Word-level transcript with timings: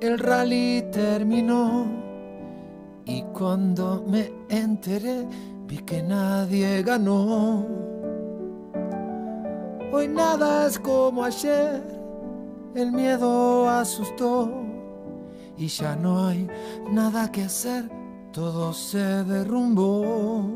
el 0.00 0.18
rally 0.18 0.84
terminó 0.92 1.86
y 3.04 3.22
cuando 3.32 4.04
me 4.06 4.32
enteré 4.48 5.26
vi 5.66 5.78
que 5.78 6.02
nadie 6.02 6.82
ganó. 6.82 7.66
Hoy 9.92 10.06
nada 10.08 10.66
es 10.66 10.78
como 10.78 11.24
ayer, 11.24 11.82
el 12.74 12.92
miedo 12.92 13.68
asustó 13.68 14.52
y 15.56 15.66
ya 15.66 15.96
no 15.96 16.26
hay 16.26 16.46
nada 16.92 17.32
que 17.32 17.44
hacer, 17.44 17.90
todo 18.32 18.72
se 18.72 19.24
derrumbó. 19.24 20.46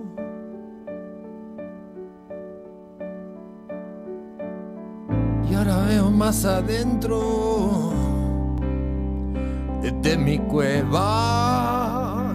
Y 5.50 5.54
ahora 5.54 5.84
veo 5.86 6.10
más 6.10 6.44
adentro 6.44 8.11
de 9.90 10.16
mi 10.16 10.38
cueva 10.38 12.32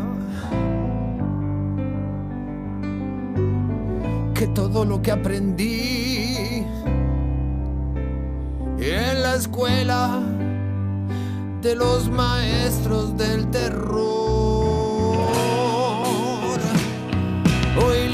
que 4.33 4.47
todo 4.47 4.83
lo 4.83 5.01
que 5.01 5.11
aprendí 5.11 6.65
en 8.79 9.23
la 9.23 9.35
escuela 9.35 10.19
de 11.61 11.75
los 11.75 12.09
maestros 12.09 13.15
del 13.17 13.49
terror. 13.49 13.97
Hoy 17.81 18.06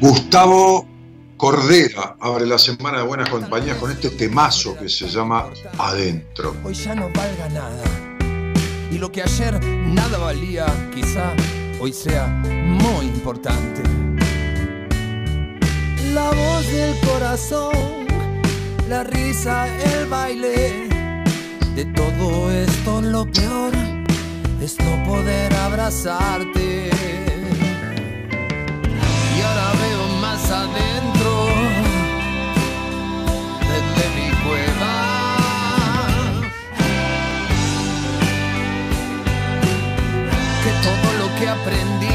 Gustavo 0.00 0.86
Cordera 1.36 2.16
abre 2.20 2.46
la 2.46 2.56
semana 2.56 2.98
de 2.98 3.04
buenas 3.04 3.28
compañías 3.28 3.76
con 3.76 3.90
este 3.90 4.08
temazo 4.08 4.74
que 4.78 4.88
se 4.88 5.06
llama 5.06 5.50
Adentro. 5.76 6.56
Hoy 6.64 6.72
ya 6.72 6.94
no 6.94 7.10
valga 7.14 7.48
nada. 7.50 7.84
Y 8.90 8.96
lo 8.96 9.12
que 9.12 9.22
ayer 9.22 9.62
nada 9.62 10.16
valía, 10.16 10.64
quizá 10.94 11.34
hoy 11.80 11.92
sea 11.92 12.26
muy 12.26 13.06
importante. 13.06 13.82
La 16.14 16.30
voz 16.30 16.66
del 16.72 16.98
corazón, 17.00 18.06
la 18.88 19.04
risa, 19.04 19.66
el 19.84 20.06
baile. 20.06 20.88
De 21.74 21.84
todo 21.94 22.50
esto 22.50 23.02
lo 23.02 23.30
peor 23.30 23.74
es 24.62 24.78
no 24.78 25.04
poder 25.04 25.54
abrazarte. 25.56 27.29
Adentro 30.50 31.32
de 33.96 34.04
mi 34.16 34.28
cueva. 34.44 34.92
Que 40.62 40.70
todo 40.86 41.08
lo 41.20 41.26
que 41.38 41.48
aprendí 41.48 42.09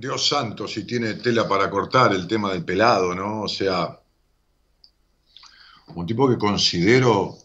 Dios 0.00 0.28
santo, 0.28 0.68
si 0.68 0.84
tiene 0.84 1.14
tela 1.14 1.48
para 1.48 1.68
cortar 1.68 2.12
el 2.12 2.28
tema 2.28 2.52
del 2.52 2.64
pelado, 2.64 3.16
¿no? 3.16 3.42
O 3.42 3.48
sea, 3.48 4.00
un 5.88 6.06
tipo 6.06 6.28
que 6.28 6.38
considero 6.38 7.36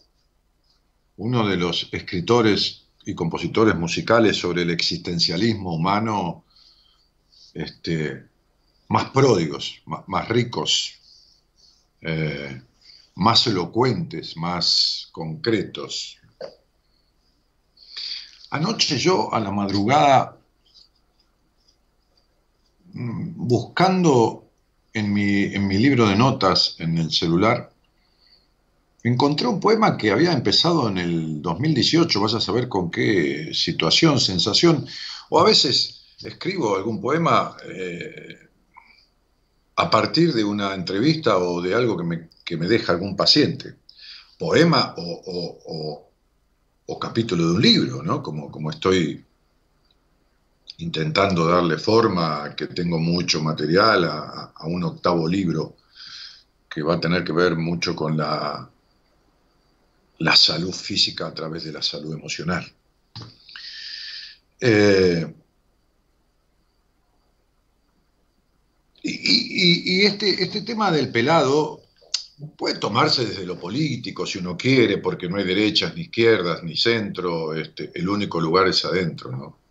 uno 1.16 1.48
de 1.48 1.56
los 1.56 1.88
escritores 1.90 2.84
y 3.04 3.14
compositores 3.14 3.74
musicales 3.74 4.36
sobre 4.36 4.62
el 4.62 4.70
existencialismo 4.70 5.74
humano 5.74 6.44
este, 7.54 8.24
más 8.88 9.10
pródigos, 9.10 9.82
más, 10.06 10.28
ricos, 10.28 10.94
eh, 12.02 12.62
más 13.16 13.48
elocuentes, 13.48 14.36
más 14.36 15.08
concretos. 15.10 16.18
Anoche 18.50 18.96
yo 18.96 19.34
a 19.34 19.40
la 19.40 19.50
madrugada, 19.50 20.38
buscando 22.94 24.48
en 24.92 25.12
mi, 25.12 25.44
en 25.44 25.66
mi 25.66 25.78
libro 25.78 26.08
de 26.08 26.16
notas 26.16 26.76
en 26.78 26.96
el 26.98 27.10
celular, 27.10 27.70
encontré 29.02 29.46
un 29.48 29.60
poema 29.60 29.96
que 29.96 30.12
había 30.12 30.32
empezado 30.32 30.88
en 30.88 30.98
el 30.98 31.42
2018, 31.42 32.20
vas 32.20 32.34
a 32.34 32.40
saber 32.40 32.68
con 32.68 32.90
qué 32.90 33.50
situación, 33.52 34.20
sensación, 34.20 34.86
o 35.28 35.40
a 35.40 35.44
veces 35.44 36.04
escribo 36.22 36.76
algún 36.76 37.00
poema 37.00 37.56
eh, 37.68 38.38
a 39.76 39.90
partir 39.90 40.32
de 40.32 40.44
una 40.44 40.74
entrevista 40.74 41.36
o 41.38 41.60
de 41.60 41.74
algo 41.74 41.96
que 41.96 42.04
me, 42.04 42.28
que 42.44 42.56
me 42.56 42.68
deja 42.68 42.92
algún 42.92 43.16
paciente. 43.16 43.74
Poema 44.38 44.94
o, 44.96 46.00
o, 46.86 46.98
capítulo 46.98 47.48
de 47.48 47.54
un 47.54 47.62
libro, 47.62 48.02
¿no? 48.02 48.22
Como, 48.22 48.50
como 48.50 48.70
estoy 48.70 49.22
intentando 50.78 51.46
darle 51.46 51.78
forma, 51.78 52.54
que 52.56 52.66
tengo 52.68 52.98
mucho 52.98 53.40
material, 53.40 54.04
a, 54.04 54.52
un 54.66 54.82
octavo 54.84 55.28
libro 55.28 55.76
que 56.68 56.82
va 56.82 56.94
a 56.94 57.00
tener 57.00 57.22
que 57.22 57.32
ver 57.32 57.54
mucho 57.56 57.94
con 57.94 58.16
la, 58.16 58.68
la 60.18 60.36
salud 60.36 60.72
física 60.72 61.28
a 61.28 61.34
través 61.34 61.64
de 61.64 61.72
la 61.72 61.82
salud 61.82 62.14
emocional. 62.14 62.66
Eh, 64.60 65.34
y, 69.02 70.04
este, 70.06 70.42
este 70.42 70.62
tema 70.62 70.90
del 70.90 71.10
pelado 71.10 71.82
puede 72.56 72.78
tomarse 72.78 73.26
desde 73.26 73.46
lo 73.46 73.58
político 73.60 74.26
si 74.26 74.38
uno 74.38 74.56
quiere, 74.56 74.98
porque 74.98 75.28
no 75.28 75.36
hay 75.36 75.44
derechas 75.44 75.94
ni 75.94 76.02
izquierdas 76.02 76.62
ni 76.62 76.76
centro, 76.76 77.54
este, 77.54 77.92
el 77.94 78.08
único 78.08 78.40
lugar 78.40 78.66
es 78.66 78.84
adentro. 78.84 79.30
¿no? 79.30 79.63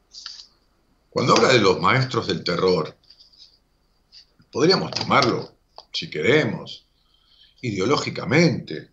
Cuando 1.13 1.35
habla 1.35 1.53
de 1.53 1.59
los 1.59 1.79
maestros 1.79 2.25
del 2.25 2.43
terror, 2.43 2.97
podríamos 4.51 4.89
tomarlo, 4.89 5.55
si 5.91 6.09
queremos, 6.09 6.87
ideológicamente. 7.61 8.89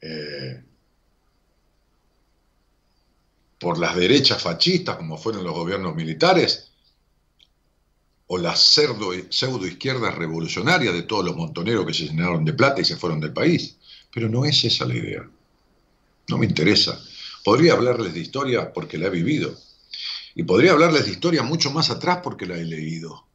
Eh, 0.00 0.64
por 3.60 3.78
las 3.78 3.94
derechas 3.94 4.42
fascistas, 4.42 4.96
como 4.96 5.16
fueron 5.16 5.44
los 5.44 5.54
gobiernos 5.54 5.94
militares, 5.94 6.72
o 8.26 8.36
las 8.36 8.60
pseudo 8.60 9.66
izquierdas 9.66 10.16
revolucionarias 10.16 10.92
de 10.94 11.04
todos 11.04 11.24
los 11.24 11.36
montoneros 11.36 11.86
que 11.86 11.94
se 11.94 12.08
llenaron 12.08 12.44
de 12.44 12.54
plata 12.54 12.80
y 12.80 12.84
se 12.84 12.96
fueron 12.96 13.20
del 13.20 13.32
país. 13.32 13.76
Pero 14.12 14.28
no 14.28 14.44
es 14.44 14.64
esa 14.64 14.84
la 14.84 14.96
idea. 14.96 15.30
No 16.28 16.38
me 16.38 16.46
interesa. 16.46 17.00
Podría 17.44 17.74
hablarles 17.74 18.14
de 18.14 18.20
historia 18.20 18.72
porque 18.72 18.98
la 18.98 19.06
he 19.06 19.10
vivido. 19.10 19.56
Y 20.36 20.42
podría 20.44 20.72
hablarles 20.72 21.06
de 21.06 21.12
historia 21.12 21.42
mucho 21.42 21.70
más 21.70 21.88
atrás 21.88 22.20
porque 22.22 22.44
la 22.44 22.58
he 22.58 22.64
leído. 22.64 23.26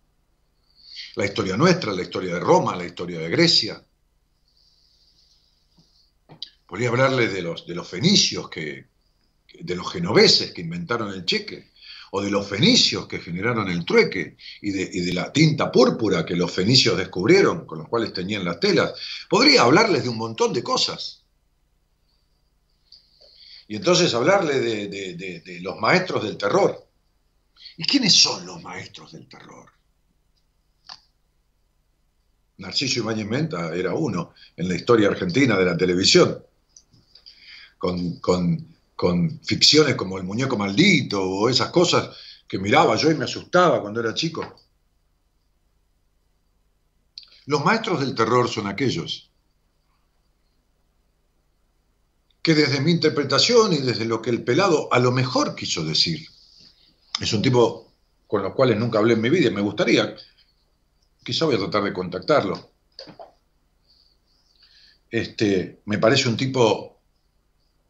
La 1.16 1.26
historia 1.26 1.58
nuestra, 1.58 1.94
la 1.94 2.04
historia 2.04 2.36
de 2.36 2.40
Roma, 2.40 2.76
la 2.76 2.86
historia 2.86 3.18
de 3.18 3.28
Grecia. 3.28 3.84
Podría 6.68 6.90
hablarles 6.90 7.34
de 7.34 7.42
los, 7.42 7.66
de 7.66 7.74
los 7.74 7.88
fenicios, 7.88 8.48
que, 8.50 8.86
de 9.60 9.76
los 9.76 9.92
genoveses 9.92 10.52
que 10.52 10.62
inventaron 10.62 11.12
el 11.12 11.26
cheque 11.26 11.72
o 12.12 12.22
de 12.22 12.30
los 12.30 12.48
fenicios 12.48 13.08
que 13.08 13.18
generaron 13.18 13.68
el 13.68 13.84
trueque 13.84 14.38
y 14.62 14.70
de, 14.70 15.14
la 15.14 15.34
tinta 15.34 15.72
púrpura 15.72 16.24
que 16.24 16.36
los 16.36 16.52
fenicios 16.52 17.00
descubrieron, 17.00 17.66
con 17.66 17.80
los 17.80 17.88
cuales 17.88 18.14
tenían 18.14 18.46
las 18.46 18.60
telas. 18.60 18.94
Podría 19.28 19.64
hablarles 19.64 20.04
de 20.04 20.10
un 20.10 20.18
montón 20.18 20.54
de 20.54 20.62
cosas. 20.62 21.24
Y 23.68 23.78
entonces 23.78 24.14
hablarle 24.14 24.60
de, 24.60 25.60
los 25.62 25.80
maestros 25.80 26.24
del 26.24 26.38
terror. 26.38 26.91
¿Y 27.82 27.84
quiénes 27.84 28.14
son 28.14 28.46
los 28.46 28.62
maestros 28.62 29.12
del 29.12 29.28
terror? 29.28 29.66
Narciso 32.58 33.00
Ibáñez 33.00 33.26
Menta 33.26 33.74
era 33.74 33.96
uno 33.96 34.36
en 34.56 34.70
la 34.70 34.76
historia 34.76 35.08
argentina 35.08 35.58
de 35.58 35.66
la 35.66 35.76
televisión, 35.76 36.46
con, 37.80 38.20
con 38.20 38.72
con 39.02 39.40
ficciones 39.44 39.96
como 39.96 40.20
El 40.20 40.26
muñeco 40.26 40.56
maldito 40.56 41.24
o 41.24 41.50
esas 41.50 41.72
cosas 41.72 42.16
que 42.48 42.60
miraba 42.60 42.96
yo 42.98 43.10
y 43.10 43.16
me 43.16 43.26
asustaba 43.26 43.82
cuando 43.82 44.00
era 44.00 44.14
chico. 44.14 44.62
Los 47.48 47.66
maestros 47.66 48.00
del 48.02 48.14
terror 48.14 48.48
son 48.48 48.68
aquellos 48.68 49.32
que 52.44 52.54
desde 52.54 52.80
mi 52.80 52.92
interpretación 52.92 53.74
y 53.74 53.80
desde 53.80 54.06
lo 54.06 54.22
que 54.22 54.30
el 54.30 54.44
pelado 54.44 54.88
a 54.94 55.00
lo 55.00 55.12
mejor 55.12 55.56
quiso 55.56 55.84
decir, 55.84 56.28
es 57.20 57.34
un 57.34 57.42
tipo 57.42 57.92
con 58.28 58.44
los 58.44 58.54
cuales 58.54 58.78
nunca 58.78 59.00
hablé 59.00 59.14
en 59.14 59.22
mi 59.22 59.30
vida 59.30 59.50
y 59.50 59.54
me 59.54 59.62
gustaría, 59.62 60.16
quizá 61.24 61.46
voy 61.46 61.56
a 61.56 61.60
tratar 61.60 61.84
de 61.84 61.94
contactarlo. 61.94 62.72
Este, 65.10 65.82
me 65.86 65.98
parece 65.98 66.30
un 66.30 66.38
tipo 66.38 66.98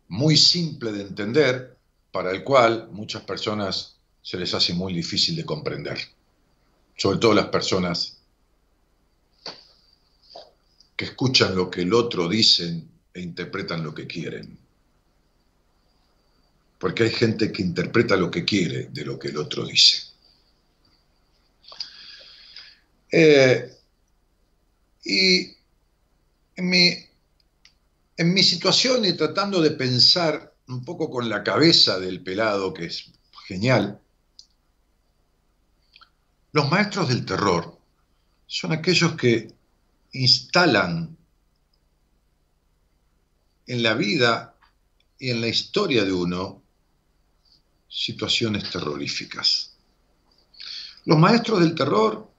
muy 0.08 0.36
simple 0.36 0.92
de 0.92 1.02
entender, 1.04 1.78
para 2.12 2.32
el 2.32 2.44
cual 2.44 2.90
muchas 2.92 3.24
personas 3.24 3.98
se 4.22 4.38
les 4.38 4.54
hace 4.54 4.74
muy 4.74 4.94
difícil 4.94 5.36
de 5.36 5.46
comprender. 5.46 5.98
Sobre 6.98 7.20
todo 7.20 7.34
las 7.34 7.48
personas 7.48 8.18
que 10.96 11.06
escuchan 11.06 11.56
lo 11.56 11.70
que 11.70 11.82
el 11.82 11.94
otro 11.94 12.28
dice 12.28 12.84
e 13.14 13.22
interpretan 13.22 13.84
lo 13.84 13.94
que 13.94 14.08
quieren. 14.08 14.61
Porque 16.82 17.04
hay 17.04 17.12
gente 17.12 17.52
que 17.52 17.62
interpreta 17.62 18.18
lo 18.18 18.30
que 18.30 18.44
quiere 18.44 18.90
de 18.92 19.06
lo 19.06 19.18
que 19.18 19.30
el 19.30 19.38
otro 19.38 19.66
dice. 19.66 20.02
Eh, 23.12 23.78
y 25.04 25.56
en 26.56 26.70
mi 26.70 27.12
en 28.18 28.34
mi 28.34 28.44
situación 28.44 29.04
y 29.06 29.14
tratando 29.14 29.62
de 29.62 29.72
pensar 29.72 30.54
un 30.68 30.86
poco 30.86 31.10
con 31.10 31.28
la 31.28 31.44
cabeza 31.44 32.00
del 32.00 32.22
pelado, 32.22 32.72
que 32.72 32.86
es 32.86 33.12
genial, 33.48 34.00
los 36.52 36.70
maestros 36.70 37.10
del 37.10 37.26
terror 37.26 37.80
son 38.46 38.74
aquellos 38.74 39.16
que 39.16 39.54
instalan 40.12 41.18
en 43.66 43.84
la 43.84 43.94
vida 43.94 44.56
y 45.18 45.30
en 45.30 45.42
la 45.42 45.48
historia 45.48 46.04
de 46.04 46.14
uno 46.14 46.61
situaciones 47.92 48.70
terroríficas. 48.70 49.74
Los 51.06 51.20
maestros 51.20 51.60
del 51.60 51.76
terror 51.76 52.32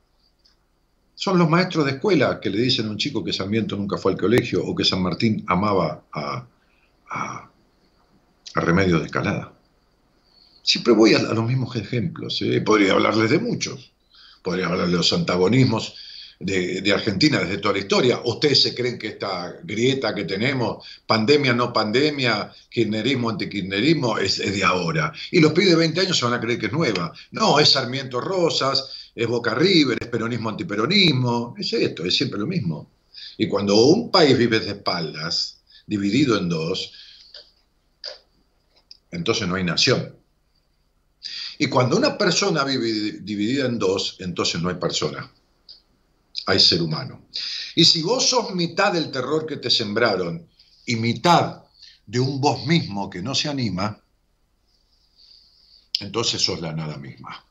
son 1.15 1.39
los 1.39 1.49
maestros 1.49 1.85
de 1.85 1.93
escuela 1.93 2.41
que 2.41 2.49
le 2.49 2.59
dicen 2.59 2.87
a 2.87 2.91
un 2.91 2.97
chico 2.97 3.23
que 3.23 3.35
Sarmiento 3.35 3.77
nunca 3.77 3.99
fue 3.99 4.13
al 4.13 4.19
colegio 4.19 4.65
o 4.65 4.75
que 4.75 4.85
San 4.85 5.03
Martín 5.03 5.45
amaba 5.47 6.05
a, 6.13 6.47
a, 7.11 7.51
Remedios 8.55 9.01
de 9.01 9.07
Escalada. 9.07 9.53
Siempre 10.63 10.95
voy 10.95 11.15
a, 11.15 11.21
los 11.21 11.47
mismos 11.47 11.77
ejemplos. 11.77 12.41
¿eh? 12.43 12.61
Podría 12.61 12.93
hablarles 12.93 13.31
de 13.31 13.39
muchos. 13.39 13.93
Podría 14.43 14.67
hablarles 14.67 14.91
de 14.91 14.97
los 14.97 15.13
antagonismos 15.13 15.95
de, 16.45 16.93
Argentina 16.93 17.41
desde 17.41 17.59
toda 17.59 17.75
la 17.75 17.81
historia. 17.81 18.21
¿Ustedes 18.25 18.63
se 18.63 18.75
creen 18.75 18.99
que 18.99 19.09
esta 19.09 19.57
grieta 19.63 20.15
que 20.15 20.25
tenemos, 20.25 20.87
pandemia, 21.07 21.53
no 21.53 21.73
pandemia, 21.73 22.53
kirchnerismo, 22.69 23.31
antikirchnerismo, 23.31 24.19
es, 24.19 24.39
es 24.41 24.55
de 24.55 24.65
ahora? 24.65 25.13
Y 25.31 25.41
los 25.41 25.53
pibes 25.53 25.71
de 25.71 25.77
20 25.77 26.01
años 26.01 26.19
se 26.19 26.25
van 26.25 26.35
a 26.35 26.41
creer 26.41 26.59
que 26.59 26.67
es 26.67 26.73
nueva. 26.73 27.13
No, 27.31 27.59
es 27.59 27.71
Sarmiento 27.71 28.21
Rosas, 28.21 29.11
es 29.15 29.27
Boca 29.27 29.55
River, 29.55 29.99
es 30.01 30.09
peronismo 30.09 30.49
antiperonismo, 30.49 31.55
es 31.59 31.73
esto, 31.73 32.05
es 32.05 32.17
siempre 32.17 32.41
lo 32.41 32.47
mismo. 32.47 32.91
Y 33.39 33.49
cuando 33.49 33.77
un 33.77 34.11
país 34.11 34.37
vive 34.37 34.61
de 34.61 34.71
espaldas, 34.71 35.63
dividido 35.87 36.39
en 36.39 36.49
dos, 36.49 36.93
entonces 39.11 39.47
no 39.47 39.55
hay 39.55 39.65
nación. 39.65 40.17
Y 41.59 41.69
cuando 41.69 41.97
una 41.97 42.19
persona 42.19 42.65
vive 42.65 43.21
dividida 43.21 43.67
en 43.67 43.79
dos, 43.79 44.17
entonces 44.19 44.61
no 44.61 44.69
hay 44.69 44.77
persona, 44.77 45.31
hay 46.47 46.59
ser 46.59 46.83
humano. 46.83 47.27
Y 47.75 47.85
si 47.85 48.03
vos 48.03 48.29
sos 48.29 48.55
mitad 48.55 48.93
del 48.93 49.11
terror 49.11 49.47
que 49.47 49.57
te 49.57 49.71
sembraron 49.71 50.49
y 50.87 50.97
mitad 50.97 51.63
de 52.07 52.21
un 52.21 52.41
vos 52.41 52.67
mismo 52.67 53.09
que 53.09 53.23
no 53.23 53.35
se 53.35 53.49
anima, 53.49 54.01
entonces 56.01 56.43
sos 56.43 56.61
la 56.61 56.73
nada 56.73 56.97
misma. 56.97 57.45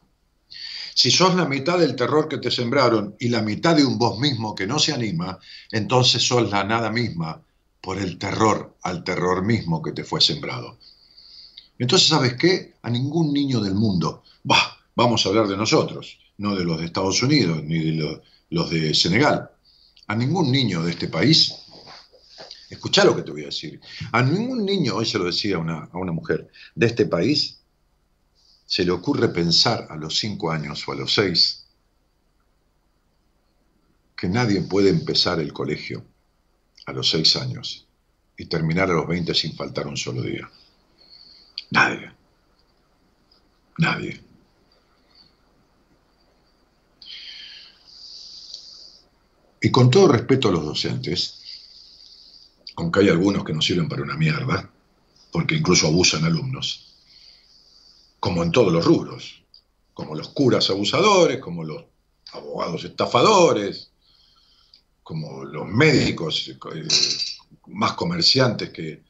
Si 0.94 1.10
sos 1.10 1.36
la 1.36 1.46
mitad 1.46 1.80
del 1.80 1.96
terror 1.96 2.28
que 2.28 2.38
te 2.38 2.52
sembraron 2.52 3.16
y 3.20 3.30
la 3.30 3.42
mitad 3.42 3.76
de 3.76 3.86
un 3.86 3.98
vos 3.98 4.20
mismo 4.20 4.54
que 4.54 4.68
no 4.68 4.78
se 4.78 4.94
anima, 4.94 5.40
entonces 5.72 6.22
sos 6.22 6.52
la 6.52 6.64
nada 6.64 6.92
misma 6.92 7.42
por 7.80 7.98
el 7.98 8.18
terror 8.18 8.78
al 8.84 9.04
terror 9.04 9.44
mismo 9.44 9.82
que 9.82 9.94
te 9.94 10.04
fue 10.04 10.22
sembrado. 10.22 10.78
Entonces, 11.80 12.10
¿sabes 12.10 12.36
qué? 12.36 12.76
A 12.84 12.90
ningún 12.90 13.34
niño 13.34 13.62
del 13.62 13.74
mundo, 13.74 14.24
bah, 14.44 14.78
vamos 14.96 15.26
a 15.26 15.30
hablar 15.30 15.48
de 15.48 15.58
nosotros, 15.58 16.20
no 16.38 16.56
de 16.56 16.64
los 16.64 16.80
de 16.80 16.86
Estados 16.86 17.24
Unidos 17.24 17.64
ni 17.64 17.80
de 17.80 17.92
los, 17.94 18.20
de 18.52 18.94
Senegal, 18.94 19.50
a 20.08 20.16
ningún 20.16 20.52
niño 20.52 20.84
de 20.84 20.92
este 20.92 21.08
país, 21.08 21.56
escucha 22.70 23.06
lo 23.06 23.16
que 23.16 23.24
te 23.24 23.32
voy 23.32 23.44
a 23.44 23.46
decir, 23.46 23.80
a 24.12 24.22
ningún 24.22 24.66
niño, 24.66 24.96
hoy 24.96 25.06
se 25.06 25.18
lo 25.18 25.26
decía 25.26 25.58
una, 25.58 25.86
a 25.86 25.98
una 25.98 26.12
mujer, 26.12 26.50
de 26.76 26.86
este 26.86 27.06
país, 27.06 27.60
se 28.66 28.84
le 28.84 28.92
ocurre 28.92 29.30
pensar 29.30 29.88
a 29.90 29.96
los 29.96 30.18
cinco 30.18 30.52
años 30.52 30.86
o 30.88 30.92
a 30.92 30.96
los 30.96 31.14
seis 31.14 31.66
que 34.18 34.28
nadie 34.28 34.62
puede 34.62 34.90
empezar 34.90 35.40
el 35.40 35.52
colegio 35.52 36.06
a 36.86 36.92
los 36.92 37.10
seis 37.10 37.36
años 37.38 37.88
y 38.38 38.46
terminar 38.46 38.90
a 38.92 38.94
los 38.94 39.08
20 39.08 39.34
sin 39.34 39.56
faltar 39.56 39.88
un 39.88 39.98
solo 39.98 40.22
día. 40.22 40.50
Nadie. 41.72 42.12
Nadie. 43.80 44.31
Y 49.62 49.70
con 49.70 49.92
todo 49.92 50.08
respeto 50.08 50.50
a 50.50 50.52
los 50.52 50.66
docentes, 50.66 51.40
aunque 52.78 53.02
hay 53.02 53.10
algunos 53.10 53.44
que 53.44 53.54
no 53.54 53.62
sirven 53.62 53.88
para 53.88 54.02
una 54.02 54.18
mierda, 54.18 54.68
porque 55.32 55.56
incluso 55.56 55.86
abusan 55.86 56.26
alumnos, 56.26 56.96
como 58.20 58.42
en 58.42 58.52
todos 58.52 58.74
los 58.74 58.84
rubros, 58.84 59.44
como 59.94 60.16
los 60.16 60.30
curas 60.30 60.70
abusadores, 60.72 61.40
como 61.40 61.64
los 61.64 61.86
abogados 62.34 62.84
estafadores, 62.84 63.92
como 65.04 65.44
los 65.44 65.68
médicos 65.68 66.48
eh, 66.48 66.88
más 67.68 67.94
comerciantes 67.94 68.72
que, 68.72 69.04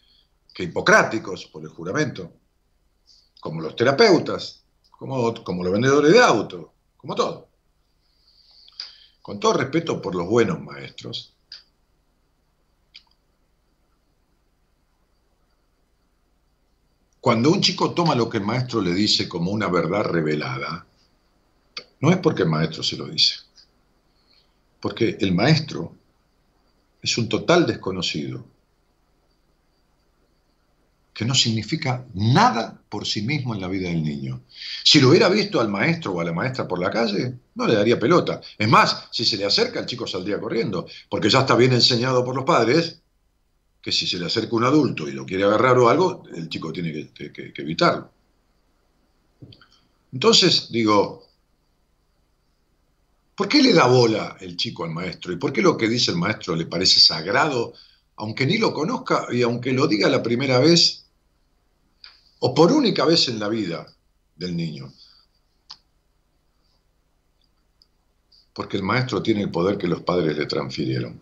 hipocráticos 0.58 1.46
por 1.46 1.64
el 1.64 1.70
juramento, 1.70 2.34
como 3.40 3.62
los 3.62 3.76
terapeutas, 3.76 4.64
como, 4.92 5.34
como 5.44 5.64
los 5.64 5.74
vendedores 5.74 6.12
de 6.12 6.20
autos, 6.22 6.68
como 6.98 7.16
todo. 7.16 7.51
Con 9.22 9.40
todo 9.40 9.54
respeto 9.54 10.02
por 10.02 10.16
los 10.16 10.28
buenos 10.28 10.60
maestros, 10.62 11.36
Cuando 17.22 17.52
un 17.52 17.62
chico 17.62 17.94
toma 17.94 18.16
lo 18.16 18.28
que 18.28 18.40
el 18.40 18.44
maestro 18.44 18.82
le 18.82 18.96
dice 18.96 19.30
como 19.30 19.52
una 19.52 19.68
verdad 19.68 20.06
revelada, 20.06 20.88
no 22.00 22.10
es 22.10 22.18
porque 22.18 22.42
el 22.42 22.50
maestro 22.50 22.82
se 22.82 22.98
lo 22.98 23.06
dice, 23.06 23.36
porque 24.82 25.18
el 25.20 25.32
maestro 25.32 25.96
es 27.00 27.16
un 27.20 27.30
total 27.30 27.68
desconocido, 27.68 28.44
que 31.14 31.26
no 31.26 31.36
significa 31.36 32.06
nada 32.14 32.82
por 32.88 33.06
sí 33.06 33.22
mismo 33.22 33.54
en 33.54 33.62
la 33.62 33.68
vida 33.68 33.90
del 33.90 34.04
niño. 34.04 34.44
Si 34.84 35.00
lo 35.00 35.10
hubiera 35.10 35.28
visto 35.30 35.60
al 35.60 35.70
maestro 35.70 36.14
o 36.14 36.22
a 36.22 36.24
la 36.24 36.34
maestra 36.34 36.68
por 36.68 36.80
la 36.80 36.90
calle, 36.90 37.34
no 37.56 37.68
le 37.68 37.76
daría 37.76 38.00
pelota. 38.00 38.42
Es 38.58 38.68
más, 38.68 39.08
si 39.12 39.26
se 39.26 39.38
le 39.38 39.46
acerca, 39.46 39.80
el 39.80 39.86
chico 39.86 40.08
saldría 40.08 40.40
corriendo, 40.40 40.88
porque 41.10 41.30
ya 41.30 41.42
está 41.42 41.56
bien 41.56 41.74
enseñado 41.74 42.24
por 42.24 42.36
los 42.36 42.46
padres 42.46 43.02
que 43.82 43.92
si 43.92 44.08
se 44.08 44.20
le 44.20 44.28
acerca 44.28 44.56
un 44.56 44.64
adulto 44.64 45.08
y 45.08 45.12
lo 45.12 45.26
quiere 45.26 45.44
agarrar 45.44 45.78
o 45.80 45.90
algo, 45.90 46.24
el 46.34 46.48
chico 46.50 46.72
tiene 46.72 46.92
que, 47.14 47.54
evitarlo. 47.58 48.12
Entonces, 50.14 50.68
digo, 50.72 51.28
¿por 53.36 53.48
qué 53.48 53.62
le 53.62 53.74
da 53.74 53.88
bola 53.88 54.38
el 54.40 54.56
chico 54.56 54.84
al 54.84 54.92
maestro? 54.92 55.34
¿Y 55.34 55.38
por 55.38 55.52
qué 55.52 55.62
lo 55.62 55.78
que 55.78 55.90
dice 55.90 56.12
el 56.12 56.18
maestro 56.18 56.56
le 56.56 56.68
parece 56.68 57.00
sagrado, 57.00 57.74
aunque 58.18 58.46
ni 58.46 58.60
lo 58.60 58.72
conozca 58.74 59.28
y 59.32 59.42
aunque 59.42 59.72
lo 59.72 59.88
diga 59.88 60.10
la 60.10 60.22
primera 60.22 60.60
vez 60.60 61.01
o 62.42 62.54
por 62.54 62.72
única 62.72 63.06
vez 63.06 63.28
en 63.28 63.40
la 63.40 63.50
vida 63.50 63.88
del 64.36 64.56
niño? 64.56 64.94
Porque 68.54 68.78
el 68.78 68.84
maestro 68.84 69.24
tiene 69.24 69.42
el 69.42 69.50
poder 69.50 69.78
que 69.78 69.88
los 69.88 70.02
padres 70.02 70.38
le 70.38 70.46
transfirieron 70.46 71.22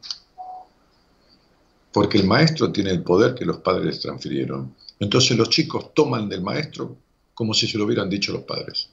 porque 1.92 2.18
el 2.18 2.28
maestro 2.28 2.72
tiene 2.72 2.92
el 2.92 3.04
poder 3.04 3.36
que 3.36 3.46
los 3.46 3.58
padres 3.58 4.00
transfirieron. 4.00 4.76
Entonces 5.00 5.38
los 5.38 5.50
chicos 5.50 5.94
toman 5.94 6.30
del 6.30 6.42
maestro 6.42 6.98
como 7.34 7.54
si 7.54 7.68
se 7.68 7.78
lo 7.78 7.86
hubieran 7.86 8.10
dicho 8.10 8.32
los 8.32 8.44
padres. 8.44 8.90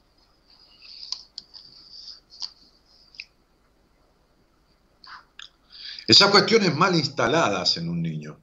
Esas 6.07 6.31
cuestiones 6.31 6.75
mal 6.75 6.95
instaladas 6.95 7.77
en 7.79 7.89
un 7.89 8.01
niño, 8.01 8.39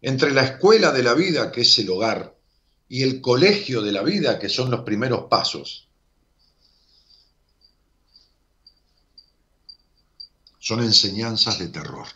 entre 0.00 0.30
la 0.30 0.44
escuela 0.44 0.92
de 0.92 1.02
la 1.02 1.14
vida, 1.14 1.50
que 1.50 1.62
es 1.62 1.78
el 1.80 1.90
hogar, 1.90 2.35
y 2.88 3.02
el 3.02 3.20
colegio 3.20 3.82
de 3.82 3.92
la 3.92 4.02
vida, 4.02 4.38
que 4.38 4.48
son 4.48 4.70
los 4.70 4.80
primeros 4.80 5.24
pasos, 5.28 5.88
son 10.58 10.82
enseñanzas 10.82 11.58
de 11.58 11.68
terror 11.68 12.06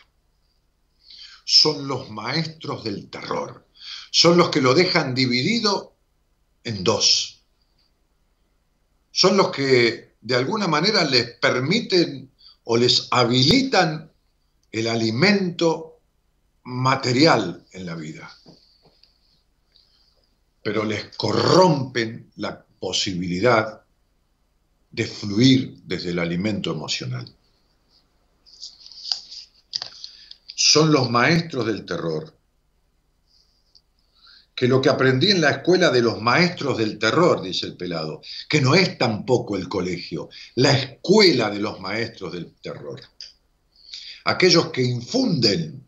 son 1.50 1.88
los 1.88 2.10
maestros 2.10 2.84
del 2.84 3.10
terror. 3.10 3.66
Son 4.12 4.36
los 4.36 4.50
que 4.50 4.60
lo 4.60 4.72
dejan 4.72 5.16
dividido 5.16 5.96
en 6.62 6.84
dos. 6.84 7.42
Son 9.10 9.36
los 9.36 9.50
que 9.50 10.14
de 10.20 10.36
alguna 10.36 10.68
manera 10.68 11.02
les 11.02 11.28
permiten 11.40 12.30
o 12.62 12.76
les 12.76 13.08
habilitan 13.10 14.12
el 14.70 14.86
alimento 14.86 15.98
material 16.62 17.66
en 17.72 17.86
la 17.86 17.96
vida, 17.96 18.32
pero 20.62 20.84
les 20.84 21.16
corrompen 21.16 22.30
la 22.36 22.64
posibilidad 22.78 23.82
de 24.90 25.06
fluir 25.06 25.80
desde 25.84 26.10
el 26.10 26.18
alimento 26.18 26.70
emocional. 26.72 27.32
son 30.70 30.92
los 30.92 31.10
maestros 31.10 31.66
del 31.66 31.86
terror. 31.86 32.36
Que 34.54 34.68
lo 34.68 34.80
que 34.80 34.90
aprendí 34.90 35.30
en 35.30 35.40
la 35.40 35.50
escuela 35.50 35.90
de 35.90 36.02
los 36.02 36.20
maestros 36.20 36.76
del 36.76 36.98
terror, 36.98 37.42
dice 37.42 37.66
el 37.66 37.76
pelado, 37.76 38.20
que 38.48 38.60
no 38.60 38.74
es 38.74 38.98
tampoco 38.98 39.56
el 39.56 39.68
colegio, 39.68 40.28
la 40.56 40.72
escuela 40.78 41.50
de 41.50 41.60
los 41.60 41.80
maestros 41.80 42.34
del 42.34 42.52
terror. 42.60 43.00
Aquellos 44.24 44.70
que 44.70 44.82
infunden 44.82 45.82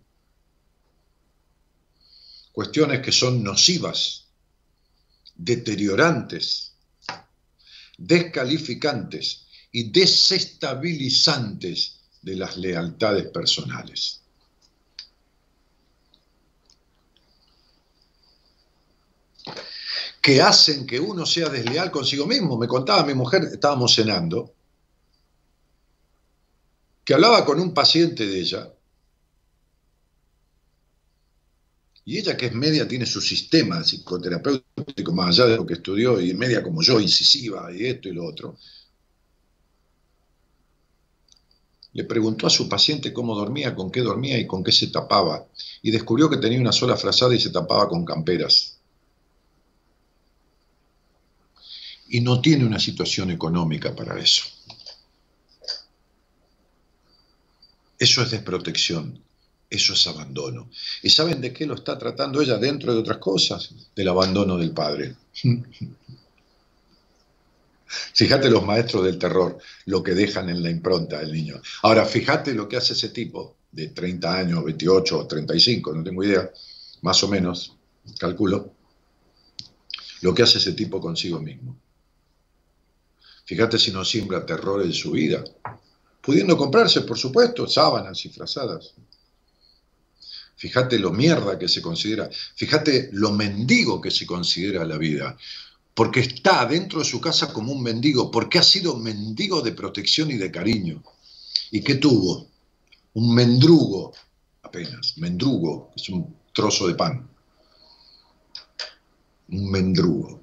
cuestiones 2.50 3.00
que 3.00 3.12
son 3.12 3.45
nocivas, 3.45 4.22
deteriorantes, 5.35 6.75
descalificantes 7.99 9.47
y 9.71 9.91
desestabilizantes 9.91 12.01
de 12.21 12.37
las 12.37 12.57
lealtades 12.57 13.29
personales. 13.29 14.23
que 20.23 20.41
hacen 20.41 20.87
que 20.87 21.01
uno 21.01 21.27
sea 21.27 21.49
desleal 21.49 21.91
consigo 21.91 22.27
mismo. 22.27 22.57
Me 22.57 22.69
contaba 22.69 23.05
mi 23.05 23.12
mujer, 23.12 23.43
estábamos 23.53 23.97
cenando, 23.97 24.55
que 27.05 27.12
hablaba 27.12 27.45
con 27.45 27.59
un 27.59 27.75
paciente 27.75 28.25
de 28.25 28.39
ella, 28.39 28.73
y 32.04 32.18
ella 32.18 32.37
que 32.37 32.47
es 32.47 32.54
media 32.54 32.87
tiene 32.87 33.06
su 33.06 33.21
sistema 33.21 33.82
psicoterapéutico 33.82 35.12
más 35.12 35.28
allá 35.28 35.50
de 35.50 35.56
lo 35.56 35.66
que 35.66 35.75
estudió, 35.75 36.21
y 36.21 36.35
media 36.35 36.62
como 36.62 36.82
yo, 36.82 37.00
incisiva, 37.00 37.73
y 37.73 37.87
esto 37.87 38.09
y 38.09 38.12
lo 38.12 38.26
otro. 38.26 38.56
Le 41.94 42.04
preguntó 42.04 42.47
a 42.47 42.50
su 42.50 42.68
paciente 42.68 43.12
cómo 43.12 43.35
dormía, 43.35 43.75
con 43.75 43.90
qué 43.90 44.00
dormía 44.00 44.38
y 44.38 44.47
con 44.47 44.64
qué 44.64 44.73
se 44.73 44.88
tapaba, 44.88 45.47
y 45.82 45.90
descubrió 45.90 46.28
que 46.30 46.38
tenía 46.38 46.61
una 46.61 46.73
sola 46.73 46.97
frazada 46.97 47.35
y 47.35 47.40
se 47.40 47.50
tapaba 47.50 47.88
con 47.88 48.04
camperas. 48.04 48.78
y 52.12 52.21
no 52.21 52.42
tiene 52.42 52.66
una 52.66 52.78
situación 52.78 53.30
económica 53.30 53.97
para 53.97 54.21
eso. 54.21 54.42
Eso 57.99 58.23
es 58.23 58.30
desprotección, 58.30 59.18
eso 59.73 59.95
es 59.95 60.07
abandono. 60.07 60.69
¿Y 61.02 61.09
saben 61.09 61.41
de 61.41 61.52
qué 61.52 61.64
lo 61.67 61.75
está 61.75 61.99
tratando 61.99 62.43
ella 62.43 62.59
dentro 62.59 62.93
de 62.93 63.00
otras 63.00 63.17
cosas? 63.19 63.75
Del 63.97 64.09
abandono 64.09 64.59
del 64.59 64.73
padre. 64.73 65.17
Fíjate 68.14 68.50
los 68.50 68.64
maestros 68.64 69.05
del 69.05 69.19
terror, 69.19 69.59
lo 69.87 70.02
que 70.02 70.14
dejan 70.14 70.50
en 70.50 70.62
la 70.62 70.71
impronta 70.71 71.19
del 71.21 71.33
niño. 71.33 71.61
Ahora, 71.83 72.07
fíjate 72.07 72.55
lo 72.55 72.67
que 72.67 72.79
hace 72.79 72.95
ese 72.95 73.11
tipo 73.11 73.57
de 73.71 73.88
30 73.88 74.35
años, 74.35 74.64
28 74.64 75.19
o 75.19 75.26
35, 75.26 75.93
no 75.93 76.02
tengo 76.02 76.25
idea, 76.25 76.50
más 77.02 77.23
o 77.23 77.29
menos, 77.29 77.76
calculo, 78.19 78.73
lo 80.23 80.35
que 80.35 80.43
hace 80.43 80.57
ese 80.57 80.73
tipo 80.73 81.00
consigo 81.00 81.38
mismo. 81.38 81.76
Fíjate 83.45 83.79
si 83.79 83.91
no 83.91 84.05
siembra 84.05 84.47
terror 84.47 84.83
en 84.83 84.93
su 84.93 85.11
vida. 85.11 85.45
Pudiendo 86.23 86.57
comprarse, 86.57 87.02
por 87.02 87.19
supuesto, 87.19 87.67
sábanas 87.67 88.25
y 88.25 88.31
frazadas. 88.31 88.95
Fíjate 90.62 90.99
lo 90.99 91.11
mierda 91.11 91.59
que 91.59 91.69
se 91.69 91.83
considera. 91.83 92.31
Fíjate 92.54 93.11
lo 93.12 93.33
mendigo 93.33 94.00
que 94.00 94.12
se 94.12 94.25
considera 94.25 94.85
la 94.85 94.97
vida. 94.97 95.37
Porque 95.92 96.21
está 96.21 96.64
dentro 96.66 97.00
de 97.00 97.04
su 97.04 97.21
casa 97.21 97.52
como 97.52 97.73
un 97.73 97.83
mendigo. 97.83 98.31
Porque 98.31 98.59
ha 98.59 98.62
sido 98.62 98.97
mendigo 98.97 99.61
de 99.61 99.73
protección 99.73 100.31
y 100.31 100.37
de 100.37 100.52
cariño. 100.52 101.02
¿Y 101.73 101.81
qué 101.83 101.97
tuvo? 101.97 102.47
Un 103.14 103.35
mendrugo, 103.35 104.12
apenas. 104.62 105.19
Mendrugo, 105.19 105.90
es 105.97 106.09
un 106.09 106.37
trozo 106.54 106.87
de 106.87 106.95
pan. 106.95 107.28
Un 109.49 109.71
mendrugo 109.71 110.40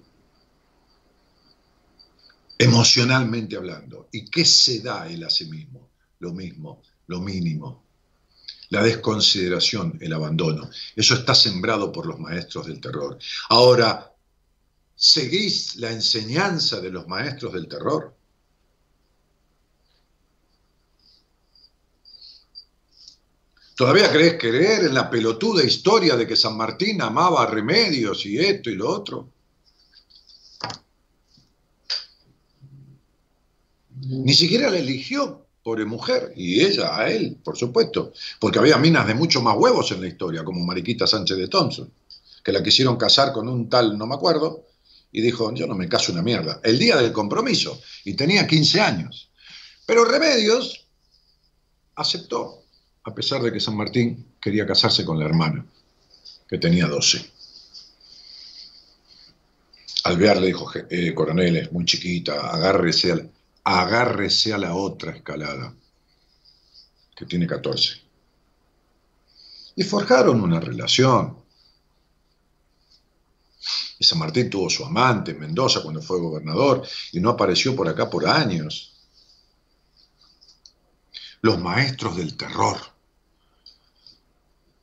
emocionalmente 2.61 3.55
hablando. 3.55 4.09
¿Y 4.11 4.25
qué 4.25 4.43
se 4.43 4.81
da 4.81 5.09
él 5.09 5.23
a 5.23 5.29
sí 5.29 5.45
mismo? 5.45 5.89
lo 6.19 6.33
mismo, 6.33 6.81
lo 7.07 7.19
mínimo. 7.21 7.83
La 8.69 8.83
desconsideración, 8.83 9.97
el 9.99 10.13
abandono. 10.13 10.69
Eso 10.95 11.15
está 11.15 11.33
sembrado 11.33 11.91
por 11.91 12.05
los 12.05 12.19
maestros 12.19 12.67
del 12.67 12.79
terror. 12.79 13.17
Ahora, 13.49 14.13
¿seguís 14.95 15.75
la 15.77 15.91
enseñanza 15.91 16.79
de 16.79 16.91
los 16.91 17.07
maestros 17.07 17.53
del 17.53 17.67
terror? 17.67 18.15
¿Todavía 23.79 24.11
crees 24.11 24.37
creer 24.37 24.83
en 24.83 24.93
la 24.93 25.09
pelotuda 25.09 25.63
historia 25.63 26.17
de 26.17 26.27
que 26.27 26.35
San 26.35 26.57
Martín 26.57 27.01
amaba 27.01 27.45
remedios 27.45 28.25
y 28.25 28.37
esto 28.37 28.69
y 28.69 28.75
lo 28.75 28.89
otro? 28.89 29.31
Ni 34.01 34.33
siquiera 34.33 34.69
la 34.69 34.79
eligió, 34.79 35.45
pobre 35.69 35.85
mujer, 35.85 36.33
y 36.35 36.63
ella 36.63 36.97
a 36.97 37.11
él, 37.11 37.37
por 37.43 37.55
supuesto, 37.55 38.11
porque 38.39 38.57
había 38.57 38.79
minas 38.79 39.05
de 39.05 39.13
mucho 39.13 39.39
más 39.39 39.55
huevos 39.55 39.91
en 39.91 40.01
la 40.01 40.07
historia, 40.07 40.43
como 40.43 40.65
Mariquita 40.65 41.05
Sánchez 41.05 41.37
de 41.37 41.47
Thompson, 41.47 41.91
que 42.43 42.51
la 42.51 42.63
quisieron 42.63 42.97
casar 42.97 43.31
con 43.31 43.47
un 43.47 43.69
tal, 43.69 43.95
no 43.95 44.07
me 44.07 44.15
acuerdo, 44.15 44.65
y 45.11 45.21
dijo, 45.21 45.53
yo 45.53 45.67
no 45.67 45.75
me 45.75 45.87
caso 45.87 46.11
una 46.11 46.23
mierda, 46.23 46.59
el 46.63 46.79
día 46.79 46.97
del 46.97 47.11
compromiso, 47.11 47.79
y 48.03 48.15
tenía 48.15 48.47
15 48.47 48.81
años. 48.81 49.29
Pero 49.85 50.05
Remedios 50.05 50.87
aceptó 51.93 52.63
a 53.03 53.13
pesar 53.13 53.43
de 53.43 53.53
que 53.53 53.59
San 53.59 53.77
Martín 53.77 54.33
quería 54.41 54.65
casarse 54.65 55.05
con 55.05 55.19
la 55.19 55.25
hermana, 55.25 55.63
que 56.47 56.57
tenía 56.57 56.87
12. 56.87 57.29
Alvear 60.05 60.37
le 60.41 60.47
dijo, 60.47 60.71
eh, 60.89 61.13
coronel, 61.13 61.57
es 61.57 61.71
muy 61.71 61.85
chiquita, 61.85 62.49
agárrese 62.49 63.11
a, 63.11 63.21
agárrese 63.77 64.51
a 64.51 64.57
la 64.57 64.73
otra 64.73 65.11
escalada, 65.11 65.73
que 67.15 67.25
tiene 67.25 67.45
14. 67.45 68.01
Y 69.75 69.83
forjaron 69.83 70.41
una 70.41 70.59
relación. 70.59 71.37
Y 73.99 74.03
San 74.03 74.17
Martín 74.17 74.49
tuvo 74.49 74.69
su 74.69 74.83
amante 74.83 75.31
en 75.31 75.39
Mendoza 75.39 75.83
cuando 75.83 76.01
fue 76.01 76.19
gobernador 76.19 76.87
y 77.11 77.19
no 77.19 77.29
apareció 77.29 77.75
por 77.75 77.87
acá 77.87 78.09
por 78.09 78.27
años 78.27 78.95
los 81.41 81.59
maestros 81.59 82.17
del 82.17 82.35
terror, 82.35 82.77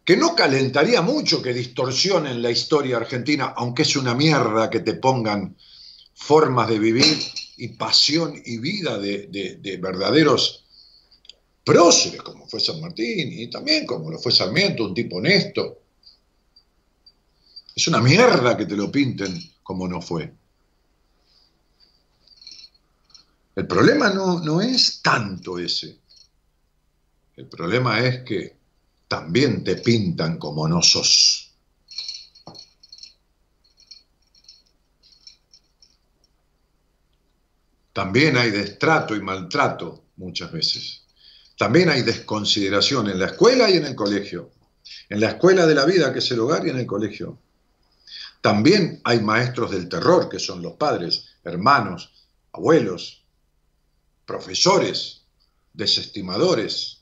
que 0.04 0.16
no 0.16 0.34
calentaría 0.34 1.02
mucho 1.02 1.42
que 1.42 1.52
distorsionen 1.52 2.40
la 2.40 2.50
historia 2.50 2.98
argentina, 2.98 3.52
aunque 3.56 3.82
es 3.82 3.96
una 3.96 4.14
mierda 4.14 4.70
que 4.70 4.80
te 4.80 4.94
pongan 4.94 5.56
formas 6.14 6.68
de 6.68 6.78
vivir 6.78 7.18
y 7.56 7.68
pasión 7.68 8.40
y 8.44 8.58
vida 8.58 8.98
de, 8.98 9.78
verdaderos 9.80 10.64
próceres, 11.64 12.22
como 12.22 12.46
fue 12.46 12.60
San 12.60 12.80
Martín, 12.80 13.32
y 13.32 13.48
también 13.48 13.86
como 13.86 14.10
lo 14.10 14.18
fue 14.18 14.32
Sarmiento, 14.32 14.84
un 14.84 14.94
tipo 14.94 15.16
honesto. 15.16 15.82
Es 17.74 17.88
una 17.88 18.00
mierda 18.00 18.56
que 18.56 18.66
te 18.66 18.76
lo 18.76 18.90
pinten 18.90 19.38
como 19.62 19.88
no 19.88 20.00
fue. 20.00 20.32
El 23.56 23.66
problema 23.66 24.10
no, 24.10 24.40
no 24.40 24.60
es 24.60 25.00
tanto 25.02 25.58
ese. 25.58 25.98
El 27.36 27.46
problema 27.46 28.00
es 28.00 28.22
que 28.22 28.56
también 29.08 29.64
te 29.64 29.76
pintan 29.76 30.38
como 30.38 30.68
no 30.68 30.82
sos. 30.82 31.45
También 37.96 38.36
hay 38.36 38.50
destrato 38.50 39.16
y 39.16 39.22
maltrato 39.22 40.04
muchas 40.16 40.52
veces. 40.52 41.06
También 41.56 41.88
hay 41.88 42.02
desconsideración 42.02 43.08
en 43.08 43.18
la 43.18 43.24
escuela 43.24 43.70
y 43.70 43.78
en 43.78 43.86
el 43.86 43.94
colegio. 43.94 44.50
En 45.08 45.18
la 45.18 45.30
escuela 45.30 45.64
de 45.64 45.74
la 45.74 45.86
vida, 45.86 46.12
que 46.12 46.18
es 46.18 46.30
el 46.30 46.40
hogar, 46.40 46.66
y 46.66 46.68
en 46.68 46.78
el 46.78 46.84
colegio. 46.84 47.38
También 48.42 49.00
hay 49.02 49.20
maestros 49.20 49.70
del 49.70 49.88
terror, 49.88 50.28
que 50.28 50.38
son 50.38 50.60
los 50.60 50.74
padres, 50.74 51.24
hermanos, 51.42 52.12
abuelos, 52.52 53.24
profesores, 54.26 55.22
desestimadores, 55.72 56.92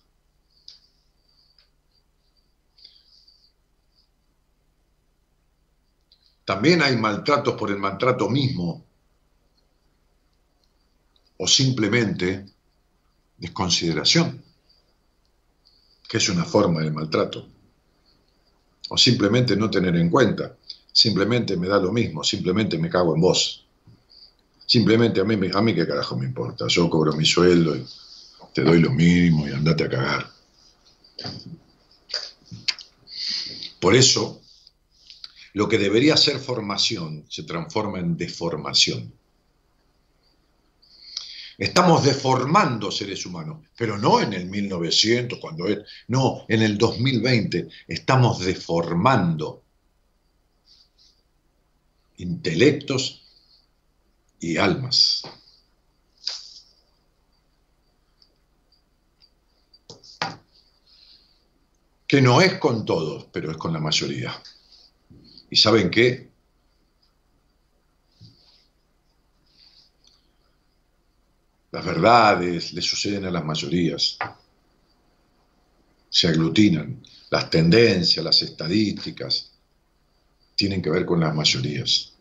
También 6.44 6.82
hay 6.82 6.94
maltratos 6.98 7.54
por 7.54 7.70
el 7.70 7.78
maltrato 7.78 8.28
mismo 8.28 8.84
o 11.44 11.46
simplemente 11.46 12.46
desconsideración, 13.36 14.42
que 16.08 16.16
es 16.16 16.28
una 16.30 16.42
forma 16.42 16.80
de 16.80 16.90
maltrato. 16.90 17.46
O 18.88 18.96
simplemente 18.96 19.54
no 19.54 19.68
tener 19.68 19.94
en 19.96 20.08
cuenta, 20.08 20.56
simplemente 20.90 21.58
me 21.58 21.68
da 21.68 21.78
lo 21.78 21.92
mismo, 21.92 22.24
simplemente 22.24 22.78
me 22.78 22.88
cago 22.88 23.14
en 23.14 23.20
vos. 23.20 23.66
Simplemente 24.64 25.20
a 25.20 25.24
mí, 25.24 25.34
a 25.52 25.60
mí 25.60 25.74
qué 25.74 25.86
carajo 25.86 26.16
me 26.16 26.24
importa, 26.24 26.66
yo 26.68 26.88
cobro 26.88 27.12
mi 27.12 27.26
sueldo 27.26 27.76
y 27.76 27.84
te 28.54 28.62
doy 28.62 28.80
lo 28.80 28.90
mínimo 28.90 29.46
y 29.46 29.52
andate 29.52 29.84
a 29.84 29.90
cagar. 29.90 30.30
Por 33.80 33.94
eso 33.94 34.40
lo 35.52 35.68
que 35.68 35.76
debería 35.76 36.16
ser 36.16 36.38
formación 36.38 37.26
se 37.28 37.42
transforma 37.42 37.98
en 37.98 38.16
deformación. 38.16 39.12
Estamos 41.56 42.02
deformando 42.04 42.90
seres 42.90 43.24
humanos, 43.26 43.64
pero 43.76 43.96
no 43.96 44.20
en 44.20 44.32
el 44.32 44.46
1900, 44.46 45.38
cuando 45.38 45.68
es, 45.68 45.78
no, 46.08 46.44
en 46.48 46.62
el 46.62 46.76
2020 46.76 47.68
estamos 47.86 48.40
deformando 48.40 49.62
intelectos 52.16 53.22
y 54.40 54.56
almas. 54.56 55.22
Que 62.06 62.20
no 62.20 62.40
es 62.40 62.58
con 62.58 62.84
todos, 62.84 63.26
pero 63.32 63.50
es 63.50 63.56
con 63.56 63.72
la 63.72 63.80
mayoría. 63.80 64.40
¿Y 65.50 65.56
saben 65.56 65.90
qué? 65.90 66.33
Las 71.74 71.84
verdades 71.84 72.72
le 72.72 72.80
suceden 72.80 73.24
a 73.24 73.32
las 73.32 73.44
mayorías, 73.44 74.16
se 76.08 76.28
aglutinan, 76.28 77.02
las 77.30 77.50
tendencias, 77.50 78.24
las 78.24 78.40
estadísticas, 78.42 79.50
tienen 80.54 80.80
que 80.80 80.90
ver 80.90 81.04
con 81.04 81.18
las 81.18 81.34
mayorías. 81.34 82.12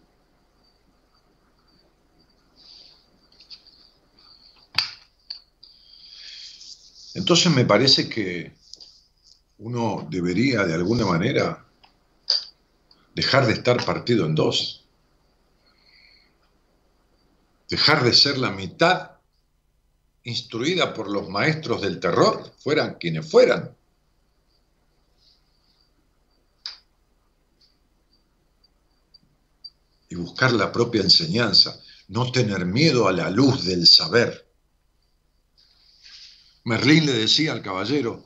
Entonces 7.14 7.52
me 7.54 7.66
parece 7.66 8.10
que 8.10 8.56
uno 9.60 10.08
debería 10.10 10.64
de 10.64 10.74
alguna 10.74 11.06
manera 11.06 11.64
dejar 13.14 13.46
de 13.46 13.54
estar 13.54 13.86
partido 13.86 14.26
en 14.26 14.34
dos, 14.34 14.84
dejar 17.70 18.04
de 18.04 18.14
ser 18.14 18.40
la 18.40 18.50
mitad 18.50 19.13
instruida 20.24 20.94
por 20.94 21.12
los 21.12 21.30
maestros 21.30 21.82
del 21.82 22.00
terror, 22.00 22.54
fueran 22.58 22.96
quienes 22.96 23.30
fueran. 23.30 23.76
Y 30.10 30.16
buscar 30.16 30.54
la 30.54 30.72
propia 30.72 31.02
enseñanza, 31.02 31.80
no 32.08 32.32
tener 32.32 32.66
miedo 32.66 33.08
a 33.08 33.12
la 33.12 33.30
luz 33.30 33.66
del 33.66 33.88
saber. 33.88 34.48
Merlín 36.66 37.06
le 37.06 37.14
decía 37.14 37.52
al 37.52 37.62
caballero, 37.62 38.24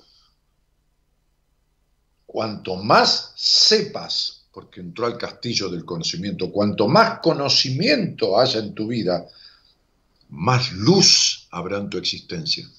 cuanto 2.26 2.76
más 2.76 3.32
sepas 3.36 4.38
porque 4.58 4.82
entró 4.82 5.06
al 5.06 5.20
castillo 5.20 5.70
del 5.70 5.86
conocimiento. 5.86 6.52
Cuanto 6.52 6.88
más 6.88 7.20
conocimiento 7.20 8.40
haya 8.40 8.60
en 8.60 8.74
tu 8.74 8.88
vida, 8.88 9.28
más 10.30 10.72
luz 10.72 11.47
habrá 11.58 11.78
en 11.78 11.90
tu 11.90 11.98
existencia. 11.98 12.70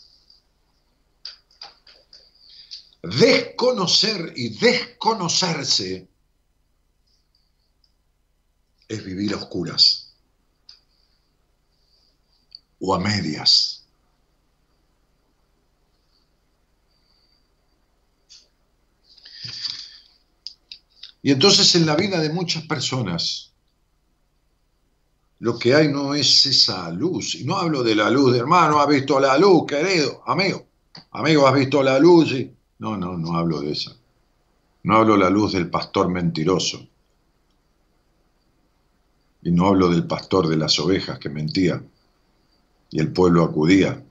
Desconocer 3.02 4.32
y 4.36 4.50
desconocerse 4.58 6.08
es 8.88 9.04
vivir 9.04 9.34
a 9.34 9.36
oscuras 9.36 10.14
o 12.80 12.94
a 12.94 12.98
medias. 12.98 13.84
Y 21.20 21.32
entonces 21.32 21.74
en 21.74 21.84
la 21.84 21.96
vida 21.96 22.20
de 22.20 22.30
muchas 22.30 22.64
personas 22.64 23.47
lo 25.40 25.58
que 25.58 25.74
hay 25.74 25.88
no 25.88 26.14
es 26.14 26.46
esa 26.46 26.90
luz. 26.90 27.36
Y 27.36 27.44
no 27.44 27.56
hablo 27.56 27.82
de 27.82 27.94
la 27.94 28.10
luz 28.10 28.32
de 28.32 28.40
hermano, 28.40 28.80
ha 28.80 28.86
visto 28.86 29.20
la 29.20 29.38
luz, 29.38 29.66
querido, 29.66 30.22
amigo. 30.26 30.66
Amigo, 31.12 31.46
¿has 31.46 31.54
visto 31.54 31.82
la 31.82 31.98
luz? 31.98 32.34
No, 32.78 32.96
no, 32.96 33.16
no 33.16 33.36
hablo 33.36 33.60
de 33.60 33.72
esa. 33.72 33.96
No 34.82 34.96
hablo 34.96 35.14
de 35.14 35.20
la 35.20 35.30
luz 35.30 35.52
del 35.52 35.70
pastor 35.70 36.08
mentiroso. 36.08 36.86
Y 39.42 39.52
no 39.52 39.68
hablo 39.68 39.88
del 39.88 40.06
pastor 40.06 40.48
de 40.48 40.56
las 40.56 40.78
ovejas 40.80 41.18
que 41.18 41.28
mentía 41.28 41.82
y 42.90 43.00
el 43.00 43.12
pueblo 43.12 43.44
acudía 43.44 44.02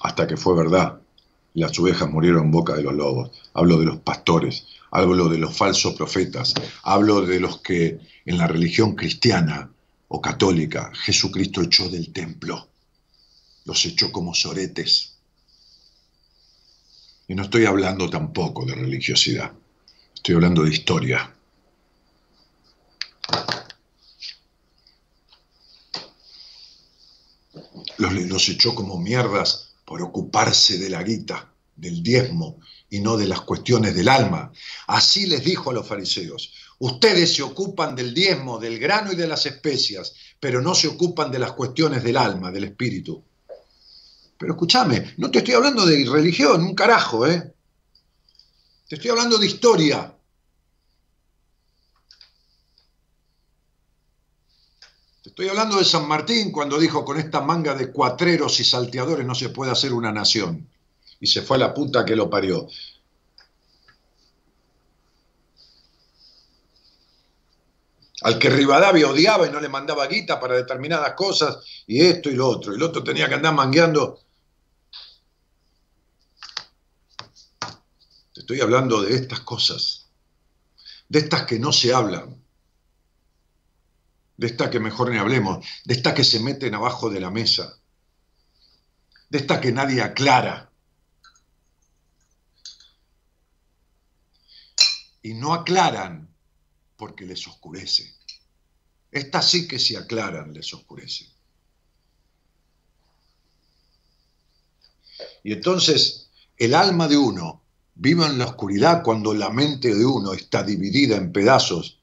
hasta 0.00 0.26
que 0.26 0.36
fue 0.36 0.54
verdad. 0.56 1.00
Y 1.54 1.60
las 1.60 1.78
ovejas 1.78 2.10
murieron 2.10 2.44
en 2.46 2.50
boca 2.50 2.74
de 2.74 2.82
los 2.82 2.94
lobos. 2.94 3.30
Hablo 3.54 3.78
de 3.78 3.86
los 3.86 3.98
pastores, 3.98 4.66
hablo 4.90 5.28
de 5.28 5.38
los 5.38 5.56
falsos 5.56 5.94
profetas, 5.94 6.52
hablo 6.82 7.22
de 7.22 7.40
los 7.40 7.60
que 7.60 8.00
en 8.26 8.38
la 8.38 8.46
religión 8.46 8.96
cristiana 8.96 9.70
o 10.08 10.20
católica 10.20 10.92
Jesucristo 10.94 11.62
echó 11.62 11.88
del 11.88 12.12
templo. 12.12 12.68
Los 13.64 13.84
echó 13.86 14.12
como 14.12 14.34
soretes. 14.34 15.16
Y 17.26 17.34
no 17.34 17.44
estoy 17.44 17.64
hablando 17.64 18.10
tampoco 18.10 18.66
de 18.66 18.74
religiosidad, 18.74 19.52
estoy 20.14 20.34
hablando 20.34 20.62
de 20.62 20.70
historia. 20.70 21.34
los, 27.98 28.48
echó 28.48 28.74
como 28.74 28.98
mierdas 28.98 29.74
por 29.84 30.02
ocuparse 30.02 30.78
de 30.78 30.90
la 30.90 31.02
guita, 31.02 31.52
del 31.76 32.02
diezmo 32.02 32.58
y 32.88 33.00
no 33.00 33.16
de 33.16 33.26
las 33.26 33.40
cuestiones 33.42 33.94
del 33.94 34.08
alma. 34.08 34.52
Así 34.86 35.26
les 35.26 35.44
dijo 35.44 35.70
a 35.70 35.74
los 35.74 35.86
fariseos, 35.86 36.52
ustedes 36.78 37.34
se 37.34 37.42
ocupan 37.42 37.94
del 37.94 38.12
diezmo, 38.12 38.58
del 38.58 38.78
grano 38.78 39.12
y 39.12 39.16
de 39.16 39.26
las 39.26 39.46
especias, 39.46 40.14
pero 40.40 40.60
no 40.60 40.74
se 40.74 40.88
ocupan 40.88 41.30
de 41.30 41.38
las 41.38 41.52
cuestiones 41.52 42.02
del 42.02 42.16
alma, 42.16 42.50
del 42.50 42.64
espíritu. 42.64 43.22
Pero 44.38 44.52
escúchame, 44.52 45.14
no 45.16 45.30
te 45.30 45.38
estoy 45.38 45.54
hablando 45.54 45.86
de 45.86 46.04
religión, 46.10 46.62
un 46.62 46.74
carajo, 46.74 47.26
¿eh? 47.26 47.54
Te 48.88 48.96
estoy 48.96 49.10
hablando 49.10 49.38
de 49.38 49.46
historia. 49.46 50.14
Estoy 55.24 55.48
hablando 55.48 55.78
de 55.78 55.84
San 55.84 56.06
Martín 56.06 56.52
cuando 56.52 56.78
dijo 56.78 57.04
con 57.04 57.18
esta 57.18 57.40
manga 57.40 57.74
de 57.74 57.90
cuatreros 57.90 58.60
y 58.60 58.64
salteadores 58.64 59.26
no 59.26 59.34
se 59.34 59.48
puede 59.48 59.72
hacer 59.72 59.92
una 59.92 60.12
nación. 60.12 60.68
Y 61.18 61.26
se 61.26 61.42
fue 61.42 61.56
a 61.56 61.60
la 61.60 61.74
puta 61.74 62.04
que 62.04 62.14
lo 62.14 62.28
parió. 62.28 62.68
Al 68.24 68.38
que 68.38 68.50
Rivadavia 68.50 69.08
odiaba 69.08 69.46
y 69.46 69.50
no 69.50 69.60
le 69.60 69.68
mandaba 69.68 70.06
guita 70.06 70.40
para 70.40 70.54
determinadas 70.54 71.14
cosas, 71.14 71.58
y 71.86 72.00
esto 72.00 72.28
y 72.30 72.34
lo 72.34 72.48
otro. 72.48 72.72
Y 72.72 72.76
el 72.76 72.82
otro 72.82 73.04
tenía 73.04 73.28
que 73.28 73.34
andar 73.34 73.54
mangueando. 73.54 74.20
Te 78.32 78.40
estoy 78.40 78.60
hablando 78.60 79.02
de 79.02 79.14
estas 79.14 79.40
cosas, 79.40 80.08
de 81.08 81.20
estas 81.20 81.46
que 81.46 81.58
no 81.58 81.72
se 81.72 81.94
hablan 81.94 82.44
de 84.36 84.46
esta 84.46 84.70
que 84.70 84.80
mejor 84.80 85.10
ni 85.10 85.18
hablemos, 85.18 85.64
de 85.84 85.94
esta 85.94 86.14
que 86.14 86.24
se 86.24 86.40
meten 86.40 86.74
abajo 86.74 87.08
de 87.10 87.20
la 87.20 87.30
mesa, 87.30 87.78
de 89.28 89.38
esta 89.38 89.60
que 89.60 89.72
nadie 89.72 90.02
aclara. 90.02 90.70
Y 95.22 95.34
no 95.34 95.54
aclaran 95.54 96.33
porque 97.04 97.26
les 97.26 97.46
oscurece. 97.46 98.14
Estas 99.10 99.50
sí 99.50 99.68
que 99.68 99.78
si 99.78 99.94
aclaran 99.94 100.54
les 100.54 100.72
oscurece. 100.72 101.26
Y 105.42 105.52
entonces 105.52 106.30
el 106.56 106.74
alma 106.74 107.06
de 107.06 107.18
uno 107.18 107.60
vive 107.94 108.24
en 108.24 108.38
la 108.38 108.46
oscuridad 108.46 109.02
cuando 109.02 109.34
la 109.34 109.50
mente 109.50 109.94
de 109.94 110.06
uno 110.06 110.32
está 110.32 110.62
dividida 110.62 111.16
en 111.16 111.30
pedazos 111.30 112.00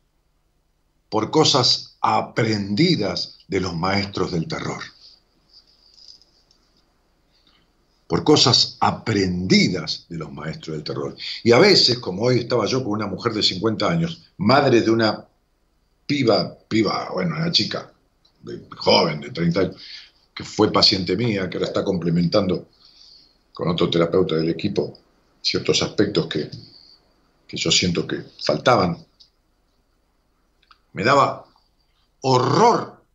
por 1.09 1.31
cosas 1.31 1.97
aprendidas 1.99 3.39
de 3.47 3.59
los 3.59 3.75
maestros 3.75 4.31
del 4.31 4.47
terror. 4.47 4.83
Por 8.11 8.25
cosas 8.25 8.75
aprendidas 8.81 10.05
de 10.09 10.17
los 10.17 10.29
maestros 10.33 10.75
del 10.75 10.83
terror. 10.83 11.15
Y 11.45 11.53
a 11.53 11.59
veces, 11.59 11.97
como 11.99 12.23
hoy 12.23 12.39
estaba 12.39 12.65
yo 12.65 12.83
con 12.83 12.91
una 12.91 13.07
mujer 13.07 13.31
de 13.31 13.41
50 13.41 13.89
años, 13.89 14.23
madre 14.35 14.81
de 14.81 14.91
una 14.91 15.25
piba, 16.05 16.57
piba, 16.67 17.09
bueno, 17.13 17.37
una 17.37 17.49
chica 17.53 17.89
joven 18.75 19.21
de 19.21 19.29
30 19.29 19.59
años, 19.61 19.75
que 20.35 20.43
fue 20.43 20.73
paciente 20.73 21.15
mía, 21.15 21.49
que 21.49 21.55
ahora 21.55 21.67
está 21.67 21.85
complementando 21.85 22.67
con 23.53 23.69
otro 23.69 23.89
terapeuta 23.89 24.35
del 24.35 24.49
equipo 24.49 24.99
ciertos 25.41 25.81
aspectos 25.81 26.27
que, 26.27 26.51
que 27.47 27.55
yo 27.55 27.71
siento 27.71 28.05
que 28.05 28.25
faltaban. 28.43 28.97
Me 30.91 31.05
daba 31.05 31.45
horror 32.19 33.05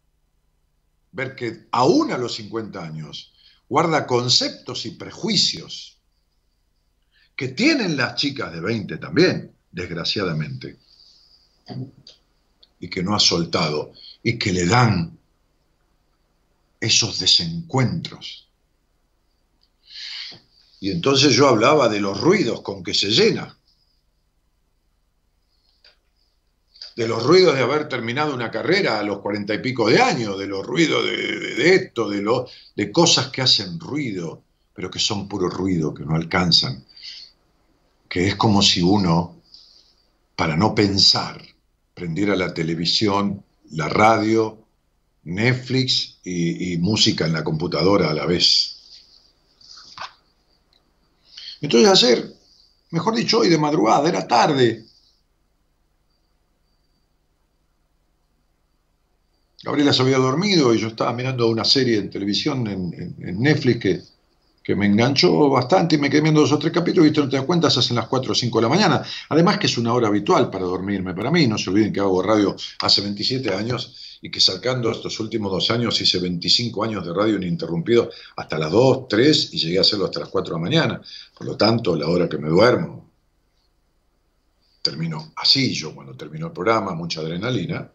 ver 1.12 1.36
que 1.36 1.66
aún 1.70 2.12
a 2.12 2.16
los 2.16 2.36
50 2.36 2.82
años 2.82 3.34
guarda 3.68 4.06
conceptos 4.06 4.86
y 4.86 4.92
prejuicios 4.92 5.98
que 7.34 7.48
tienen 7.48 7.96
las 7.96 8.14
chicas 8.14 8.52
de 8.52 8.60
20 8.60 8.96
también, 8.96 9.52
desgraciadamente, 9.70 10.78
y 12.80 12.88
que 12.88 13.02
no 13.02 13.14
ha 13.14 13.20
soltado 13.20 13.92
y 14.22 14.38
que 14.38 14.52
le 14.52 14.66
dan 14.66 15.18
esos 16.80 17.18
desencuentros. 17.18 18.48
Y 20.80 20.90
entonces 20.90 21.34
yo 21.34 21.48
hablaba 21.48 21.88
de 21.88 22.00
los 22.00 22.20
ruidos 22.20 22.62
con 22.62 22.82
que 22.82 22.94
se 22.94 23.08
llena. 23.08 23.56
De 26.96 27.06
los 27.06 27.22
ruidos 27.22 27.54
de 27.54 27.60
haber 27.60 27.88
terminado 27.88 28.34
una 28.34 28.50
carrera 28.50 28.98
a 28.98 29.02
los 29.02 29.18
cuarenta 29.18 29.52
y 29.52 29.58
pico 29.58 29.88
de 29.88 30.00
años, 30.00 30.38
de 30.38 30.46
los 30.46 30.66
ruidos 30.66 31.04
de, 31.04 31.74
esto, 31.74 32.08
de, 32.08 32.22
lo, 32.22 32.48
de 32.74 32.90
cosas 32.90 33.28
que 33.28 33.42
hacen 33.42 33.78
ruido, 33.78 34.42
pero 34.72 34.90
que 34.90 34.98
son 34.98 35.28
puro 35.28 35.50
ruido, 35.50 35.92
que 35.92 36.06
no 36.06 36.16
alcanzan. 36.16 36.82
Que 38.08 38.28
es 38.28 38.36
como 38.36 38.62
si 38.62 38.80
uno, 38.80 39.42
para 40.34 40.56
no 40.56 40.74
pensar, 40.74 41.42
prendiera 41.92 42.34
la 42.34 42.54
televisión, 42.54 43.44
la 43.72 43.90
radio, 43.90 44.64
Netflix 45.24 46.18
y, 46.24 46.72
y 46.72 46.78
música 46.78 47.26
en 47.26 47.34
la 47.34 47.44
computadora 47.44 48.10
a 48.10 48.14
la 48.14 48.24
vez. 48.24 48.72
Entonces 51.60 51.90
ayer, 51.90 52.32
mejor 52.90 53.14
dicho 53.14 53.40
hoy 53.40 53.50
de 53.50 53.58
madrugada, 53.58 54.08
era 54.08 54.26
tarde, 54.26 54.86
Gabriela 59.62 59.92
se 59.92 60.02
había 60.02 60.18
dormido 60.18 60.74
y 60.74 60.78
yo 60.78 60.88
estaba 60.88 61.12
mirando 61.12 61.48
una 61.48 61.64
serie 61.64 61.98
en 61.98 62.10
televisión, 62.10 62.66
en, 62.66 63.40
Netflix, 63.40 64.12
que, 64.62 64.74
me 64.76 64.86
enganchó 64.86 65.48
bastante 65.48 65.94
y 65.94 65.98
me 65.98 66.10
quedé 66.10 66.22
viendo 66.22 66.40
dos 66.40 66.52
o 66.52 66.58
tres 66.58 66.72
capítulos 66.72 67.08
y 67.08 67.18
no 67.18 67.28
te 67.28 67.36
das 67.36 67.46
cuenta, 67.46 67.70
se 67.70 67.78
hacen 67.78 67.96
las 67.96 68.08
4 68.08 68.32
o 68.32 68.34
5 68.34 68.58
de 68.58 68.62
la 68.62 68.68
mañana. 68.68 69.02
Además 69.28 69.58
que 69.58 69.66
es 69.66 69.78
una 69.78 69.94
hora 69.94 70.08
habitual 70.08 70.50
para 70.50 70.64
dormirme 70.64 71.14
para 71.14 71.30
mí. 71.30 71.46
No 71.46 71.56
se 71.56 71.70
olviden 71.70 71.92
que 71.92 72.00
hago 72.00 72.20
radio 72.20 72.54
hace 72.80 73.00
27 73.00 73.54
años 73.54 74.18
y 74.20 74.30
que 74.30 74.40
sacando 74.40 74.90
estos 74.90 75.18
últimos 75.20 75.52
dos 75.52 75.70
años 75.70 76.00
hice 76.00 76.18
25 76.18 76.84
años 76.84 77.06
de 77.06 77.14
radio 77.14 77.36
ininterrumpido 77.36 78.10
hasta 78.36 78.58
las 78.58 78.72
2, 78.72 79.08
3 79.08 79.54
y 79.54 79.58
llegué 79.58 79.78
a 79.78 79.82
hacerlo 79.82 80.06
hasta 80.06 80.20
las 80.20 80.28
4 80.28 80.52
de 80.54 80.60
la 80.60 80.62
mañana. 80.62 81.02
Por 81.38 81.46
lo 81.46 81.56
tanto, 81.56 81.94
la 81.94 82.08
hora 82.08 82.28
que 82.28 82.38
me 82.38 82.48
duermo, 82.48 83.08
termino 84.82 85.32
así 85.36 85.72
yo 85.72 85.94
cuando 85.94 86.14
termino 86.14 86.46
el 86.46 86.52
programa, 86.52 86.94
mucha 86.94 87.20
adrenalina 87.20 87.90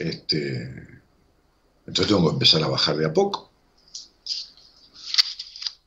este, 0.00 0.62
entonces 1.86 2.06
tengo 2.06 2.28
que 2.28 2.34
empezar 2.34 2.62
a 2.62 2.68
bajar 2.68 2.96
de 2.96 3.06
a 3.06 3.12
poco. 3.12 3.50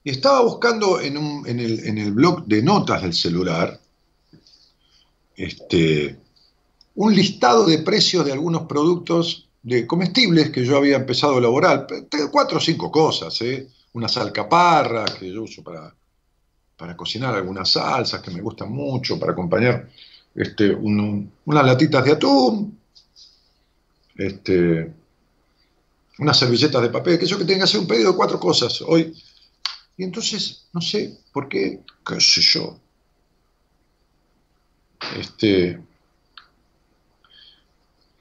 Y 0.04 0.12
estaba 0.12 0.42
buscando 0.42 1.00
en, 1.00 1.16
el, 1.48 2.12
blog 2.12 2.46
de 2.46 2.62
notas 2.62 3.02
del 3.02 3.14
celular 3.14 3.80
este, 5.36 6.20
un 6.96 7.16
listado 7.16 7.66
de 7.66 7.80
precios 7.80 8.26
de 8.26 8.34
algunos 8.34 8.64
productos 8.64 9.50
de 9.64 9.88
comestibles 9.88 10.52
que 10.52 10.66
yo 10.66 10.78
había 10.78 10.98
empezado 10.98 11.36
a 11.36 11.40
elaborar. 11.40 11.88
Cuatro 12.32 12.58
o 12.58 12.62
cinco 12.62 12.92
cosas, 12.92 13.42
¿eh? 13.42 13.68
Unas 13.94 14.16
alcaparras 14.18 15.12
que 15.16 15.32
yo 15.32 15.44
uso 15.44 15.64
para, 15.64 15.96
para 16.76 16.98
cocinar 16.98 17.34
algunas 17.34 17.72
salsas 17.72 18.22
que 18.22 18.32
me 18.32 18.42
gustan 18.42 18.72
mucho, 18.72 19.18
para 19.18 19.32
acompañar 19.32 19.90
este, 20.36 20.72
unas 20.72 21.66
latitas 21.66 22.04
de 22.04 22.12
atún, 22.12 22.78
este, 24.16 24.94
unas 26.20 26.38
servilletas 26.38 26.82
de 26.82 26.90
papel, 26.90 27.20
que 27.20 27.26
yo 27.26 27.38
que 27.38 27.46
tenga 27.46 27.60
que 27.60 27.64
hacer 27.64 27.80
un 27.80 27.88
pedido 27.88 28.12
de 28.12 28.18
cuatro 28.18 28.40
cosas 28.40 28.82
hoy. 28.82 29.16
Y 29.98 30.04
entonces, 30.04 30.66
no 30.74 30.82
sé 30.82 31.20
por 31.32 31.48
qué, 31.48 31.82
qué 32.06 32.20
sé 32.20 32.42
yo. 32.42 32.80
Este, 35.20 35.80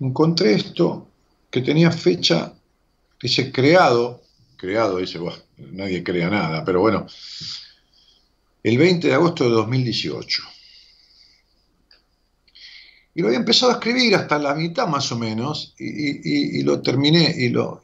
encontré 0.01 0.55
esto 0.55 1.09
que 1.51 1.61
tenía 1.61 1.91
fecha, 1.91 2.55
dice 3.21 3.53
creado, 3.53 4.23
creado, 4.57 4.99
dice, 4.99 5.21
nadie 5.59 6.03
crea 6.03 6.29
nada, 6.29 6.65
pero 6.65 6.81
bueno, 6.81 7.07
el 8.63 8.79
20 8.79 9.09
de 9.09 9.15
agosto 9.15 9.45
de 9.45 9.51
2018. 9.51 10.43
Y 13.15 13.21
lo 13.21 13.29
había 13.29 13.39
empezado 13.39 13.73
a 13.73 13.75
escribir 13.75 14.15
hasta 14.15 14.39
la 14.39 14.55
mitad 14.55 14.87
más 14.87 15.13
o 15.13 15.19
menos, 15.19 15.75
y, 15.79 16.63
lo 16.63 16.81
terminé, 16.81 17.35
y 17.37 17.51
lo, 17.51 17.81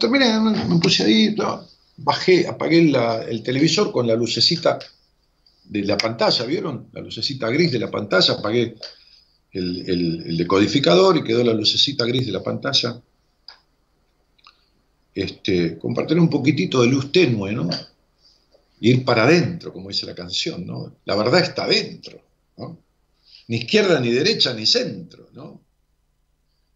terminé, 0.00 0.40
me 0.40 0.78
puse 0.80 1.04
ahí, 1.04 1.36
bajé, 1.96 2.46
apagué 2.46 2.92
el 3.28 3.42
televisor 3.42 3.92
con 3.92 4.06
la 4.06 4.16
lucecita 4.16 4.78
de 5.64 5.84
la 5.84 5.96
pantalla, 5.96 6.44
¿vieron? 6.44 6.88
La 6.92 7.00
lucecita 7.00 7.48
gris 7.50 7.70
de 7.70 7.78
la 7.78 7.90
pantalla, 7.90 8.34
apagué 8.34 8.74
el, 9.52 10.36
decodificador 10.36 11.16
y 11.16 11.24
quedó 11.24 11.44
la 11.44 11.54
lucecita 11.54 12.04
gris 12.04 12.26
de 12.26 12.32
la 12.32 12.42
pantalla. 12.42 13.00
Este, 15.14 15.78
compartir 15.78 16.18
un 16.18 16.30
poquitito 16.30 16.82
de 16.82 16.88
luz 16.88 17.12
tenue, 17.12 17.52
¿no? 17.52 17.68
ir 18.80 19.04
para 19.04 19.24
adentro, 19.24 19.72
como 19.72 19.88
dice 19.88 20.06
la 20.06 20.14
canción, 20.14 20.66
¿no? 20.66 20.98
La 21.04 21.16
verdad 21.16 21.40
está 21.40 21.64
adentro, 21.64 22.20
¿no? 22.56 22.78
Ni 23.48 23.56
izquierda, 23.58 23.98
ni 23.98 24.10
derecha, 24.10 24.52
ni 24.52 24.66
centro, 24.66 25.28
¿no? 25.32 25.64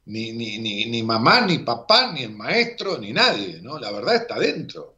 Ni, 0.06 0.32
ni, 0.32 0.58
ni, 0.58 1.02
mamá, 1.02 1.46
ni 1.46 1.58
papá, 1.58 2.12
ni 2.12 2.22
el 2.24 2.34
maestro, 2.34 2.98
ni 2.98 3.12
nadie, 3.12 3.60
¿no? 3.62 3.78
La 3.78 3.92
verdad 3.92 4.16
está 4.16 4.34
adentro. 4.34 4.96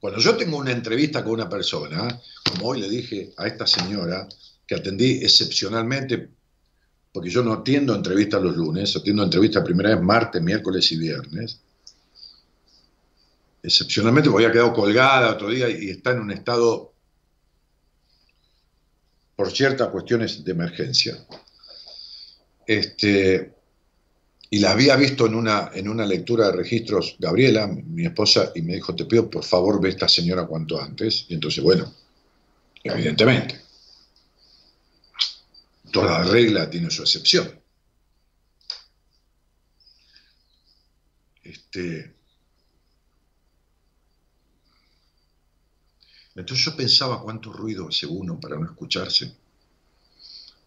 Cuando 0.00 0.18
yo 0.18 0.36
tengo 0.36 0.56
una 0.56 0.72
entrevista 0.72 1.22
con 1.22 1.34
una 1.34 1.48
persona, 1.48 2.20
como 2.50 2.68
hoy 2.68 2.80
le 2.80 2.88
dije 2.88 3.32
a 3.36 3.46
esta 3.46 3.66
señora, 3.66 4.26
que 4.66 4.74
atendí 4.74 5.22
excepcionalmente, 5.22 6.30
porque 7.12 7.30
yo 7.30 7.42
no 7.44 7.52
atiendo 7.52 7.94
entrevistas 7.94 8.42
los 8.42 8.56
lunes, 8.56 8.96
atiendo 8.96 9.22
entrevistas 9.22 9.62
primera 9.62 9.94
vez 9.94 10.02
martes, 10.02 10.42
miércoles 10.42 10.90
y 10.90 10.96
viernes, 10.96 11.60
excepcionalmente 13.62 14.30
porque 14.30 14.46
había 14.46 14.54
quedado 14.54 14.72
colgada 14.72 15.34
otro 15.34 15.50
día 15.50 15.68
y 15.68 15.90
está 15.90 16.12
en 16.12 16.20
un 16.20 16.32
estado 16.32 16.91
por 19.42 19.50
ciertas 19.50 19.88
cuestiones 19.88 20.44
de 20.44 20.52
emergencia. 20.52 21.18
Este, 22.64 23.52
y 24.50 24.60
la 24.60 24.70
había 24.70 24.94
visto 24.94 25.26
en 25.26 25.34
una, 25.34 25.72
en 25.74 25.88
una 25.88 26.06
lectura 26.06 26.46
de 26.46 26.52
registros 26.52 27.16
Gabriela, 27.18 27.66
mi 27.66 28.06
esposa, 28.06 28.52
y 28.54 28.62
me 28.62 28.74
dijo, 28.74 28.94
te 28.94 29.04
pido 29.04 29.28
por 29.28 29.42
favor 29.42 29.80
ve 29.80 29.88
a 29.88 29.90
esta 29.90 30.08
señora 30.08 30.46
cuanto 30.46 30.80
antes. 30.80 31.26
Y 31.28 31.34
entonces, 31.34 31.64
bueno, 31.64 31.92
evidentemente, 32.84 33.60
toda 35.90 36.22
regla 36.22 36.70
tiene 36.70 36.88
su 36.88 37.02
excepción. 37.02 37.60
Este, 41.42 42.14
Entonces 46.34 46.64
yo 46.64 46.76
pensaba 46.76 47.20
cuánto 47.20 47.52
ruido 47.52 47.88
hace 47.88 48.06
uno 48.06 48.40
para 48.40 48.56
no 48.56 48.64
escucharse, 48.64 49.34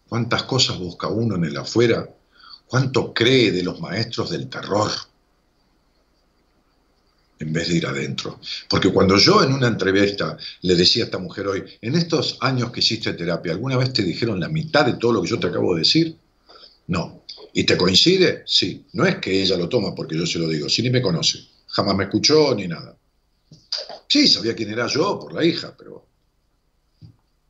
cuántas 0.08 0.44
cosas 0.44 0.78
busca 0.78 1.08
uno 1.08 1.36
en 1.36 1.44
el 1.44 1.56
afuera, 1.56 2.08
cuánto 2.66 3.12
cree 3.12 3.50
de 3.50 3.62
los 3.62 3.80
maestros 3.80 4.30
del 4.30 4.48
terror 4.48 4.90
en 7.38 7.52
vez 7.52 7.68
de 7.68 7.76
ir 7.76 7.86
adentro. 7.86 8.40
Porque 8.68 8.90
cuando 8.90 9.18
yo 9.18 9.42
en 9.42 9.52
una 9.52 9.68
entrevista 9.68 10.36
le 10.62 10.74
decía 10.74 11.04
a 11.04 11.06
esta 11.06 11.18
mujer 11.18 11.46
hoy, 11.48 11.64
en 11.80 11.94
estos 11.94 12.38
años 12.40 12.70
que 12.70 12.80
hiciste 12.80 13.12
terapia, 13.12 13.52
¿alguna 13.52 13.76
vez 13.76 13.92
te 13.92 14.02
dijeron 14.02 14.40
la 14.40 14.48
mitad 14.48 14.86
de 14.86 14.94
todo 14.94 15.12
lo 15.12 15.22
que 15.22 15.28
yo 15.28 15.38
te 15.38 15.48
acabo 15.48 15.74
de 15.74 15.80
decir? 15.80 16.16
No. 16.88 17.22
¿Y 17.52 17.64
te 17.64 17.76
coincide? 17.76 18.42
Sí. 18.46 18.84
No 18.92 19.06
es 19.06 19.16
que 19.16 19.42
ella 19.42 19.56
lo 19.56 19.68
toma 19.68 19.94
porque 19.94 20.16
yo 20.16 20.26
se 20.26 20.38
lo 20.38 20.48
digo, 20.48 20.68
si 20.68 20.82
ni 20.82 20.90
me 20.90 21.02
conoce, 21.02 21.40
jamás 21.66 21.96
me 21.96 22.04
escuchó 22.04 22.54
ni 22.54 22.68
nada. 22.68 22.96
Sí, 24.08 24.28
sabía 24.28 24.54
quién 24.54 24.70
era 24.70 24.86
yo 24.86 25.18
por 25.18 25.32
la 25.32 25.44
hija, 25.44 25.74
pero 25.76 26.06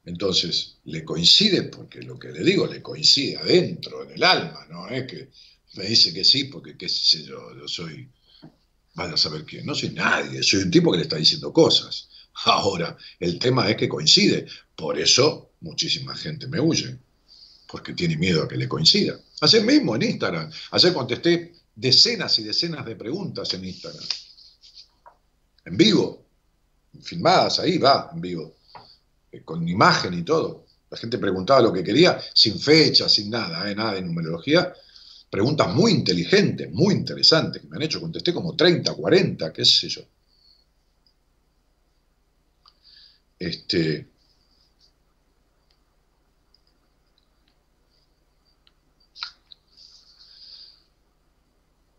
entonces 0.07 0.77
le 0.85 1.05
coincide, 1.05 1.65
porque 1.65 2.01
lo 2.01 2.19
que 2.19 2.31
le 2.31 2.45
digo 2.45 2.67
le 2.67 2.81
coincide 2.81 3.37
adentro, 3.37 4.05
en 4.05 4.13
el 4.13 4.23
alma, 4.23 4.67
no 4.71 4.89
es 4.89 5.07
que 5.07 5.31
me 5.75 5.85
dice 5.85 6.15
que 6.15 6.25
sí, 6.25 6.45
porque 6.45 6.77
qué 6.77 6.89
sé 6.89 7.25
yo, 7.25 7.55
yo 7.59 7.67
soy, 7.67 8.09
van 8.95 9.13
a 9.13 9.17
saber 9.17 9.45
quién, 9.45 9.67
no 9.67 9.75
soy 9.75 9.91
nadie, 9.91 10.43
soy 10.43 10.63
un 10.63 10.71
tipo 10.71 10.91
que 10.93 10.99
le 10.99 11.03
está 11.03 11.17
diciendo 11.17 11.53
cosas. 11.53 12.09
Ahora, 12.45 12.97
el 13.19 13.39
tema 13.39 13.69
es 13.69 13.77
que 13.77 13.89
coincide, 13.89 14.47
por 14.77 14.99
eso 14.99 15.53
muchísima 15.61 16.15
gente 16.15 16.47
me 16.47 16.61
huye, 16.61 16.97
porque 17.67 17.93
tiene 17.93 18.17
miedo 18.17 18.43
a 18.43 18.49
que 18.49 18.57
le 18.57 18.69
coincida. 18.69 19.19
Ayer 19.41 19.65
mismo 19.65 19.97
en 19.97 20.03
Instagram, 20.03 20.51
ayer 20.71 20.93
contesté 20.93 21.53
decenas 21.75 22.39
y 22.39 22.45
decenas 22.45 22.87
de 22.87 22.95
preguntas 22.95 23.53
en 23.55 23.65
Instagram, 23.65 24.05
en 25.65 25.77
vivo, 25.77 26.26
filmadas 27.03 27.61
ahí, 27.61 27.79
va, 27.79 28.11
en 28.13 28.21
vivo, 28.21 28.57
eh, 29.33 29.43
con 29.43 29.67
imagen 29.69 30.15
y 30.15 30.23
todo. 30.23 30.67
La 30.91 30.97
gente 30.97 31.19
preguntaba 31.19 31.61
lo 31.63 31.73
que 31.73 31.83
quería, 31.83 32.21
sin 32.33 32.59
fecha, 32.59 33.09
sin 33.09 33.31
nada, 33.31 33.71
eh, 33.71 33.75
nada 33.75 33.95
de 33.95 34.03
numerología. 34.03 34.73
Preguntas 35.29 35.75
muy 35.75 35.93
inteligentes, 35.93 36.71
muy 36.73 36.95
interesantes, 36.95 37.63
que 37.63 37.69
me 37.69 37.77
han 37.77 37.83
hecho, 37.83 38.01
contesté 38.01 38.33
como 38.33 38.55
30, 38.55 38.95
40, 38.95 39.53
qué 39.53 39.65
sé 39.65 39.89
yo. 39.89 40.03
Este, 43.39 44.09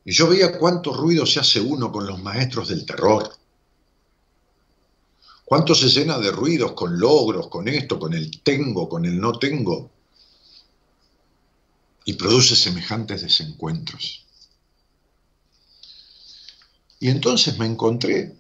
y 0.06 0.12
yo 0.12 0.28
veía 0.30 0.58
cuánto 0.58 0.94
ruido 0.94 1.26
se 1.26 1.40
hace 1.40 1.62
uno 1.62 1.92
con 1.92 2.08
los 2.08 2.22
maestros 2.24 2.70
del 2.70 2.86
terror 2.86 3.30
¿Cuánto 5.48 5.74
se 5.74 5.88
llena 5.88 6.18
de 6.20 6.30
ruidos 6.30 6.74
con 6.74 7.00
logros, 7.00 7.48
con 7.48 7.70
esto, 7.70 7.98
con 7.98 8.14
el 8.14 8.42
tengo, 8.42 8.90
con 8.90 9.06
el 9.06 9.18
no 9.18 9.40
tengo? 9.40 9.90
Y 12.04 12.16
produce 12.16 12.54
semejantes 12.54 13.22
desencuentros. 13.22 14.26
Y 17.00 17.08
entonces 17.08 17.58
me 17.58 17.66
encontré 17.66 18.36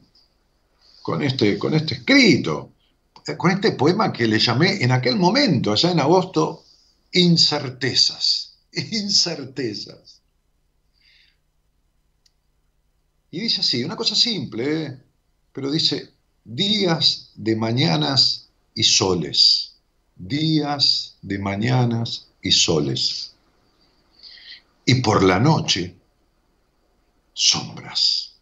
con 1.02 1.24
este, 1.24 1.58
con 1.58 1.76
este 1.76 1.94
escrito, 1.94 2.74
con 3.38 3.52
este 3.52 3.72
poema 3.72 4.12
que 4.12 4.28
le 4.28 4.38
llamé 4.38 4.84
en 4.84 4.92
aquel 4.92 5.16
momento, 5.16 5.72
allá 5.72 5.92
en 5.92 6.02
agosto, 6.02 6.66
Incertezas. 7.14 8.58
Incertezas. 8.74 10.22
Y 13.32 13.40
dice 13.40 13.62
así, 13.62 13.82
una 13.82 13.96
cosa 13.96 14.14
simple, 14.14 14.84
¿eh? 14.84 15.04
pero 15.54 15.72
dice, 15.72 16.17
días 16.48 17.32
de 17.36 17.58
mañanas 17.58 18.48
y 18.74 18.84
soles, 18.84 19.76
días 20.16 21.18
de 21.22 21.38
mañanas 21.40 22.30
y 22.42 22.52
soles. 22.52 23.34
Y 24.86 25.02
por 25.02 25.24
la 25.24 25.40
noche, 25.40 25.94
sombras. 27.34 28.36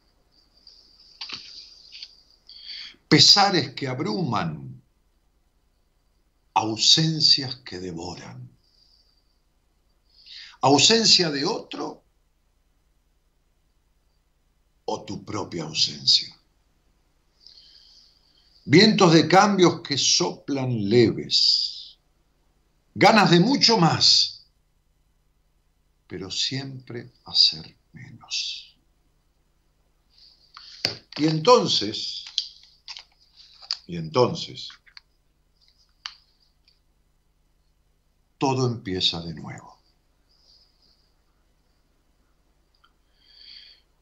Pesares 3.09 3.73
que 3.73 3.87
abruman, 3.87 4.83
ausencias 6.53 7.55
que 7.65 7.79
devoran. 7.79 8.51
Ausencia 10.61 11.31
de 11.31 11.43
otro 11.43 12.03
o 14.85 15.03
tu 15.03 15.25
propia 15.25 15.63
ausencia. 15.63 16.34
Vientos 18.67 19.13
de 19.13 19.27
cambios 19.27 19.81
que 19.81 19.95
soplan 19.95 20.89
leves. 20.89 21.99
Ganas 22.95 23.29
de 23.29 23.39
mucho 23.39 23.77
más, 23.77 24.47
pero 26.07 26.31
siempre 26.31 27.11
hacer 27.25 27.77
menos. 27.93 28.75
Y 31.17 31.27
entonces, 31.27 32.25
y 33.85 33.97
entonces, 33.97 34.69
todo 38.39 38.65
empieza 38.65 39.21
de 39.21 39.35
nuevo. 39.35 39.77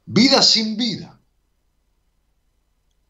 Vida 0.06 0.42
sin 0.42 0.78
vida 0.78 1.20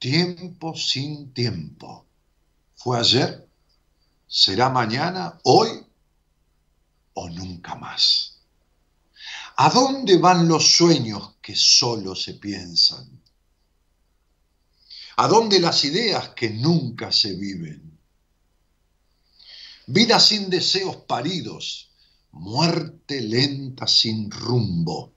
tiempo 0.04 0.76
sin 0.76 1.34
tiempo. 1.34 2.06
Fue 2.76 3.00
ayer, 3.00 3.48
será 4.28 4.68
mañana, 4.68 5.39
hoy 5.44 5.70
o 7.13 7.30
nunca 7.30 7.76
más. 7.76 8.42
¿A 9.56 9.70
dónde 9.70 10.18
van 10.18 10.46
los 10.50 10.76
sueños 10.76 11.36
que 11.42 11.56
solo 11.56 12.16
se 12.16 12.34
piensan? 12.34 13.22
¿A 15.16 15.30
dónde 15.30 15.62
las 15.62 15.86
ideas 15.86 16.32
que 16.36 16.50
nunca 16.50 17.10
se 17.10 17.36
viven? 17.36 17.98
Vida 19.88 20.20
sin 20.20 20.50
deseos 20.50 20.98
paridos, 20.98 21.92
muerte 22.34 23.22
lenta 23.22 23.88
sin 23.88 24.30
rumbo, 24.30 25.13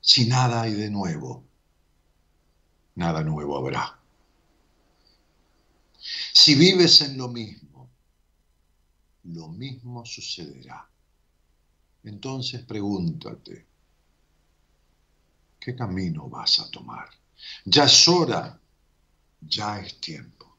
sin 0.00 0.30
nada 0.30 0.66
y 0.66 0.72
de 0.72 0.88
nuevo 0.88 1.48
nada 2.98 3.22
nuevo 3.22 3.56
habrá. 3.56 3.97
Si 6.40 6.54
vives 6.54 7.00
en 7.00 7.18
lo 7.18 7.26
mismo, 7.26 7.90
lo 9.24 9.48
mismo 9.48 10.04
sucederá. 10.06 10.88
Entonces 12.04 12.62
pregúntate, 12.62 13.66
¿qué 15.58 15.74
camino 15.74 16.28
vas 16.28 16.60
a 16.60 16.70
tomar? 16.70 17.08
Ya 17.64 17.86
es 17.86 18.06
hora, 18.06 18.56
ya 19.40 19.80
es 19.80 20.00
tiempo. 20.00 20.58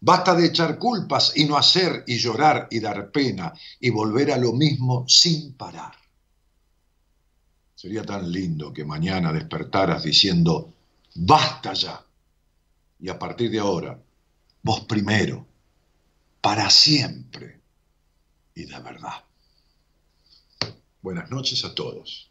Basta 0.00 0.36
de 0.36 0.46
echar 0.46 0.78
culpas 0.78 1.32
y 1.34 1.46
no 1.46 1.56
hacer 1.56 2.04
y 2.06 2.18
llorar 2.18 2.68
y 2.70 2.78
dar 2.78 3.10
pena 3.10 3.52
y 3.80 3.90
volver 3.90 4.30
a 4.30 4.38
lo 4.38 4.52
mismo 4.52 5.04
sin 5.08 5.54
parar. 5.54 5.96
Sería 7.74 8.04
tan 8.04 8.30
lindo 8.30 8.72
que 8.72 8.84
mañana 8.84 9.32
despertaras 9.32 10.04
diciendo, 10.04 10.72
basta 11.16 11.72
ya. 11.72 12.06
Y 13.00 13.08
a 13.08 13.18
partir 13.18 13.50
de 13.50 13.58
ahora, 13.58 14.00
vos 14.62 14.80
primero, 14.84 15.46
para 16.40 16.70
siempre 16.70 17.60
y 18.54 18.64
de 18.64 18.78
verdad. 18.80 19.24
Buenas 21.00 21.30
noches 21.30 21.64
a 21.64 21.74
todos 21.74 22.30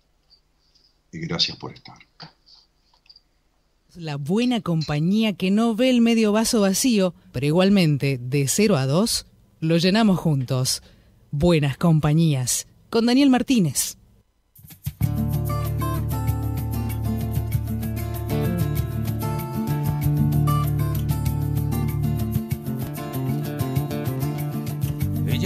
y 1.12 1.20
gracias 1.20 1.58
por 1.58 1.74
estar. 1.74 1.98
La 3.96 4.16
buena 4.16 4.62
compañía 4.62 5.34
que 5.34 5.52
no 5.52 5.76
ve 5.76 5.90
el 5.90 6.00
medio 6.00 6.32
vaso 6.32 6.62
vacío, 6.62 7.14
pero 7.34 7.46
igualmente 7.46 8.18
de 8.22 8.48
0 8.48 8.78
a 8.78 8.86
2, 8.86 9.26
lo 9.60 9.78
llenamos 9.78 10.18
juntos. 10.18 10.82
Buenas 11.32 11.78
compañías, 11.78 12.68
con 12.90 13.06
Daniel 13.06 13.30
Martínez. 13.30 13.98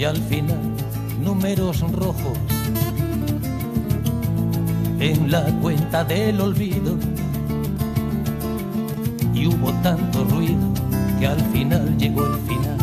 y 0.00 0.04
al 0.04 0.16
final 0.16 0.58
números 1.22 1.82
rojos. 1.92 2.38
En 4.98 5.30
la 5.30 5.44
cuenta 5.60 6.02
del 6.04 6.40
olvido. 6.40 6.96
Y 9.34 9.46
hubo 9.46 9.70
tanto 9.82 10.24
ruido 10.24 10.72
que 11.18 11.26
al 11.26 11.40
final 11.52 11.98
llegó 11.98 12.24
el 12.24 12.40
final. 12.48 12.78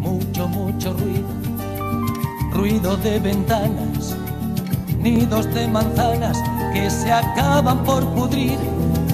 Mucho 0.00 0.48
mucho 0.48 0.92
ruido. 0.92 1.28
Ruido 2.52 2.96
de 2.96 3.20
ventanas 3.20 4.16
nidos 5.00 5.54
de 5.54 5.68
manzanas 5.68 6.36
que 6.74 6.90
se 6.90 7.12
acaban 7.12 7.84
por 7.84 8.04
pudrir. 8.08 8.58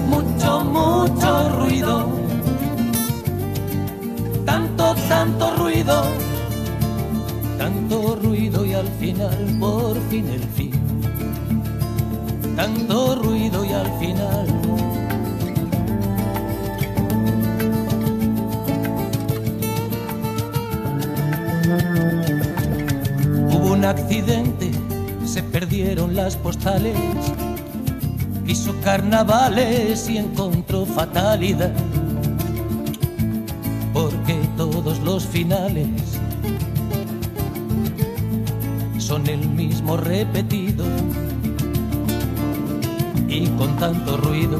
Mucho 0.09 0.63
mucho 0.63 1.49
ruido. 1.59 2.09
Tanto 4.43 4.95
tanto 5.07 5.55
ruido 5.57 6.26
ruido 8.19 8.65
y 8.65 8.73
al 8.73 8.87
final 8.99 9.57
por 9.59 9.99
fin 10.09 10.27
el 10.27 10.43
fin. 10.43 10.71
Tanto 12.55 13.15
ruido 13.15 13.63
y 13.63 13.73
al 13.73 13.99
final. 13.99 14.47
Hubo 23.51 23.73
un 23.73 23.85
accidente, 23.85 24.71
se 25.25 25.43
perdieron 25.43 26.15
las 26.15 26.35
postales. 26.35 26.97
Quiso 28.45 28.73
carnavales 28.83 30.09
y 30.09 30.17
encontró 30.17 30.85
fatalidad. 30.85 31.73
Porque 33.93 34.39
todos 34.55 34.99
los 34.99 35.25
finales 35.25 36.17
son 39.07 39.25
el 39.27 39.47
mismo 39.47 39.95
repetido 39.95 40.83
y 43.29 43.47
con 43.51 43.73
tanto 43.77 44.17
ruido 44.17 44.59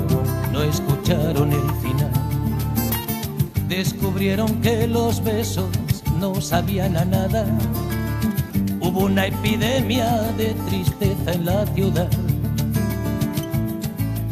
no 0.54 0.64
escucharon 0.64 1.52
el 1.52 1.70
final. 1.82 2.12
Descubrieron 3.68 4.62
que 4.62 4.88
los 4.88 5.22
besos 5.22 5.68
no 6.18 6.40
sabían 6.40 6.96
a 6.96 7.04
nada. 7.04 7.46
Hubo 8.80 9.02
una 9.02 9.26
epidemia 9.26 10.08
de 10.38 10.56
tristeza 10.70 11.34
en 11.34 11.46
la 11.46 11.66
ciudad. 11.66 12.10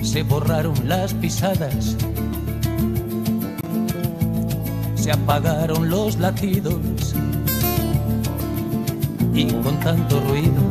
Se 0.01 0.23
borraron 0.23 0.75
las 0.87 1.13
pisadas. 1.13 1.97
Se 4.95 5.11
apagaron 5.11 5.89
los 5.89 6.15
latidos 6.19 7.15
y 9.35 9.51
con 9.61 9.77
tanto 9.81 10.21
ruido 10.21 10.61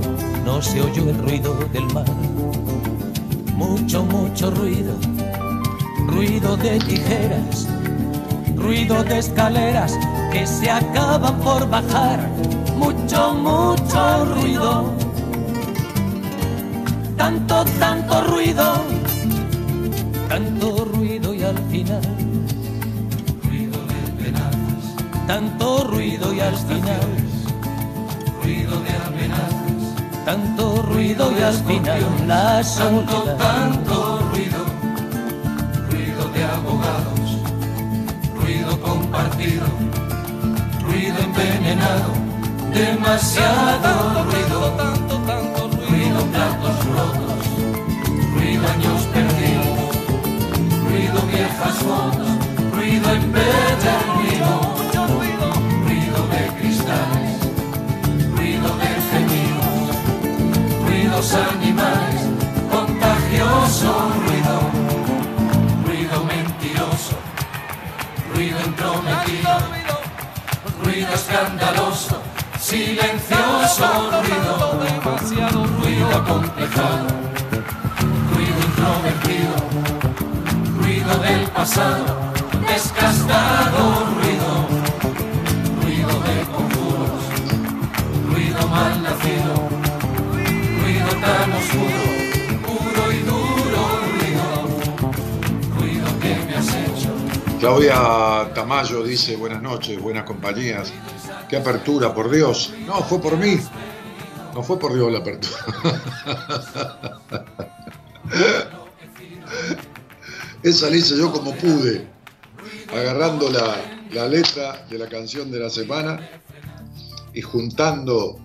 no 0.42 0.62
se 0.62 0.80
oyó 0.80 1.10
el 1.10 1.18
ruido 1.18 1.54
del 1.70 1.84
mar. 1.92 2.06
Mucho, 3.54 4.02
mucho 4.04 4.50
ruido, 4.50 4.94
ruido 6.06 6.56
de 6.56 6.78
tijeras, 6.78 7.68
ruido 8.56 9.04
de 9.04 9.18
escaleras 9.18 9.98
que 10.32 10.46
se 10.46 10.70
acaban 10.70 11.38
por 11.40 11.68
bajar. 11.68 12.26
Mucho, 12.78 13.34
mucho 13.34 14.24
ruido, 14.34 14.92
tanto, 17.18 17.64
tanto 17.78 18.22
ruido, 18.22 18.74
tanto 20.28 20.84
ruido 20.86 21.34
y 21.34 21.42
al 21.42 21.58
final. 21.70 22.02
Ruido 23.44 23.78
de 23.86 24.24
penas, 24.24 25.26
tanto 25.26 25.84
ruido 25.84 26.32
y 26.32 26.40
al 26.40 26.56
final 26.56 27.23
ruido 28.44 28.78
de 28.80 28.90
amenazas, 29.08 29.94
tanto 30.24 30.82
ruido 30.82 31.32
y 31.38 31.42
al 31.42 31.54
final 31.54 32.02
la 32.26 32.62
soledad. 32.62 33.36
Tanto 33.38 34.18
ruido, 34.30 34.60
ruido 35.90 36.28
de 36.34 36.44
abogados, 36.44 37.38
ruido 38.36 38.80
compartido, 38.80 39.66
ruido 40.82 41.16
envenenado, 41.18 42.10
demasiado 42.74 44.24
ruido, 44.24 44.60
tanto, 44.76 45.16
tanto 45.30 45.68
ruido, 45.88 46.18
platos 46.32 46.76
rotos, 46.94 47.42
ruido 48.34 48.62
años 48.74 49.02
perdidos, 49.14 49.94
ruido 50.86 51.18
viejas 51.32 51.76
fotos, 51.86 52.28
ruido 52.74 53.10
empedernido, 53.10 54.23
ruidos 61.24 61.34
animales, 61.34 62.20
contagioso 62.70 64.10
ruido, 64.26 64.60
ruido 65.86 66.24
mentiroso, 66.24 67.16
ruido 68.34 68.58
entrometido, 68.60 69.50
ruido 70.82 71.14
escandaloso, 71.14 72.20
silencioso 72.60 73.86
ruido, 74.22 74.80
demasiado 74.84 75.66
ruido 75.66 76.08
acomplejado, 76.14 77.06
ruido 78.34 78.58
introvertido, 78.68 79.54
ruido 80.78 81.16
del 81.20 81.48
pasado, 81.48 82.32
desgastado 82.68 84.06
ruido, 84.20 84.68
ruido 85.82 86.20
de 86.20 86.44
conjuros 86.52 87.24
ruido 88.30 88.68
mal 88.68 89.02
nacido, 89.02 89.83
y 91.24 91.26
que. 96.20 96.36
Claudia 97.60 98.50
Tamayo 98.54 99.02
dice, 99.02 99.36
buenas 99.36 99.62
noches, 99.62 99.98
buenas 100.00 100.24
compañías. 100.24 100.92
Qué 101.48 101.56
apertura, 101.56 102.12
por 102.12 102.30
Dios. 102.30 102.74
No, 102.86 103.02
fue 103.02 103.18
por 103.20 103.38
mí. 103.38 103.58
No 104.54 104.62
fue 104.62 104.78
por 104.78 104.92
Dios 104.94 105.10
la 105.10 105.20
apertura. 105.20 105.56
Esa 110.62 110.90
la 110.90 110.96
hice 110.96 111.16
yo 111.16 111.32
como 111.32 111.54
pude, 111.56 112.06
agarrando 112.92 113.50
la, 113.50 113.76
la 114.12 114.28
letra 114.28 114.84
de 114.88 114.98
la 114.98 115.08
canción 115.08 115.50
de 115.50 115.60
la 115.60 115.70
semana 115.70 116.20
y 117.34 117.42
juntando 117.42 118.38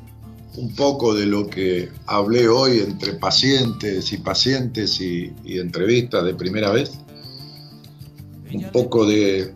un 0.56 0.76
poco 0.76 1.14
de 1.14 1.26
lo 1.26 1.48
que 1.48 1.90
hablé 2.06 2.48
hoy 2.48 2.80
entre 2.80 3.14
pacientes 3.14 4.12
y 4.12 4.18
pacientes 4.18 5.00
y, 5.00 5.34
entrevistas 5.46 6.24
de 6.26 6.34
primera 6.34 6.72
vez, 6.72 7.00
un 8.52 8.64
poco 8.72 9.06
de 9.06 9.54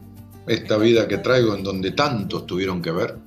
esta 0.48 0.78
vida 0.78 1.08
que 1.08 1.18
traigo 1.18 1.56
en 1.56 1.64
donde 1.64 1.92
tantos 1.92 2.46
tuvieron 2.46 2.82
que 2.82 2.92
ver, 2.92 3.18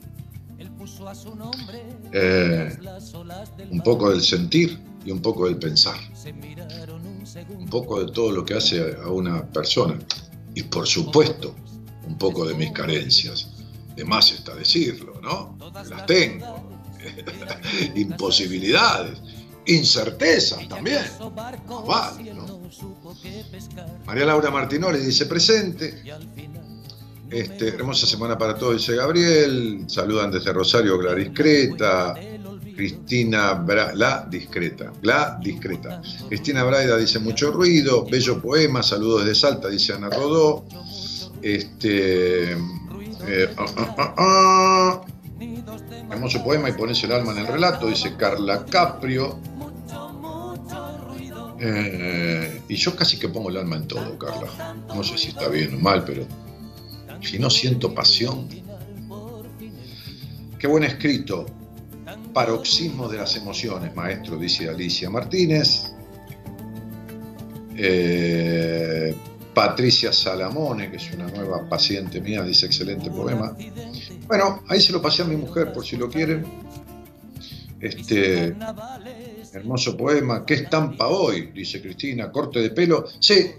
eh, 2.13 2.77
un 3.71 3.81
poco 3.81 4.11
del 4.11 4.23
sentir 4.23 4.79
y 5.05 5.11
un 5.11 5.21
poco 5.21 5.47
del 5.47 5.59
pensar, 5.59 5.97
un 7.51 7.67
poco 7.67 8.05
de 8.05 8.13
todo 8.13 8.31
lo 8.31 8.45
que 8.45 8.55
hace 8.55 8.97
a 9.03 9.09
una 9.09 9.45
persona 9.47 9.99
y 10.55 10.63
por 10.63 10.87
supuesto 10.87 11.55
un 12.07 12.17
poco 12.17 12.47
de 12.47 12.55
mis 12.55 12.73
carencias. 12.73 13.53
De 13.95 14.05
más 14.05 14.31
está 14.31 14.55
decirlo, 14.55 15.21
¿no? 15.23 15.57
Las 15.89 16.07
tengo. 16.07 16.66
Imposibilidades, 17.95 19.19
incertezas 19.67 20.69
también. 20.69 21.03
María 24.07 24.27
Laura 24.27 24.51
Martinoli 24.51 24.99
dice 25.01 25.27
presente. 25.27 26.03
Este, 27.29 27.69
hermosa 27.69 28.07
semana 28.07 28.39
para 28.39 28.57
todos, 28.57 28.77
dice 28.77 28.95
Gabriel. 28.95 29.85
Saludan 29.89 30.31
desde 30.31 30.53
Rosario, 30.53 31.01
la 31.03 31.15
discreta. 31.15 32.15
Cristina 32.77 33.65
la 33.95 34.27
discreta, 34.31 34.93
la 35.03 35.39
discreta. 35.43 36.03
Cristina 36.29 36.63
Braida 36.63 36.99
dice 36.99 37.19
mucho 37.19 37.51
ruido, 37.51 38.05
bello 38.05 38.41
poema, 38.41 38.83
saludos 38.83 39.25
desde 39.25 39.41
Salta, 39.41 39.69
dice 39.69 39.95
Ana 39.95 40.11
Rodó. 40.11 40.67
Este, 41.41 42.53
eh, 42.53 43.55
ah, 43.57 43.95
ah, 43.97 44.15
ah. 44.19 45.07
Hermoso 46.11 46.43
poema 46.43 46.69
y 46.69 46.73
pones 46.73 47.03
el 47.05 47.13
alma 47.13 47.33
en 47.33 47.39
el 47.39 47.47
relato, 47.47 47.87
dice 47.87 48.17
Carla 48.17 48.65
Caprio. 48.65 49.39
Eh, 51.59 52.63
y 52.69 52.77
yo 52.77 52.95
casi 52.95 53.19
que 53.19 53.29
pongo 53.29 53.51
el 53.51 53.57
alma 53.57 53.77
en 53.77 53.89
todo, 53.89 54.19
Carla. 54.19 54.75
No 54.89 55.03
sé 55.03 55.17
si 55.19 55.29
está 55.29 55.49
bien 55.49 55.75
o 55.75 55.79
mal, 55.79 56.05
pero 56.05 56.27
si 57.23 57.39
no 57.39 57.51
siento 57.51 57.95
pasión. 57.95 58.49
Qué 60.59 60.67
buen 60.67 60.85
escrito. 60.85 61.47
Paroxismo 62.33 63.09
de 63.09 63.19
las 63.19 63.35
emociones, 63.37 63.95
maestro, 63.95 64.37
dice 64.37 64.69
Alicia 64.69 65.09
Martínez. 65.09 65.93
Eh, 67.77 69.15
Patricia 69.55 70.13
Salamone, 70.13 70.91
que 70.91 70.99
es 70.99 71.13
una 71.13 71.29
nueva 71.29 71.67
paciente 71.67 72.21
mía, 72.21 72.43
dice 72.43 72.67
excelente 72.67 73.11
poema. 73.11 73.57
Bueno, 74.27 74.63
ahí 74.69 74.81
se 74.81 74.93
lo 74.93 75.01
pasé 75.01 75.23
a 75.23 75.27
mi 75.27 75.37
mujer 75.37 75.73
por 75.73 75.85
si 75.85 75.97
lo 75.97 76.09
quieren. 76.09 76.45
Este 77.81 78.57
hermoso 79.53 79.97
poema. 79.97 80.45
¿Qué 80.45 80.55
estampa 80.55 81.09
hoy? 81.09 81.53
Dice 81.53 81.81
Cristina. 81.81 82.33
Corte 82.33 82.61
de 82.61 82.71
pelo. 82.71 83.07
Sí, 83.21 83.53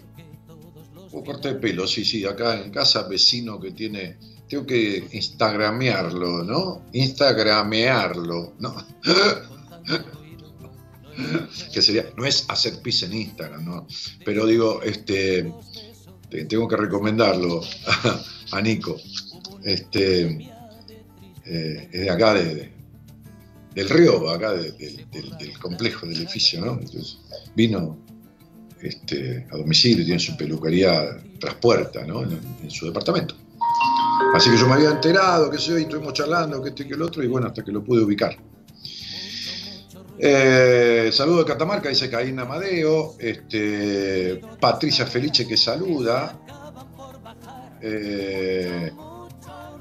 un 1.11 1.23
corte 1.23 1.49
de 1.49 1.55
pelo, 1.55 1.85
sí, 1.87 2.05
sí, 2.05 2.25
acá 2.25 2.61
en 2.61 2.71
casa, 2.71 3.07
vecino 3.07 3.59
que 3.59 3.71
tiene, 3.71 4.17
tengo 4.47 4.65
que 4.65 5.07
instagramearlo, 5.11 6.43
¿no? 6.43 6.85
Instagramearlo, 6.93 8.53
¿no? 8.59 8.75
que 11.73 11.81
sería, 11.81 12.05
no 12.15 12.25
es 12.25 12.45
hacer 12.49 12.79
pis 12.81 13.03
en 13.03 13.13
Instagram, 13.13 13.65
¿no? 13.65 13.87
Pero 14.23 14.45
digo, 14.45 14.81
este, 14.83 15.51
tengo 16.47 16.67
que 16.67 16.77
recomendarlo 16.77 17.61
a, 18.51 18.61
Nico. 18.61 18.97
Este, 19.63 20.51
eh, 21.49 21.89
es 21.91 22.01
de 22.01 22.09
acá, 22.09 22.33
de, 22.33 22.71
del 23.73 23.89
río, 23.89 24.29
acá 24.29 24.53
del, 24.53 24.73
complejo, 25.61 26.05
del 26.05 26.17
edificio, 26.17 26.59
¿no? 26.63 26.73
Entonces, 26.73 27.19
vino 27.55 27.97
este, 28.81 29.47
a 29.51 29.57
domicilio, 29.57 30.03
tiene 30.05 30.19
su 30.19 30.35
peluquería 30.35 31.17
traspuerta 31.39 32.05
¿no? 32.05 32.23
en, 32.23 32.69
su 32.69 32.85
departamento. 32.85 33.35
Así 34.33 34.49
que 34.49 34.57
yo 34.57 34.67
me 34.67 34.73
había 34.73 34.91
enterado, 34.91 35.49
que 35.49 35.57
sé 35.57 35.69
yo, 35.69 35.79
y 35.79 35.83
estuvimos 35.83 36.13
charlando, 36.13 36.61
que 36.61 36.69
este 36.69 36.83
y 36.83 36.87
que 36.87 36.93
el 36.95 37.01
otro, 37.01 37.23
y 37.23 37.27
bueno, 37.27 37.47
hasta 37.47 37.63
que 37.63 37.71
lo 37.71 37.83
pude 37.83 38.03
ubicar. 38.03 38.37
Eh, 40.19 41.09
saludo 41.13 41.39
de 41.39 41.45
Catamarca, 41.45 41.89
dice 41.89 42.09
Caín 42.09 42.39
Amadeo. 42.39 43.15
Este, 43.19 44.41
Patricia 44.59 45.05
Felice 45.05 45.47
que 45.47 45.55
saluda. 45.55 46.39
Eh, 47.81 48.91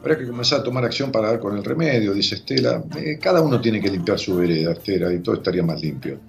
habrá 0.07 0.19
que 0.19 0.27
comenzar 0.27 0.61
a 0.61 0.63
tomar 0.63 0.85
acción 0.85 1.11
para 1.11 1.29
dar 1.29 1.41
con 1.41 1.57
el 1.57 1.65
remedio, 1.65 2.15
dice 2.15 2.37
Estela. 2.37 2.83
Eh, 2.97 3.19
cada 3.21 3.41
uno 3.41 3.61
tiene 3.61 3.81
que 3.81 3.91
limpiar 3.91 4.19
su 4.19 4.37
vereda, 4.37 4.73
Estela, 4.73 5.13
y 5.13 5.19
todo 5.19 5.35
estaría 5.35 5.65
más 5.65 5.81
limpio. 5.81 6.21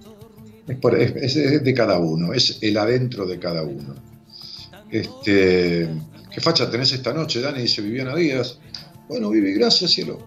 Es, 0.66 1.64
de 1.64 1.74
cada 1.74 1.98
uno, 1.98 2.32
es 2.34 2.58
el 2.60 2.76
adentro 2.76 3.24
de 3.24 3.38
cada 3.38 3.62
uno. 3.62 3.94
Este, 4.90 5.88
¿Qué 6.30 6.40
facha 6.40 6.68
tenés 6.68 6.92
esta 6.92 7.14
noche, 7.14 7.40
Dani? 7.40 7.62
Dice 7.62 7.80
Viviana 7.80 8.14
Díaz. 8.14 8.58
Bueno, 9.08 9.30
Vivi, 9.30 9.54
gracias, 9.54 9.92
cielo. 9.92 10.18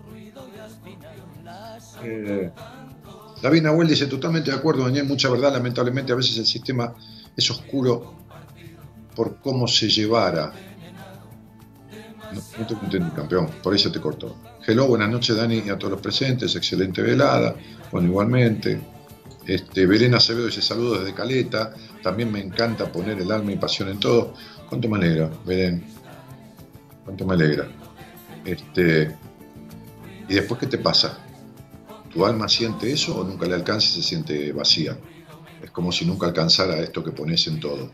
Eh, 2.03 2.49
David 3.41 3.61
Nahuel 3.63 3.87
dice, 3.87 4.07
totalmente 4.07 4.49
de 4.49 4.57
acuerdo, 4.57 4.85
Daniel, 4.85 5.05
mucha 5.05 5.29
verdad, 5.29 5.51
lamentablemente 5.51 6.13
a 6.13 6.15
veces 6.15 6.37
el 6.37 6.45
sistema 6.45 6.95
es 7.35 7.51
oscuro 7.51 8.15
por 9.15 9.39
cómo 9.41 9.67
se 9.67 9.89
llevara. 9.89 10.70
No, 12.31 12.65
te 12.65 12.75
conté, 12.75 12.99
campeón, 13.15 13.49
por 13.61 13.75
eso 13.75 13.91
te 13.91 13.99
cortó. 13.99 14.37
Hello, 14.65 14.87
buenas 14.87 15.09
noches, 15.09 15.35
Dani, 15.35 15.63
y 15.65 15.69
a 15.69 15.77
todos 15.77 15.91
los 15.91 16.01
presentes, 16.01 16.55
excelente 16.55 17.01
velada. 17.01 17.55
Bueno, 17.91 18.07
igualmente. 18.07 18.79
Este, 19.45 19.85
Belén 19.85 20.13
Acevedo 20.13 20.45
dice 20.45 20.61
saludos 20.61 20.99
desde 20.99 21.13
Caleta. 21.13 21.73
También 22.01 22.31
me 22.31 22.39
encanta 22.39 22.91
poner 22.91 23.19
el 23.19 23.31
alma 23.31 23.51
y 23.51 23.57
pasión 23.57 23.89
en 23.89 23.99
todo. 23.99 24.33
¿Cuánto 24.69 24.87
me 24.87 24.97
alegra, 24.97 25.29
Belén? 25.45 25.83
¿Cuánto 27.03 27.25
me 27.25 27.33
alegra? 27.33 27.67
Este, 28.45 29.15
¿Y 30.31 30.35
después 30.35 30.59
qué 30.61 30.67
te 30.67 30.77
pasa? 30.77 31.17
¿Tu 32.13 32.25
alma 32.25 32.47
siente 32.47 32.89
eso 32.89 33.17
o 33.17 33.23
nunca 33.25 33.45
le 33.45 33.55
alcanza 33.55 33.87
y 33.87 34.01
se 34.01 34.03
siente 34.03 34.53
vacía? 34.53 34.97
Es 35.61 35.71
como 35.71 35.91
si 35.91 36.05
nunca 36.05 36.27
alcanzara 36.27 36.79
esto 36.79 37.03
que 37.03 37.11
pones 37.11 37.45
en 37.47 37.59
todo. 37.59 37.91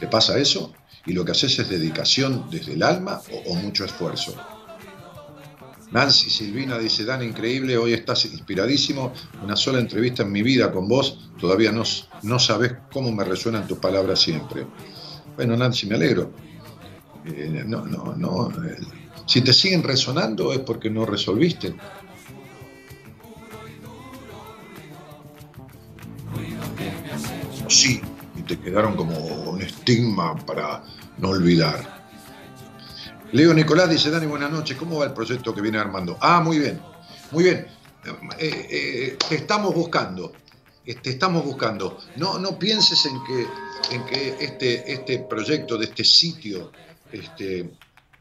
¿Te 0.00 0.08
pasa 0.08 0.36
eso? 0.36 0.72
Y 1.06 1.12
lo 1.12 1.24
que 1.24 1.32
haces 1.32 1.58
es 1.58 1.68
dedicación 1.68 2.46
desde 2.50 2.74
el 2.74 2.82
alma 2.82 3.20
o 3.46 3.54
mucho 3.54 3.84
esfuerzo. 3.84 4.34
Nancy 5.90 6.30
Silvina 6.30 6.78
dice, 6.78 7.04
Dan, 7.04 7.22
increíble, 7.22 7.76
hoy 7.76 7.94
estás 7.94 8.24
inspiradísimo, 8.26 9.12
una 9.42 9.56
sola 9.56 9.80
entrevista 9.80 10.22
en 10.22 10.30
mi 10.30 10.42
vida 10.42 10.70
con 10.70 10.86
vos, 10.86 11.30
todavía 11.40 11.72
no, 11.72 11.82
no 12.22 12.38
sabes 12.38 12.74
cómo 12.92 13.10
me 13.10 13.24
resuenan 13.24 13.66
tus 13.66 13.78
palabras 13.78 14.20
siempre. 14.20 14.66
Bueno, 15.34 15.56
Nancy, 15.56 15.86
me 15.86 15.96
alegro. 15.96 16.32
Eh, 17.24 17.64
no, 17.66 17.84
no, 17.84 18.14
no. 18.16 18.50
Eh, 18.64 18.78
si 19.26 19.40
te 19.40 19.52
siguen 19.52 19.82
resonando 19.82 20.52
es 20.52 20.60
porque 20.60 20.90
no 20.90 21.06
resolviste. 21.06 21.74
Sí, 27.68 28.00
te 28.50 28.58
quedaron 28.58 28.96
como 28.96 29.16
un 29.16 29.62
estigma 29.62 30.34
para 30.44 30.82
no 31.18 31.28
olvidar. 31.28 32.00
Leo 33.30 33.54
Nicolás 33.54 33.88
dice, 33.88 34.10
Dani, 34.10 34.26
buenas 34.26 34.50
noches, 34.50 34.76
¿cómo 34.76 34.98
va 34.98 35.04
el 35.04 35.12
proyecto 35.12 35.54
que 35.54 35.60
viene 35.60 35.78
armando? 35.78 36.18
Ah, 36.20 36.40
muy 36.40 36.58
bien, 36.58 36.80
muy 37.30 37.44
bien. 37.44 37.68
Eh, 38.38 38.66
eh, 38.70 39.18
te 39.28 39.36
estamos 39.36 39.72
buscando, 39.72 40.32
te 40.84 41.10
estamos 41.10 41.44
buscando. 41.44 41.98
No, 42.16 42.40
no 42.40 42.58
pienses 42.58 43.06
en 43.06 43.22
que, 43.22 43.94
en 43.94 44.04
que 44.06 44.44
este, 44.44 44.94
este 44.94 45.20
proyecto 45.20 45.78
de 45.78 45.84
este 45.84 46.02
sitio 46.02 46.72
este, 47.12 47.70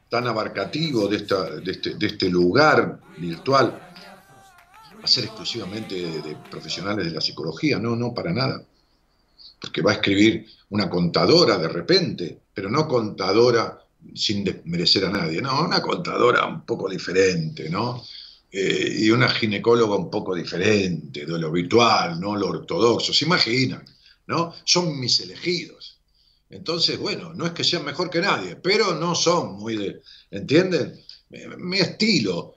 tan 0.09 0.27
abarcativo, 0.27 1.07
de, 1.07 1.17
esta, 1.17 1.55
de, 1.55 1.71
este, 1.71 1.95
de 1.95 2.05
este 2.05 2.30
lugar 2.30 2.99
virtual, 3.17 3.71
va 3.71 5.03
a 5.03 5.07
ser 5.07 5.23
exclusivamente 5.23 5.95
de, 5.95 6.38
profesionales 6.51 7.05
de 7.05 7.11
la 7.13 7.21
psicología, 7.21 7.80
no, 7.80 7.95
no, 7.95 8.13
para 8.13 8.32
nada. 8.32 8.61
Porque 9.60 9.82
va 9.82 9.91
a 9.91 9.95
escribir 9.95 10.45
una 10.70 10.89
contadora 10.89 11.57
de 11.57 11.68
repente, 11.68 12.39
pero 12.53 12.70
no 12.70 12.88
contadora 12.88 13.80
sin 14.16 14.43
desmerecer 14.43 15.05
a 15.05 15.10
nadie, 15.10 15.41
¿no? 15.41 15.64
Una 15.64 15.82
contadora 15.82 16.45
un 16.45 16.66
poco 16.66 16.89
diferente, 16.89 17.70
¿no? 17.70 18.03
Eh, 18.51 18.95
y 18.99 19.10
una 19.12 19.30
ginecóloga 19.30 19.95
un 19.95 20.10
poco 20.10 20.34
diferente 20.34 21.26
de 21.26 21.39
lo 21.39 21.47
habitual, 21.47 22.20
¿no? 22.20 22.36
Lo 22.36 22.47
ortodoxo, 22.47 23.14
se 23.14 23.26
imaginan, 23.26 23.86
¿no? 24.28 24.53
Son 24.64 24.99
mis 24.99 25.20
elegidos. 25.20 25.99
Entonces, 26.49 26.97
bueno, 26.97 27.34
no 27.34 27.45
es 27.45 27.51
que 27.51 27.64
sean 27.64 27.86
mejor 27.86 28.10
que 28.10 28.22
nadie, 28.22 28.55
pero 28.55 28.95
no 28.95 29.14
son 29.14 29.53
muy 29.53 29.76
de, 29.78 30.01
¿entienden? 30.32 30.99
Mi 31.60 31.78
estilo, 31.78 32.55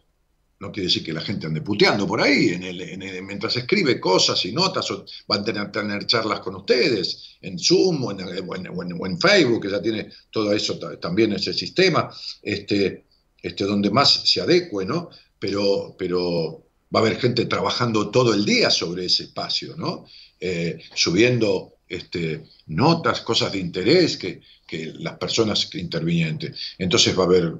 no 0.62 0.70
quiere 0.70 0.86
decir 0.86 1.02
que 1.02 1.12
la 1.12 1.20
gente 1.20 1.48
ande 1.48 1.60
puteando 1.60 2.06
por 2.06 2.20
ahí, 2.20 2.50
en 2.50 2.62
el, 2.62 3.22
mientras 3.24 3.56
escribe 3.56 3.98
cosas 3.98 4.44
y 4.44 4.52
notas, 4.52 4.88
o 4.92 5.04
van 5.26 5.40
a 5.40 5.44
tener, 5.44 5.72
tener 5.72 6.06
charlas 6.06 6.38
con 6.38 6.54
ustedes 6.54 7.36
en 7.40 7.58
Zoom 7.58 8.04
o 8.04 8.12
en, 8.12 9.18
Facebook, 9.18 9.60
que 9.60 9.70
ya 9.70 9.82
tiene 9.82 10.08
todo 10.30 10.52
eso 10.52 10.78
también 11.00 11.32
ese 11.32 11.52
sistema, 11.52 12.08
este, 12.40 13.06
este, 13.42 13.64
donde 13.64 13.90
más 13.90 14.22
se 14.24 14.40
adecue, 14.40 14.86
¿no? 14.86 15.10
Pero, 15.36 15.96
pero 15.98 16.64
va 16.94 17.00
a 17.00 17.02
haber 17.02 17.18
gente 17.18 17.46
trabajando 17.46 18.10
todo 18.10 18.32
el 18.32 18.44
día 18.44 18.70
sobre 18.70 19.06
ese 19.06 19.24
espacio, 19.24 19.74
¿no? 19.76 20.06
Eh, 20.38 20.78
subiendo 20.94 21.78
este, 21.88 22.44
notas, 22.66 23.22
cosas 23.22 23.50
de 23.50 23.58
interés 23.58 24.16
que, 24.16 24.40
que 24.64 24.92
las 24.94 25.18
personas 25.18 25.68
intervinientes. 25.74 26.56
Entonces 26.78 27.18
va 27.18 27.24
a 27.24 27.26
haber, 27.26 27.54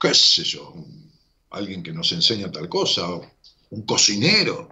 qué 0.00 0.14
sé 0.14 0.44
yo, 0.44 0.74
alguien 1.56 1.82
que 1.82 1.92
nos 1.92 2.12
enseña 2.12 2.50
tal 2.50 2.68
cosa, 2.68 3.02
un 3.70 3.82
cocinero 3.82 4.68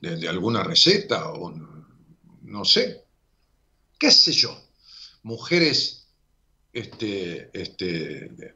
de, 0.00 0.28
alguna 0.28 0.62
receta, 0.62 1.30
o 1.30 1.54
no 2.42 2.64
sé, 2.64 3.04
qué 3.98 4.10
sé 4.10 4.32
yo, 4.32 4.56
mujeres 5.22 6.08
este, 6.72 7.50
este, 7.52 8.54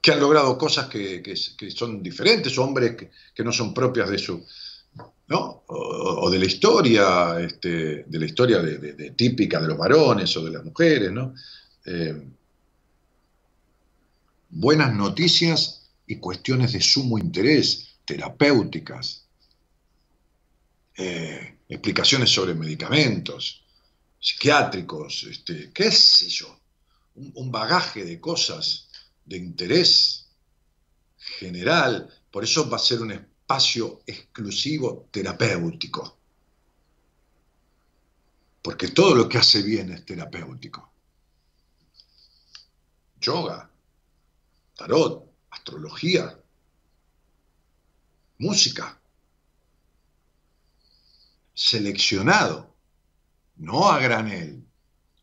que 0.00 0.12
han 0.12 0.20
logrado 0.20 0.58
cosas 0.58 0.88
que, 0.88 1.34
son 1.74 2.02
diferentes, 2.02 2.56
hombres 2.58 2.96
que, 3.34 3.44
no 3.44 3.52
son 3.52 3.72
propias 3.72 4.10
de 4.10 4.18
su, 4.18 4.44
¿no? 5.28 5.64
O, 5.68 6.28
de 6.30 6.38
la 6.38 6.44
historia, 6.44 7.40
este, 7.40 8.04
de 8.04 8.18
la 8.18 8.26
historia 8.26 8.58
de, 8.60 9.12
típica 9.12 9.60
de 9.60 9.68
los 9.68 9.78
varones 9.78 10.36
o 10.36 10.44
de 10.44 10.50
las 10.50 10.64
mujeres, 10.64 11.10
¿no? 11.10 11.34
Eh, 11.86 12.22
buenas 14.50 14.92
noticias 14.94 15.79
y 16.10 16.16
cuestiones 16.16 16.72
de 16.72 16.80
sumo 16.80 17.18
interés, 17.18 17.86
terapéuticas, 18.04 19.28
eh, 20.96 21.58
explicaciones 21.68 22.30
sobre 22.30 22.52
medicamentos, 22.52 23.62
psiquiátricos, 24.18 25.22
este, 25.30 25.70
qué 25.72 25.92
sé 25.92 26.28
yo, 26.28 26.58
un, 27.14 27.52
bagaje 27.52 28.04
de 28.04 28.18
cosas 28.18 28.88
de 29.24 29.36
interés 29.36 30.26
general, 31.16 32.12
por 32.28 32.42
eso 32.42 32.68
va 32.68 32.78
a 32.78 32.80
ser 32.80 33.02
un 33.02 33.12
espacio 33.12 34.02
exclusivo 34.04 35.06
terapéutico, 35.12 36.18
porque 38.62 38.88
todo 38.88 39.14
lo 39.14 39.28
que 39.28 39.38
hace 39.38 39.62
bien 39.62 39.92
es 39.92 40.04
terapéutico. 40.04 40.90
Yoga, 43.20 43.70
tarot, 44.74 45.29
astrología, 45.60 46.38
música, 48.38 48.98
seleccionado, 51.54 52.74
no 53.56 53.90
a 53.90 53.98
granel, 53.98 54.64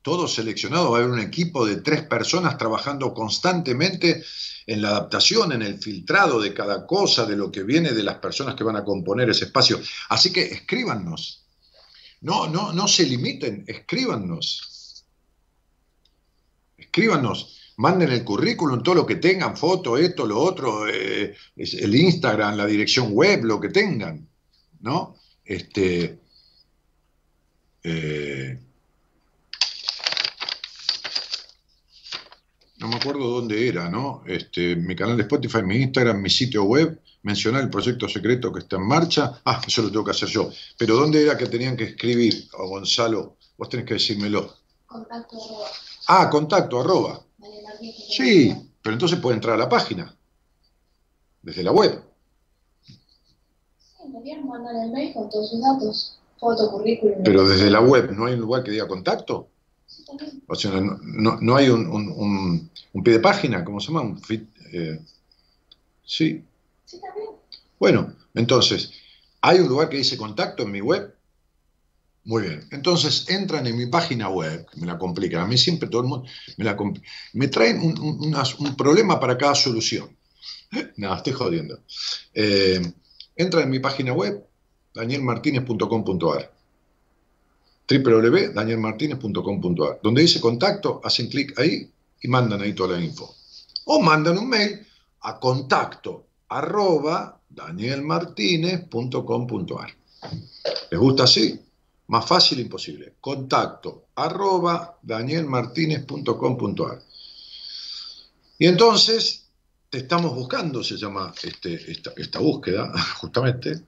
todo 0.03 0.27
seleccionado, 0.27 0.91
va 0.91 0.99
a 0.99 1.01
haber 1.01 1.11
un 1.11 1.19
equipo 1.19 1.65
de 1.65 1.77
tres 1.77 2.03
personas 2.03 2.57
trabajando 2.57 3.13
constantemente 3.13 4.23
en 4.67 4.81
la 4.81 4.89
adaptación, 4.89 5.51
en 5.51 5.63
el 5.63 5.79
filtrado 5.79 6.39
de 6.39 6.53
cada 6.53 6.85
cosa, 6.85 7.25
de 7.25 7.35
lo 7.35 7.51
que 7.51 7.63
viene 7.63 7.91
de 7.91 8.03
las 8.03 8.19
personas 8.19 8.55
que 8.55 8.63
van 8.63 8.75
a 8.75 8.85
componer 8.85 9.29
ese 9.29 9.45
espacio. 9.45 9.81
Así 10.09 10.31
que 10.31 10.43
escríbanos. 10.43 11.45
No, 12.21 12.47
no, 12.47 12.73
no 12.73 12.87
se 12.87 13.05
limiten, 13.05 13.65
escríbanos. 13.67 15.03
Escríbanos 16.77 17.66
manden 17.77 18.11
el 18.11 18.23
currículum, 18.23 18.81
todo 18.81 18.95
lo 18.95 19.05
que 19.05 19.15
tengan, 19.15 19.55
foto, 19.55 19.97
esto, 19.97 20.25
lo 20.25 20.39
otro, 20.39 20.87
eh, 20.87 21.35
el 21.55 21.95
Instagram, 21.95 22.57
la 22.57 22.65
dirección 22.65 23.11
web, 23.11 23.43
lo 23.43 23.59
que 23.59 23.69
tengan, 23.69 24.27
¿no? 24.81 25.15
Este, 25.45 26.19
eh, 27.83 28.59
no 32.79 32.87
me 32.87 32.95
acuerdo 32.95 33.27
dónde 33.27 33.67
era, 33.67 33.89
¿no? 33.89 34.23
Este, 34.25 34.75
mi 34.75 34.95
canal 34.95 35.15
de 35.15 35.23
Spotify, 35.23 35.61
mi 35.61 35.77
Instagram, 35.77 36.19
mi 36.19 36.29
sitio 36.31 36.63
web, 36.63 36.99
mencionar 37.21 37.61
el 37.61 37.69
proyecto 37.69 38.09
secreto 38.09 38.51
que 38.51 38.59
está 38.59 38.77
en 38.77 38.87
marcha. 38.87 39.39
Ah, 39.45 39.61
eso 39.65 39.83
lo 39.83 39.91
tengo 39.91 40.05
que 40.05 40.11
hacer 40.11 40.29
yo. 40.29 40.51
Pero 40.77 40.95
¿dónde 40.95 41.23
era 41.23 41.37
que 41.37 41.45
tenían 41.45 41.77
que 41.77 41.83
escribir? 41.85 42.49
O 42.53 42.69
Gonzalo, 42.69 43.37
vos 43.55 43.69
tenés 43.69 43.85
que 43.85 43.95
decírmelo. 43.95 44.55
Contacto 44.85 45.35
arroba. 45.35 45.67
Ah, 46.07 46.29
contacto 46.29 46.79
arroba. 46.79 47.26
Sí, 48.09 48.53
pero 48.81 48.93
entonces 48.93 49.19
puede 49.19 49.35
entrar 49.35 49.55
a 49.55 49.57
la 49.57 49.69
página, 49.69 50.15
desde 51.41 51.63
la 51.63 51.71
web. 51.71 52.01
Sí, 52.81 54.03
podrían 54.11 54.47
mandar 54.47 54.75
el 54.75 54.91
mail 54.91 55.13
con 55.13 55.29
todos 55.29 55.49
sus 55.49 55.61
datos, 55.61 56.19
foto, 56.39 56.71
currículum. 56.71 57.23
Pero 57.23 57.47
desde 57.47 57.69
la 57.69 57.81
web, 57.81 58.11
¿no 58.11 58.25
hay 58.25 58.33
un 58.33 58.41
lugar 58.41 58.63
que 58.63 58.71
diga 58.71 58.87
contacto? 58.87 59.47
Sí, 59.85 60.03
o 60.47 60.55
sea, 60.55 60.71
no, 60.81 61.55
hay 61.55 61.69
un, 61.69 62.69
pie 63.03 63.13
de 63.13 63.19
página, 63.19 63.63
¿cómo 63.63 63.79
se 63.79 63.87
llama? 63.87 64.01
Un 64.01 64.21
eh, 64.73 64.99
sí. 66.05 66.43
Sí, 66.85 66.99
también. 66.99 67.27
Bueno, 67.79 68.13
entonces, 68.33 68.91
¿hay 69.41 69.59
un 69.59 69.67
lugar 69.67 69.89
que 69.89 69.97
dice 69.97 70.17
contacto 70.17 70.63
en 70.63 70.71
mi 70.71 70.81
web? 70.81 71.16
Muy 72.27 72.43
bien. 72.43 72.67
Entonces 72.71 73.27
entran 73.29 73.65
en 73.67 73.77
mi 73.77 73.85
página 73.85 74.27
web, 74.27 74.65
me 74.75 74.85
la 74.85 74.97
complican. 74.97 75.39
A 75.39 75.47
mí 75.47 75.57
siempre 75.57 75.87
todo 75.87 76.01
el 76.01 76.09
mundo 76.09 76.27
me 76.57 76.65
la 76.65 76.75
Me 77.31 77.47
traen 77.47 77.79
un, 77.79 78.75
problema 78.75 79.17
para 79.19 79.37
cada 79.37 79.55
solución. 79.55 80.09
No, 80.97 81.15
estoy 81.15 81.31
jodiendo. 81.31 81.79
Eh, 82.33 82.81
entran 83.33 83.63
en 83.63 83.69
mi 83.69 83.79
página 83.79 84.11
web, 84.11 84.45
danielmartinez.com.ar 84.93 86.51
www.danielmartinez.com.ar 87.89 89.99
Donde 90.03 90.21
dice 90.21 90.41
contacto, 90.41 90.99
hacen 91.05 91.29
clic 91.29 91.57
ahí 91.57 91.89
y 92.21 92.27
mandan 92.27 92.61
ahí 92.61 92.73
toda 92.73 92.97
la 92.97 93.05
info. 93.05 93.33
O 93.85 94.01
mandan 94.01 94.37
un 94.37 94.49
mail 94.49 94.85
a 95.21 95.39
contacto 95.39 96.25
arroba 96.49 97.39
danielmartinez.com.ar. 97.49 99.91
¿Les 100.91 100.99
gusta 100.99 101.23
así? 101.23 101.61
Más 102.07 102.25
fácil 102.25 102.59
imposible. 102.59 103.15
Contacto 103.19 104.07
arroba 104.15 104.97
danielmartinez.com.ar. 105.01 107.01
Y 108.59 108.65
entonces 108.65 109.49
te 109.89 109.99
estamos 109.99 110.33
buscando, 110.33 110.83
se 110.83 110.97
llama 110.97 111.33
este, 111.43 111.91
esta, 111.91 112.39
búsqueda, 112.39 112.91
justamente, 113.17 113.81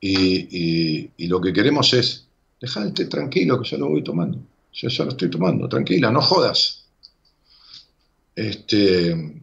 y, 0.00 1.26
lo 1.26 1.40
que 1.40 1.52
queremos 1.52 1.92
es 1.94 2.26
dejarte 2.60 3.06
tranquilo 3.06 3.60
que 3.60 3.70
ya 3.70 3.78
lo 3.78 3.88
voy 3.88 4.04
tomando. 4.04 4.38
Yo 4.72 4.88
ya 4.88 5.04
lo 5.04 5.10
estoy 5.10 5.30
tomando, 5.30 5.68
tranquila, 5.68 6.10
no 6.10 6.20
jodas. 6.20 6.84
Este, 8.36 9.42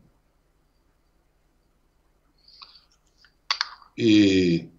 y, 3.95 4.69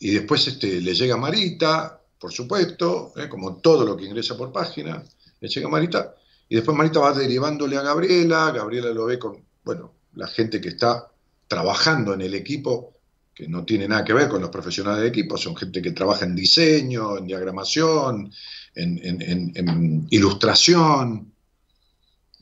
y 0.00 0.10
después 0.10 0.46
este, 0.46 0.80
le 0.80 0.94
llega 0.94 1.16
Marita, 1.16 2.01
por 2.22 2.32
supuesto, 2.32 3.12
¿eh? 3.16 3.28
como 3.28 3.56
todo 3.56 3.84
lo 3.84 3.96
que 3.96 4.04
ingresa 4.04 4.36
por 4.36 4.52
página, 4.52 5.02
le 5.40 5.48
llega 5.48 5.68
Marita, 5.68 6.14
y 6.48 6.54
después 6.54 6.76
Marita 6.76 7.00
va 7.00 7.12
derivándole 7.12 7.76
a 7.76 7.82
Gabriela, 7.82 8.52
Gabriela 8.52 8.92
lo 8.92 9.06
ve 9.06 9.18
con, 9.18 9.44
bueno, 9.64 9.92
la 10.14 10.28
gente 10.28 10.60
que 10.60 10.68
está 10.68 11.10
trabajando 11.48 12.14
en 12.14 12.20
el 12.20 12.34
equipo, 12.34 12.92
que 13.34 13.48
no 13.48 13.64
tiene 13.64 13.88
nada 13.88 14.04
que 14.04 14.12
ver 14.12 14.28
con 14.28 14.40
los 14.40 14.50
profesionales 14.50 15.02
de 15.02 15.08
equipo, 15.08 15.36
son 15.36 15.56
gente 15.56 15.82
que 15.82 15.90
trabaja 15.90 16.24
en 16.24 16.36
diseño, 16.36 17.18
en 17.18 17.26
diagramación, 17.26 18.32
en, 18.76 20.06
ilustración, 20.10 21.32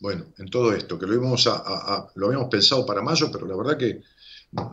bueno, 0.01 0.27
en 0.37 0.51
todo 0.51 0.75
esto, 0.75 0.99
que 0.99 1.07
lo 1.07 1.15
habíamos 1.15 2.49
pensado 2.51 2.85
para 2.85 3.01
mayo, 3.01 3.31
pero 3.33 3.47
la 3.47 3.57
verdad 3.57 3.79
que 3.79 4.03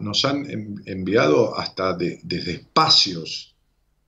nos 0.01 0.25
han 0.25 0.81
enviado 0.85 1.57
hasta 1.57 1.93
desde 1.93 2.51
espacios 2.51 3.53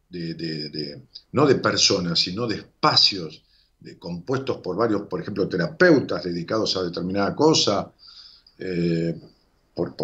de, 0.10 1.02
no 1.32 1.46
de 1.46 1.56
personas, 1.56 2.20
sino 2.20 2.46
de 2.48 2.58
espacios 2.58 3.44
de, 3.80 3.98
compuestos 3.98 4.58
por 4.58 4.76
varios, 4.76 5.04
por 5.04 5.22
ejemplo, 5.22 5.48
terapeutas 5.48 6.22
dedicados 6.24 6.76
a 6.76 6.84
determinada 6.84 7.34
cosa, 7.36 7.94
eh, 8.58 9.16
por, 9.74 9.96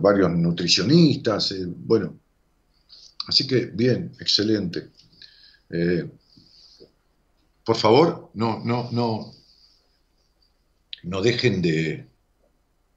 varios 0.00 0.30
nutricionistas, 0.30 1.50
eh, 1.52 1.66
bueno, 1.66 2.18
así 3.26 3.46
que 3.46 3.66
bien, 3.66 4.12
excelente. 4.20 4.90
Eh, 5.70 6.08
por 7.64 7.76
favor, 7.76 8.30
no, 8.34 8.62
no, 8.64 8.90
no, 8.92 9.32
no 11.04 11.22
dejen 11.22 11.62
de, 11.62 12.06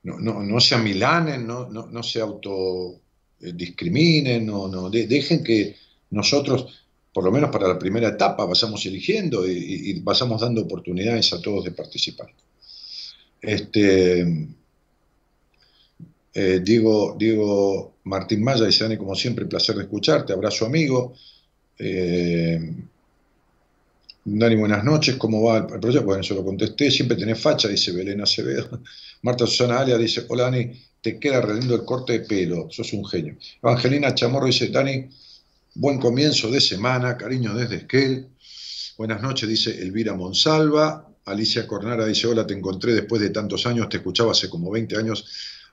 no, 0.03 0.19
no, 0.19 0.43
no 0.43 0.59
se 0.59 0.75
amilanen, 0.75 1.47
no, 1.47 1.69
no, 1.69 1.87
no 1.87 2.03
se 2.03 2.21
autodiscriminen, 2.21 4.45
no, 4.45 4.67
no, 4.67 4.91
dejen 4.91 5.43
que 5.43 5.75
nosotros, 6.15 6.67
por 7.13 7.23
lo 7.23 7.31
menos 7.31 7.49
para 7.51 7.67
la 7.67 7.79
primera 7.79 8.09
etapa, 8.09 8.45
vayamos 8.45 8.85
eligiendo 8.85 9.47
y, 9.47 9.51
y 9.91 9.99
vayamos 10.01 10.41
dando 10.41 10.61
oportunidades 10.63 11.31
a 11.33 11.41
todos 11.41 11.63
de 11.65 11.71
participar. 11.71 12.29
Este, 13.41 14.25
Eh, 16.33 16.59
Diego, 16.61 17.93
Martín 18.03 18.43
Maya 18.43 18.65
dice, 18.65 18.83
Dani, 18.83 18.97
como 18.97 19.15
siempre, 19.15 19.45
placer 19.45 19.75
de 19.75 19.83
escucharte, 19.83 20.33
abrazo 20.33 20.65
amigo. 20.65 21.13
Eh, 21.79 22.59
Dani, 24.25 24.55
buenas 24.55 24.83
noches, 24.83 25.15
¿cómo 25.15 25.43
va 25.43 25.59
el 25.59 25.65
proyecto? 25.79 26.05
Bueno, 26.05 26.21
eso 26.21 26.33
lo 26.35 26.43
contesté, 26.43 26.91
siempre 26.91 27.15
tenés 27.15 27.39
facha, 27.39 27.67
dice 27.67 27.91
Belén 27.91 28.21
Acevedo. 28.21 28.81
Marta 29.21 29.45
Susana 29.47 29.79
Alia 29.79 29.97
dice, 29.97 30.25
hola 30.27 30.43
Dani, 30.45 30.71
te 31.01 31.19
queda 31.19 31.41
re 31.41 31.55
lindo 31.55 31.75
el 31.75 31.85
corte 31.85 32.13
de 32.13 32.19
pelo, 32.21 32.67
sos 32.71 32.91
un 32.93 33.05
genio. 33.05 33.37
Evangelina 33.61 34.13
Chamorro 34.15 34.47
dice, 34.47 34.67
Dani, 34.69 35.07
buen 35.75 35.99
comienzo 35.99 36.49
de 36.49 36.61
semana, 36.61 37.17
cariño 37.17 37.53
desde 37.53 37.75
Esquel. 37.75 38.29
Buenas 38.97 39.21
noches, 39.21 39.47
dice 39.47 39.81
Elvira 39.81 40.13
Monsalva. 40.13 41.11
Alicia 41.25 41.67
Cornara 41.67 42.05
dice, 42.05 42.27
hola, 42.27 42.47
te 42.47 42.53
encontré 42.53 42.93
después 42.93 43.21
de 43.21 43.29
tantos 43.29 43.65
años, 43.65 43.89
te 43.89 43.97
escuchaba 43.97 44.31
hace 44.31 44.49
como 44.49 44.71
20 44.71 44.97
años 44.97 45.25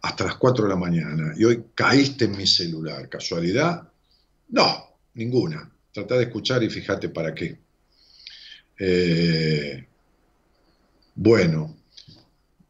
hasta 0.02 0.24
las 0.24 0.36
4 0.36 0.64
de 0.64 0.70
la 0.70 0.76
mañana 0.76 1.34
y 1.36 1.44
hoy 1.44 1.66
caíste 1.74 2.24
en 2.24 2.36
mi 2.36 2.46
celular. 2.46 3.08
¿Casualidad? 3.08 3.88
No, 4.48 4.96
ninguna. 5.14 5.70
Trata 5.92 6.16
de 6.16 6.24
escuchar 6.24 6.62
y 6.62 6.70
fíjate 6.70 7.08
para 7.10 7.34
qué. 7.34 7.58
Eh, 8.78 9.86
bueno, 11.14 11.76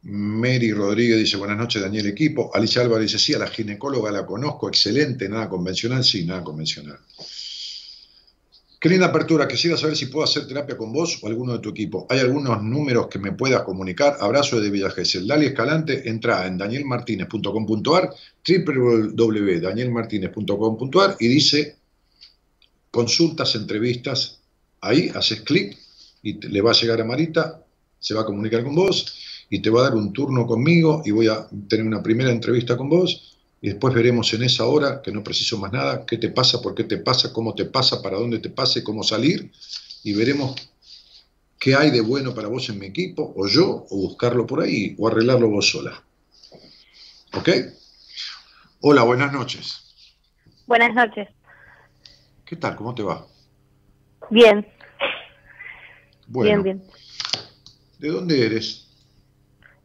Mary 0.05 0.73
Rodríguez 0.73 1.19
dice, 1.19 1.37
buenas 1.37 1.57
noches 1.57 1.81
Daniel 1.81 2.07
Equipo. 2.07 2.51
Alicia 2.53 2.83
Álvarez 2.83 3.13
dice, 3.13 3.25
sí, 3.25 3.35
a 3.35 3.39
la 3.39 3.47
ginecóloga 3.47 4.11
la 4.11 4.27
conozco, 4.27 4.67
excelente, 4.69 5.29
nada 5.29 5.49
convencional, 5.49 6.03
sí, 6.03 6.25
nada 6.25 6.43
convencional. 6.43 6.99
Qué 8.81 8.89
linda 8.89 9.07
apertura, 9.07 9.47
quisiera 9.47 9.77
saber 9.77 9.97
si 9.97 10.07
puedo 10.07 10.25
hacer 10.25 10.45
terapia 10.45 10.77
con 10.77 10.93
vos 10.93 11.21
o 11.23 11.29
alguno 11.29 11.53
de 11.53 11.61
tu 11.61 11.69
equipo. 11.69 12.05
Hay 12.11 12.19
algunos 12.19 12.61
números 12.65 13.07
que 13.07 13.21
me 13.21 13.31
puedas 13.31 13.63
comunicar. 13.63 14.17
Abrazo 14.19 14.61
de 14.61 14.71
Villa 14.71 14.93
El 14.97 15.29
Dali 15.29 15.47
Escalante, 15.47 16.09
entra 16.09 16.49
en 16.49 16.59
danielmartinez.com.ar, 16.59 18.11
www.danielmartinez.com.ar 18.49 21.17
y 21.21 21.29
dice 21.29 21.77
consultas, 22.91 23.55
entrevistas. 23.55 24.41
Ahí 24.81 25.13
haces 25.15 25.43
clic 25.43 25.79
y 26.25 26.45
le 26.45 26.61
va 26.61 26.73
a 26.73 26.75
llegar 26.75 27.01
a 27.01 27.05
Marita, 27.05 27.63
se 28.01 28.15
va 28.15 28.23
a 28.23 28.25
comunicar 28.25 28.65
con 28.65 28.75
vos 28.75 29.32
y 29.53 29.61
te 29.61 29.69
va 29.69 29.81
a 29.81 29.83
dar 29.83 29.95
un 29.95 30.15
turno 30.15 30.47
conmigo 30.47 31.03
y 31.05 31.11
voy 31.11 31.29
a 31.29 31.47
tener 31.69 31.87
una 31.87 32.03
primera 32.03 32.31
entrevista 32.31 32.75
con 32.75 32.89
vos 32.89 33.37
y 33.61 33.69
después 33.69 33.93
veremos 33.93 34.33
en 34.33 34.45
esa 34.45 34.65
hora, 34.65 35.03
que 35.03 35.13
no 35.13 35.23
preciso 35.23 35.59
más 35.59 35.71
nada, 35.71 36.07
qué 36.07 36.17
te 36.17 36.31
pasa, 36.31 36.63
por 36.63 36.75
qué 36.75 36.85
te 36.85 36.97
pasa, 36.97 37.35
cómo 37.35 37.55
te 37.55 37.67
pasa, 37.67 38.01
para 38.01 38.17
dónde 38.17 38.39
te 38.39 38.49
pasa 38.49 38.79
y 38.79 38.83
cómo 38.83 39.03
salir 39.03 39.53
y 40.05 40.15
veremos 40.15 40.55
qué 41.59 41.75
hay 41.75 41.91
de 41.91 42.01
bueno 42.01 42.35
para 42.35 42.49
vos 42.49 42.67
en 42.71 42.79
mi 42.79 42.87
equipo 42.87 43.35
o 43.37 43.47
yo 43.47 43.85
o 43.91 43.97
buscarlo 44.09 44.47
por 44.47 44.63
ahí 44.63 44.97
o 44.99 45.07
arreglarlo 45.07 45.51
vos 45.51 45.69
sola. 45.69 46.03
¿Ok? 47.35 47.51
Hola, 48.81 49.03
buenas 49.03 49.35
noches. 49.35 49.83
Buenas 50.67 50.95
noches. 50.95 51.29
¿Qué 52.47 52.57
tal? 52.57 52.75
¿Cómo 52.75 52.95
te 52.95 53.03
va? 53.03 53.27
Bien, 54.31 54.67
Bueno, 56.27 56.63
bien, 56.63 56.81
bien. 56.81 56.91
¿de 57.99 58.09
dónde 58.09 58.47
eres? 58.47 58.87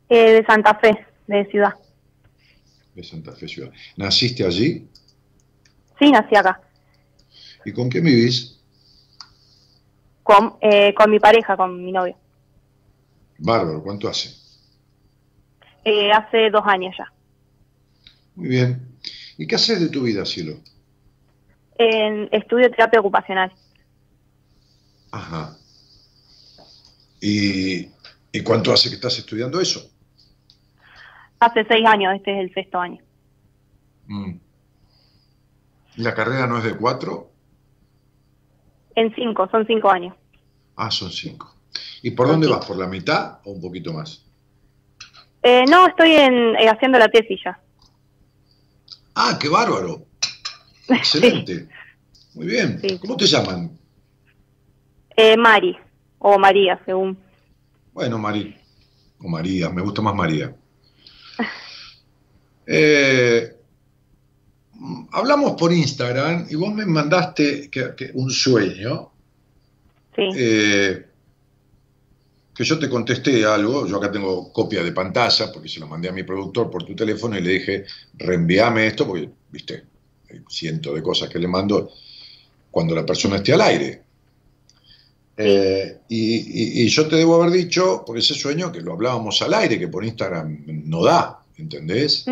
Eh, 0.09 0.31
de 0.31 0.45
Santa 0.45 0.75
Fe, 0.75 1.05
de 1.27 1.45
Ciudad. 1.51 1.73
De 2.95 3.03
Santa 3.03 3.33
Fe 3.33 3.47
Ciudad. 3.47 3.71
¿Naciste 3.97 4.45
allí? 4.45 4.87
Sí, 5.99 6.11
nací 6.11 6.35
acá. 6.35 6.61
¿Y 7.65 7.73
con 7.73 7.89
quién 7.89 8.05
vivís? 8.05 8.59
Con, 10.23 10.55
eh, 10.61 10.93
con 10.93 11.11
mi 11.11 11.19
pareja, 11.19 11.57
con 11.57 11.83
mi 11.83 11.91
novio. 11.91 12.17
Bárbaro, 13.39 13.83
¿cuánto 13.83 14.07
hace? 14.07 14.33
Eh, 15.83 16.11
hace 16.11 16.49
dos 16.49 16.63
años 16.65 16.95
ya. 16.97 17.11
Muy 18.35 18.49
bien. 18.49 18.97
¿Y 19.37 19.47
qué 19.47 19.55
haces 19.55 19.79
de 19.79 19.89
tu 19.89 20.03
vida, 20.03 20.25
cielo? 20.25 20.59
En 21.77 22.29
estudio 22.31 22.69
terapia 22.71 22.99
ocupacional. 22.99 23.51
Ajá. 25.11 25.57
¿Y, 27.21 27.89
¿Y 28.31 28.41
cuánto 28.43 28.71
hace 28.73 28.89
que 28.89 28.95
estás 28.95 29.17
estudiando 29.17 29.59
eso? 29.59 29.89
Hace 31.39 31.65
seis 31.67 31.85
años, 31.85 32.13
este 32.15 32.31
es 32.33 32.39
el 32.47 32.53
sexto 32.53 32.79
año. 32.79 33.01
Mm. 34.07 34.31
¿Y 35.97 36.01
la 36.01 36.13
carrera 36.13 36.47
no 36.47 36.57
es 36.57 36.63
de 36.63 36.75
cuatro? 36.77 37.31
En 38.95 39.13
cinco, 39.15 39.47
son 39.51 39.65
cinco 39.67 39.89
años. 39.91 40.15
Ah, 40.75 40.89
son 40.91 41.11
cinco. 41.11 41.55
¿Y 42.01 42.11
por 42.11 42.27
Son 42.27 42.33
dónde 42.35 42.47
cinco. 42.47 42.59
vas? 42.59 42.67
¿Por 42.67 42.77
la 42.77 42.88
mitad 42.88 43.39
o 43.45 43.51
un 43.51 43.61
poquito 43.61 43.93
más? 43.93 44.23
Eh, 45.43 45.65
no, 45.69 45.88
estoy 45.88 46.11
en, 46.13 46.55
eh, 46.55 46.67
haciendo 46.69 46.97
la 46.97 47.07
tesis 47.09 47.39
ya. 47.43 47.59
Ah, 49.15 49.38
qué 49.39 49.49
bárbaro. 49.49 50.05
Excelente. 50.89 51.67
Muy 52.35 52.47
bien. 52.47 52.79
Sí. 52.81 52.97
¿Cómo 52.99 53.17
te 53.17 53.25
llaman? 53.25 53.77
Eh, 55.15 55.35
Mari, 55.38 55.75
o 56.19 56.38
María, 56.38 56.79
según. 56.85 57.17
Bueno, 57.93 58.17
Mari. 58.19 58.55
O 59.19 59.27
María, 59.27 59.69
me 59.71 59.81
gusta 59.81 60.01
más 60.03 60.13
María. 60.13 60.55
Eh, 62.68 63.53
hablamos 65.11 65.53
por 65.53 65.72
Instagram 65.72 66.47
y 66.49 66.55
vos 66.55 66.74
me 66.74 66.86
mandaste 66.86 67.70
que- 67.70 67.95
que 67.95 68.11
un 68.13 68.30
sueño. 68.30 69.09
Sí, 70.15 70.24
eh, 70.36 71.05
que 72.53 72.63
yo 72.63 72.80
te 72.80 72.89
contesté 72.89 73.45
algo, 73.45 73.86
yo 73.88 73.97
acá 73.97 74.11
tengo 74.11 74.51
copia 74.51 74.84
de 74.84 74.91
pantalla 74.91 75.51
porque 75.53 75.70
se 75.70 75.80
lo 75.80 75.88
mandé 75.88 76.09
a 76.09 76.11
mi 76.11 76.24
productor 76.24 76.72
por 76.72 76.84
tu 76.84 76.95
teléfono 76.95 77.38
y 77.38 77.41
le 77.41 77.51
dije, 77.51 77.86
reenvíame 78.15 78.88
esto 78.88 79.05
porque, 79.05 79.30
viste, 79.51 79.84
hay 80.30 80.41
cientos 80.49 80.95
de 80.95 81.03
cosas 81.03 81.30
que 81.30 81.38
le 81.38 81.47
mando 81.47 81.91
cuando 82.72 82.95
la 82.95 83.05
persona 83.05 83.36
esté 83.38 83.53
al 83.53 83.61
aire. 83.61 84.01
Eh, 85.38 85.99
y, 86.09 86.36
y- 86.36 86.82
y 86.86 86.88
yo 86.89 87.07
te 87.07 87.15
debo 87.18 87.36
haber 87.41 87.51
dicho, 87.51 88.03
por 88.03 88.18
ese 88.18 88.34
sueño, 88.34 88.72
que 88.72 88.82
lo 88.82 88.93
hablábamos 88.93 89.39
al 89.43 89.53
aire, 89.53 89.78
que 89.78 89.88
por 89.88 90.03
Instagram 90.03 90.63
no 90.65 91.03
da, 91.03 91.39
¿entendés? 91.57 92.25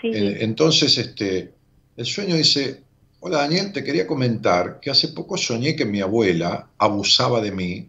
Sí. 0.00 0.10
Entonces, 0.12 0.98
este, 0.98 1.52
el 1.96 2.06
sueño 2.06 2.36
dice, 2.36 2.82
hola 3.20 3.38
Daniel, 3.38 3.72
te 3.72 3.84
quería 3.84 4.06
comentar 4.06 4.80
que 4.80 4.90
hace 4.90 5.08
poco 5.08 5.36
soñé 5.36 5.76
que 5.76 5.84
mi 5.84 6.00
abuela 6.00 6.68
abusaba 6.78 7.40
de 7.40 7.52
mí 7.52 7.88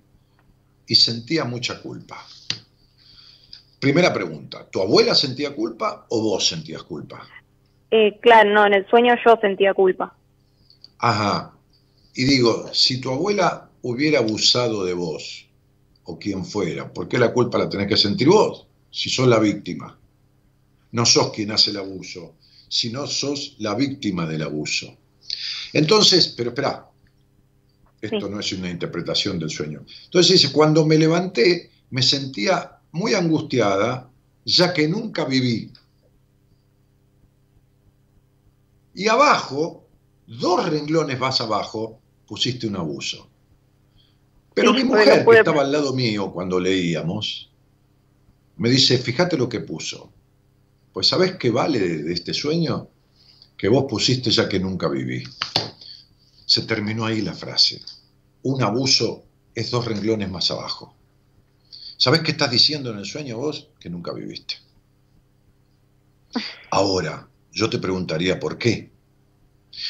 y 0.87 0.95
sentía 0.95 1.45
mucha 1.45 1.81
culpa. 1.81 2.25
Primera 3.79 4.13
pregunta, 4.13 4.65
¿tu 4.69 4.81
abuela 4.81 5.15
sentía 5.15 5.55
culpa 5.55 6.05
o 6.09 6.21
vos 6.21 6.47
sentías 6.47 6.83
culpa? 6.83 7.27
Eh, 7.91 8.17
claro, 8.21 8.53
no, 8.53 8.65
en 8.65 8.73
el 8.73 8.87
sueño 8.87 9.13
yo 9.25 9.37
sentía 9.41 9.73
culpa. 9.73 10.15
Ajá. 10.99 11.53
Y 12.15 12.23
digo, 12.25 12.69
si 12.73 13.01
tu 13.01 13.11
abuela 13.11 13.69
hubiera 13.81 14.19
abusado 14.19 14.85
de 14.85 14.93
vos, 14.93 15.47
o 16.05 16.17
quien 16.17 16.45
fuera, 16.45 16.91
¿por 16.91 17.07
qué 17.07 17.17
la 17.17 17.33
culpa 17.33 17.57
la 17.57 17.69
tenés 17.69 17.87
que 17.87 17.97
sentir 17.97 18.29
vos? 18.29 18.67
Si 18.91 19.09
sos 19.09 19.27
la 19.27 19.39
víctima. 19.39 19.97
No 20.93 21.05
sos 21.05 21.31
quien 21.31 21.51
hace 21.51 21.71
el 21.71 21.77
abuso, 21.77 22.35
sino 22.69 23.05
sos 23.05 23.55
la 23.59 23.75
víctima 23.75 24.25
del 24.25 24.43
abuso. 24.43 24.97
Entonces, 25.73 26.33
pero 26.37 26.49
espera, 26.51 26.87
esto 28.01 28.19
Sí. 28.19 28.29
no 28.29 28.39
es 28.39 28.51
una 28.53 28.69
interpretación 28.69 29.39
del 29.39 29.49
sueño. 29.49 29.85
Entonces 30.05 30.33
dice, 30.33 30.51
cuando 30.53 30.85
me 30.85 30.97
levanté, 30.97 31.71
me 31.89 32.01
sentía 32.01 32.79
muy 32.91 33.13
angustiada, 33.13 34.09
ya 34.45 34.73
que 34.73 34.87
nunca 34.87 35.25
viví. 35.25 35.71
Y 38.95 39.07
abajo, 39.07 39.87
dos 40.27 40.69
renglones 40.69 41.19
más 41.19 41.41
abajo, 41.41 41.99
pusiste 42.27 42.67
un 42.67 42.75
abuso. 42.75 43.29
Pero 44.53 44.71
Sí, 44.73 44.77
mi 44.79 44.83
mujer, 44.83 45.25
que 45.25 45.37
estaba 45.37 45.61
al 45.61 45.71
lado 45.71 45.93
mío 45.93 46.31
cuando 46.31 46.59
leíamos, 46.59 47.49
me 48.57 48.69
dice, 48.69 48.97
fíjate 48.99 49.35
lo 49.37 49.49
que 49.49 49.61
puso. 49.61 50.11
Pues 50.93 51.07
¿sabés 51.07 51.37
qué 51.37 51.49
vale 51.49 51.79
de, 51.79 52.13
este 52.13 52.33
sueño? 52.33 52.89
Que 53.57 53.67
vos 53.67 53.85
pusiste 53.89 54.29
ya 54.29 54.47
que 54.47 54.59
nunca 54.59 54.87
viví. 54.87 55.23
Se 56.45 56.61
terminó 56.61 57.05
ahí 57.05 57.21
la 57.21 57.33
frase. 57.33 57.81
Un 58.43 58.61
abuso 58.61 59.25
es 59.55 59.71
dos 59.71 59.85
renglones 59.85 60.29
más 60.29 60.51
abajo. 60.51 60.95
¿Sabés 61.97 62.21
qué 62.21 62.31
estás 62.31 62.51
diciendo 62.51 62.91
en 62.91 62.99
el 62.99 63.05
sueño 63.05 63.37
vos? 63.37 63.69
Que 63.79 63.89
nunca 63.89 64.13
viviste. 64.13 64.55
Ahora, 66.69 67.27
yo 67.51 67.69
te 67.69 67.79
preguntaría 67.79 68.39
por 68.39 68.57
qué. 68.57 68.91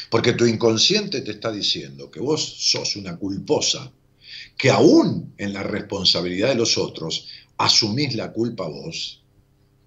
Porque 0.09 0.33
tu 0.33 0.45
inconsciente 0.45 1.21
te 1.21 1.31
está 1.31 1.51
diciendo 1.51 2.09
que 2.09 2.21
vos 2.21 2.71
sos 2.71 2.95
una 2.95 3.17
culposa, 3.17 3.91
que 4.57 4.69
aún 4.69 5.33
en 5.37 5.51
la 5.51 5.63
responsabilidad 5.63 6.49
de 6.49 6.55
los 6.55 6.77
otros 6.77 7.27
asumís 7.57 8.15
la 8.15 8.31
culpa 8.31 8.67
vos 8.67 9.21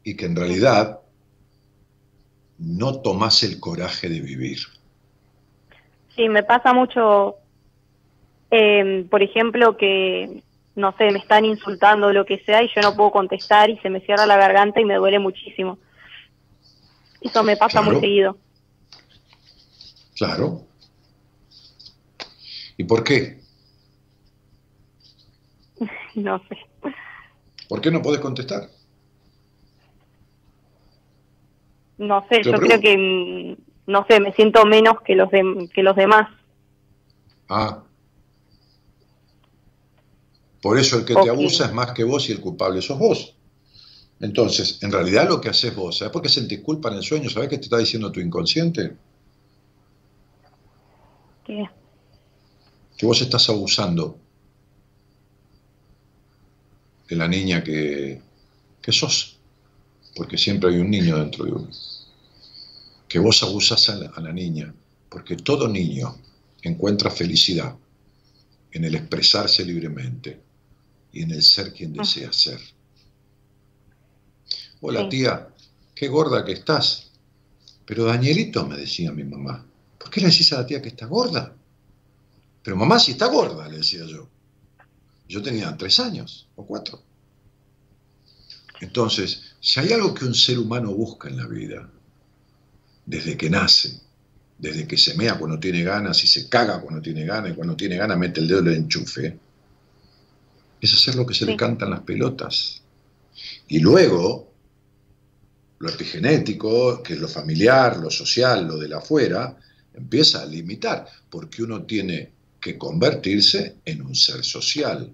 y 0.05 0.15
que 0.15 0.27
en 0.27 0.37
realidad 0.37 1.01
no 2.59 3.01
tomás 3.01 3.43
el 3.43 3.61
coraje 3.61 4.09
de 4.09 4.21
vivir. 4.21 4.59
Sí, 6.15 6.29
me 6.29 6.43
pasa 6.43 6.73
mucho, 6.73 7.37
eh, 8.51 9.07
por 9.11 9.23
ejemplo, 9.23 9.77
que, 9.77 10.43
no 10.75 10.95
sé, 10.97 11.11
me 11.11 11.19
están 11.19 11.45
insultando 11.45 12.07
o 12.07 12.13
lo 12.13 12.25
que 12.25 12.39
sea 12.41 12.63
y 12.63 12.71
yo 12.75 12.81
no 12.83 12.97
puedo 12.97 13.11
contestar 13.11 13.69
y 13.69 13.79
se 13.79 13.91
me 13.91 14.01
cierra 14.01 14.27
la 14.27 14.37
garganta 14.37 14.81
y 14.81 14.85
me 14.85 14.95
duele 14.97 15.19
muchísimo. 15.19 15.79
Eso 17.21 17.43
me 17.43 17.57
pasa 17.57 17.81
Claro. 17.81 17.93
muy 17.93 18.01
seguido. 18.01 18.39
Claro. 20.17 20.63
¿Y 22.79 22.85
por 22.85 23.05
qué? 23.05 23.41
No 26.15 26.39
sé. 26.49 26.57
¿Por 27.69 27.83
qué 27.83 27.91
no 27.91 28.01
podés 28.01 28.21
contestar? 28.21 28.71
No 31.99 32.25
sé, 32.29 32.43
yo 32.43 32.53
pregunto. 32.53 32.67
creo 32.67 32.81
que, 32.81 32.97
mm, 32.99 33.57
no 33.91 34.07
sé, 34.09 34.21
me 34.21 34.33
siento 34.33 34.65
menos 34.67 35.01
que 35.05 35.15
los, 35.15 35.31
de- 35.31 35.71
que 35.75 35.83
los 35.83 35.97
demás. 35.97 36.29
Ah. 37.49 37.83
Por 40.61 40.79
eso 40.79 40.99
el 40.99 41.05
que 41.05 41.15
te 41.15 41.29
abusa 41.31 41.67
es 41.67 41.73
más 41.73 41.93
que 41.93 42.03
vos 42.05 42.29
y 42.29 42.33
el 42.33 42.41
culpable 42.41 42.83
sos 42.83 42.99
vos. 42.99 43.35
Entonces, 44.19 44.83
en 44.83 44.91
realidad 44.91 45.29
lo 45.29 45.41
que 45.41 45.51
haces 45.51 45.75
vos, 45.77 45.99
¿sabes 45.99 46.13
por 46.13 46.23
qué 46.23 46.29
sentís 46.29 46.61
culpa 46.61 46.89
en 46.89 46.97
el 46.97 47.03
sueño? 47.03 47.29
¿Sabes 47.31 47.49
qué 47.51 47.59
te 47.59 47.65
está 47.65 47.79
diciendo 47.79 48.11
tu 48.11 48.19
inconsciente? 48.21 48.97
Que, 51.45 51.69
Que 52.97 53.07
vos 53.07 53.21
estás 53.21 53.49
abusando 53.51 54.19
de 57.09 57.15
la 57.17 57.29
niña 57.29 57.63
que, 57.63 58.21
que 58.83 58.91
sos. 58.93 59.36
Porque 60.17 60.39
siempre 60.39 60.71
hay 60.71 60.79
un 60.81 60.91
niño 60.91 61.19
dentro 61.19 61.45
de 61.45 61.53
uno. 61.53 61.69
Que 63.07 63.19
vos 63.19 63.43
abusás 63.43 63.89
a 63.91 63.97
la, 63.97 64.07
a 64.09 64.21
la 64.21 64.33
niña. 64.33 64.75
Porque 65.09 65.37
todo 65.37 65.69
niño 65.69 66.17
encuentra 66.63 67.11
felicidad 67.11 67.77
en 68.73 68.85
el 68.85 68.95
expresarse 68.95 69.65
libremente 69.65 70.41
y 71.13 71.23
en 71.23 71.31
el 71.31 71.43
ser 71.43 71.73
quien 71.73 71.93
desea 71.93 72.33
ser. 72.33 72.61
Hola 74.81 75.03
Sí. 75.03 75.09
tía, 75.11 75.49
qué 75.95 76.09
gorda 76.09 76.45
que 76.45 76.53
estás. 76.53 77.11
Pero 77.85 78.05
Danielito, 78.05 78.67
me 78.67 78.77
decía 78.77 79.13
mi 79.13 79.25
mamá, 79.25 79.65
¿por 79.99 80.11
qué 80.11 80.21
le 80.21 80.29
decís 80.29 80.53
a 80.53 80.59
la 80.59 80.67
tía 80.67 80.83
que 80.83 80.89
está 80.89 81.07
gorda? 81.07 81.55
Pero 82.63 82.77
mamá, 82.77 82.99
si 82.99 83.13
está 83.13 83.27
gorda, 83.27 83.69
le 83.69 83.79
decía 83.79 84.05
yo. 84.07 84.29
Yo 85.29 85.43
tenía 85.43 85.77
tres 85.77 86.01
años 86.01 86.49
o 86.57 86.67
cuatro. 86.67 87.03
Entonces, 88.81 89.46
si 89.67 89.81
hay 89.81 89.93
algo 89.93 90.15
que 90.15 90.25
un 90.25 90.33
ser 90.33 90.61
humano 90.61 90.95
busca 90.95 91.29
en 91.29 91.39
la 91.39 91.47
vida, 91.49 91.91
desde 93.05 93.37
que 93.37 93.51
nace, 93.51 94.01
desde 94.57 94.87
que 94.87 94.97
se 94.97 95.17
mea 95.17 95.37
cuando 95.37 95.59
tiene 95.59 95.83
ganas 95.83 96.23
y 96.23 96.29
se 96.29 96.49
caga 96.49 96.81
cuando 96.81 97.03
tiene 97.03 97.25
ganas 97.25 97.51
y 97.51 97.55
cuando 97.55 97.75
tiene 97.75 97.97
ganas 97.97 98.17
mete 98.17 98.39
el 98.39 98.47
dedo 98.47 98.61
en 98.61 98.67
el 98.69 98.75
enchufe, 98.75 99.37
es 100.81 100.95
hacer 100.95 101.17
lo 101.17 101.27
que 101.27 101.35
se 101.35 101.47
le 101.47 101.57
cantan 101.57 101.91
las 101.91 102.03
pelotas. 102.03 102.81
Y 103.67 103.81
luego, 103.81 104.53
lo 105.81 105.89
epigenético, 105.89 107.03
que 107.03 107.15
es 107.15 107.19
lo 107.19 107.27
familiar, 107.27 107.97
lo 107.97 108.09
social, 108.09 108.69
lo 108.69 108.77
de 108.77 108.87
la 108.87 108.99
afuera, 108.99 109.59
empieza 109.95 110.43
a 110.43 110.47
limitar, 110.47 111.09
porque 111.29 111.65
uno 111.65 111.83
tiene 111.83 112.31
que 112.61 112.79
convertirse 112.79 113.79
en 113.85 114.03
un 114.03 114.15
ser 114.15 114.45
social. 114.45 115.11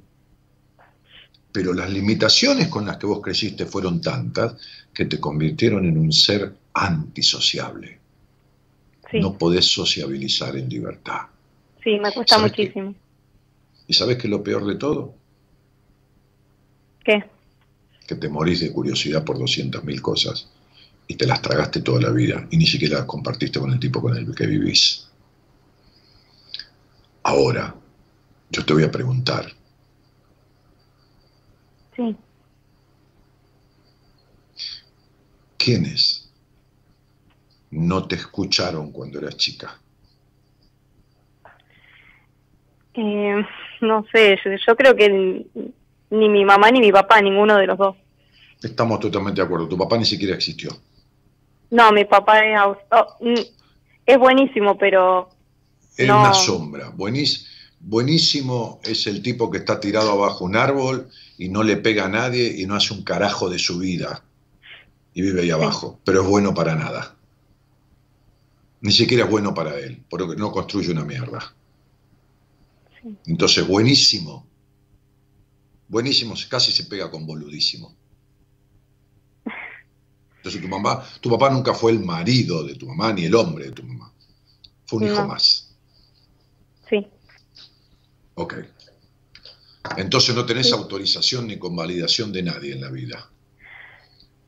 Pero 1.52 1.74
las 1.74 1.90
limitaciones 1.90 2.68
con 2.68 2.86
las 2.86 2.96
que 2.96 3.06
vos 3.06 3.20
creciste 3.20 3.66
fueron 3.66 4.00
tantas 4.00 4.54
que 4.92 5.04
te 5.04 5.20
convirtieron 5.20 5.84
en 5.86 5.98
un 5.98 6.12
ser 6.12 6.54
antisociable. 6.74 8.00
sí, 9.10 9.20
No 9.20 9.36
podés 9.36 9.66
sociabilizar 9.66 10.56
en 10.56 10.68
libertad. 10.68 11.22
sí, 11.84 11.98
me 11.98 12.12
cuesta 12.12 12.36
¿sabes 12.36 12.52
qué? 12.52 12.62
muchísimo. 12.62 12.94
¿Y 13.86 13.92
sabés 13.94 14.16
qué 14.16 14.26
es 14.28 14.30
lo 14.30 14.42
peor 14.42 14.64
de 14.66 14.76
todo? 14.76 15.14
¿Qué? 17.04 17.24
Que 18.06 18.14
te 18.16 18.28
morís 18.28 18.60
de 18.60 18.72
curiosidad 18.72 19.24
por 19.24 19.36
200.000 19.38 20.00
cosas 20.00 20.48
y 21.08 21.16
te 21.16 21.26
las 21.26 21.42
tragaste 21.42 21.82
toda 21.82 22.00
la 22.00 22.10
vida 22.10 22.46
y 22.50 22.56
ni 22.56 22.66
siquiera 22.66 22.98
las 22.98 23.06
compartiste 23.06 23.58
con 23.60 23.72
el 23.72 23.80
tipo 23.80 24.00
con 24.00 24.16
el 24.16 24.34
que 24.34 24.46
vivís. 24.46 25.08
Ahora, 27.24 27.74
yo 28.50 28.64
te 28.64 28.72
voy 28.72 28.84
a 28.84 28.90
preguntar, 28.90 29.52
Sí. 31.96 32.16
¿quiénes 35.58 36.28
no 37.70 38.06
te 38.08 38.16
escucharon 38.16 38.90
cuando 38.90 39.18
eras 39.20 39.36
chica? 39.36 39.78
Eh, 42.94 43.42
no 43.80 44.04
sé, 44.12 44.38
yo, 44.44 44.50
yo 44.66 44.76
creo 44.76 44.94
que 44.94 45.08
ni, 45.08 45.46
ni 46.10 46.28
mi 46.28 46.44
mamá 46.44 46.70
ni 46.70 46.80
mi 46.80 46.92
papá, 46.92 47.20
ninguno 47.22 47.56
de 47.56 47.66
los 47.66 47.78
dos. 47.78 47.96
Estamos 48.62 49.00
totalmente 49.00 49.40
de 49.40 49.46
acuerdo, 49.46 49.68
tu 49.68 49.78
papá 49.78 49.96
ni 49.96 50.04
siquiera 50.04 50.34
existió. 50.34 50.70
No, 51.70 51.90
mi 51.92 52.04
papá 52.04 52.40
es, 52.40 52.58
oh, 52.90 53.06
mm, 53.20 53.40
es 54.06 54.18
buenísimo, 54.18 54.76
pero 54.76 55.30
No. 55.98 56.20
una 56.20 56.34
sombra. 56.34 56.90
Buenís- 56.90 57.46
buenísimo 57.80 58.80
es 58.84 59.06
el 59.06 59.22
tipo 59.22 59.50
que 59.50 59.58
está 59.58 59.80
tirado 59.80 60.12
abajo 60.12 60.44
un 60.44 60.56
árbol 60.56 61.08
y 61.38 61.48
no 61.48 61.62
le 61.62 61.76
pega 61.76 62.06
a 62.06 62.08
nadie 62.08 62.54
y 62.60 62.66
no 62.66 62.74
hace 62.74 62.94
un 62.94 63.02
carajo 63.02 63.48
de 63.48 63.58
su 63.58 63.78
vida. 63.78 64.24
Y 65.14 65.22
vive 65.22 65.42
ahí 65.42 65.50
abajo. 65.50 66.00
Pero 66.04 66.22
es 66.22 66.28
bueno 66.28 66.54
para 66.54 66.74
nada. 66.74 67.16
Ni 68.80 68.92
siquiera 68.92 69.24
es 69.24 69.30
bueno 69.30 69.54
para 69.54 69.78
él, 69.78 70.02
porque 70.08 70.36
no 70.36 70.50
construye 70.50 70.90
una 70.90 71.04
mierda. 71.04 71.54
Entonces, 73.26 73.66
buenísimo. 73.66 74.46
Buenísimo, 75.88 76.34
casi 76.48 76.72
se 76.72 76.84
pega 76.84 77.10
con 77.10 77.26
boludísimo. 77.26 77.94
Entonces 80.36 80.60
tu 80.60 80.68
mamá, 80.68 81.04
tu 81.20 81.30
papá 81.30 81.50
nunca 81.50 81.72
fue 81.72 81.92
el 81.92 82.00
marido 82.00 82.64
de 82.64 82.74
tu 82.74 82.86
mamá 82.86 83.12
ni 83.12 83.24
el 83.26 83.34
hombre 83.34 83.66
de 83.66 83.72
tu 83.72 83.84
mamá. 83.84 84.12
Fue 84.86 84.98
un 84.98 85.06
hijo 85.06 85.24
más. 85.26 85.72
sí, 86.88 87.06
Ok. 88.34 88.54
Entonces 89.96 90.34
no 90.34 90.46
tenés 90.46 90.72
autorización 90.72 91.46
ni 91.46 91.58
convalidación 91.58 92.32
de 92.32 92.42
nadie 92.42 92.72
en 92.72 92.80
la 92.80 92.90
vida. 92.90 93.28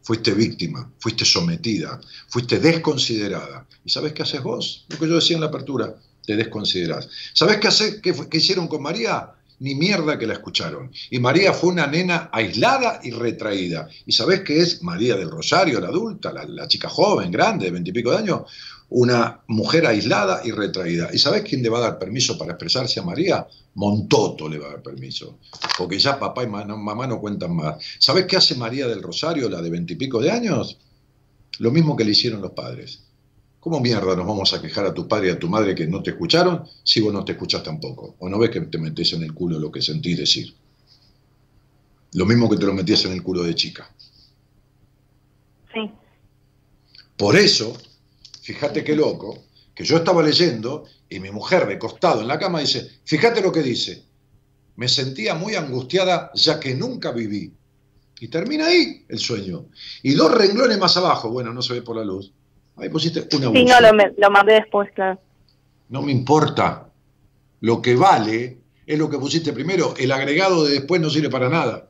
Fuiste 0.03 0.33
víctima, 0.33 0.91
fuiste 0.99 1.25
sometida, 1.25 2.01
fuiste 2.29 2.59
desconsiderada. 2.59 3.67
¿Y 3.85 3.91
sabés 3.91 4.13
qué 4.13 4.23
haces 4.23 4.43
vos? 4.43 4.85
Lo 4.89 4.99
que 4.99 5.09
yo 5.09 5.15
decía 5.15 5.37
en 5.37 5.41
la 5.41 5.49
apertura, 5.49 5.95
te 6.27 6.37
desconsiderás. 6.37 7.09
¿Sabés 7.33 7.59
qué, 7.59 7.69
hace, 7.69 8.01
qué, 8.01 8.15
hicieron 8.33 8.69
con 8.69 8.83
María? 8.83 9.31
Ni 9.61 9.75
mierda 9.75 10.19
que 10.19 10.27
la 10.27 10.35
escucharon. 10.35 10.91
Y 11.11 11.19
María 11.21 11.53
fue 11.53 11.71
una 11.71 11.87
nena 11.87 12.29
aislada 12.33 13.01
y 13.03 13.13
retraída. 13.13 13.89
¿Y 14.05 14.13
sabés 14.13 14.41
qué 14.41 14.59
es 14.59 14.83
María 14.83 15.17
del 15.17 15.31
Rosario, 15.31 15.81
la 15.81 15.89
adulta, 15.89 16.33
la, 16.33 16.45
la 16.45 16.69
chica 16.69 16.89
joven, 16.89 17.31
grande, 17.31 17.67
de 17.67 17.71
veintipico 17.71 18.11
de 18.11 18.19
años? 18.19 18.43
Una 18.91 19.41
mujer 19.49 19.87
aislada 19.87 20.43
y 20.45 20.51
retraída. 20.53 21.09
¿Y 21.13 21.19
sabés 21.19 21.43
quién 21.43 21.63
le 21.63 21.69
va 21.69 21.79
a 21.79 21.83
dar 21.83 21.99
permiso 21.99 22.39
para 22.39 22.53
expresarse 22.53 23.01
a 23.01 23.03
María? 23.03 23.47
Montoto 23.75 24.49
le 24.49 24.59
va 24.59 24.67
a 24.67 24.71
dar 24.71 24.83
permiso, 24.83 25.39
porque 25.77 25.99
ya 25.99 26.19
papá 26.19 26.45
y 26.45 26.47
mamá 26.47 27.07
no 27.07 27.21
cuentan 27.21 27.57
más. 27.57 27.83
¿Sabés 27.99 28.27
qué 28.27 28.37
hace 28.37 28.55
María 28.55 28.87
del 28.87 29.03
Rosario, 29.03 29.49
la 29.49 29.61
de 29.61 29.71
veintipico 29.71 30.21
de 30.21 30.31
años? 30.31 30.79
Lo 31.59 31.71
mismo 31.71 31.97
que 31.97 32.05
le 32.05 32.13
hicieron 32.13 32.41
los 32.41 32.53
padres. 32.53 33.01
¿Cómo 33.65 33.81
mierda 33.81 34.15
nos 34.15 34.27
vamos 34.27 34.53
a 34.53 34.61
quejar 34.61 34.85
a 34.85 34.93
tu 34.93 35.09
padre 35.09 35.29
y 35.29 35.31
a 35.31 35.39
tu 35.39 35.49
madre 35.49 35.75
que 35.75 35.87
no 35.87 36.03
te 36.03 36.11
escucharon 36.11 36.65
si 36.83 37.01
vos 37.01 37.13
no 37.13 37.25
te 37.25 37.33
escuchás 37.33 37.63
tampoco? 37.63 38.15
¿O 38.19 38.29
no 38.29 38.39
ves 38.39 38.51
que 38.51 38.61
te 38.61 38.79
metés 38.79 39.15
en 39.15 39.23
el 39.23 39.33
culo 39.33 39.59
lo 39.59 39.73
que 39.73 39.81
sentís 39.81 40.19
decir? 40.19 40.55
Lo 42.13 42.27
mismo 42.27 42.49
que 42.49 42.59
te 42.59 42.67
lo 42.67 42.75
metías 42.75 43.05
en 43.07 43.13
el 43.13 43.23
culo 43.23 43.43
de 43.43 43.55
chica. 43.55 43.91
sí, 45.73 45.91
Por 47.17 47.37
eso, 47.37 47.77
fíjate 48.45 48.85
qué 48.85 48.95
loco, 48.95 49.39
que 49.75 49.85
yo 49.85 49.97
estaba 49.97 50.23
leyendo 50.23 50.85
y 51.09 51.19
mi 51.19 51.31
mujer 51.31 51.65
recostado 51.65 52.21
en 52.21 52.29
la 52.29 52.39
cama 52.39 52.61
dice, 52.61 52.87
fíjate 53.05 53.41
lo 53.41 53.51
que 53.51 53.63
dice, 53.63 54.05
me 54.77 54.87
sentía 54.87 55.35
muy 55.35 55.55
angustiada 55.55 56.31
ya 56.35 56.61
que 56.61 56.75
nunca 56.75 57.11
viví. 57.11 57.55
Y 58.21 58.29
termina 58.29 58.67
ahí 58.67 59.05
el 59.09 59.19
sueño. 59.19 59.67
Y 60.03 60.13
dos 60.13 60.31
renglones 60.33 60.79
más 60.79 60.97
abajo, 60.99 61.31
bueno, 61.31 61.55
no 61.55 61.63
se 61.63 61.73
ve 61.73 61.83
por 61.83 61.97
la 61.97 62.05
luz. 62.05 62.33
Ahí 62.77 62.91
pusiste 62.91 63.21
una 63.35 63.51
sí, 63.51 63.65
no, 63.65 63.81
lo, 63.81 63.93
lo 64.19 64.31
mandé 64.31 64.55
después, 64.55 64.91
claro. 64.93 65.19
No 65.89 66.03
me 66.03 66.13
importa. 66.13 66.91
Lo 67.61 67.81
que 67.81 67.97
vale 67.97 68.59
es 68.87 68.99
lo 68.99 69.09
que 69.09 69.19
pusiste 69.19 69.53
primero. 69.53 69.95
El 69.97 70.13
agregado 70.13 70.65
de 70.65 70.75
después 70.75 71.01
no 71.01 71.09
sirve 71.09 71.31
para 71.31 71.49
nada. 71.49 71.89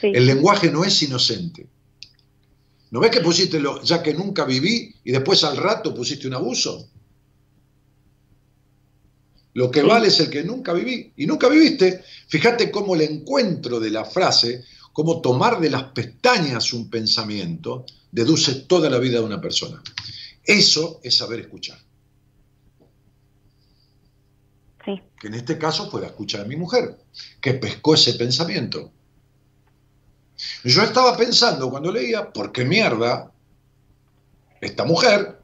Sí, 0.00 0.10
El 0.12 0.26
lenguaje 0.26 0.70
no 0.70 0.84
es 0.84 1.00
inocente. 1.02 1.68
¿No 2.96 3.02
ves 3.02 3.10
que 3.10 3.20
pusiste 3.20 3.60
lo 3.60 3.82
ya 3.82 4.02
que 4.02 4.14
nunca 4.14 4.46
viví 4.46 4.94
y 5.04 5.12
después 5.12 5.44
al 5.44 5.58
rato 5.58 5.94
pusiste 5.94 6.26
un 6.28 6.32
abuso? 6.32 6.88
Lo 9.52 9.70
que 9.70 9.82
vale 9.82 10.08
es 10.08 10.18
el 10.18 10.30
que 10.30 10.42
nunca 10.42 10.72
viví. 10.72 11.12
Y 11.14 11.26
nunca 11.26 11.50
viviste. 11.50 12.02
Fíjate 12.26 12.70
cómo 12.70 12.94
el 12.94 13.02
encuentro 13.02 13.78
de 13.80 13.90
la 13.90 14.06
frase, 14.06 14.64
cómo 14.94 15.20
tomar 15.20 15.60
de 15.60 15.68
las 15.68 15.82
pestañas 15.92 16.72
un 16.72 16.88
pensamiento, 16.88 17.84
deduce 18.10 18.62
toda 18.62 18.88
la 18.88 18.98
vida 18.98 19.18
de 19.18 19.26
una 19.26 19.42
persona. 19.42 19.82
Eso 20.42 20.98
es 21.02 21.18
saber 21.18 21.40
escuchar. 21.40 21.78
sí, 24.86 25.02
que 25.20 25.26
en 25.26 25.34
este 25.34 25.58
caso 25.58 25.90
fue 25.90 26.00
la 26.00 26.06
escucha 26.06 26.38
de 26.38 26.48
mi 26.48 26.56
mujer, 26.56 26.96
que 27.42 27.52
pescó 27.52 27.92
ese 27.92 28.14
pensamiento. 28.14 28.90
Yo 30.64 30.82
estaba 30.82 31.16
pensando 31.16 31.70
cuando 31.70 31.92
leía, 31.92 32.32
¿por 32.32 32.52
qué 32.52 32.64
mierda 32.64 33.30
esta 34.60 34.84
mujer 34.84 35.38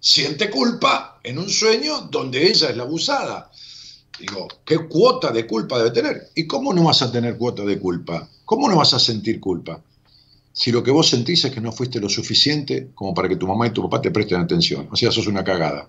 siente 0.00 0.50
culpa 0.50 1.18
en 1.22 1.38
un 1.38 1.50
sueño 1.50 2.02
donde 2.10 2.46
ella 2.46 2.70
es 2.70 2.76
la 2.76 2.84
abusada. 2.84 3.50
Digo, 4.18 4.48
¿qué 4.64 4.78
cuota 4.86 5.30
de 5.32 5.46
culpa 5.46 5.78
debe 5.78 5.90
tener? 5.90 6.28
¿Y 6.34 6.46
cómo 6.46 6.72
no 6.72 6.84
vas 6.84 7.02
a 7.02 7.10
tener 7.10 7.36
cuota 7.36 7.64
de 7.64 7.78
culpa? 7.78 8.28
¿Cómo 8.44 8.68
no 8.68 8.76
vas 8.76 8.94
a 8.94 8.98
sentir 8.98 9.40
culpa? 9.40 9.82
Si 10.52 10.72
lo 10.72 10.82
que 10.82 10.90
vos 10.90 11.08
sentís 11.08 11.44
es 11.44 11.52
que 11.52 11.60
no 11.60 11.72
fuiste 11.72 12.00
lo 12.00 12.08
suficiente 12.08 12.90
como 12.94 13.12
para 13.12 13.28
que 13.28 13.36
tu 13.36 13.46
mamá 13.46 13.66
y 13.66 13.70
tu 13.70 13.82
papá 13.82 14.00
te 14.00 14.10
presten 14.10 14.40
atención. 14.40 14.88
O 14.90 14.96
sea, 14.96 15.10
sos 15.10 15.26
una 15.26 15.44
cagada. 15.44 15.88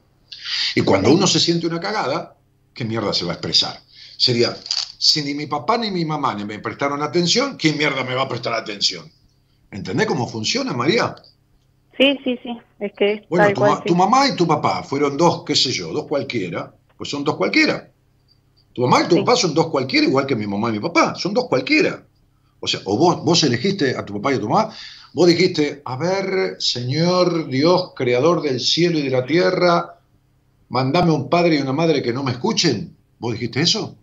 Y 0.76 0.82
cuando 0.82 1.12
uno 1.12 1.26
se 1.26 1.40
siente 1.40 1.68
una 1.68 1.80
cagada, 1.80 2.36
¿qué 2.74 2.84
mierda 2.84 3.14
se 3.14 3.24
va 3.24 3.32
a 3.32 3.36
expresar? 3.36 3.82
Sería, 4.18 4.58
si 4.98 5.24
ni 5.24 5.34
mi 5.34 5.46
papá 5.48 5.78
ni 5.78 5.92
mi 5.92 6.06
mamá 6.06 6.34
ni 6.36 6.46
me 6.46 6.60
prestaron 6.60 7.02
atención, 7.02 7.56
¿quién 7.58 7.78
mierda 7.78 8.04
me 8.04 8.16
va 8.16 8.24
a 8.24 8.28
prestar 8.30 8.54
atención? 8.54 9.12
¿Entendés 9.72 10.08
cómo 10.08 10.28
funciona, 10.28 10.74
María? 10.74 11.16
Sí, 11.98 12.18
sí, 12.24 12.40
sí. 12.44 12.58
Es 12.80 12.94
que 12.94 13.26
Bueno, 13.30 13.46
tal 13.46 13.54
tu, 13.54 13.60
cual, 13.62 13.72
ma- 13.72 13.78
sí. 13.78 13.84
tu 13.88 13.96
mamá 13.96 14.28
y 14.28 14.36
tu 14.36 14.48
papá 14.48 14.84
fueron 14.84 15.18
dos, 15.18 15.44
qué 15.46 15.56
sé 15.56 15.72
yo, 15.72 15.92
dos 15.92 16.08
cualquiera, 16.08 16.74
pues 16.98 17.10
son 17.10 17.24
dos 17.24 17.36
cualquiera. 17.36 17.92
Tu 18.74 18.82
mamá 18.82 19.04
y 19.04 19.08
tu 19.08 19.16
Sí. 19.16 19.22
papá 19.22 19.36
son 19.36 19.54
dos 19.54 19.68
cualquiera, 19.68 20.06
igual 20.08 20.26
que 20.28 20.36
mi 20.36 20.48
mamá 20.48 20.70
y 20.70 20.74
mi 20.74 20.80
papá, 20.80 21.16
son 21.16 21.34
dos 21.34 21.46
cualquiera. 21.48 22.06
O 22.60 22.68
sea, 22.68 22.80
o 22.86 22.98
vos, 22.98 23.24
vos 23.24 23.44
elegiste 23.44 23.96
a 23.98 24.06
tu 24.06 24.14
papá 24.16 24.34
y 24.34 24.36
a 24.36 24.40
tu 24.40 24.50
mamá, 24.50 24.74
vos 25.14 25.28
dijiste, 25.28 25.82
a 25.86 25.98
ver, 25.98 26.58
Señor 26.60 27.48
Dios, 27.48 27.94
creador 27.96 28.42
del 28.42 28.60
cielo 28.60 29.00
y 29.00 29.04
de 29.04 29.10
la 29.10 29.26
tierra, 29.26 30.00
mandame 30.70 31.12
un 31.12 31.30
padre 31.30 31.56
y 31.56 31.62
una 31.62 31.74
madre 31.74 32.02
que 32.02 32.14
no 32.14 32.24
me 32.24 32.32
escuchen. 32.32 32.96
¿Vos 33.20 33.34
dijiste 33.34 33.62
eso? 33.62 33.98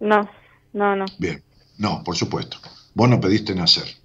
No, 0.00 0.28
no, 0.72 0.96
no. 0.96 1.04
Bien, 1.18 1.42
no, 1.78 2.02
por 2.02 2.16
supuesto. 2.16 2.58
Vos 2.94 3.08
no 3.08 3.20
pediste 3.20 3.54
nacer. 3.54 4.00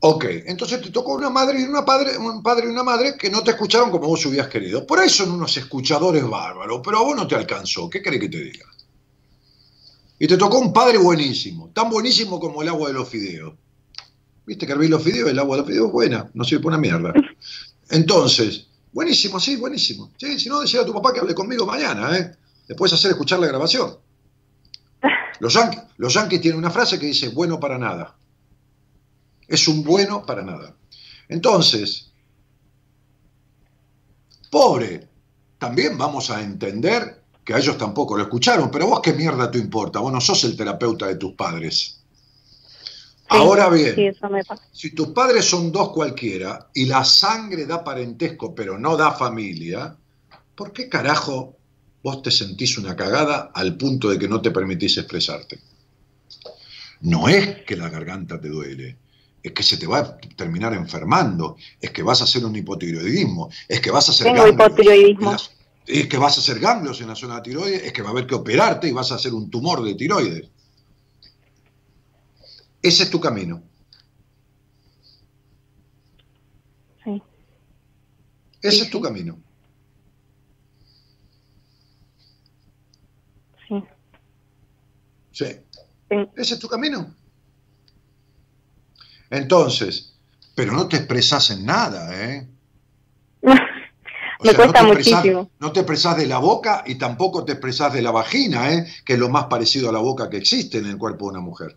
Ok, 0.00 0.24
entonces 0.46 0.80
te 0.80 0.90
tocó 0.90 1.14
una 1.14 1.28
madre 1.28 1.60
y 1.60 1.64
una 1.64 1.84
padre, 1.84 2.16
un 2.16 2.40
padre 2.40 2.66
y 2.66 2.70
una 2.70 2.84
madre 2.84 3.16
que 3.16 3.30
no 3.30 3.42
te 3.42 3.50
escucharon 3.50 3.90
como 3.90 4.06
vos 4.06 4.24
hubieras 4.26 4.48
querido. 4.48 4.86
Por 4.86 5.00
ahí 5.00 5.08
son 5.08 5.32
unos 5.32 5.56
escuchadores 5.56 6.28
bárbaros, 6.28 6.80
pero 6.84 6.98
a 6.98 7.02
vos 7.02 7.16
no 7.16 7.26
te 7.26 7.34
alcanzó. 7.34 7.90
¿Qué 7.90 8.00
querés 8.00 8.20
que 8.20 8.28
te 8.28 8.38
diga? 8.38 8.66
Y 10.20 10.26
te 10.28 10.36
tocó 10.36 10.58
un 10.58 10.72
padre 10.72 10.98
buenísimo, 10.98 11.70
tan 11.72 11.90
buenísimo 11.90 12.38
como 12.38 12.62
el 12.62 12.68
agua 12.68 12.88
de 12.88 12.94
los 12.94 13.08
fideos. 13.08 13.54
Viste 14.46 14.66
que 14.66 14.72
hervís 14.72 14.90
los 14.90 15.02
fideos, 15.02 15.30
el 15.30 15.38
agua 15.38 15.56
de 15.56 15.62
los 15.62 15.68
fideos 15.68 15.86
es 15.88 15.92
buena, 15.92 16.30
no 16.32 16.44
sirve 16.44 16.62
para 16.62 16.76
una 16.76 16.80
mierda. 16.80 17.12
Entonces, 17.90 18.68
buenísimo, 18.92 19.40
sí, 19.40 19.56
buenísimo. 19.56 20.12
Sí, 20.16 20.38
si 20.38 20.48
no, 20.48 20.60
decía 20.60 20.82
a 20.82 20.86
tu 20.86 20.92
papá 20.92 21.12
que 21.12 21.20
hable 21.20 21.34
conmigo 21.34 21.66
mañana, 21.66 22.16
¿eh? 22.16 22.36
Le 22.68 22.74
puedes 22.74 22.92
hacer 22.92 23.10
escuchar 23.10 23.40
la 23.40 23.46
grabación. 23.48 23.96
Los 25.40 25.54
yankees, 25.54 25.82
los 25.96 26.14
yankees 26.14 26.40
tienen 26.40 26.58
una 26.58 26.70
frase 26.70 26.98
que 26.98 27.06
dice, 27.06 27.28
bueno 27.28 27.60
para 27.60 27.78
nada. 27.78 28.16
Es 29.46 29.68
un 29.68 29.82
bueno 29.82 30.24
para 30.24 30.42
nada. 30.42 30.74
Entonces, 31.28 32.12
pobre, 34.50 35.08
también 35.58 35.96
vamos 35.98 36.30
a 36.30 36.42
entender 36.42 37.22
que 37.44 37.54
a 37.54 37.58
ellos 37.58 37.78
tampoco 37.78 38.16
lo 38.16 38.24
escucharon, 38.24 38.70
pero 38.70 38.86
vos 38.86 39.00
qué 39.02 39.12
mierda 39.12 39.50
te 39.50 39.58
importa, 39.58 40.00
vos 40.00 40.12
no 40.12 40.20
sos 40.20 40.44
el 40.44 40.56
terapeuta 40.56 41.06
de 41.06 41.16
tus 41.16 41.32
padres. 41.32 42.04
Ahora 43.30 43.68
bien, 43.68 43.94
Sí, 43.94 44.10
si 44.72 44.94
tus 44.94 45.08
padres 45.08 45.44
son 45.44 45.70
dos 45.70 45.90
cualquiera 45.90 46.70
y 46.72 46.86
la 46.86 47.04
sangre 47.04 47.66
da 47.66 47.84
parentesco 47.84 48.54
pero 48.54 48.78
no 48.78 48.96
da 48.96 49.12
familia, 49.12 49.94
¿por 50.54 50.72
qué 50.72 50.88
carajo 50.88 51.57
vos 52.08 52.22
te 52.22 52.30
sentís 52.30 52.78
una 52.78 52.96
cagada 52.96 53.50
al 53.52 53.76
punto 53.76 54.08
de 54.08 54.18
que 54.18 54.28
no 54.28 54.40
te 54.40 54.50
permitís 54.50 54.96
expresarte? 54.96 55.60
No 57.02 57.28
es 57.28 57.64
que 57.66 57.76
la 57.76 57.90
garganta 57.90 58.40
te 58.40 58.48
duele, 58.48 58.96
es 59.42 59.52
que 59.52 59.62
se 59.62 59.76
te 59.76 59.86
va 59.86 59.98
a 59.98 60.16
terminar 60.16 60.72
enfermando, 60.72 61.56
es 61.80 61.90
que 61.90 62.02
vas 62.02 62.20
a 62.22 62.24
hacer 62.24 62.44
un 62.46 62.56
hipotiroidismo, 62.56 63.50
es 63.68 63.80
que 63.80 63.90
vas 63.90 64.08
a 64.08 64.12
hacer 64.12 64.26
Tengo 64.32 64.48
hipotiroidismo. 64.48 65.36
es 65.86 66.06
que 66.08 66.16
vas 66.16 66.36
a 66.38 66.40
hacer 66.40 66.58
ganglios 66.58 67.00
en 67.02 67.08
la 67.08 67.14
zona 67.14 67.36
de 67.36 67.42
tiroides, 67.42 67.82
es 67.84 67.92
que 67.92 68.02
va 68.02 68.08
a 68.08 68.12
haber 68.12 68.26
que 68.26 68.34
operarte 68.34 68.88
y 68.88 68.92
vas 68.92 69.12
a 69.12 69.16
hacer 69.16 69.34
un 69.34 69.50
tumor 69.50 69.82
de 69.82 69.94
tiroides. 69.94 70.48
Ese 72.80 73.02
es 73.04 73.10
tu 73.10 73.20
camino. 73.20 73.62
Sí. 77.04 77.22
Ese 78.62 78.76
Sí, 78.76 78.82
es 78.82 78.90
tu 78.90 79.00
camino. 79.00 79.38
Sí. 83.68 83.84
Sí. 85.38 85.46
Ese 86.36 86.54
es 86.54 86.58
tu 86.60 86.66
camino. 86.68 87.14
Entonces, 89.30 90.14
pero 90.54 90.72
no 90.72 90.88
te 90.88 90.96
expresas 90.96 91.50
en 91.50 91.64
nada, 91.66 92.10
¿eh? 92.24 92.48
O 93.42 93.48
Me 94.44 94.50
sea, 94.50 94.56
cuesta 94.56 94.82
no 94.82 94.92
expresás- 94.92 95.16
muchísimo. 95.18 95.50
no 95.58 95.72
te 95.72 95.80
expresás 95.80 96.16
de 96.16 96.26
la 96.26 96.38
boca 96.38 96.82
y 96.86 96.94
tampoco 96.96 97.44
te 97.44 97.52
expresás 97.52 97.92
de 97.92 98.02
la 98.02 98.10
vagina, 98.10 98.72
¿eh? 98.72 98.86
que 99.04 99.14
es 99.14 99.18
lo 99.18 99.28
más 99.28 99.44
parecido 99.46 99.88
a 99.88 99.92
la 99.92 99.98
boca 99.98 100.30
que 100.30 100.36
existe 100.38 100.78
en 100.78 100.86
el 100.86 100.96
cuerpo 100.96 101.26
de 101.26 101.30
una 101.32 101.40
mujer. 101.40 101.76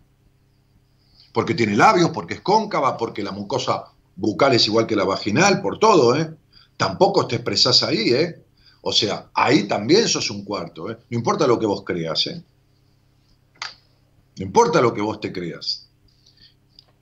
Porque 1.33 1.53
tiene 1.55 1.75
labios, 1.75 2.11
porque 2.11 2.35
es 2.35 2.41
cóncava, 2.41 2.97
porque 2.97 3.23
la 3.23 3.31
mucosa 3.31 3.85
bucal 4.15 4.53
es 4.53 4.67
igual 4.67 4.85
que 4.87 4.95
la 4.95 5.05
vaginal, 5.05 5.61
por 5.61 5.79
todo, 5.79 6.15
¿eh? 6.15 6.31
Tampoco 6.77 7.27
te 7.27 7.35
expresás 7.35 7.83
ahí, 7.83 8.09
¿eh? 8.13 8.43
O 8.81 8.91
sea, 8.91 9.27
ahí 9.33 9.67
también 9.67 10.07
sos 10.07 10.29
un 10.31 10.43
cuarto, 10.45 10.89
¿eh? 10.91 10.97
No 11.09 11.17
importa 11.17 11.47
lo 11.47 11.59
que 11.59 11.65
vos 11.65 11.83
creas, 11.85 12.27
¿eh? 12.27 12.43
No 14.41 14.47
importa 14.47 14.81
lo 14.81 14.91
que 14.91 15.01
vos 15.01 15.19
te 15.19 15.31
creas. 15.31 15.87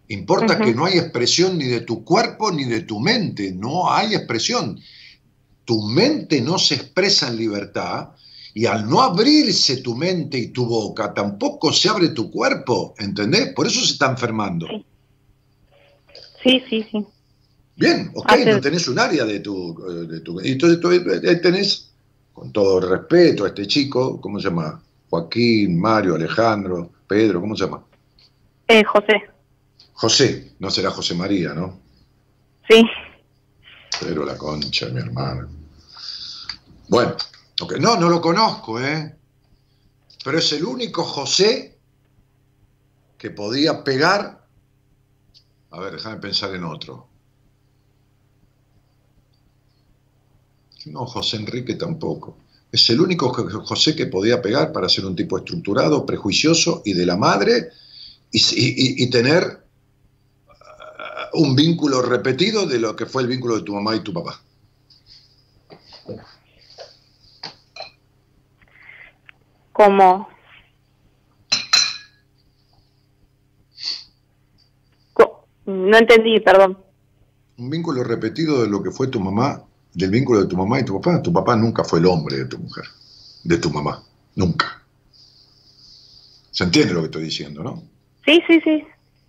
Importa 0.10 0.60
que 0.60 0.74
no 0.74 0.84
hay 0.86 0.98
expresión 0.98 1.58
ni 1.58 1.66
de 1.68 1.82
tu 1.82 2.04
cuerpo 2.04 2.52
ni 2.52 2.66
de 2.66 2.82
tu 2.82 3.00
mente. 3.00 3.54
No 3.54 3.90
hay 3.90 4.14
expresión. 4.14 4.78
Tu 5.64 5.82
mente 5.82 6.42
no 6.42 6.60
se 6.60 6.76
expresa 6.76 7.30
en 7.30 7.38
libertad 7.38 8.10
y 8.54 8.66
al 8.66 8.90
no 8.90 9.02
abrirse 9.02 9.78
tu 9.78 9.96
mente 9.96 10.38
y 10.38 10.48
tu 10.48 10.66
boca, 10.66 11.14
tampoco 11.14 11.72
se 11.72 11.88
abre 11.88 12.10
tu 12.10 12.30
cuerpo. 12.30 12.94
¿Entendés? 12.98 13.54
Por 13.54 13.68
eso 13.68 13.80
se 13.86 13.94
está 13.94 14.10
enfermando. 14.10 14.68
Sí. 14.68 14.86
Sí, 16.44 16.64
sí, 16.70 16.88
sí. 16.92 17.06
Bien, 17.78 18.12
ok, 18.16 18.32
Hace- 18.32 18.52
no 18.52 18.60
tenés 18.60 18.86
un 18.90 19.00
área 19.00 19.24
de 19.24 19.40
tu... 19.40 19.74
De 20.10 20.20
tu 20.20 20.42
y 20.42 20.52
entonces 20.52 20.82
tú, 20.82 20.92
eh, 20.92 21.36
tenés, 21.38 21.92
con 22.34 22.52
todo 22.52 22.82
respeto 22.82 23.46
a 23.46 23.48
este 23.48 23.66
chico, 23.66 24.20
¿cómo 24.20 24.42
se 24.42 24.50
llama? 24.50 24.84
Joaquín, 25.10 25.80
Mario, 25.80 26.16
Alejandro, 26.16 26.99
Pedro, 27.10 27.42
¿cómo 27.42 27.56
se 27.56 27.66
llama? 27.66 27.84
Eh, 28.68 28.84
José. 28.84 29.32
José, 29.94 30.54
no 30.60 30.70
será 30.70 30.92
José 30.92 31.16
María, 31.16 31.56
¿no? 31.56 31.80
Sí. 32.70 32.86
Pero 34.00 34.24
la 34.24 34.38
concha 34.38 34.86
mi 34.90 35.00
hermano. 35.00 35.50
Bueno, 36.88 37.16
ok, 37.62 37.78
no, 37.80 37.98
no 37.98 38.10
lo 38.10 38.22
conozco, 38.22 38.80
¿eh? 38.80 39.18
Pero 40.24 40.38
es 40.38 40.54
el 40.54 40.64
único 40.64 41.04
José 41.04 41.80
que 43.18 43.32
podía 43.32 43.84
pegar. 43.84 44.46
A 45.72 45.80
ver, 45.80 45.94
déjame 45.94 46.18
pensar 46.18 46.54
en 46.54 46.64
otro. 46.64 47.08
No, 50.86 51.08
José 51.08 51.38
Enrique 51.38 51.74
tampoco. 51.74 52.38
Es 52.72 52.90
el 52.90 53.02
único 53.02 53.30
Jo- 53.34 53.62
José 53.66 53.96
que 53.96 54.06
podía 54.06 54.42
pegar 54.42 54.72
para 54.72 54.88
ser 54.90 55.06
un 55.06 55.16
tipo 55.16 55.38
estructurado, 55.38 56.06
prejuicioso 56.06 56.82
y 56.86 56.94
de 56.94 57.06
la 57.06 57.18
madre 57.18 57.70
y, 58.32 58.38
y- 58.40 59.04
y 59.04 59.10
tener 59.10 59.64
ah, 60.50 61.30
un 61.34 61.56
vínculo 61.56 62.02
repetido 62.02 62.66
de 62.68 62.80
lo 62.80 62.96
que 62.96 63.06
fue 63.08 63.24
el 63.24 63.28
vínculo 63.28 63.58
de 63.58 63.64
tu 63.64 63.74
mamá 63.74 63.96
y 63.96 64.02
tu 64.02 64.14
papá. 64.14 64.40
Como... 69.74 70.28
Co- 75.14 75.48
No 75.66 75.98
entendí, 75.98 76.40
perdón. 76.40 76.78
Un 77.58 77.70
vínculo 77.70 78.04
repetido 78.04 78.62
de 78.62 78.70
lo 78.70 78.82
que 78.84 78.92
fue 78.92 79.08
tu 79.08 79.20
mamá, 79.20 79.64
del 79.94 80.12
vínculo 80.12 80.42
de 80.42 80.48
tu 80.48 80.58
mamá 80.58 80.80
y 80.80 80.86
tu 80.86 81.00
papá. 81.00 81.22
Tu 81.22 81.34
papá 81.34 81.56
nunca 81.56 81.84
fue 81.84 82.00
el 82.00 82.06
hombre 82.06 82.38
de 82.38 82.46
tu 82.46 82.58
mujer, 82.58 82.86
de 83.44 83.58
tu 83.58 83.70
mamá, 83.70 84.04
nunca. 84.36 84.84
¿Se 86.52 86.64
entiende 86.64 86.94
lo 86.94 87.02
que 87.02 87.06
estoy 87.06 87.24
diciendo, 87.24 87.64
no? 87.64 87.84
Sí, 88.26 88.42
sí, 88.48 88.60
sí. 88.64 88.84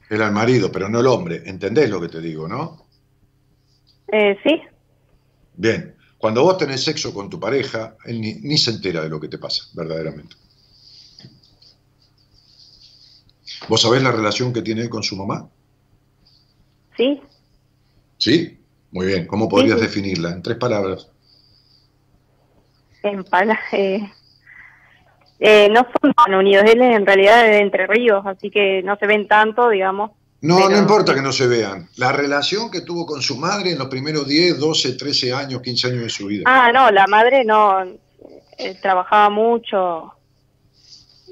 Era 0.08 0.26
el 0.26 0.32
marido, 0.32 0.72
pero 0.72 0.88
no 0.88 1.00
el 1.00 1.06
hombre. 1.06 1.42
¿Entendés 1.46 1.88
lo 1.88 2.00
que 2.00 2.08
te 2.08 2.20
digo, 2.20 2.48
no? 2.48 2.84
Eh, 4.12 4.36
sí. 4.42 4.60
Bien, 5.54 5.94
cuando 6.18 6.42
vos 6.42 6.58
tenés 6.58 6.82
sexo 6.82 7.14
con 7.14 7.30
tu 7.30 7.38
pareja, 7.38 7.96
él 8.04 8.20
ni, 8.20 8.34
ni 8.34 8.58
se 8.58 8.72
entera 8.72 9.02
de 9.02 9.08
lo 9.08 9.20
que 9.20 9.28
te 9.28 9.38
pasa, 9.38 9.64
verdaderamente. 9.74 10.36
¿Vos 13.68 13.82
sabés 13.82 14.02
la 14.02 14.10
relación 14.10 14.52
que 14.52 14.62
tiene 14.62 14.82
él 14.82 14.88
con 14.88 15.02
su 15.02 15.16
mamá? 15.16 15.48
Sí. 16.96 17.20
¿Sí? 18.18 18.59
Muy 18.92 19.06
bien. 19.06 19.26
¿Cómo 19.26 19.48
podrías 19.48 19.78
sí. 19.78 19.86
definirla? 19.86 20.30
En 20.30 20.42
tres 20.42 20.56
palabras. 20.56 21.08
En 23.02 23.24
pala, 23.24 23.58
eh, 23.72 24.10
eh, 25.38 25.68
no 25.70 25.86
son 26.00 26.12
tan 26.12 26.34
unidos. 26.34 26.64
Él 26.66 26.82
en 26.82 27.06
realidad 27.06 27.46
es 27.46 27.52
de 27.52 27.58
Entre 27.60 27.86
Ríos, 27.86 28.24
así 28.26 28.50
que 28.50 28.82
no 28.82 28.96
se 28.96 29.06
ven 29.06 29.26
tanto, 29.26 29.70
digamos. 29.70 30.10
No, 30.42 30.56
Pero- 30.56 30.70
no 30.70 30.78
importa 30.78 31.14
que 31.14 31.22
no 31.22 31.32
se 31.32 31.46
vean. 31.46 31.88
La 31.96 32.12
relación 32.12 32.70
que 32.70 32.80
tuvo 32.80 33.06
con 33.06 33.22
su 33.22 33.36
madre 33.36 33.72
en 33.72 33.78
los 33.78 33.88
primeros 33.88 34.26
10, 34.26 34.58
12, 34.58 34.94
13 34.94 35.32
años, 35.32 35.60
15 35.62 35.88
años 35.88 36.02
de 36.02 36.08
su 36.08 36.26
vida. 36.26 36.44
Ah, 36.46 36.70
no, 36.72 36.90
la 36.90 37.06
madre 37.06 37.44
no, 37.44 37.82
eh, 38.58 38.74
trabajaba 38.80 39.28
mucho, 39.30 40.12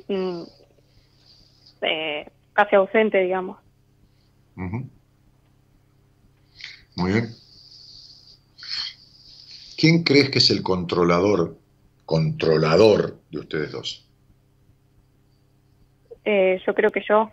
mm, 0.08 0.42
eh, 1.82 2.26
casi 2.52 2.76
ausente, 2.76 3.18
digamos. 3.18 3.58
Muy 6.96 7.12
bien. 7.12 7.34
¿Quién 9.78 10.02
crees 10.02 10.30
que 10.30 10.38
es 10.38 10.50
el 10.50 10.64
controlador, 10.64 11.56
controlador 12.04 13.20
de 13.30 13.38
ustedes 13.38 13.70
dos? 13.70 14.04
Eh, 16.24 16.60
yo 16.66 16.74
creo 16.74 16.90
que 16.90 17.00
yo. 17.08 17.30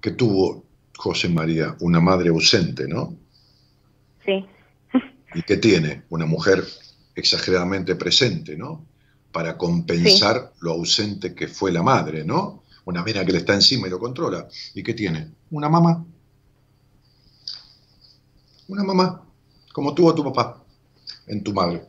Que 0.00 0.10
tuvo 0.10 0.64
José 0.96 1.28
María 1.28 1.76
una 1.78 2.00
madre 2.00 2.30
ausente, 2.30 2.88
¿no? 2.88 3.16
sí, 4.24 4.46
y 5.34 5.42
que 5.42 5.56
tiene 5.58 6.02
una 6.08 6.26
mujer 6.26 6.64
exageradamente 7.14 7.94
presente, 7.94 8.56
¿no? 8.56 8.84
Para 9.30 9.56
compensar 9.56 10.52
lo 10.60 10.72
ausente 10.72 11.36
que 11.36 11.46
fue 11.46 11.70
la 11.70 11.84
madre, 11.84 12.24
¿no? 12.24 12.64
Una 12.84 13.04
mina 13.04 13.24
que 13.24 13.30
le 13.30 13.38
está 13.38 13.54
encima 13.54 13.86
y 13.86 13.90
lo 13.90 14.00
controla. 14.00 14.48
¿Y 14.74 14.82
qué 14.82 14.92
tiene? 14.92 15.28
Una 15.52 15.68
mamá. 15.68 16.04
Una 18.72 18.84
mamá, 18.84 19.22
como 19.74 19.94
tuvo 19.94 20.14
tu 20.14 20.24
papá 20.24 20.64
en 21.26 21.44
tu 21.44 21.52
madre. 21.52 21.82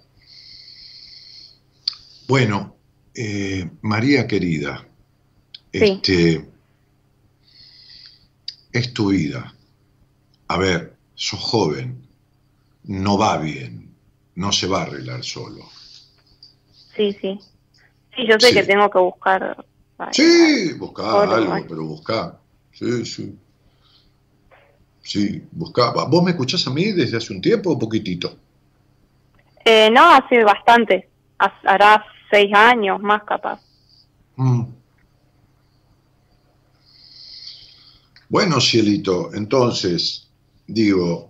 Bueno, 2.27 2.75
eh, 3.15 3.69
María 3.84 4.27
querida, 4.27 4.86
Sí. 5.71 5.79
este, 6.01 6.49
es 8.73 8.93
tu 8.93 9.07
vida. 9.11 9.55
A 10.49 10.57
ver, 10.57 10.97
sos 11.15 11.39
joven, 11.39 12.05
no 12.84 13.17
va 13.17 13.38
bien, 13.38 13.95
no 14.36 14.51
se 14.51 14.67
va 14.67 14.79
a 14.79 14.84
arreglar 14.84 15.23
solo. 15.23 15.63
sí, 16.97 17.13
sí. 17.21 17.39
Sí, 18.15 18.27
yo 18.27 18.38
sé 18.39 18.49
Sí. 18.49 18.55
que 18.55 18.63
tengo 18.63 18.89
que 18.89 18.99
buscar. 18.99 19.65
Sí, 20.11 20.73
buscá 20.77 21.13
Bueno, 21.13 21.31
algo, 21.34 21.65
pero 21.67 21.86
buscá. 21.86 22.39
Sí, 22.73 23.05
sí. 23.05 23.36
Sí, 25.04 25.43
buscá. 25.51 25.91
Va, 25.91 26.06
¿Vos 26.06 26.24
me 26.24 26.32
escuchás 26.32 26.66
a 26.66 26.70
mí 26.72 26.91
desde 26.91 27.18
hace 27.18 27.34
un 27.34 27.41
tiempo 27.41 27.72
o 27.72 27.78
poquitito? 27.80 28.38
Eh, 29.66 29.89
no, 29.91 30.10
hace 30.12 30.43
bastante. 30.43 31.10
Ha- 31.39 31.60
Hará 31.66 32.06
seis 32.32 32.51
años 32.54 33.01
más 33.01 33.24
capaz. 33.24 33.60
Mm. 34.38 34.64
Bueno, 38.30 38.60
cielito, 38.60 39.32
entonces, 39.36 40.28
digo, 40.66 41.30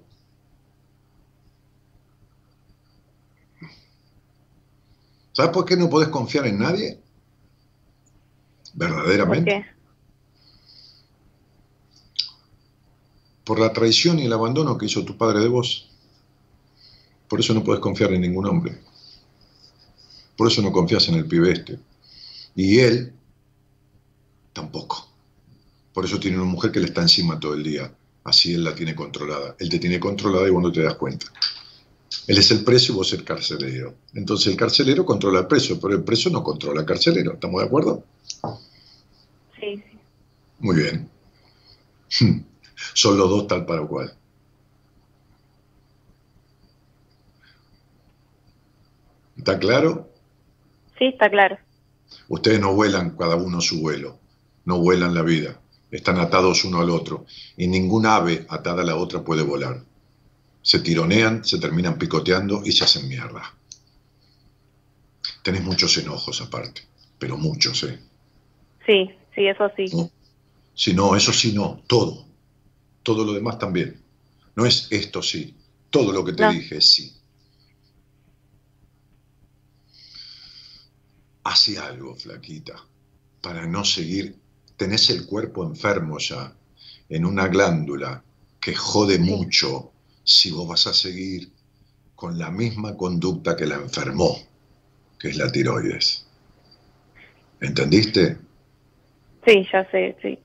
¿sabes 5.34 5.52
por 5.52 5.66
qué 5.66 5.76
no 5.76 5.90
podés 5.90 6.08
confiar 6.10 6.48
en 6.48 6.60
nadie? 6.60 6.98
¿Por 8.78 8.88
Verdaderamente. 8.88 9.73
Por 13.44 13.60
la 13.60 13.74
traición 13.74 14.20
y 14.20 14.26
el 14.26 14.34
abandono 14.34 14.78
que 14.78 14.86
hizo 14.86 15.04
tu 15.04 15.18
padre 15.18 15.39
de 15.39 15.48
vos. 15.48 15.89
Por 17.28 17.39
eso 17.39 17.54
no 17.54 17.64
puedes 17.64 17.82
confiar 17.82 18.14
en 18.14 18.22
ningún 18.22 18.46
hombre. 18.46 18.80
Por 20.38 20.48
eso 20.48 20.62
no 20.62 20.72
confías 20.72 21.08
en 21.10 21.16
el 21.16 21.26
pibe 21.26 21.52
este. 21.52 21.80
Y 22.56 22.80
él 22.80 23.14
tampoco. 24.54 25.08
Por 25.94 26.06
eso 26.06 26.20
tiene 26.20 26.38
una 26.38 26.46
mujer 26.46 26.72
que 26.72 26.80
le 26.80 26.88
está 26.88 27.02
encima 27.02 27.39
todo 27.39 27.54
el 27.54 27.64
día. 27.64 27.94
Así 28.24 28.54
él 28.54 28.64
la 28.64 28.74
tiene 28.74 28.96
controlada. 28.96 29.56
Él 29.60 29.70
te 29.70 29.80
tiene 29.80 30.00
controlada 30.00 30.48
y 30.48 30.52
vos 30.52 30.64
no 30.64 30.72
te 30.72 30.82
das 30.82 30.96
cuenta. 30.96 31.28
Él 32.28 32.38
es 32.38 32.52
el 32.52 32.64
preso 32.64 32.94
y 32.94 32.96
vos 32.96 33.12
el 33.14 33.24
carcelero. 33.24 33.96
Entonces 34.14 34.48
el 34.48 34.56
carcelero 34.56 35.06
controla 35.06 35.39
al 35.39 35.48
preso, 35.48 35.80
pero 35.80 35.96
el 35.96 36.04
preso 36.04 36.30
no 36.30 36.44
controla 36.44 36.82
al 36.82 36.86
carcelero. 36.86 37.34
¿Estamos 37.34 37.62
de 37.62 37.68
acuerdo? 37.68 38.04
Sí, 39.60 39.76
sí. 39.76 40.00
Muy 40.60 40.76
bien. 40.78 41.10
Son 42.94 43.18
los 43.18 43.30
dos 43.30 43.48
tal 43.48 43.66
para 43.66 43.86
cual. 43.86 44.14
¿Está 49.38 49.60
claro? 49.60 50.10
Sí, 50.98 51.06
está 51.06 51.30
claro. 51.30 51.58
Ustedes 52.28 52.60
no 52.60 52.74
vuelan 52.74 53.18
cada 53.18 53.36
uno 53.36 53.60
su 53.60 53.82
vuelo, 53.82 54.18
no 54.66 54.80
vuelan 54.80 55.14
la 55.14 55.22
vida, 55.22 55.60
están 55.92 56.18
atados 56.20 56.64
uno 56.64 56.80
al 56.80 56.90
otro 56.90 57.26
y 57.58 57.68
ningún 57.68 58.06
ave 58.06 58.46
atada 58.50 58.84
a 58.84 58.86
la 58.86 58.96
otra 58.96 59.24
puede 59.24 59.44
volar. 59.44 59.84
Se 60.62 60.80
tironean, 60.80 61.44
se 61.44 61.60
terminan 61.60 61.98
picoteando 61.98 62.62
y 62.64 62.72
se 62.72 62.86
hacen 62.86 63.08
mierda. 63.10 63.54
Tenés 65.44 65.64
muchos 65.64 65.98
enojos 65.98 66.40
aparte, 66.40 66.82
pero 67.20 67.36
muchos, 67.36 67.84
¿eh? 67.84 68.00
Sí, 68.86 69.10
sí, 69.36 69.46
eso 69.48 69.70
sí. 69.76 69.86
No. 69.94 70.10
Si 70.74 70.94
no, 70.94 71.16
eso 71.16 71.34
sí 71.34 71.52
no, 71.52 71.82
todo. 71.86 72.26
Todo 73.04 73.26
lo 73.26 73.34
demás 73.34 73.60
también. 73.60 74.01
No 74.56 74.66
es 74.66 74.88
esto 74.91 75.22
sí, 75.22 75.56
todo 75.89 76.12
lo 76.12 76.24
que 76.24 76.34
te 76.34 76.43
No. 76.43 76.51
dije 76.51 76.78
es 76.78 76.86
sí. 76.89 77.14
Hace 81.43 81.78
algo, 81.78 82.16
flaquita, 82.16 82.76
para 83.41 83.66
no 83.68 83.84
seguir. 83.84 84.39
Tenés 84.78 85.10
el 85.10 85.26
cuerpo 85.26 85.64
enfermo 85.66 86.18
ya, 86.18 86.56
en 87.10 87.26
una 87.26 87.47
glándula 87.47 88.24
que 88.60 88.74
jode 88.76 89.20
mucho 89.20 89.91
si 90.24 90.51
vos 90.51 90.68
vas 90.68 90.88
a 90.88 90.93
seguir 90.93 91.51
con 92.16 92.38
la 92.39 92.49
misma 92.49 92.95
conducta 92.95 93.56
que 93.56 93.66
la 93.66 93.76
enfermó, 93.76 94.38
que 95.20 95.30
es 95.30 95.38
la 95.38 95.51
tiroides. 95.51 96.26
¿Entendiste? 97.60 98.38
Sí, 99.45 99.68
ya 99.72 99.89
sé, 99.91 100.16
sí. 100.22 100.39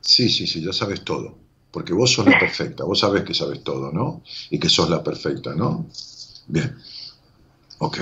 Sí, 0.00 0.28
sí, 0.28 0.46
sí, 0.46 0.62
ya 0.64 0.72
sabes 0.72 1.04
todo. 1.04 1.39
Porque 1.70 1.92
vos 1.92 2.12
sos 2.12 2.26
la 2.26 2.38
perfecta, 2.38 2.84
vos 2.84 2.98
sabés 2.98 3.22
que 3.22 3.34
sabes 3.34 3.62
todo, 3.62 3.92
¿no? 3.92 4.22
Y 4.50 4.58
que 4.58 4.68
sos 4.68 4.90
la 4.90 5.02
perfecta, 5.02 5.54
¿no? 5.54 5.86
Bien. 6.46 6.76
Ok. 7.78 7.98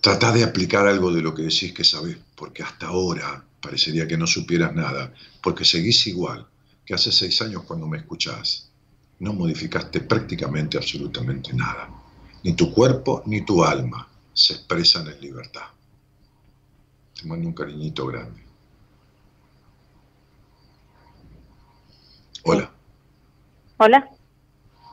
Trata 0.00 0.32
de 0.32 0.44
aplicar 0.44 0.86
algo 0.86 1.12
de 1.12 1.22
lo 1.22 1.34
que 1.34 1.42
decís 1.42 1.72
que 1.72 1.84
sabés, 1.84 2.16
porque 2.34 2.62
hasta 2.62 2.86
ahora 2.86 3.44
parecería 3.60 4.06
que 4.06 4.16
no 4.16 4.26
supieras 4.26 4.74
nada, 4.74 5.14
porque 5.40 5.64
seguís 5.64 6.06
igual 6.06 6.46
que 6.84 6.94
hace 6.94 7.12
seis 7.12 7.40
años 7.42 7.62
cuando 7.64 7.86
me 7.86 7.98
escuchás. 7.98 8.68
No 9.20 9.32
modificaste 9.32 10.00
prácticamente 10.00 10.76
absolutamente 10.76 11.52
nada. 11.52 11.88
Ni 12.42 12.54
tu 12.54 12.72
cuerpo 12.72 13.22
ni 13.26 13.44
tu 13.44 13.62
alma 13.64 14.08
se 14.32 14.54
expresan 14.54 15.06
en 15.06 15.20
libertad. 15.20 15.66
Te 17.14 17.26
mando 17.26 17.46
un 17.46 17.54
cariñito 17.54 18.06
grande. 18.06 18.41
Hola. 22.44 22.70
Hola. 23.78 24.10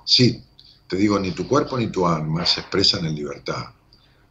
Sí, 0.04 0.44
te 0.88 0.98
digo, 0.98 1.20
ni 1.20 1.32
tu 1.32 1.48
cuerpo 1.48 1.78
ni 1.78 1.88
tu 1.88 2.06
alma 2.06 2.46
se 2.46 2.62
expresan 2.62 3.06
en 3.06 3.16
libertad. 3.16 3.66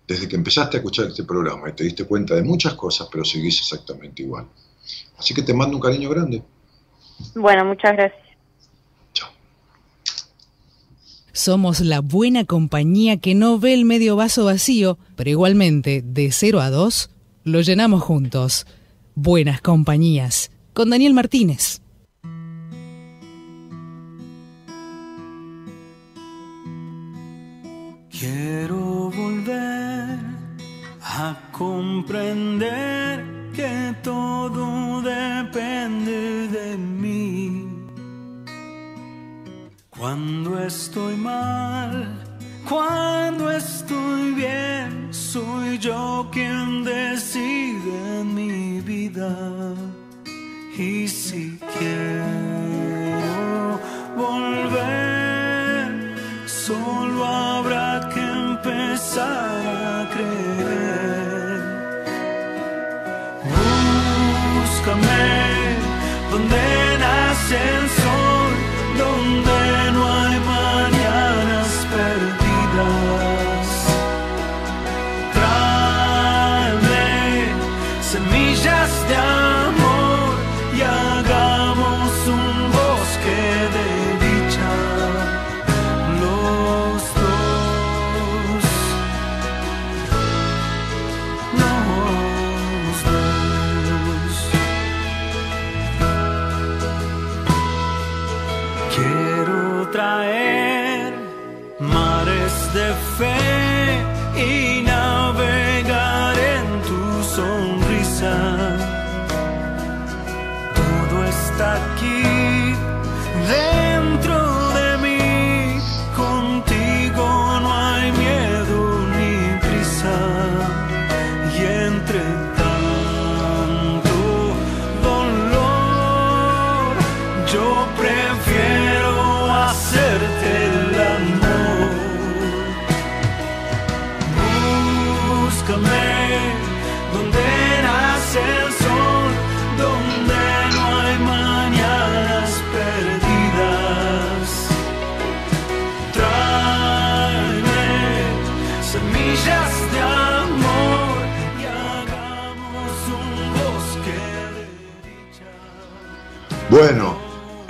Desde 0.06 0.28
que 0.28 0.36
empezaste 0.36 0.76
a 0.76 0.80
escuchar 0.80 1.06
este 1.06 1.24
programa 1.24 1.68
y 1.68 1.72
te 1.72 1.84
diste 1.84 2.04
cuenta 2.04 2.34
de 2.34 2.42
muchas 2.42 2.74
cosas, 2.74 3.08
pero 3.10 3.24
seguís 3.24 3.58
exactamente 3.60 4.22
igual. 4.22 4.46
Así 5.18 5.34
que 5.34 5.42
te 5.42 5.52
mando 5.52 5.76
un 5.76 5.82
cariño 5.82 6.08
grande. 6.08 6.42
Bueno, 7.34 7.64
muchas 7.64 7.92
gracias. 7.92 8.22
Chao. 9.12 9.28
Somos 11.32 11.80
la 11.80 12.00
buena 12.00 12.44
compañía 12.44 13.18
que 13.18 13.34
no 13.34 13.58
ve 13.58 13.74
el 13.74 13.84
medio 13.84 14.16
vaso 14.16 14.44
vacío, 14.44 14.98
pero 15.16 15.30
igualmente, 15.30 16.02
de 16.04 16.32
0 16.32 16.60
a 16.60 16.70
2, 16.70 17.10
lo 17.44 17.60
llenamos 17.60 18.02
juntos. 18.02 18.66
Buenas 19.14 19.60
compañías. 19.60 20.50
Con 20.72 20.90
Daniel 20.90 21.12
Martínez. 21.12 21.82
Quiero 28.18 29.10
volver 29.10 30.18
a 31.00 31.36
comprender 31.52 33.24
que 33.54 33.94
todo 34.02 35.00
depende 35.02 36.48
de 36.48 36.76
mí. 36.76 37.68
Cuando 39.96 40.58
estoy 40.58 41.14
mal, 41.14 42.20
cuando 42.68 43.52
estoy 43.52 44.32
bien, 44.32 45.14
soy 45.14 45.78
yo 45.78 46.28
quien 46.32 46.82
decide 46.82 48.24
mi 48.24 48.80
vida. 48.80 49.76
Y 50.76 51.06
si 51.06 51.56
quiero 51.78 53.78
volver, 54.16 56.16
solo 56.46 57.24
habrá 57.24 57.87
comenzar 59.18 59.68
donde 66.30 66.98
nacer. 66.98 67.77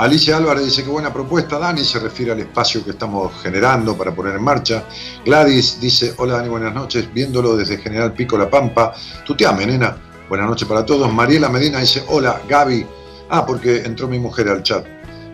Alicia 0.09 0.39
Álvarez 0.39 0.65
dice 0.65 0.85
que 0.85 0.89
buena 0.89 1.13
propuesta, 1.13 1.59
Dani 1.59 1.85
se 1.85 1.99
refiere 1.99 2.33
al 2.33 2.41
espacio 2.41 2.83
que 2.83 2.93
estamos 2.93 3.31
generando 3.43 3.95
para 3.95 4.15
poner 4.15 4.37
en 4.37 4.43
marcha. 4.43 4.85
Gladys 5.23 5.79
dice, 5.83 6.15
hola 6.17 6.37
Dani, 6.39 6.49
buenas 6.49 6.73
noches, 6.73 7.13
viéndolo 7.13 7.55
desde 7.59 7.77
General 7.77 8.15
Pico 8.15 8.39
La 8.39 8.49
Pampa. 8.49 8.95
Tuteame, 9.27 9.67
nena. 9.67 9.99
Buenas 10.27 10.49
noches 10.49 10.67
para 10.67 10.87
todos. 10.87 11.13
Mariela 11.13 11.51
Medina 11.51 11.81
dice, 11.81 12.05
hola 12.09 12.41
Gaby. 12.49 12.87
Ah, 13.29 13.45
porque 13.45 13.83
entró 13.83 14.09
mi 14.09 14.19
mujer 14.19 14.49
al 14.49 14.63
chat 14.63 14.87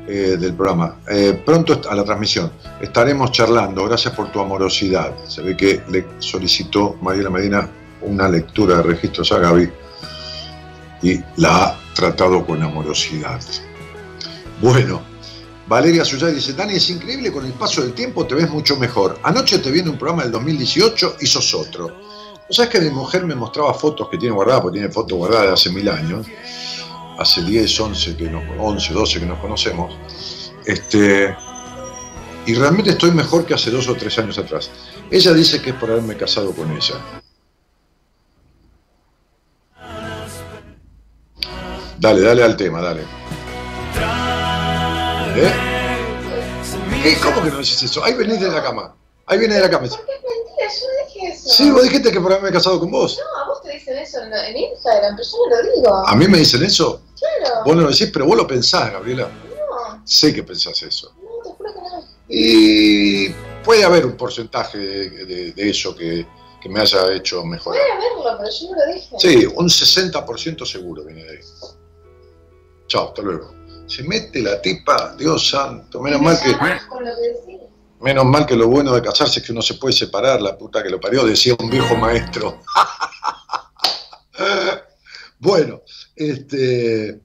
eh, 0.09 0.37
del 0.41 0.55
programa. 0.55 0.97
Eh, 1.09 1.41
pronto 1.47 1.81
a 1.89 1.95
la 1.95 2.03
transmisión. 2.03 2.51
Estaremos 2.81 3.31
charlando. 3.31 3.85
Gracias 3.87 4.13
por 4.13 4.33
tu 4.33 4.41
amorosidad. 4.41 5.15
Se 5.29 5.41
ve 5.41 5.57
que 5.57 5.83
le 5.89 6.05
solicitó 6.19 6.97
Mariela 7.01 7.31
Medina 7.31 7.71
una 8.01 8.29
lectura 8.29 8.79
de 8.79 8.83
registros 8.83 9.31
a 9.31 9.39
Gaby 9.39 9.71
y 11.03 11.21
la 11.37 11.65
ha 11.65 11.79
tratado 11.95 12.45
con 12.45 12.61
amorosidad. 12.61 13.41
Bueno, 14.65 15.03
Valeria 15.67 16.07
Suyay 16.07 16.33
dice, 16.33 16.55
Dani, 16.55 16.77
es 16.77 16.89
increíble, 16.89 17.31
con 17.31 17.45
el 17.45 17.53
paso 17.53 17.83
del 17.83 17.93
tiempo 17.93 18.27
te 18.27 18.35
ves 18.35 18.49
mucho 18.49 18.79
mejor. 18.79 19.19
Anoche 19.23 19.59
te 19.59 19.71
vi 19.71 19.81
un 19.81 19.99
programa 19.99 20.23
del 20.23 20.33
2018 20.33 21.17
y 21.21 21.27
sos 21.27 21.53
otro. 21.53 21.89
¿No 21.89 22.49
sabes 22.49 22.71
que 22.71 22.81
mi 22.81 22.89
mujer 22.89 23.27
me 23.27 23.35
mostraba 23.35 23.75
fotos 23.75 24.09
que 24.09 24.17
tiene 24.17 24.35
guardadas, 24.35 24.63
porque 24.63 24.79
tiene 24.79 24.91
fotos 24.91 25.19
guardadas 25.19 25.49
de 25.49 25.53
hace 25.53 25.71
mil 25.71 25.87
años? 25.87 26.27
Hace 27.19 27.43
10, 27.43 27.79
11, 27.79 28.17
que 28.17 28.31
nos, 28.31 28.43
11, 28.59 28.95
12 28.95 29.21
que 29.21 29.27
nos 29.27 29.39
conocemos. 29.39 29.95
Este, 30.65 31.37
y 32.47 32.55
realmente 32.55 32.93
estoy 32.93 33.11
mejor 33.11 33.45
que 33.45 33.53
hace 33.53 33.71
dos 33.71 33.87
o 33.89 33.95
tres 33.95 34.19
años 34.19 34.39
atrás. 34.39 34.71
Ella 35.11 35.35
dice 35.35 35.61
que 35.61 35.71
es 35.71 35.77
por 35.77 35.91
haberme 35.91 36.17
casado 36.17 36.53
con 36.53 36.73
ella. 36.73 36.95
Dale, 41.99 42.23
dale 42.23 42.43
al 42.43 42.57
tema, 42.57 42.81
dale. 42.81 43.03
¿Eh? 45.37 47.19
¿Cómo 47.23 47.43
que 47.43 47.51
no 47.51 47.57
decís 47.59 47.83
eso? 47.83 48.03
Ahí 48.05 48.15
venís 48.15 48.41
de 48.41 48.49
la 48.49 48.63
cama. 48.63 48.95
Ahí 49.27 49.39
viene 49.39 49.55
de 49.57 49.61
la 49.63 49.71
cama. 49.71 49.89
¿Por 49.89 50.05
qué 50.07 50.13
es 50.13 50.23
mentira? 50.23 50.69
Yo 50.81 50.87
no 50.87 51.07
dije 51.07 51.33
eso. 51.35 51.49
Sí, 51.51 51.71
vos 51.71 51.83
dijiste 51.83 52.13
que 52.13 52.21
por 52.21 52.33
haberme 52.33 52.53
casado 52.53 52.79
con 52.81 52.91
vos. 52.91 53.19
No, 53.19 53.41
a 53.43 53.47
vos 53.49 53.63
te 53.63 53.73
dicen 53.73 53.97
eso 53.99 54.23
en, 54.23 54.33
en 54.33 54.57
Instagram, 54.57 55.17
pero 55.17 55.29
yo 55.29 55.37
no 55.51 55.63
lo 55.63 55.75
digo. 55.75 56.09
A 56.09 56.15
mí 56.17 56.29
me 56.29 56.39
dicen 56.39 56.63
eso. 56.63 57.03
Claro. 57.19 57.63
Vos 57.65 57.77
no 57.77 57.83
lo 57.83 57.91
decís, 57.91 58.11
pero 58.13 58.27
vos 58.27 58.37
lo 58.37 58.47
pensás, 58.47 58.93
Gabriela. 58.93 59.29
No, 59.29 60.03
Sé 60.07 60.33
que 60.35 60.43
pensás 60.43 60.81
eso. 60.83 61.13
no, 61.17 61.43
te 61.43 61.51
juro 61.57 61.73
que 61.75 61.81
no. 61.81 62.05
Y 62.29 63.29
puede 63.65 63.85
haber 63.85 64.07
un 64.07 64.17
porcentaje 64.17 64.79
de, 64.79 65.11
de- 65.27 65.53
de 65.53 65.71
eso 65.71 65.95
que, 65.95 66.27
que 66.61 66.69
me 66.69 66.81
haya 66.81 67.13
hecho 67.13 67.45
mejorar. 67.45 67.81
Voy 67.83 67.91
a 67.91 67.99
verlo, 68.01 68.39
pero 68.39 68.51
yo 68.51 68.71
no 68.71 68.87
lo 68.87 68.95
dije. 68.95 69.17
Sí, 69.19 69.47
un 69.47 69.67
60% 69.69 70.65
seguro 70.67 71.05
viene 71.05 71.25
de 71.25 71.31
ahí. 71.31 71.39
Chao, 72.87 73.09
hasta 73.09 73.23
luego. 73.23 73.53
Se 73.87 74.03
mete 74.03 74.41
la 74.43 74.61
tipa, 74.63 75.15
Dios 75.19 75.49
santo, 75.51 76.01
menos 76.01 76.21
mal 76.21 76.39
que, 76.43 76.51
menos 78.01 78.25
mal 78.25 78.47
que 78.47 78.57
lo 78.57 78.69
bueno 78.69 78.95
de 78.95 79.03
casarse 79.03 79.41
es 79.41 79.47
que 79.47 79.53
uno 79.53 79.63
se 79.63 79.75
puede 79.75 79.95
separar, 79.95 80.41
la 80.43 80.57
puta 80.57 80.83
que 80.83 80.91
lo 80.91 81.01
parió, 81.01 81.25
decía 81.25 81.55
un 81.59 81.71
viejo 81.71 81.95
maestro. 81.97 82.61
bueno, 85.39 85.83
este 86.17 87.21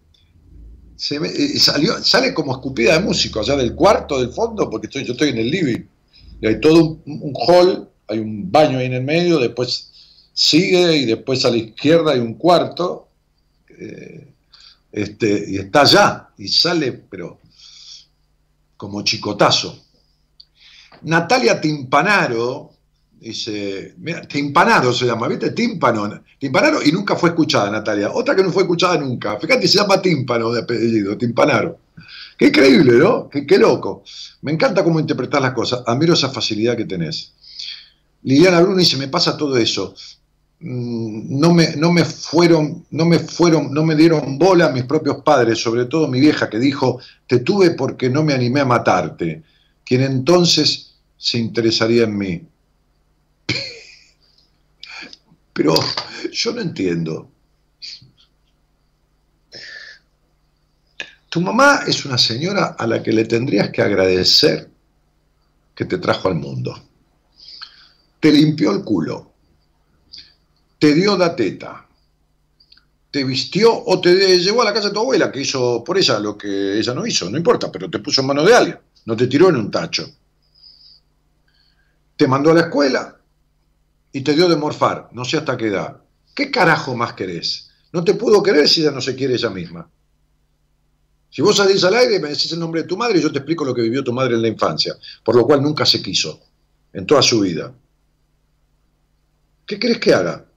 se 0.96 1.20
me- 1.20 1.30
eh, 1.30 1.58
salió, 1.60 1.98
sale 2.04 2.34
como 2.34 2.52
escupida 2.52 2.94
de 2.94 3.00
músico 3.00 3.40
allá 3.40 3.56
del 3.56 3.74
cuarto 3.74 4.20
del 4.20 4.34
fondo, 4.34 4.70
porque 4.70 4.88
estoy, 4.88 5.06
yo 5.06 5.14
estoy 5.14 5.30
en 5.30 5.38
el 5.38 5.50
living, 5.50 5.86
y 6.42 6.48
hay 6.48 6.60
todo 6.60 6.84
un, 6.84 7.02
un 7.06 7.34
hall, 7.48 7.90
hay 8.08 8.20
un 8.20 8.52
baño 8.52 8.80
ahí 8.80 8.88
en 8.88 8.94
el 8.94 9.04
medio, 9.04 9.40
después 9.40 9.92
sigue 10.34 10.98
y 10.98 11.06
después 11.06 11.46
a 11.46 11.52
la 11.52 11.58
izquierda 11.58 12.12
hay 12.12 12.20
un 12.20 12.34
cuarto, 12.34 13.08
eh, 13.70 14.34
este, 14.92 15.46
y 15.48 15.58
está 15.58 15.82
allá, 15.82 16.30
y 16.38 16.48
sale, 16.48 16.92
pero 16.92 17.40
como 18.78 19.04
chicotazo. 19.04 19.86
Natalia 21.04 21.60
Timpanaro 21.60 22.72
dice, 23.20 23.94
mira, 23.98 24.22
Timpanaro 24.22 24.94
se 24.94 25.06
llama, 25.06 25.28
¿viste? 25.28 25.52
Tímpano, 25.52 26.22
Timpanaro, 26.38 26.82
y 26.84 26.92
nunca 26.92 27.16
fue 27.16 27.30
escuchada, 27.30 27.70
Natalia. 27.70 28.12
Otra 28.12 28.36
que 28.36 28.44
no 28.44 28.52
fue 28.52 28.64
escuchada 28.64 28.98
nunca. 28.98 29.38
Fíjate, 29.40 29.68
se 29.68 29.78
llama 29.78 30.02
Tímpano 30.02 30.52
de 30.52 30.62
apellido, 30.62 31.18
Timpanaro. 31.18 31.80
Qué 32.38 32.48
increíble, 32.48 32.94
¿no? 32.94 33.30
Qué, 33.30 33.58
loco. 33.58 34.04
Me 34.42 34.54
encanta 34.54 34.84
cómo 34.84 35.00
interpretar 35.00 35.42
las 35.42 35.54
cosas. 35.54 35.84
Admiro 35.86 36.14
esa 36.14 36.30
facilidad 36.30 36.78
que 36.78 36.86
tenés. 36.86 37.34
Liliana 38.24 38.62
Bruno 38.62 38.78
dice, 38.78 38.96
me 38.96 39.10
pasa 39.10 39.36
todo 39.36 39.58
eso. 39.58 39.94
Mm, 40.62 41.40
No 41.40 41.54
me, 41.54 41.76
no 41.78 41.92
me 41.92 42.04
fueron, 42.06 42.86
no 42.92 43.06
me 43.06 43.20
fueron, 43.20 43.74
no 43.74 43.84
me 43.86 43.96
dieron 43.96 44.38
bola 44.38 44.70
mis 44.70 44.84
propios 44.84 45.22
padres, 45.24 45.60
sobre 45.62 45.86
todo 45.86 46.08
mi 46.08 46.20
vieja 46.20 46.50
que 46.50 46.60
dijo, 46.60 47.00
te 47.28 47.40
tuve 47.40 47.72
porque 47.72 48.10
no 48.10 48.24
me 48.24 48.34
animé 48.34 48.60
a 48.62 48.66
matarte, 48.66 49.44
quien 49.86 50.02
entonces 50.02 50.96
se 51.18 51.38
interesaría 51.38 52.04
en 52.04 52.18
mí. 52.18 52.42
Pero 55.54 55.74
yo 56.32 56.54
no 56.54 56.62
entiendo. 56.62 57.30
Tu 61.30 61.40
mamá 61.40 61.82
es 61.88 62.04
una 62.06 62.18
señora 62.18 62.76
a 62.78 62.86
la 62.86 63.02
que 63.02 63.14
le 63.14 63.24
tendrías 63.26 63.70
que 63.70 63.82
agradecer 63.82 64.70
que 65.76 65.86
te 65.86 65.98
trajo 65.98 66.28
al 66.28 66.36
mundo. 66.36 66.76
Te 68.20 68.32
limpió 68.32 68.72
el 68.72 68.84
culo, 68.84 69.29
te 70.80 70.94
dio 70.94 71.18
la 71.18 71.36
teta, 71.36 71.86
te 73.12 73.24
vistió 73.24 73.72
o 73.86 74.00
te 74.00 74.40
llevó 74.40 74.62
a 74.62 74.66
la 74.66 74.74
casa 74.74 74.88
de 74.88 74.94
tu 74.94 75.02
abuela, 75.02 75.32
que 75.32 75.42
hizo 75.42 75.84
por 75.84 75.98
ella 75.98 76.20
lo 76.20 76.38
que 76.38 76.80
ella 76.80 76.94
no 76.94 77.06
hizo, 77.06 77.30
no 77.30 77.38
importa, 77.38 77.72
pero 77.72 77.90
te 77.90 78.00
puso 78.00 78.22
en 78.22 78.28
mano 78.28 78.44
de 78.44 78.56
alguien, 78.56 78.80
no 79.06 79.16
te 79.16 79.28
tiró 79.28 79.50
en 79.50 79.58
un 79.58 79.70
tacho. 79.70 80.10
Te 82.16 82.28
mandó 82.28 82.52
a 82.52 82.54
la 82.54 82.62
escuela 82.62 83.20
y 84.12 84.22
te 84.22 84.34
dio 84.34 84.48
de 84.48 84.56
morfar, 84.56 85.10
no 85.12 85.26
sé 85.26 85.38
hasta 85.38 85.58
qué 85.58 85.68
edad. 85.68 85.98
¿Qué 86.34 86.50
carajo 86.52 86.96
más 86.96 87.14
querés? 87.14 87.70
No 87.92 88.04
te 88.04 88.14
pudo 88.14 88.42
querer 88.42 88.70
si 88.70 88.82
ella 88.82 88.92
no 88.92 89.02
se 89.02 89.16
quiere 89.16 89.34
ella 89.34 89.50
misma. 89.50 89.90
Si 91.30 91.42
vos 91.42 91.58
salís 91.58 91.84
al 91.84 91.96
aire 91.96 92.16
y 92.16 92.20
me 92.20 92.30
decís 92.30 92.52
el 92.52 92.60
nombre 92.60 92.82
de 92.82 92.88
tu 92.88 92.98
madre, 92.98 93.22
yo 93.22 93.32
te 93.32 93.40
explico 93.40 93.66
lo 93.66 93.74
que 93.74 93.82
vivió 93.82 94.04
tu 94.04 94.14
madre 94.14 94.36
en 94.36 94.42
la 94.42 94.48
infancia, 94.48 94.96
por 95.24 95.36
lo 95.36 95.46
cual 95.46 95.62
nunca 95.62 95.86
se 95.86 96.02
quiso, 96.02 96.40
en 96.94 97.06
toda 97.06 97.22
su 97.22 97.42
vida. 97.42 97.74
¿Qué 99.66 99.78
querés 99.78 100.00
que 100.00 100.14
haga? 100.14 100.49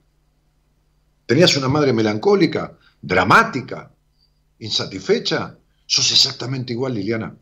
¿Tenías 1.25 1.55
una 1.55 1.69
madre 1.69 1.93
melancólica, 1.93 2.77
dramática, 3.01 3.91
insatisfecha? 4.59 5.57
Sos 5.85 6.11
exactamente 6.11 6.73
igual, 6.73 6.93
Liliana. 6.93 7.35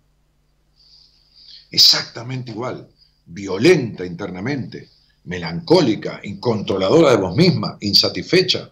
Exactamente 1.72 2.52
igual. 2.52 2.88
Violenta 3.26 4.06
internamente, 4.06 4.90
melancólica, 5.24 6.20
incontroladora 6.24 7.12
de 7.12 7.18
vos 7.18 7.36
misma, 7.36 7.78
insatisfecha. 7.80 8.72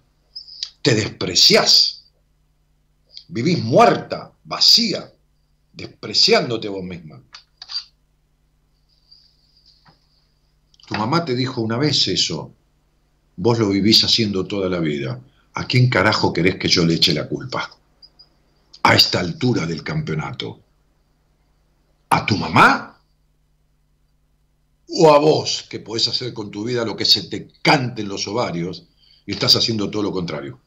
Te 0.81 0.93
despreciás. 0.93 2.05
Vivís 3.29 3.63
muerta, 3.63 4.31
vacía, 4.43 5.11
despreciándote 5.73 6.67
vos 6.67 6.83
misma. 6.83 7.21
Tu 10.87 10.95
mamá 10.95 11.23
te 11.23 11.35
dijo 11.35 11.61
una 11.61 11.77
vez 11.77 12.07
eso. 12.07 12.55
Vos 13.41 13.57
lo 13.57 13.69
vivís 13.69 14.03
haciendo 14.03 14.45
toda 14.45 14.67
la 14.67 14.79
vida. 14.79 15.17
¿A 15.53 15.65
quién 15.65 15.89
carajo 15.89 16.33
querés 16.33 16.55
que 16.57 16.67
yo 16.67 16.85
le 16.85 16.95
eche 16.95 17.13
la 17.13 17.25
culpa? 17.25 17.71
A 18.83 18.95
esta 18.95 19.21
altura 19.21 19.65
del 19.65 19.81
campeonato. 19.81 20.59
¿A 22.09 22.25
tu 22.25 22.35
mamá? 22.35 22.89
o 24.91 25.13
a 25.13 25.19
vos 25.19 25.67
que 25.69 25.79
podés 25.79 26.07
hacer 26.07 26.33
con 26.33 26.49
tu 26.49 26.63
vida 26.63 26.83
lo 26.83 26.95
que 26.95 27.05
se 27.05 27.23
te 27.23 27.51
cante 27.61 28.01
en 28.01 28.09
los 28.09 28.27
ovarios 28.27 28.87
y 29.25 29.33
estás 29.33 29.55
haciendo 29.55 29.89
todo 29.89 30.03
lo 30.03 30.11
contrario. 30.11 30.59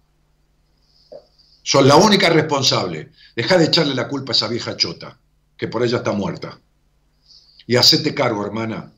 Sos 1.65 1.85
la 1.85 1.97
única 1.97 2.31
responsable. 2.31 3.11
Deja 3.35 3.59
de 3.59 3.67
echarle 3.67 3.95
la 3.95 4.09
culpa 4.09 4.33
a 4.33 4.37
esa 4.37 4.49
vieja 4.49 4.77
chota, 4.77 5.19
que 5.57 5.69
por 5.69 5.83
ella 5.83 5.99
está 5.99 6.13
muerta. 6.13 6.61
Y 7.67 7.77
hacete 7.77 8.15
cargo, 8.15 8.45
hermana. 8.47 8.93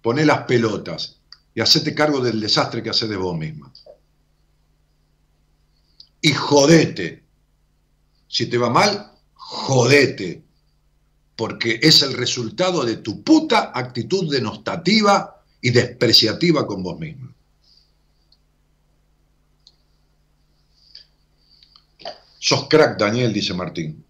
Poné 0.00 0.24
las 0.24 0.44
pelotas 0.44 1.21
y 1.54 1.60
hacete 1.60 1.94
cargo 1.94 2.20
del 2.20 2.40
desastre 2.40 2.82
que 2.82 2.90
haces 2.90 3.08
de 3.08 3.16
vos 3.16 3.36
misma. 3.36 3.72
Y 6.20 6.32
jodete. 6.32 7.24
Si 8.28 8.46
te 8.46 8.56
va 8.56 8.70
mal, 8.70 9.12
jodete. 9.34 10.42
Porque 11.36 11.80
es 11.82 12.02
el 12.02 12.14
resultado 12.14 12.84
de 12.84 12.96
tu 12.96 13.22
puta 13.22 13.72
actitud 13.74 14.30
denostativa 14.30 15.42
y 15.60 15.70
despreciativa 15.70 16.66
con 16.66 16.82
vos 16.82 16.98
misma. 16.98 17.34
Sos 22.38 22.66
crack, 22.68 22.98
Daniel, 22.98 23.32
dice 23.32 23.54
Martín. 23.54 24.04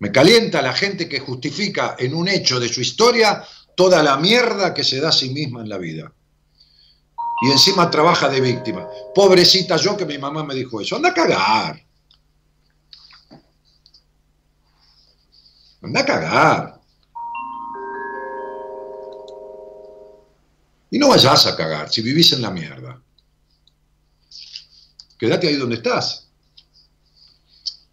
Me 0.00 0.10
calienta 0.10 0.62
la 0.62 0.72
gente 0.72 1.08
que 1.08 1.20
justifica 1.20 1.96
en 1.98 2.14
un 2.14 2.28
hecho 2.28 2.58
de 2.58 2.68
su 2.68 2.80
historia 2.80 3.44
toda 3.76 4.02
la 4.02 4.16
mierda 4.16 4.74
que 4.74 4.84
se 4.84 5.00
da 5.00 5.10
a 5.10 5.12
sí 5.12 5.30
misma 5.30 5.62
en 5.62 5.68
la 5.68 5.78
vida. 5.78 6.12
Y 7.42 7.50
encima 7.50 7.90
trabaja 7.90 8.28
de 8.28 8.40
víctima. 8.40 8.88
Pobrecita 9.14 9.76
yo 9.76 9.96
que 9.96 10.04
mi 10.04 10.18
mamá 10.18 10.44
me 10.44 10.54
dijo 10.54 10.80
eso. 10.80 10.96
Anda 10.96 11.10
a 11.10 11.14
cagar. 11.14 11.84
Anda 15.82 16.00
a 16.00 16.04
cagar. 16.04 16.80
Y 20.90 20.98
no 20.98 21.08
vayas 21.08 21.46
a 21.46 21.56
cagar 21.56 21.90
si 21.90 22.02
vivís 22.02 22.32
en 22.32 22.42
la 22.42 22.50
mierda. 22.50 23.00
Quédate 25.18 25.48
ahí 25.48 25.56
donde 25.56 25.76
estás. 25.76 26.28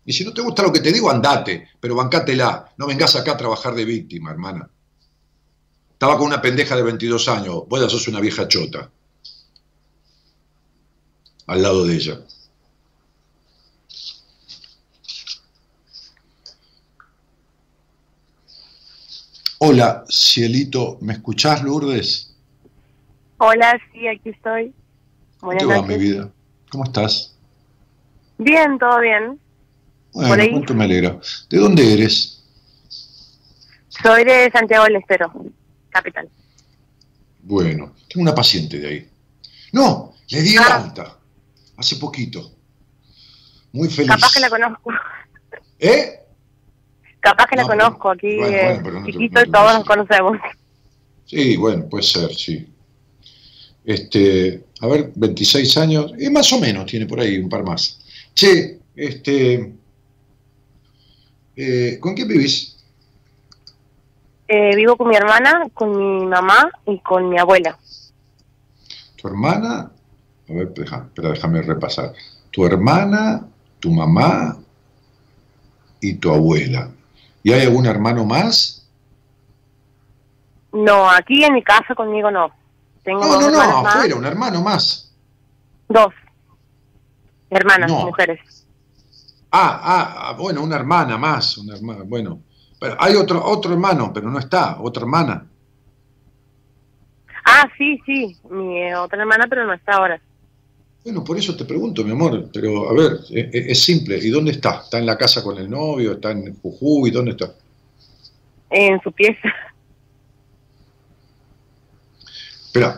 Y 0.06 0.14
si 0.14 0.24
no 0.24 0.34
te 0.34 0.42
gusta 0.42 0.62
lo 0.62 0.72
que 0.72 0.80
te 0.80 0.92
digo, 0.92 1.10
andate, 1.10 1.70
pero 1.80 1.96
bancátela. 1.96 2.74
No 2.78 2.88
vengas 2.88 3.16
acá 3.16 3.34
a 3.34 3.38
trabajar 3.38 3.74
de 3.74 3.86
víctima, 3.86 4.32
hermana. 4.32 4.70
Estaba 5.92 6.18
con 6.18 6.28
una 6.28 6.42
pendeja 6.42 6.76
de 6.76 6.84
22 6.84 7.28
años, 7.30 7.64
vos 7.68 7.82
ya 7.82 7.90
sos 7.90 8.08
una 8.08 8.20
vieja 8.20 8.48
chota. 8.48 8.92
Al 11.48 11.62
lado 11.64 11.86
de 11.86 11.96
ella. 11.96 12.20
Hola, 19.60 20.04
cielito, 20.10 20.98
¿me 21.02 21.14
escuchás, 21.14 21.64
Lourdes? 21.64 22.36
Hola, 23.38 23.80
sí, 23.92 24.08
aquí 24.08 24.30
estoy. 24.30 24.74
Buenas 25.42 25.64
¿Qué 25.64 25.68
va, 25.70 25.76
noches. 25.78 25.98
mi 25.98 26.04
vida? 26.04 26.30
¿Cómo 26.70 26.84
estás? 26.84 27.36
Bien, 28.38 28.78
todo 28.78 29.00
bien. 29.00 29.40
Bueno, 30.12 30.44
cuánto 30.52 30.74
me 30.74 30.86
alegra. 30.86 31.20
¿De 31.50 31.58
dónde 31.58 31.94
eres? 31.94 32.44
Soy 34.04 34.24
de 34.26 34.50
Santiago 34.52 34.86
del 34.86 34.98
Estero, 34.98 35.32
capital. 35.90 36.30
Bueno, 37.42 37.94
tengo 38.10 38.24
una 38.24 38.36
paciente 38.36 38.80
de 38.80 38.88
ahí. 38.88 39.10
No, 39.72 40.14
le 40.30 40.42
di 40.42 40.54
el 40.56 40.60
Ah. 40.60 40.76
alta. 40.84 41.18
Hace 41.78 41.98
poquito. 41.98 42.52
Muy 43.72 43.90
feliz. 43.90 44.10
Capaz 44.12 44.34
que 44.34 44.40
la 44.40 44.50
conozco. 44.50 44.92
¿Eh? 45.80 46.20
Capaz 47.20 47.46
que 47.48 47.56
la 47.58 47.68
pero- 47.68 47.78
conozco. 47.78 48.10
Aquí, 48.12 48.38
bueno, 48.38 48.56
eh, 48.58 48.80
bueno, 48.82 49.04
te- 49.06 49.12
chiquito 49.12 49.40
no 49.40 49.44
te 49.44 49.50
y 49.50 49.52
todos 49.52 49.74
nos 49.74 49.86
conocemos. 49.86 50.38
Sí, 51.26 51.58
bueno, 51.58 51.90
puede 51.90 52.04
ser, 52.04 52.34
sí. 52.34 52.68
Este, 53.84 54.64
a 54.82 54.88
ver, 54.88 55.12
26 55.16 55.78
años, 55.78 56.14
y 56.20 56.30
más 56.30 56.52
o 56.54 56.60
menos 56.60 56.86
tiene 56.86 57.06
por 57.06 57.20
ahí 57.20 57.38
un 57.40 57.50
par 57.50 57.64
más. 57.64 58.00
Che, 58.34 58.80
este, 58.96 59.74
eh, 61.56 61.98
¿con 62.00 62.14
quién 62.16 62.28
vivís? 62.28 62.78
Eh, 64.48 64.76
vivo 64.76 64.96
con 64.96 65.08
mi 65.10 65.16
hermana, 65.16 65.68
con 65.74 66.20
mi 66.20 66.26
mamá 66.26 66.70
y 66.86 67.00
con 67.00 67.30
mi 67.30 67.40
abuela. 67.40 67.78
¿Tu 69.16 69.28
hermana? 69.28 69.92
A 70.50 70.54
ver, 70.54 70.74
deja, 70.74 70.98
espera, 71.06 71.30
déjame 71.30 71.62
repasar. 71.62 72.14
Tu 72.52 72.66
hermana, 72.66 73.46
tu 73.80 73.92
mamá 73.92 74.58
y 76.00 76.16
tu 76.16 76.32
abuela. 76.32 76.90
¿Y 77.44 77.52
hay 77.52 77.66
algún 77.68 77.86
hermano 77.86 78.26
más? 78.26 78.88
No, 80.72 81.10
aquí 81.10 81.44
en 81.44 81.54
mi 81.54 81.64
casa 81.64 81.96
conmigo 81.96 82.30
no. 82.32 82.50
Tengo 83.04 83.22
No, 83.22 83.40
no, 83.40 83.50
no, 83.52 83.84
más. 83.84 83.96
afuera, 83.96 84.16
un 84.16 84.26
hermano 84.26 84.62
más. 84.62 85.12
Dos. 85.88 86.14
Hermanas, 87.50 87.90
No. 87.90 88.06
mujeres. 88.08 88.40
Ah, 89.52 89.80
ah, 89.82 90.16
ah, 90.30 90.34
bueno, 90.38 90.62
una 90.64 90.76
hermana 90.76 91.18
más, 91.18 91.58
una 91.58 91.76
hermana, 91.76 92.04
bueno. 92.06 92.40
Pero 92.80 92.98
hay 93.00 93.16
otro, 93.16 93.44
otro 93.46 93.72
hermano, 93.72 94.12
pero 94.14 94.30
no 94.30 94.38
está, 94.40 94.78
otra 94.82 95.02
hermana. 95.04 95.46
Ah, 97.46 97.70
sí, 97.78 98.02
sí. 98.06 98.38
Mi 98.50 98.80
eh, 98.82 98.96
otra 98.96 99.20
hermana, 99.22 99.46
pero 99.48 99.66
no 99.66 99.74
está 99.74 99.94
ahora. 99.94 100.20
Bueno, 101.06 101.24
por 101.24 101.38
eso 101.38 101.56
te 101.56 101.66
pregunto, 101.66 102.04
mi 102.04 102.10
amor, 102.10 102.50
pero 102.52 102.90
a 102.90 102.94
ver, 102.94 103.20
e- 103.30 103.52
e- 103.54 103.72
es, 103.72 103.84
simple, 103.84 104.18
¿y 104.18 104.32
dónde 104.32 104.54
está? 104.54 104.82
¿Está 104.86 104.98
en 104.98 105.06
la 105.06 105.16
casa 105.16 105.44
con 105.44 105.56
el 105.60 105.70
novio? 105.70 106.14
¿Está 106.14 106.32
en 106.32 106.60
Jujuy? 106.60 107.12
¿Dónde 107.12 107.32
está? 107.32 107.54
En 108.72 109.00
su 109.04 109.12
pieza. 109.12 109.54
Espera, 112.66 112.98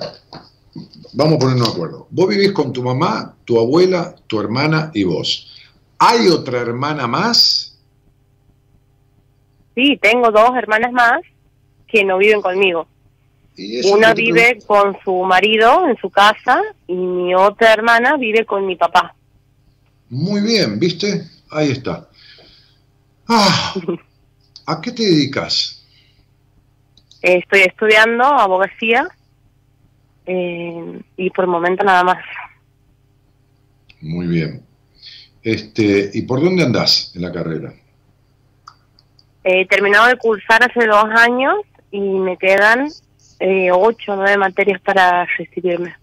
vamos 1.12 1.36
a 1.36 1.40
ponernos 1.40 1.68
de 1.68 1.74
acuerdo. 1.74 2.08
Vos 2.10 2.30
vivís 2.30 2.54
con 2.54 2.72
tu 2.72 2.82
mamá, 2.82 3.36
tu 3.44 3.60
abuela, 3.60 4.16
tu 4.26 4.40
hermana 4.40 4.90
y 4.94 5.04
vos. 5.04 5.54
¿Hay 6.00 6.30
otra 6.30 6.62
hermana 6.62 7.08
más? 7.08 7.78
Sí, 9.76 10.00
tengo 10.02 10.32
dos 10.32 10.52
hermanas 10.56 10.94
más 10.94 11.20
que 11.86 12.06
no 12.06 12.20
viven 12.20 12.42
conmigo. 12.42 12.88
Una 13.92 14.14
vive 14.14 14.60
con 14.68 14.96
su 15.04 15.24
marido 15.24 15.88
en 15.88 15.98
su 15.98 16.12
casa 16.12 16.62
y 16.86 16.94
mi 16.94 17.34
otra 17.34 17.74
hermana 17.74 18.16
vive 18.16 18.46
con 18.46 18.68
mi 18.68 18.76
papá. 18.76 19.16
Muy 20.10 20.42
bien, 20.42 20.80
¿viste? 20.80 21.24
Ahí 21.50 21.72
está. 21.72 22.08
Ah, 23.28 23.74
¿A 24.68 24.80
qué 24.80 24.92
te 24.92 25.04
dedicas? 25.04 25.84
Eh, 27.22 27.40
Estoy 27.40 27.62
estudiando 27.62 28.24
abogacía 28.24 29.08
eh, 30.28 31.02
y 31.18 31.30
por 31.32 31.46
el 31.46 31.52
momento 31.52 31.84
nada 31.84 32.04
más. 32.04 32.24
Muy 34.02 34.28
bien. 34.28 34.64
Este, 35.42 36.12
¿Y 36.14 36.22
por 36.24 36.44
dónde 36.44 36.64
andás 36.64 37.12
en 37.16 37.24
la 37.24 37.32
carrera? 37.32 37.74
He 39.44 39.66
terminado 39.66 40.08
de 40.08 40.18
cursar 40.18 40.62
hace 40.64 40.86
dos 40.86 41.06
años 41.16 41.56
y 41.90 42.00
me 42.00 42.38
quedan 42.38 42.90
eh, 43.40 43.72
ocho 43.72 44.14
o 44.14 44.16
nueve 44.16 44.38
materias 44.38 44.82
para 44.82 45.26
recibirme. 45.38 45.96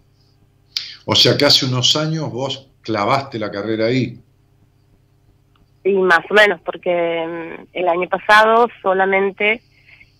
O 1.04 1.14
sea 1.14 1.36
que 1.36 1.44
hace 1.44 1.66
unos 1.66 1.96
años 1.96 2.30
vos 2.30 2.68
clavaste 2.80 3.38
la 3.38 3.50
carrera 3.50 3.86
ahí. 3.86 4.18
Y 5.84 5.92
más 5.94 6.20
o 6.30 6.34
menos, 6.34 6.60
porque 6.62 6.90
mm, 6.90 7.66
el 7.72 7.88
año 7.88 8.08
pasado 8.08 8.68
solamente 8.80 9.62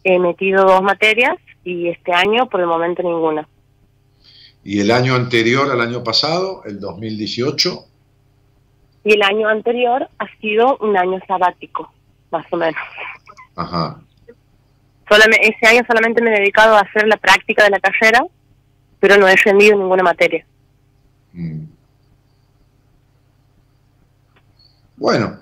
he 0.03 0.19
metido 0.19 0.65
dos 0.65 0.83
materias 0.83 1.37
y 1.65 1.89
este 1.89 2.13
año 2.13 2.49
por 2.49 2.61
el 2.61 2.67
momento 2.67 3.03
ninguna. 3.03 3.49
Y 4.63 4.81
el 4.81 4.91
año 4.91 5.15
anterior 5.15 5.71
al 5.71 5.81
año 5.81 6.03
pasado, 6.03 6.63
el 6.65 6.81
2018, 6.81 7.87
Y 9.05 9.13
el 9.13 9.23
año 9.23 9.49
anterior 9.49 10.09
ha 10.19 10.27
sido 10.41 10.79
un 10.79 10.97
año 10.97 11.21
sabático, 11.27 11.93
más 12.31 12.47
o 12.51 12.57
menos. 12.57 12.81
ajá. 13.57 14.04
Solamente, 15.09 15.49
ese 15.49 15.67
año 15.67 15.83
solamente 15.87 16.23
me 16.23 16.31
he 16.35 16.41
dedicado 16.41 16.75
a 16.77 16.81
hacer 16.81 17.07
la 17.07 17.17
práctica 17.17 17.65
de 17.65 17.71
la 17.71 17.81
carrera, 17.81 18.25
pero 19.01 19.17
no 19.19 19.29
he 19.29 19.37
rendido 19.37 19.77
ninguna 19.79 20.03
materia. 20.03 20.45
Mm. 21.33 21.65
Bueno. 24.97 25.39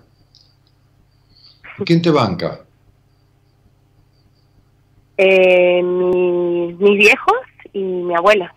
¿Y 1.78 1.84
¿Quién 1.84 2.02
te 2.02 2.10
banca? 2.10 2.60
Eh, 5.16 5.82
mi- 5.82 6.72
mis 6.74 6.98
viejos 6.98 7.36
y 7.72 7.82
mi 7.82 8.14
abuela. 8.14 8.52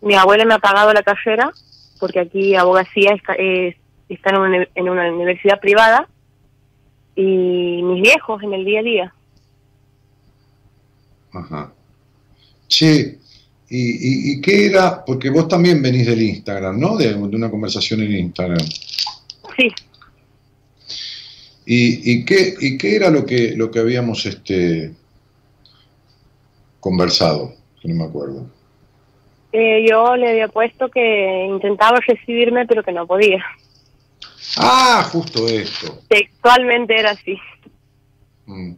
Mi 0.00 0.14
abuela 0.14 0.44
me 0.44 0.54
ha 0.54 0.58
pagado 0.58 0.92
la 0.92 1.02
carrera 1.02 1.50
porque 2.00 2.20
aquí 2.20 2.54
abogacía 2.54 3.12
está, 3.14 3.34
es- 3.34 3.76
está 4.08 4.30
en, 4.30 4.36
una, 4.38 4.66
en 4.74 4.88
una 4.88 5.12
universidad 5.12 5.60
privada 5.60 6.08
y 7.16 7.82
mis 7.82 8.02
viejos 8.02 8.42
en 8.42 8.54
el 8.54 8.64
día 8.64 8.80
a 8.80 8.84
día. 8.84 9.14
Ajá. 11.32 11.72
Che, 12.66 13.18
¿y, 13.68 13.78
y, 13.78 14.32
y 14.32 14.40
qué 14.40 14.66
era? 14.66 15.04
Porque 15.04 15.30
vos 15.30 15.48
también 15.48 15.82
venís 15.82 16.06
del 16.06 16.22
Instagram, 16.22 16.78
¿no? 16.78 16.96
De, 16.96 17.08
de 17.08 17.14
una 17.14 17.50
conversación 17.50 18.02
en 18.02 18.12
Instagram. 18.12 18.66
Sí, 19.56 19.72
¿Y, 21.70 22.12
y 22.12 22.24
qué, 22.24 22.54
y 22.58 22.78
qué 22.78 22.96
era 22.96 23.10
lo 23.10 23.26
que, 23.26 23.52
lo 23.54 23.70
que 23.70 23.78
habíamos 23.78 24.24
este, 24.24 24.94
conversado? 26.80 27.54
No 27.84 27.94
me 27.94 28.04
acuerdo. 28.04 28.46
Eh, 29.52 29.84
yo 29.86 30.16
le 30.16 30.30
había 30.30 30.48
puesto 30.48 30.88
que 30.88 31.46
intentaba 31.46 32.00
recibirme, 32.00 32.66
pero 32.66 32.82
que 32.82 32.92
no 32.92 33.06
podía. 33.06 33.44
Ah, 34.56 35.06
justo 35.12 35.46
esto. 35.46 36.00
Textualmente 36.08 36.98
era 36.98 37.10
así. 37.10 37.36
Mm. 38.46 38.72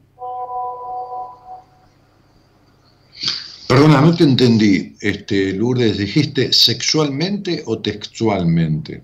Perdona, 3.71 4.01
no 4.01 4.13
te 4.17 4.25
entendí, 4.25 4.97
este, 5.01 5.53
Lourdes, 5.53 5.97
¿dijiste 5.97 6.53
sexualmente 6.53 7.63
o 7.67 7.79
textualmente? 7.79 9.01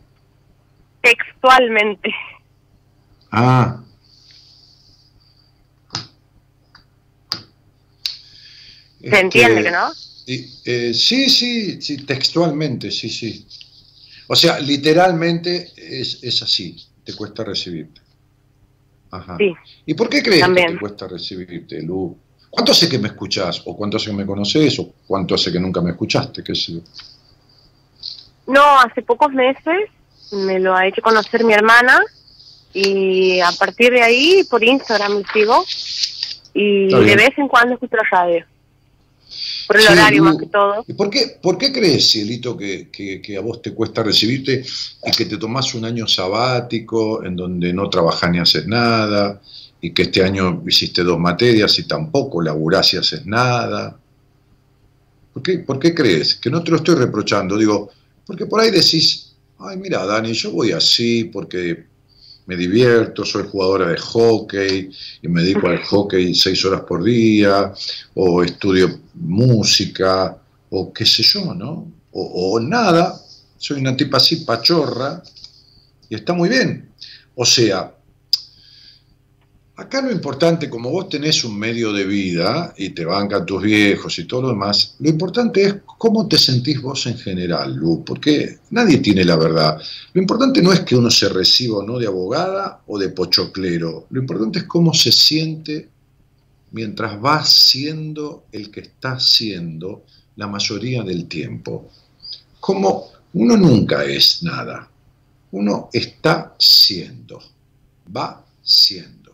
Textualmente. 1.01 2.11
Ah. 3.31 3.81
¿Se 9.09 9.21
entiende 9.21 9.61
Este, 9.61 9.63
que 9.63 9.71
no? 9.71 9.93
y, 10.27 10.35
eh, 10.65 10.95
sí, 10.95 11.31
sí, 11.31 11.81
sí, 11.81 11.99
textualmente, 11.99 12.91
sí, 12.91 13.09
sí. 13.09 13.47
O 14.27 14.35
sea, 14.35 14.59
literalmente 14.59 15.71
es, 15.77 16.19
es 16.25 16.43
así, 16.43 16.77
te 17.05 17.15
cuesta 17.15 17.45
recibirte. 17.45 18.01
Ajá. 19.13 19.37
Sí. 19.39 19.55
¿Y 19.87 19.95
por 19.95 20.09
qué 20.09 20.25
crees 20.25 20.45
que 20.45 20.55
te 20.55 20.79
cuesta 20.81 21.07
recibirte, 21.07 21.81
Lu? 21.83 22.19
¿Cuánto 22.57 22.73
hace 22.73 22.89
que 22.89 22.99
me 22.99 23.09
escuchás? 23.09 23.61
¿O 23.67 23.77
cuánto 23.77 23.99
hace 23.99 24.07
que 24.07 24.17
me 24.17 24.25
conoces? 24.25 24.79
¿O 24.79 24.91
cuánto 25.07 25.35
hace 25.35 25.53
que 25.53 25.61
nunca 25.61 25.83
me 25.83 25.91
escuchaste? 25.91 26.43
¿Qué 26.43 26.55
sé 26.55 26.73
yo? 26.73 26.81
No, 28.47 28.81
hace 28.81 29.03
pocos 29.03 29.31
meses 29.31 29.91
me 30.33 30.59
lo 30.59 30.75
ha 30.75 30.87
hecho 30.87 31.03
conocer 31.03 31.45
mi 31.45 31.53
hermana 31.53 32.01
y 32.73 33.41
a 33.41 33.53
partir 33.53 33.91
de 33.93 34.03
ahí 34.03 34.43
por 34.49 34.65
Instagram 34.65 35.19
lo 35.19 35.23
sigo 35.35 35.67
y 36.55 36.87
de 36.95 37.15
vez 37.17 37.37
en 37.37 37.47
cuando 37.47 37.75
escucho 37.75 37.97
la 37.97 38.09
radio. 38.11 38.47
Por 39.67 39.77
el 39.77 39.83
Sí, 39.83 39.93
horario 39.93 40.23
más 40.23 40.39
que 40.39 40.47
todo. 40.47 40.83
¿Y 40.89 40.95
por 40.95 41.11
qué, 41.11 41.39
por 41.43 41.59
qué 41.59 41.71
crees, 41.71 42.11
Cielito, 42.11 42.57
que, 42.57 42.89
que- 42.91 43.21
que 43.21 43.37
a 43.37 43.41
vos 43.43 43.61
te 43.61 43.75
cuesta 43.75 44.03
recibirte 44.03 44.65
y 45.05 45.11
que 45.11 45.27
te 45.27 45.37
tomás 45.37 45.75
un 45.75 45.85
año 45.85 46.07
sabático 46.07 47.23
en 47.23 47.37
donde 47.37 47.75
no 47.75 47.91
trabajás 47.91 48.31
ni 48.31 48.39
haces 48.39 48.67
nada 48.67 49.43
y 49.87 49.93
que 49.93 50.03
este 50.03 50.25
año 50.25 50.65
hiciste 50.67 51.05
dos 51.05 51.17
materias 51.17 51.79
y 51.79 51.85
tampoco 51.85 52.43
laburás 52.43 52.93
y 52.93 52.97
haces 52.97 53.25
nada? 53.25 53.97
¿Por 55.33 55.43
qué, 55.45 55.61
por 55.61 55.79
qué 55.79 55.95
crees? 55.95 56.35
Que 56.35 56.51
no 56.51 56.61
te 56.65 56.73
lo 56.73 56.79
estoy 56.79 56.97
reprochando, 56.97 57.57
digo, 57.57 57.91
porque 58.27 58.47
por 58.47 58.61
ahí 58.61 58.73
decís, 58.73 59.35
ay, 59.61 59.77
mira, 59.77 60.05
Dani, 60.05 60.33
yo 60.33 60.51
voy 60.51 60.73
así 60.73 61.25
porque 61.25 61.87
me 62.47 62.57
divierto, 62.57 63.25
soy 63.25 63.47
jugadora 63.49 63.87
de 63.87 63.97
hockey 63.97 64.91
y 65.23 65.29
me 65.29 65.43
dedico 65.43 65.69
al 65.69 65.81
hockey 65.85 66.35
seis 66.35 66.65
horas 66.65 66.81
por 66.81 67.05
día, 67.05 67.73
o 68.15 68.43
estudio 68.43 68.99
música, 69.15 70.37
o 70.71 70.93
qué 70.93 71.07
sé 71.07 71.23
yo, 71.23 71.55
¿no? 71.55 71.93
O, 72.11 72.59
nada, 72.59 73.21
soy 73.57 73.81
una 73.81 73.97
tipa 73.97 74.19
pachorra 74.45 75.23
y 76.09 76.17
está 76.17 76.33
muy 76.33 76.49
bien. 76.49 76.91
O 77.37 77.45
sea, 77.45 77.96
acá 79.77 80.01
lo 80.01 80.11
importante, 80.11 80.71
como 80.71 80.91
vos 80.91 81.09
tenés 81.09 81.45
un 81.45 81.59
medio 81.59 81.93
de 81.93 82.05
vida 82.05 82.73
y 82.77 82.91
te 82.91 83.05
bancan 83.05 83.45
tus 83.45 83.63
viejos 83.63 84.19
y 84.19 84.25
todo 84.25 84.43
lo 84.43 84.49
demás, 84.49 84.97
lo 84.99 85.11
importante 85.11 85.63
es 85.65 85.75
cómo 85.85 86.27
te 86.27 86.39
sentís 86.39 86.81
vos 86.81 87.07
en 87.07 87.19
general, 87.19 87.75
Lu, 87.75 88.03
porque 88.05 88.59
nadie 88.71 88.99
tiene 88.99 89.25
la 89.25 89.37
verdad. 89.37 89.79
Lo 90.15 90.21
importante 90.21 90.63
no 90.63 90.73
es 90.73 90.81
que 90.81 90.97
uno 90.97 91.11
se 91.11 91.29
reciba 91.29 91.79
o 91.79 91.83
no 91.83 91.99
de 91.99 92.07
abogada 92.07 92.83
o 92.87 92.99
de 92.99 93.11
pochoclero, 93.11 94.07
lo 94.11 94.21
importante 94.21 94.61
es 94.61 94.65
cómo 94.65 94.95
se 94.95 95.13
siente 95.13 95.91
mientras 96.73 97.23
va 97.23 97.45
siendo 97.45 98.45
el 98.53 98.71
que 98.71 98.81
está 98.81 99.21
siendo 99.21 100.05
la 100.37 100.47
mayoría 100.47 101.03
del 101.03 101.27
tiempo. 101.27 101.91
Como 102.61 103.11
uno 103.35 103.57
nunca 103.57 104.05
es 104.05 104.43
nada, 104.43 104.89
uno 105.53 105.91
está 105.93 106.55
siendo, 106.59 107.43
va 108.15 108.45
siendo. 108.63 109.26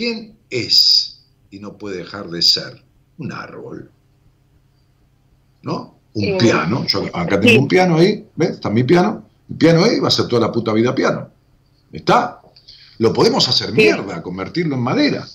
¿Quién 0.00 0.38
es 0.48 1.20
y 1.50 1.58
no 1.58 1.76
puede 1.76 1.98
dejar 1.98 2.30
de 2.30 2.40
ser? 2.40 2.82
Un 3.18 3.32
árbol. 3.34 3.90
¿No? 5.60 5.98
Un 6.14 6.24
Eh, 6.24 6.38
piano. 6.40 6.86
Yo 6.86 7.04
acá 7.14 7.38
sí. 7.38 7.48
tengo 7.48 7.60
un 7.64 7.68
piano 7.68 7.96
ahí, 7.98 8.26
¿ves? 8.34 8.52
Está 8.52 8.70
mi 8.70 8.82
piano. 8.82 9.28
El 9.50 9.56
piano 9.56 9.84
ahí 9.84 10.00
va 10.00 10.08
a 10.08 10.10
ser 10.10 10.26
toda 10.26 10.40
la 10.40 10.50
puta 10.50 10.72
vida 10.72 10.94
piano. 10.94 11.28
¿Está? 11.92 12.40
Lo 12.96 13.12
podemos 13.12 13.46
hacer 13.46 13.74
mierda, 13.74 14.22
convertirlo 14.22 14.74
en 14.76 14.80
madera. 14.80 15.28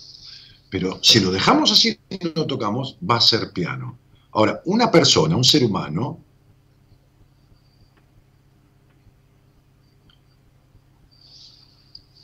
Pero 0.72 0.98
si 1.04 1.20
lo 1.20 1.32
dejamos 1.32 1.72
así 1.72 2.00
y 2.10 2.18
no 2.26 2.32
lo 2.34 2.48
tocamos, 2.48 2.98
va 3.08 3.18
a 3.18 3.22
ser 3.22 3.52
piano. 3.52 4.00
Ahora, 4.32 4.64
una 4.66 4.90
persona, 4.90 5.36
un 5.38 5.44
ser 5.44 5.64
humano, 5.64 6.22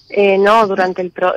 Eh, 0.10 0.38
no, 0.38 0.68
durante 0.68 1.02
el... 1.02 1.12
Pro 1.12 1.34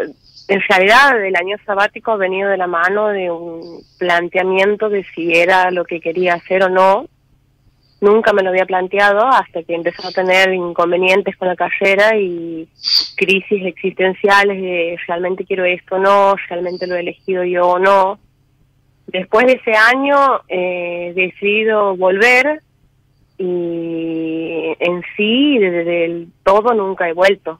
en 0.48 0.60
realidad 0.68 1.24
el 1.24 1.36
año 1.36 1.56
sabático 1.64 2.12
ha 2.12 2.16
venido 2.16 2.50
de 2.50 2.56
la 2.56 2.66
mano 2.66 3.08
de 3.08 3.30
un 3.30 3.82
planteamiento 3.98 4.88
de 4.88 5.04
si 5.14 5.34
era 5.34 5.70
lo 5.70 5.84
que 5.84 6.00
quería 6.00 6.34
hacer 6.34 6.64
o 6.64 6.68
no. 6.68 7.06
Nunca 8.00 8.34
me 8.34 8.42
lo 8.42 8.50
había 8.50 8.66
planteado 8.66 9.26
hasta 9.26 9.62
que 9.62 9.74
empezó 9.74 10.08
a 10.08 10.12
tener 10.12 10.52
inconvenientes 10.52 11.36
con 11.36 11.48
la 11.48 11.56
carrera 11.56 12.18
y 12.18 12.68
crisis 13.16 13.64
existenciales 13.64 14.60
de 14.60 14.98
realmente 15.06 15.46
quiero 15.46 15.64
esto 15.64 15.94
o 15.94 15.98
no, 15.98 16.34
realmente 16.48 16.86
lo 16.86 16.96
he 16.96 17.00
elegido 17.00 17.44
yo 17.44 17.66
o 17.66 17.78
no. 17.78 18.18
Después 19.06 19.46
de 19.46 19.54
ese 19.54 19.72
año 19.72 20.40
eh, 20.48 21.08
he 21.10 21.14
decidido 21.14 21.96
volver 21.96 22.60
y 23.38 24.74
en 24.78 25.02
sí, 25.16 25.58
desde 25.58 26.04
el 26.04 26.28
todo, 26.42 26.74
nunca 26.74 27.08
he 27.08 27.14
vuelto. 27.14 27.58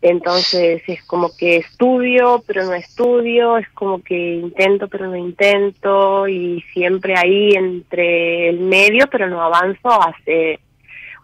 Entonces 0.00 0.82
es 0.86 1.02
como 1.04 1.36
que 1.36 1.56
estudio, 1.56 2.42
pero 2.46 2.64
no 2.64 2.72
estudio, 2.74 3.58
es 3.58 3.68
como 3.70 4.00
que 4.02 4.34
intento, 4.36 4.86
pero 4.86 5.08
no 5.08 5.16
intento, 5.16 6.28
y 6.28 6.62
siempre 6.72 7.16
ahí 7.16 7.50
entre 7.54 8.50
el 8.50 8.60
medio, 8.60 9.06
pero 9.10 9.28
no 9.28 9.42
avanzo 9.42 9.88
hace 10.00 10.60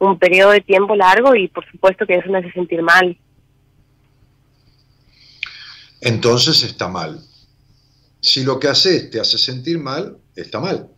un 0.01 0.19
periodo 0.19 0.51
de 0.51 0.61
tiempo 0.61 0.97
largo 0.97 1.37
y 1.37 1.47
por 1.49 1.65
supuesto 1.71 2.05
que 2.05 2.17
eso 2.17 2.29
me 2.31 2.39
hace 2.39 2.51
sentir 2.53 2.83
mal. 2.83 3.17
entonces 6.01 6.63
está 6.63 6.87
mal. 6.87 7.19
Si 8.21 8.45
lo 8.45 8.61
que 8.61 8.69
haces 8.69 9.11
te 9.11 9.19
hace 9.21 9.39
sentir 9.39 9.79
mal, 9.79 10.19
está 10.37 10.61
mal. 10.61 10.89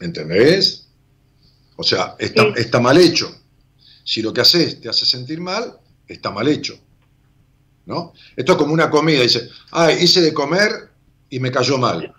¿Entendés? 0.00 0.88
O 1.74 1.82
sea, 1.82 2.14
está, 2.18 2.42
Sí. 2.44 2.52
está 2.56 2.78
mal 2.78 2.96
hecho. 2.96 3.28
Si 4.04 4.22
lo 4.22 4.32
que 4.32 4.40
haces 4.42 4.80
te 4.80 4.88
hace 4.88 5.04
sentir 5.04 5.40
mal, 5.40 5.78
está 6.08 6.30
mal 6.30 6.48
hecho. 6.48 6.74
¿No? 7.86 8.12
Esto 8.34 8.52
es 8.52 8.58
como 8.58 8.72
una 8.72 8.90
comida, 8.90 9.22
dice, 9.22 9.48
ah, 9.72 9.92
hice 9.92 10.20
de 10.20 10.34
comer 10.34 10.70
y 11.30 11.38
me 11.38 11.52
cayó 11.52 11.78
mal. 11.78 12.12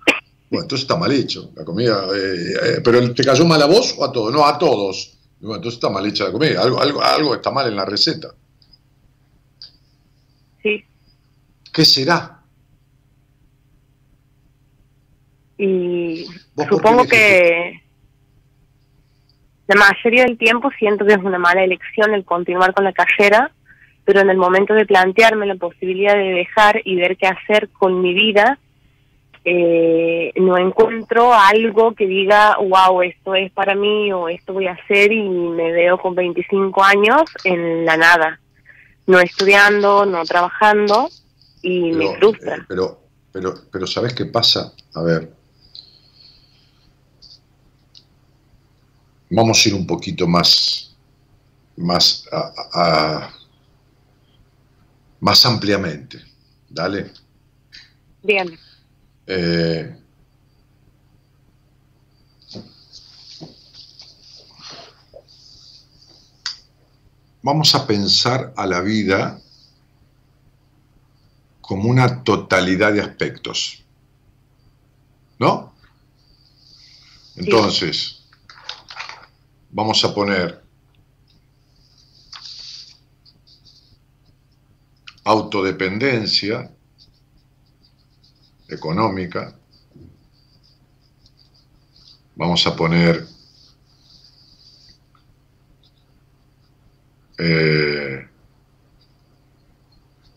Bueno, 0.49 0.64
entonces 0.64 0.84
está 0.84 0.95
mal 0.95 1.11
hecho 1.11 1.51
la 1.55 1.65
comida. 1.65 2.07
eh, 2.15 2.53
eh, 2.64 2.81
pero 2.81 3.14
¿te 3.14 3.23
cayó 3.23 3.45
mal 3.45 3.61
a 3.61 3.65
vos 3.65 3.95
o 3.97 4.05
a 4.05 4.11
todos? 4.11 4.34
No, 4.34 4.45
a 4.45 4.57
todos. 4.57 5.18
Bueno, 5.41 5.57
entonces 5.57 5.77
está 5.77 5.89
mal 5.89 6.05
hecha 6.05 6.23
la 6.23 6.31
comida. 6.31 6.61
Algo, 6.61 6.81
algo, 6.81 7.01
algo 7.01 7.35
está 7.35 7.51
mal 7.51 7.68
en 7.68 7.76
la 7.76 7.84
receta. 7.85 8.30
Sí. 10.64 10.85
¿Qué 11.73 11.84
será? 11.84 12.41
Y 15.57 16.23
¿Vos 16.55 16.68
por 16.68 16.77
supongo 16.77 17.05
que 17.05 17.81
la 19.68 19.76
mayoría 19.76 20.23
del 20.23 20.38
tiempo 20.38 20.69
siento 20.80 21.05
que 21.05 21.14
es 21.14 21.19
una 21.19 21.39
mala 21.39 21.64
elección 21.64 22.14
el 22.14 22.23
continuar 22.23 22.73
con 22.73 22.85
la 22.85 22.93
carrera, 22.93 23.51
pero 24.07 24.21
en 24.21 24.29
el 24.29 24.38
momento 24.38 24.73
de 24.73 24.85
plantearme 24.85 25.45
la 25.45 25.55
posibilidad 25.55 26.13
de 26.15 26.29
dejar 26.31 26.81
y 26.85 26.95
ver 26.95 27.17
qué 27.17 27.27
hacer 27.27 27.67
con 27.77 27.99
mi 28.01 28.13
vida, 28.13 28.57
eh, 29.43 30.31
no 30.38 30.57
encuentro 30.57 31.34
algo 31.34 31.93
que 31.93 32.07
diga, 32.07 32.55
wow, 32.57 33.01
esto 33.01 33.35
es 33.35 33.51
para 33.51 33.75
mí 33.75 34.13
o 34.13 34.29
esto 34.29 34.53
voy 34.53 34.67
a 34.67 34.71
hacer 34.81 35.11
y 35.11 35.27
me 35.27 35.73
veo 35.73 35.97
con 35.97 36.15
25 36.15 36.81
años 36.85 37.23
en 37.43 37.84
la 37.85 37.97
nada, 37.97 38.39
no 39.07 39.19
estudiando, 39.19 40.05
no 40.05 40.23
trabajando 40.23 41.09
y 41.61 41.91
me 41.91 42.15
frustra. 42.15 42.55
eh, 42.55 42.65
pero, 42.65 43.01
pero, 43.34 43.53
pero 43.69 43.88
¿sabes 43.88 44.13
qué 44.13 44.23
pasa? 44.25 44.71
A 44.95 45.01
ver. 45.03 45.34
Vamos 49.29 49.65
a 49.65 49.69
ir 49.69 49.75
un 49.75 49.85
poquito 49.85 50.25
más, 50.27 50.95
más, 51.75 52.25
a- 52.31 52.51
a- 52.73 53.34
más 55.19 55.45
ampliamente. 55.45 56.23
Dale. 56.69 57.11
Bien. 58.23 58.57
Eh, 59.26 59.95
vamos 67.41 67.73
a 67.76 67.88
pensar 67.88 68.53
a 68.56 68.65
la 68.65 68.81
vida 68.81 69.39
como 71.61 71.89
una 71.89 72.23
totalidad 72.23 72.94
de 72.94 73.02
aspectos. 73.02 73.84
¿No? 75.39 75.73
Entonces, 77.35 78.23
vamos 79.69 80.03
a 80.03 80.14
poner 80.14 80.66
autodependencia 85.28 86.72
económica. 88.70 89.60
Vamos 92.36 92.66
a 92.66 92.74
poner 92.74 93.28
eh, 97.38 98.26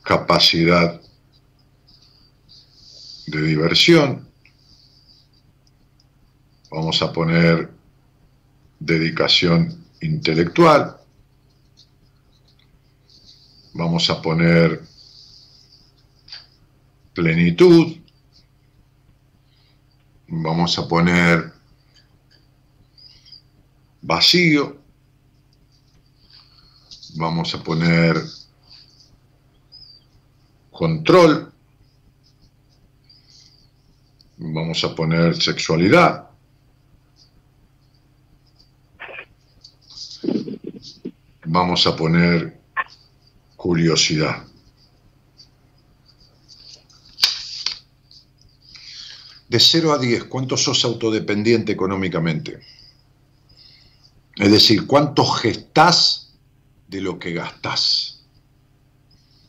capacidad 0.03 1.01
de 3.29 3.43
diversión. 3.43 4.29
Vamos 6.69 7.01
a 7.01 7.12
poner 7.12 7.71
dedicación 8.81 9.85
intelectual. 10.01 10.99
Vamos 13.81 14.11
a 14.11 14.20
poner 14.20 14.82
plenitud. 17.15 17.97
Vamos 20.28 20.78
a 20.78 20.86
poner 20.86 21.51
vacío. 24.02 24.77
Vamos 27.16 27.55
a 27.55 27.62
poner 27.62 28.16
control. 30.70 31.51
Vamos 34.36 34.85
a 34.85 34.94
poner 34.94 35.40
sexualidad. 35.40 36.28
Vamos 41.47 41.86
a 41.86 41.97
poner 41.97 42.60
curiosidad. 43.61 44.43
De 49.51 49.61
0 49.61 49.93
a 49.93 49.99
10, 49.99 50.24
¿cuánto 50.24 50.57
sos 50.57 50.82
autodependiente 50.87 51.70
económicamente? 51.70 52.61
Es 54.37 54.51
decir, 54.51 54.87
¿cuánto 54.87 55.27
gestás 55.27 56.35
de 56.89 57.03
lo 57.03 57.19
que 57.19 57.35
gastás? 57.35 58.24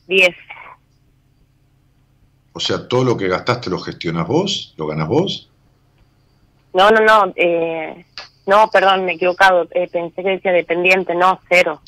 10. 0.08 0.36
O 2.52 2.60
sea, 2.60 2.90
todo 2.90 3.06
lo 3.06 3.16
que 3.16 3.30
gastaste 3.30 3.70
lo 3.70 3.80
gestionas 3.80 4.28
vos, 4.28 4.74
lo 4.76 4.88
ganas 4.88 5.08
vos. 5.08 5.50
No, 6.74 6.92
no, 6.92 7.00
no. 7.00 7.32
Eh, 7.38 8.06
no, 8.46 8.70
perdón, 8.70 9.06
me 9.06 9.14
he 9.14 9.16
equivocado. 9.16 9.70
Eh, 9.72 9.88
pensé 9.90 10.22
que 10.22 10.32
decía 10.32 10.52
dependiente. 10.52 11.16
No, 11.16 11.40
cero. 11.48 11.82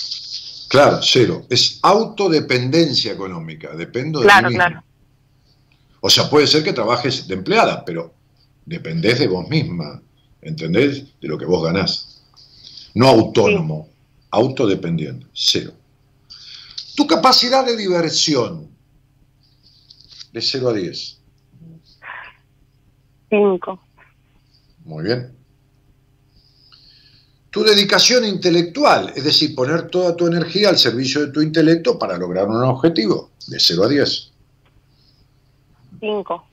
Claro, 0.74 1.00
cero. 1.04 1.46
Es 1.52 1.78
autodependencia 1.84 3.14
económica. 3.14 3.76
Dependo 3.76 4.22
de 4.22 4.26
Claro, 4.26 4.50
mí 4.50 4.56
mismo. 4.56 4.66
claro. 4.66 4.84
O 6.02 6.10
sea, 6.10 6.28
puede 6.32 6.48
ser 6.48 6.64
que 6.64 6.74
trabajes 6.74 7.28
de 7.28 7.36
empleada, 7.36 7.86
pero 7.86 8.12
dependés 8.66 9.20
de 9.20 9.28
vos 9.28 9.48
misma, 9.48 10.02
¿entendés? 10.42 11.06
De 11.22 11.28
lo 11.28 11.38
que 11.38 11.46
vos 11.46 11.64
ganás. 11.64 12.24
No 12.96 13.08
autónomo, 13.08 13.88
autodependiente, 14.32 15.28
cero. 15.32 15.74
Tu 16.96 17.06
capacidad 17.06 17.64
de 17.64 17.78
diversión, 17.78 18.68
de 20.32 20.42
0 20.42 20.70
a 20.70 20.74
10. 20.74 21.20
5. 23.30 23.80
Muy 24.86 25.04
bien. 25.04 25.38
Tu 27.54 27.64
dedicación 27.64 28.26
intelectual, 28.26 29.14
es 29.16 29.26
decir, 29.26 29.54
poner 29.54 29.88
toda 29.90 30.16
tu 30.16 30.26
energía 30.26 30.70
al 30.70 30.80
servicio 30.80 31.22
de 31.22 31.32
tu 31.32 31.40
intelecto 31.40 32.00
para 32.00 32.18
lograr 32.18 32.48
un 32.48 32.64
objetivo, 32.64 33.30
de 33.46 33.60
0 33.60 33.84
a 33.84 33.90
10. 33.90 34.32
5. 36.00 36.48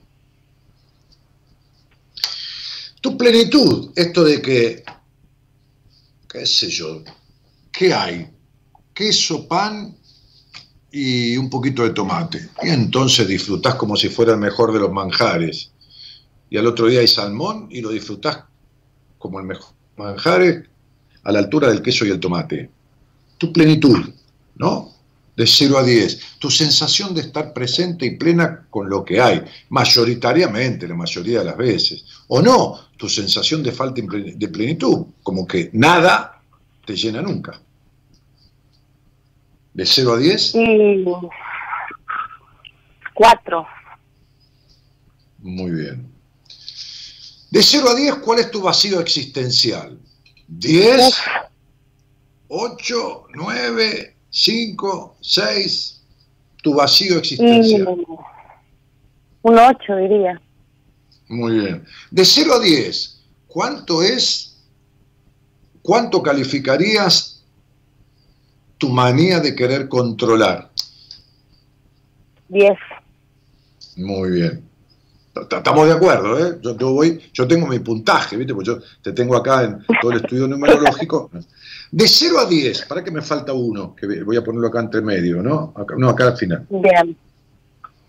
Tu 3.01 3.17
plenitud, 3.17 3.93
esto 3.97 4.25
de 4.25 4.43
que, 4.43 4.85
qué 6.29 6.45
sé 6.45 6.69
yo, 6.69 7.03
¿qué 7.73 7.95
hay? 7.95 8.29
Queso, 8.93 9.49
pan 9.49 9.97
y 10.93 11.35
un 11.39 11.49
poquito 11.49 11.83
de 11.83 11.95
tomate. 11.95 12.51
Y 12.63 12.69
entonces 12.69 13.27
disfrutás 13.27 13.77
como 13.77 13.97
si 13.97 14.11
fuera 14.11 14.35
el 14.35 14.39
mejor 14.39 14.71
de 14.71 14.81
los 14.81 14.93
manjares. 14.93 15.73
Y 16.51 16.59
al 16.59 16.67
otro 16.67 16.89
día 16.89 17.01
hay 17.01 17.09
salmón 17.09 17.69
y 17.71 17.81
lo 17.81 17.89
disfrutás 17.89 18.45
como 19.17 19.41
el 19.41 19.47
mejor 19.47 19.73
manjares 19.97 20.70
a 21.31 21.32
la 21.32 21.39
altura 21.39 21.69
del 21.69 21.81
queso 21.81 22.05
y 22.05 22.11
el 22.11 22.20
tomate. 22.20 22.69
Tu 23.39 23.52
plenitud, 23.52 23.98
¿no? 24.57 24.90
De 25.36 25.47
0 25.47 25.78
a 25.78 25.82
10. 25.85 26.39
Tu 26.39 26.51
sensación 26.51 27.15
de 27.15 27.23
estar 27.23 27.52
presente 27.55 28.05
y 28.05 28.16
plena 28.16 28.66
con 28.69 28.90
lo 28.90 29.05
que 29.05 29.20
hay, 29.20 29.43
mayoritariamente, 29.70 30.86
la 30.86 30.94
mayoría 30.97 31.39
de 31.39 31.44
las 31.47 31.57
veces. 31.57 32.05
O 32.28 32.43
no, 32.43 32.78
tu 32.97 33.09
sensación 33.09 33.62
de 33.62 33.73
falta 33.73 34.02
de 34.02 34.48
plenitud, 34.48 35.07
como 35.23 35.47
que 35.47 35.70
nada 35.73 36.43
te 36.85 36.94
llena 36.97 37.23
nunca. 37.23 37.61
De 39.73 39.86
0 39.86 40.15
a 40.15 40.19
10, 40.19 40.55
Y 40.57 41.05
4. 43.15 43.66
muy 45.39 45.70
bien. 45.70 46.11
De 47.51 47.62
0 47.62 47.89
a 47.89 47.94
10, 47.94 48.15
¿cuál 48.16 48.40
es 48.40 48.51
tu 48.51 48.61
vacío 48.61 49.01
existencial? 49.01 49.98
10, 50.51 51.15
8, 52.49 53.27
9, 53.35 54.17
5, 54.31 55.17
6, 55.21 56.03
tu 56.63 56.75
vacío 56.75 57.19
existencial. 57.19 57.87
Un 59.43 59.59
8 59.59 59.97
diría. 59.97 60.41
Muy 61.29 61.61
bien. 61.61 61.85
De 62.11 62.25
0 62.25 62.55
a 62.55 62.59
10, 62.59 63.23
¿cuánto 63.47 64.03
es, 64.03 64.59
cuánto 65.83 66.23
calificarías 66.23 67.45
tu 68.77 68.89
manía 68.89 69.39
de 69.39 69.55
querer 69.55 69.89
controlar? 69.89 70.71
10. 72.49 72.73
Muy 73.97 74.31
bien. 74.31 74.70
Estamos 75.49 75.87
de 75.87 75.93
acuerdo, 75.93 76.39
¿eh? 76.39 76.59
Yo, 76.62 76.77
yo 76.77 76.93
voy, 76.93 77.21
yo 77.33 77.47
tengo 77.47 77.67
mi 77.67 77.79
puntaje, 77.79 78.37
¿viste? 78.37 78.55
Pues 78.55 78.67
yo 78.67 78.79
te 79.03 79.12
tengo 79.12 79.37
acá 79.37 79.65
en 79.65 79.79
todo 80.01 80.12
el 80.12 80.19
estudio 80.19 80.47
numerológico. 80.49 81.31
De 81.91 82.07
0 82.07 82.39
a 82.41 82.47
10, 82.47 82.83
para 82.87 83.03
que 83.03 83.11
me 83.11 83.21
falta 83.23 83.53
uno, 83.53 83.95
que 83.95 84.23
voy 84.23 84.37
a 84.37 84.45
ponerlo 84.45 84.69
acá 84.69 84.81
entre 84.81 85.01
medio, 85.01 85.43
¿no? 85.43 85.73
Acá, 85.77 85.95
no, 85.99 86.09
acá 86.09 86.29
al 86.29 86.37
final. 86.37 86.67
Bien. 86.71 87.17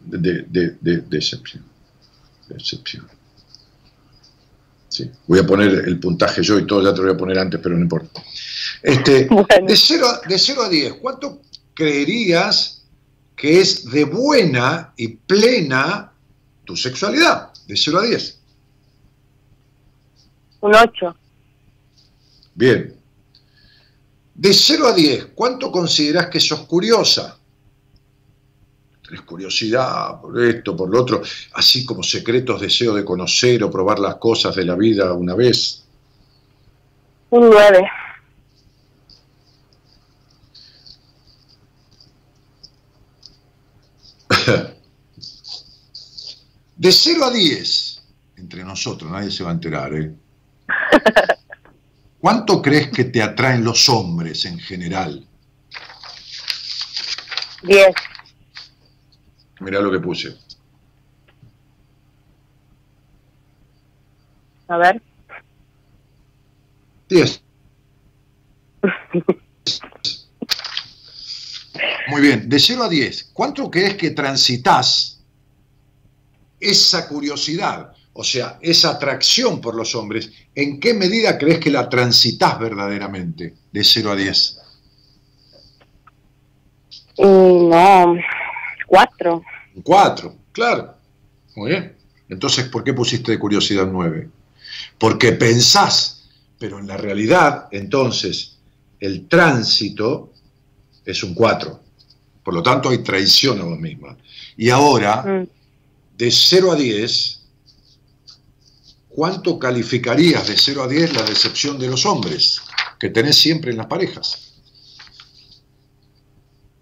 de, 0.02 0.18
de, 0.18 0.46
de, 0.50 0.76
de- 0.82 1.02
decepción. 1.02 1.64
Decepción. 2.48 3.08
Sí. 4.88 5.10
Voy 5.26 5.40
a 5.40 5.48
poner 5.48 5.70
el 5.88 6.00
puntaje 6.00 6.44
yo 6.44 6.60
y 6.60 6.68
todo, 6.68 6.84
ya 6.84 6.92
te 6.94 6.98
lo 6.98 7.06
voy 7.08 7.16
a 7.16 7.18
poner 7.18 7.40
antes, 7.40 7.60
pero 7.64 7.76
no 7.76 7.82
importa. 7.82 8.22
Este, 8.84 9.26
Bueno. 9.30 9.46
de, 9.68 9.76
0 9.76 10.06
a, 10.06 10.28
de 10.28 10.38
0 10.38 10.64
a 10.64 10.70
10, 10.70 10.94
¿cuánto 10.96 11.42
creerías 11.74 12.84
que 13.36 13.62
es 13.62 13.90
de 13.90 14.04
buena 14.04 14.94
y 14.98 15.08
plena 15.08 16.11
tu 16.72 16.78
sexualidad? 16.78 17.52
De 17.68 17.76
0 17.76 18.00
a 18.00 18.04
10. 18.04 18.40
Un 20.62 20.74
8. 20.74 21.16
Bien. 22.56 22.96
De 24.34 24.54
0 24.54 24.88
a 24.88 24.94
10, 24.94 25.26
¿cuánto 25.36 25.70
considerás 25.70 26.28
que 26.28 26.40
sos 26.40 26.62
curiosa? 26.62 27.38
Tenés 29.04 29.22
curiosidad 29.24 30.22
por 30.22 30.42
esto, 30.42 30.74
por 30.78 30.90
lo 30.90 31.02
otro, 31.02 31.22
así 31.56 31.86
como 31.86 32.04
secretos 32.04 32.62
deseos 32.62 32.96
de 32.96 33.04
conocer 33.04 33.62
o 33.64 33.70
probar 33.70 34.00
las 34.00 34.16
cosas 34.16 34.56
de 34.56 34.64
la 34.64 34.76
vida 34.76 35.12
una 35.12 35.36
vez. 35.36 35.84
Un 37.32 37.50
9. 37.50 37.92
De 46.82 46.92
0 46.92 47.26
a 47.26 47.30
10, 47.30 48.04
entre 48.38 48.64
nosotros, 48.64 49.12
nadie 49.12 49.30
se 49.30 49.44
va 49.44 49.52
a 49.52 49.54
enterar, 49.54 49.94
¿eh? 49.94 50.16
¿Cuánto 52.20 52.60
crees 52.60 52.90
que 52.90 53.04
te 53.04 53.22
atraen 53.22 53.64
los 53.64 53.88
hombres 53.88 54.46
en 54.46 54.58
general? 54.58 55.24
10. 57.62 57.86
Mirá 59.60 59.80
lo 59.80 59.92
que 59.92 60.00
puse. 60.00 60.36
A 64.68 64.78
ver. 64.78 65.00
10. 67.10 67.44
Muy 72.08 72.22
bien, 72.22 72.50
de 72.50 72.60
0 72.60 72.82
a 72.86 72.90
10, 72.90 73.30
¿cuánto 73.34 73.70
crees 73.70 73.98
que 73.98 74.10
transitas 74.10 75.21
esa 76.62 77.08
curiosidad? 77.08 77.92
o 78.14 78.24
sea, 78.24 78.58
esa 78.62 78.92
atracción 78.92 79.62
por 79.62 79.76
los 79.76 79.96
hombres, 79.96 80.32
¿en 80.54 80.80
qué 80.80 80.94
medida 80.94 81.38
crees 81.38 81.60
que 81.60 81.72
la 81.72 81.88
transitas 81.88 82.60
verdaderamente 82.60 83.54
de 83.72 83.84
0 83.84 84.12
a 84.12 84.16
10? 84.16 84.58
Mm, 87.18 87.70
no, 87.70 88.16
cuatro. 88.88 89.44
4, 89.84 90.36
claro. 90.52 90.96
Muy 91.56 91.72
bien. 91.72 91.96
Entonces, 92.28 92.66
¿por 92.66 92.84
qué 92.84 92.94
pusiste 92.94 93.32
de 93.32 93.40
curiosidad 93.40 93.88
9? 93.90 94.30
Porque 94.98 95.32
pensás, 95.34 96.30
pero 96.58 96.80
en 96.80 96.88
la 96.88 96.98
realidad, 96.98 97.68
entonces, 97.72 98.58
el 99.00 99.28
tránsito 99.28 100.32
es 101.06 101.24
un 101.24 101.34
4. 101.34 101.80
Por 102.44 102.54
lo 102.54 102.64
tanto, 102.64 102.90
hay 102.90 103.00
traición 103.00 103.62
a 103.62 103.64
vos 103.64 103.80
misma. 103.80 104.18
Y 104.58 104.70
ahora, 104.70 105.24
Mm. 105.24 105.61
De 106.22 106.30
0 106.30 106.72
a 106.74 106.76
10, 106.76 107.40
¿cuánto 109.10 109.58
calificarías 109.58 110.48
de 110.48 110.56
0 110.56 110.84
a 110.84 110.88
10 110.88 111.14
la 111.16 111.24
decepción 111.24 111.80
de 111.80 111.88
los 111.88 112.06
hombres 112.06 112.62
que 113.00 113.10
tenés 113.10 113.38
siempre 113.38 113.72
en 113.72 113.78
las 113.78 113.88
parejas? 113.88 114.54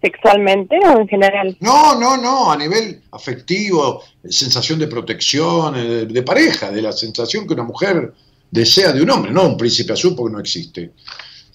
¿Sexualmente 0.02 0.76
o 0.86 1.00
en 1.00 1.08
general? 1.08 1.56
No, 1.60 1.98
no, 1.98 2.18
no, 2.18 2.52
a 2.52 2.56
nivel 2.58 3.02
afectivo, 3.12 4.02
sensación 4.28 4.78
de 4.78 4.88
protección, 4.88 5.74
eh, 5.74 6.04
de, 6.04 6.22
pareja, 6.22 6.70
de 6.70 6.82
la 6.82 6.92
sensación 6.92 7.46
que 7.46 7.54
una 7.54 7.64
mujer 7.64 8.12
desea 8.50 8.92
de 8.92 9.00
un 9.00 9.08
hombre, 9.10 9.32
no 9.32 9.46
un 9.46 9.56
príncipe 9.56 9.94
azul 9.94 10.14
porque 10.14 10.34
no 10.34 10.40
existe. 10.40 10.92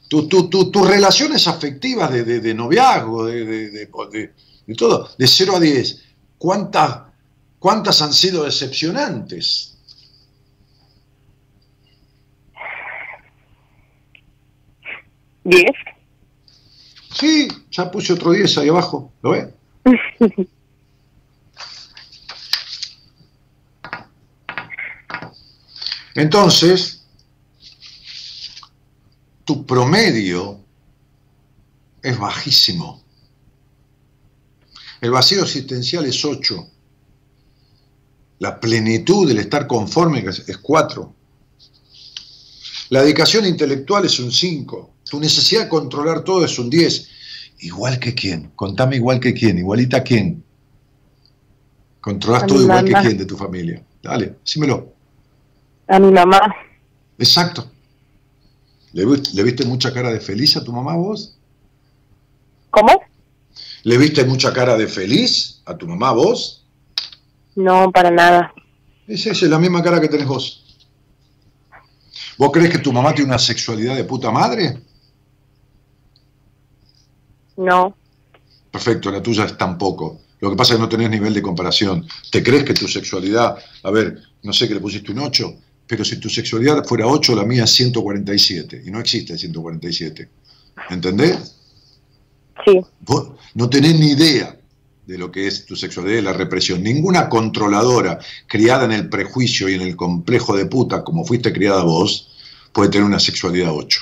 Tu- 0.07 0.27
tu- 0.27 0.49
tu- 0.49 0.71
tus 0.71 0.87
relaciones 0.87 1.47
afectivas 1.47 2.11
de, 2.11 2.23
de- 2.23 2.39
de 2.39 2.53
noviazgo, 2.55 3.25
de, 3.27 3.45
de- 3.45 3.69
de- 3.69 3.89
de- 4.11 4.33
de 4.65 4.75
todo, 4.75 5.07
de 5.15 5.27
0 5.27 5.55
a 5.57 5.59
10, 5.59 6.01
¿cuántas, 6.39 7.04
¿cuántas 7.65 7.99
han 8.03 8.13
sido 8.13 8.43
decepcionantes? 8.43 9.75
¿Diez? 15.43 15.71
Sí, 17.11 17.47
ya 17.71 17.89
puse 17.89 18.13
otro 18.13 18.33
10 18.33 18.59
ahí 18.59 18.69
abajo, 18.69 19.11
¿lo 19.23 19.31
ves? 19.31 19.47
Entonces, 26.13 27.03
tu 29.43 29.65
promedio 29.65 30.59
es 32.03 32.15
bajísimo. 32.19 33.03
El 35.01 35.09
vacío 35.09 35.41
existencial 35.41 36.05
es 36.05 36.23
8. 36.23 36.74
La 38.39 38.59
plenitud 38.59 39.27
del 39.27 39.39
estar 39.39 39.67
conforme 39.67 40.19
es 40.19 40.57
4. 40.57 41.13
La 42.89 43.01
dedicación 43.01 43.45
intelectual 43.45 44.05
es 44.05 44.19
un 44.19 44.31
5. 44.31 44.91
Tu 45.09 45.19
necesidad 45.19 45.63
de 45.63 45.69
controlar 45.69 46.23
todo 46.23 46.45
es 46.45 46.59
un 46.59 46.69
10. 46.69 47.07
¿Igual 47.59 47.99
que 47.99 48.13
quién? 48.13 48.51
Contame 48.55 48.97
igual 48.97 49.19
que 49.19 49.33
quién. 49.33 49.57
¿Igualita 49.57 49.97
a 49.97 50.03
quién? 50.03 50.43
¿Controlas 52.01 52.43
A 52.43 52.47
todo 52.47 52.61
igual 52.61 52.85
que 52.85 52.93
quién 52.93 53.17
de 53.17 53.25
tu 53.25 53.37
familia? 53.37 53.83
Dale, 54.03 54.35
decímelo. 54.43 54.93
A 55.87 55.99
mi 55.99 56.11
mamá. 56.11 56.39
Exacto. 57.17 57.71
¿Le, 58.93 59.05
le 59.05 59.43
viste 59.43 59.65
mucha 59.65 59.93
cara 59.93 60.11
de 60.11 60.19
feliz 60.19 60.55
a 60.57 60.63
tu 60.63 60.71
mamá 60.71 60.95
vos? 60.95 61.37
¿Cómo? 62.69 63.01
¿Le 63.83 63.97
viste 63.97 64.25
mucha 64.25 64.51
cara 64.53 64.77
de 64.77 64.87
feliz 64.87 65.61
a 65.65 65.77
tu 65.77 65.87
mamá 65.87 66.11
vos? 66.11 66.64
No, 67.55 67.91
para 67.91 68.11
nada. 68.11 68.53
Es 69.07 69.25
esa, 69.25 69.45
es 69.45 69.51
la 69.51 69.59
misma 69.59 69.81
cara 69.81 70.01
que 70.01 70.09
tenés 70.09 70.27
vos. 70.27 70.61
¿Vos 72.37 72.51
crees 72.51 72.69
que 72.69 72.79
tu 72.79 72.91
mamá 72.91 73.13
tiene 73.13 73.29
una 73.29 73.39
sexualidad 73.39 73.95
de 73.95 74.03
puta 74.03 74.29
madre? 74.31 74.77
No. 77.57 77.95
Perfecto, 78.71 79.09
la 79.09 79.21
tuya 79.21 79.45
es 79.45 79.57
tampoco. 79.57 80.19
Lo 80.41 80.49
que 80.49 80.57
pasa 80.57 80.73
es 80.73 80.77
que 80.77 80.83
no 80.83 80.89
tenés 80.89 81.09
nivel 81.09 81.33
de 81.33 81.41
comparación. 81.41 82.05
¿Te 82.29 82.43
crees 82.43 82.65
que 82.65 82.73
tu 82.73 82.87
sexualidad, 82.87 83.57
a 83.83 83.91
ver, 83.91 84.21
no 84.43 84.51
sé 84.51 84.67
que 84.67 84.73
le 84.73 84.81
pusiste 84.81 85.11
un 85.13 85.19
8, 85.19 85.55
pero 85.87 86.03
si 86.03 86.17
tu 86.17 86.29
sexualidad 86.29 86.83
fuera 86.83 87.07
8, 87.07 87.35
la 87.35 87.45
mía 87.45 87.63
es 87.63 87.71
147, 87.71 88.83
y 88.85 88.91
no 88.91 88.99
existe 88.99 89.33
el 89.33 89.39
147. 89.39 90.29
¿Entendés? 90.89 91.55
Sí. 92.65 92.81
Vos 93.01 93.29
no 93.53 93.69
tenés 93.69 93.97
ni 93.97 94.11
idea 94.11 94.54
de 95.05 95.17
lo 95.17 95.31
que 95.31 95.47
es 95.47 95.65
tu 95.65 95.75
sexualidad 95.75 96.19
y 96.19 96.21
la 96.23 96.33
represión. 96.33 96.81
Ninguna 96.81 97.29
controladora 97.29 98.19
criada 98.47 98.85
en 98.85 98.91
el 98.91 99.09
prejuicio 99.09 99.69
y 99.69 99.75
en 99.75 99.81
el 99.81 99.95
complejo 99.95 100.55
de 100.55 100.65
puta, 100.65 101.03
como 101.03 101.25
fuiste 101.25 101.53
criada 101.53 101.83
vos, 101.83 102.31
puede 102.73 102.89
tener 102.89 103.05
una 103.05 103.19
sexualidad 103.19 103.71
8. 103.71 104.01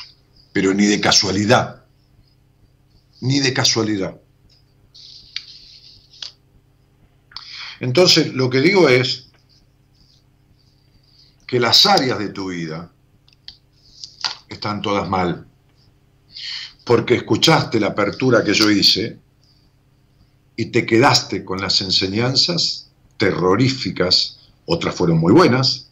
Pero 0.54 0.74
ni 0.74 0.86
de 0.86 1.02
casualidad. 1.02 1.84
Ni 3.22 3.40
de 3.40 3.54
casualidad. 3.54 4.20
Entonces, 7.80 8.34
lo 8.34 8.50
que 8.50 8.62
digo 8.62 8.88
es 8.88 9.28
que 11.46 11.60
las 11.60 11.86
áreas 11.86 12.18
de 12.18 12.30
tu 12.30 12.50
vida 12.50 12.92
están 14.48 14.82
todas 14.82 15.10
mal. 15.10 15.48
Porque 16.86 17.16
escuchaste 17.16 17.80
la 17.80 17.88
apertura 17.88 18.44
que 18.44 18.54
yo 18.54 18.70
hice 18.70 19.23
y 20.56 20.66
te 20.66 20.86
quedaste 20.86 21.44
con 21.44 21.62
las 21.62 21.82
enseñanzas 21.82 22.90
terroríficas, 23.18 24.40
otras 24.66 24.96
fueron 24.96 25.18
muy 25.18 25.34
buenas, 25.34 25.90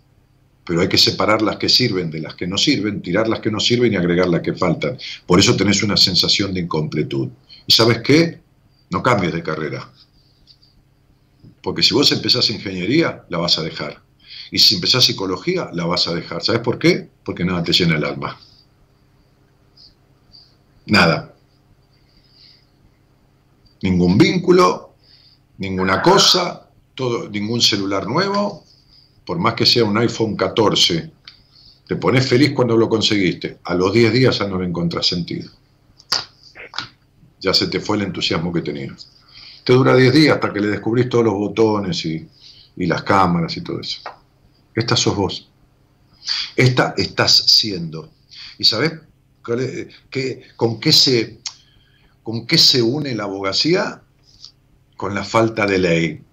pero 0.66 0.82
hay 0.82 0.88
que 0.88 0.98
separar 0.98 1.42
las 1.42 1.58
que 1.58 1.70
sirven 1.70 2.12
de 2.12 2.22
las 2.22 2.36
que 2.36 2.48
no 2.48 2.58
sirven, 2.58 3.02
tirar 3.02 3.28
las 3.28 3.40
que 3.40 3.52
no 3.52 3.60
sirven 3.60 3.94
y 3.94 3.96
agregar 3.96 4.28
las 4.28 4.42
que 4.42 4.54
faltan. 4.54 4.98
Por 5.26 5.40
eso 5.40 5.56
tenés 5.56 5.82
una 5.84 5.98
sensación 5.98 6.54
de 6.54 6.62
incompletud. 6.62 7.30
¿Y 7.66 7.74
sabes 7.74 8.00
qué? 8.04 8.40
No 8.90 9.02
cambies 9.02 9.34
de 9.34 9.44
carrera. 9.44 9.92
Porque 11.62 11.84
si 11.84 11.94
vos 11.94 12.12
empezás 12.12 12.50
ingeniería, 12.50 13.24
la 13.30 13.38
vas 13.38 13.58
a 13.58 13.64
dejar. 13.64 14.02
Y 14.52 14.60
si 14.60 14.76
empezás 14.76 15.06
psicología, 15.06 15.70
la 15.74 15.86
vas 15.86 16.08
a 16.08 16.14
dejar. 16.14 16.44
¿Sabes 16.44 16.62
por 16.62 16.78
qué? 16.78 17.10
Porque 17.24 17.46
nada 17.46 17.64
te 17.64 17.74
llena 17.74 17.98
el 17.98 18.04
alma. 18.04 18.40
Nada. 20.86 21.31
Ningún 23.82 24.18
vínculo, 24.18 24.96
ninguna 25.58 26.02
cosa, 26.02 26.70
todo, 26.96 27.30
ningún 27.30 27.62
celular 27.62 28.08
nuevo, 28.08 28.64
por 29.26 29.40
más 29.40 29.54
que 29.56 29.66
sea 29.66 29.84
un 29.84 29.98
iPhone 29.98 30.36
14, 30.36 31.12
te 31.88 31.96
pones 31.96 32.28
feliz 32.28 32.52
cuando 32.54 32.78
lo 32.78 32.88
conseguiste. 32.88 33.60
A 33.64 33.74
los 33.76 33.92
10 33.94 34.14
días 34.14 34.38
ya 34.40 34.48
no 34.48 34.60
le 34.60 34.68
encontrás 34.68 35.08
sentido. 35.08 35.52
Ya 37.40 37.54
se 37.54 37.68
te 37.68 37.80
fue 37.80 37.98
el 37.98 38.04
entusiasmo 38.04 38.54
que 38.54 38.62
tenías. 38.62 39.10
Te 39.64 39.74
dura 39.74 39.96
10 39.96 40.14
días 40.14 40.36
hasta 40.36 40.54
que 40.54 40.60
le 40.60 40.68
descubrís 40.68 41.10
todos 41.10 41.26
los 41.26 41.34
botones 41.34 42.06
y, 42.06 42.28
y 42.78 42.86
las 42.86 43.04
cámaras 43.04 43.56
y 43.58 43.62
todo 43.62 43.80
eso. 43.80 44.00
Esta 44.76 44.96
sos 44.96 45.16
vos. 45.16 45.50
Esta 46.56 46.94
estás 46.98 47.36
siendo. 47.48 48.12
¿Y 48.58 48.64
sabés 48.64 48.94
qué- 50.10 50.44
con, 50.56 50.80
qué 50.80 50.94
se, 50.94 51.40
con 52.24 52.46
qué 52.46 52.58
se 52.58 52.82
une 52.82 53.16
la 53.16 53.24
abogacía? 53.24 54.02
Con 54.98 55.16
la 55.16 55.24
falta 55.24 55.66
de 55.66 55.80
ley. 55.80 56.24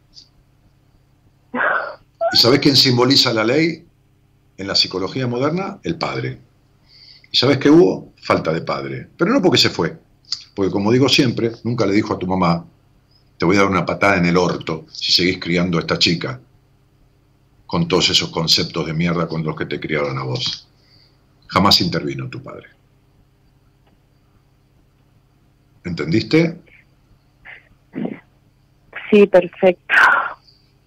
¿Y 2.32 2.36
sabés 2.36 2.60
quién 2.60 2.77
simboliza 2.77 3.32
la 3.32 3.44
ley 3.44 3.86
en 4.56 4.66
la 4.66 4.74
psicología 4.74 5.27
moderna? 5.27 5.78
El 5.82 5.97
padre. 5.97 6.39
¿Y 7.31 7.36
sabés 7.36 7.59
qué 7.59 7.70
hubo? 7.70 8.12
Falta 8.23 8.52
de 8.52 8.60
padre. 8.60 9.09
Pero 9.16 9.32
no 9.32 9.40
porque 9.40 9.59
se 9.59 9.70
fue. 9.70 9.98
Porque 10.55 10.70
como 10.70 10.93
digo 10.93 11.09
siempre, 11.09 11.52
nunca 11.65 11.86
le 11.86 11.94
dijo 11.94 12.12
a 12.12 12.19
tu 12.19 12.27
mamá, 12.27 12.66
te 13.39 13.44
voy 13.47 13.56
a 13.56 13.60
dar 13.60 13.70
una 13.70 13.86
patada 13.86 14.16
en 14.16 14.27
el 14.27 14.36
orto 14.36 14.86
si 14.90 15.12
seguís 15.12 15.39
criando 15.39 15.78
a 15.78 15.81
esta 15.81 15.98
chica 15.98 16.40
con 17.66 17.86
todos 17.86 18.10
esos 18.10 18.31
conceptos 18.31 18.86
de 18.86 18.94
mierda 18.94 19.28
con 19.28 19.44
los 19.44 19.55
que 19.55 19.66
te 19.66 19.78
criaron 19.78 20.19
a 20.19 20.23
vos. 20.24 20.66
Jamás 21.47 21.81
intervino 21.81 22.28
tu 22.28 22.43
padre. 22.43 22.78
¿Entendiste? 25.85 26.59
Sí, 29.11 29.27
perfecto. 29.27 29.95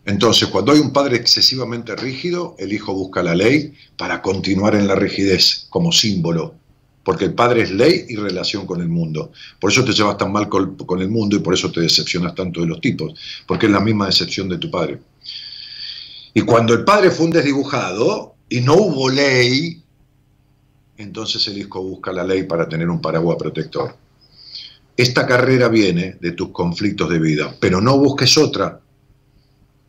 Entonces, 0.06 0.48
cuando 0.50 0.72
hay 0.72 0.80
un 0.80 0.92
padre 0.92 1.18
excesivamente 1.18 1.96
rígido, 1.96 2.56
el 2.58 2.74
hijo 2.74 2.94
busca 2.94 3.22
la 3.22 3.36
ley 3.36 3.74
para 3.98 4.22
continuar 4.22 4.76
en 4.76 4.88
la 4.88 4.96
rigidez 4.96 5.68
como 5.70 5.92
símbolo, 5.92 6.56
porque 7.04 7.26
el 7.26 7.34
padre 7.34 7.62
es 7.62 7.72
ley 7.72 8.06
y 8.10 8.16
relación 8.16 8.66
con 8.66 8.82
el 8.82 8.90
mundo. 8.90 9.32
Por 9.60 9.72
eso 9.72 9.86
te 9.86 9.94
llevas 9.94 10.18
tan 10.18 10.32
mal 10.32 10.50
con, 10.50 10.76
con 10.76 11.02
el 11.02 11.10
mundo 11.10 11.36
y 11.36 11.40
por 11.40 11.54
eso 11.54 11.72
te 11.72 11.82
decepcionas 11.82 12.34
tanto 12.34 12.62
de 12.62 12.68
los 12.68 12.82
tipos, 12.82 13.14
porque 13.48 13.68
es 13.68 13.72
la 13.72 13.80
misma 13.80 14.08
decepción 14.08 14.50
de 14.50 14.58
tu 14.58 14.72
padre. 14.72 15.00
Y 16.34 16.42
cuando 16.42 16.74
el 16.74 16.84
padre 16.84 17.12
fue 17.12 17.26
un 17.26 17.32
desdibujado 17.32 18.36
y 18.50 18.62
no 18.62 18.76
hubo 18.76 19.10
ley, 19.10 19.84
entonces 20.98 21.48
el 21.48 21.58
hijo 21.60 21.82
busca 21.82 22.12
la 22.12 22.24
ley 22.24 22.44
para 22.44 22.68
tener 22.68 22.90
un 22.90 23.02
paraguas 23.02 23.38
protector. 23.38 23.96
Esta 25.02 25.26
carrera 25.26 25.68
viene 25.68 26.18
de 26.22 26.34
tus 26.34 26.50
conflictos 26.50 27.10
de 27.10 27.18
vida, 27.18 27.56
pero 27.60 27.82
no 27.82 27.98
busques 27.98 28.38
otra, 28.38 28.80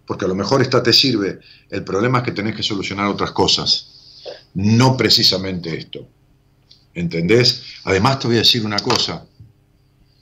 porque 0.06 0.24
a 0.24 0.28
lo 0.28 0.34
mejor 0.34 0.62
esta 0.62 0.82
te 0.82 0.94
sirve. 0.94 1.38
El 1.68 1.84
problema 1.84 2.20
es 2.20 2.24
que 2.24 2.32
tenés 2.32 2.56
que 2.56 2.62
solucionar 2.62 3.08
otras 3.08 3.32
cosas, 3.32 4.22
no 4.54 4.96
precisamente 4.96 5.76
esto. 5.76 6.08
¿Entendés? 6.94 7.62
Además 7.84 8.20
te 8.20 8.28
voy 8.28 8.36
a 8.36 8.38
decir 8.38 8.64
una 8.64 8.78
cosa. 8.78 9.26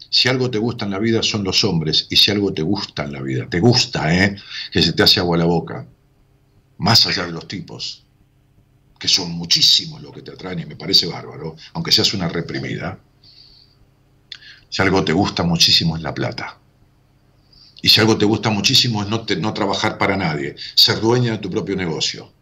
Si 0.09 0.29
algo 0.29 0.51
te 0.51 0.59
gusta 0.59 0.87
en 0.87 0.91
la 0.91 0.99
vida 0.99 1.23
son 1.23 1.45
los 1.45 1.63
hombres, 1.63 2.09
y 2.11 2.17
si 2.17 2.33
algo 2.33 2.53
te 2.53 2.63
gusta 2.63 3.05
en 3.05 3.13
la 3.13 3.23
vida, 3.23 3.49
te 3.49 3.61
gusta, 3.61 4.13
¿eh? 4.13 4.35
Que 4.73 4.83
se 4.83 4.93
te 4.93 5.05
hace 5.05 5.21
agua 5.21 5.39
la 5.39 5.45
boca, 5.45 5.87
más 6.79 7.07
allá 7.07 7.27
de 7.27 7.31
los 7.31 7.47
tipos, 7.47 8.05
que 8.99 9.07
son 9.07 9.31
muchísimos 9.31 10.03
los 10.03 10.13
que 10.13 10.23
te 10.23 10.33
atraen 10.33 10.59
y 10.59 10.67
me 10.67 10.75
parece 10.75 11.07
bárbaro, 11.07 11.55
aunque 11.75 11.93
seas 11.93 12.13
una 12.13 12.29
reprimida. 12.29 12.99
Si 14.71 14.81
algo 14.81 15.05
te 15.05 15.13
gusta 15.13 15.43
muchísimo 15.43 15.97
es 15.97 16.03
la 16.03 16.15
plata. 16.15 16.57
Y 17.83 17.89
si 17.89 18.01
algo 18.01 18.17
te 18.17 18.25
gusta 18.25 18.51
muchísimo 18.51 19.03
es 19.03 19.09
no, 19.09 19.27
no 19.39 19.53
trabajar 19.53 19.99
para 19.99 20.17
nadie, 20.17 20.55
ser 20.75 21.01
dueña 21.01 21.33
de 21.33 21.39
tu 21.39 21.51
propio 21.51 21.77
negocio. 21.77 22.33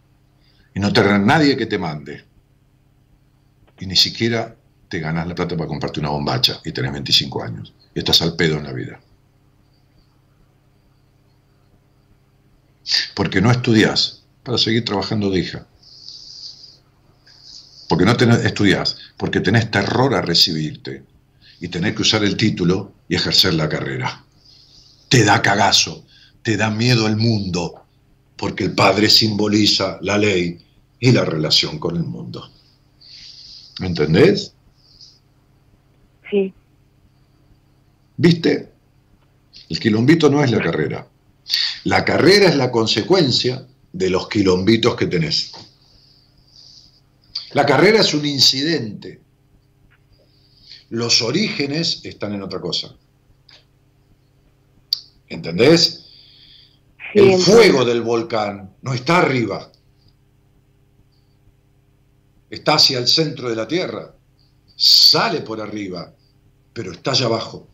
Y 0.74 0.80
no 0.80 0.92
tener 0.92 1.18
nadie 1.20 1.56
que 1.56 1.66
te 1.66 1.78
mande. 1.78 2.24
Y 3.80 3.86
ni 3.86 3.96
siquiera 3.96 4.54
te 4.88 5.00
ganas 5.00 5.26
la 5.26 5.34
plata 5.34 5.56
para 5.56 5.68
comprarte 5.68 6.00
una 6.00 6.10
bombacha 6.10 6.60
y 6.64 6.72
tenés 6.72 6.92
25 6.92 7.42
años. 7.42 7.72
Y 7.94 8.00
estás 8.00 8.20
al 8.20 8.36
pedo 8.36 8.58
en 8.58 8.64
la 8.64 8.72
vida. 8.72 9.00
Porque 13.14 13.40
no 13.40 13.50
estudias 13.50 14.22
para 14.42 14.58
seguir 14.58 14.84
trabajando 14.84 15.30
de 15.30 15.40
hija. 15.40 15.66
Porque 17.88 18.04
no 18.04 18.16
tenés, 18.16 18.44
estudias, 18.44 18.98
porque 19.16 19.40
tenés 19.40 19.70
terror 19.70 20.14
a 20.14 20.20
recibirte 20.20 21.04
y 21.60 21.68
tener 21.68 21.94
que 21.94 22.02
usar 22.02 22.24
el 22.24 22.36
título 22.36 22.92
y 23.08 23.16
ejercer 23.16 23.54
la 23.54 23.68
carrera. 23.68 24.24
Te 25.08 25.24
da 25.24 25.42
cagazo, 25.42 26.04
te 26.42 26.56
da 26.56 26.70
miedo 26.70 27.06
el 27.06 27.16
mundo, 27.16 27.74
porque 28.36 28.64
el 28.64 28.74
padre 28.74 29.10
simboliza 29.10 29.98
la 30.02 30.18
ley 30.18 30.58
y 31.00 31.12
la 31.12 31.24
relación 31.24 31.78
con 31.78 31.96
el 31.96 32.04
mundo. 32.04 32.50
¿Me 33.80 33.88
entendés? 33.88 34.52
Sí. 36.30 36.52
¿Viste? 38.16 38.72
El 39.68 39.78
quilombito 39.78 40.30
no 40.30 40.42
es 40.42 40.50
la 40.50 40.60
carrera. 40.60 41.06
La 41.84 42.04
carrera 42.04 42.48
es 42.48 42.56
la 42.56 42.70
consecuencia 42.70 43.66
de 43.92 44.10
los 44.10 44.28
quilombitos 44.28 44.96
que 44.96 45.06
tenés. 45.06 45.52
La 47.52 47.64
carrera 47.64 48.00
es 48.00 48.12
un 48.14 48.26
incidente. 48.26 49.20
Los 50.90 51.22
orígenes 51.22 52.00
están 52.04 52.34
en 52.34 52.42
otra 52.42 52.60
cosa. 52.60 52.94
¿Entendés? 55.28 56.06
Sí, 57.12 57.20
el 57.20 57.40
fuego 57.40 57.84
del 57.84 58.02
volcán 58.02 58.74
no 58.82 58.94
está 58.94 59.18
arriba. 59.18 59.70
Está 62.50 62.74
hacia 62.74 62.98
el 62.98 63.06
centro 63.06 63.50
de 63.50 63.56
la 63.56 63.68
Tierra. 63.68 64.14
Sale 64.74 65.42
por 65.42 65.60
arriba, 65.60 66.14
pero 66.72 66.92
está 66.92 67.10
allá 67.10 67.26
abajo. 67.26 67.68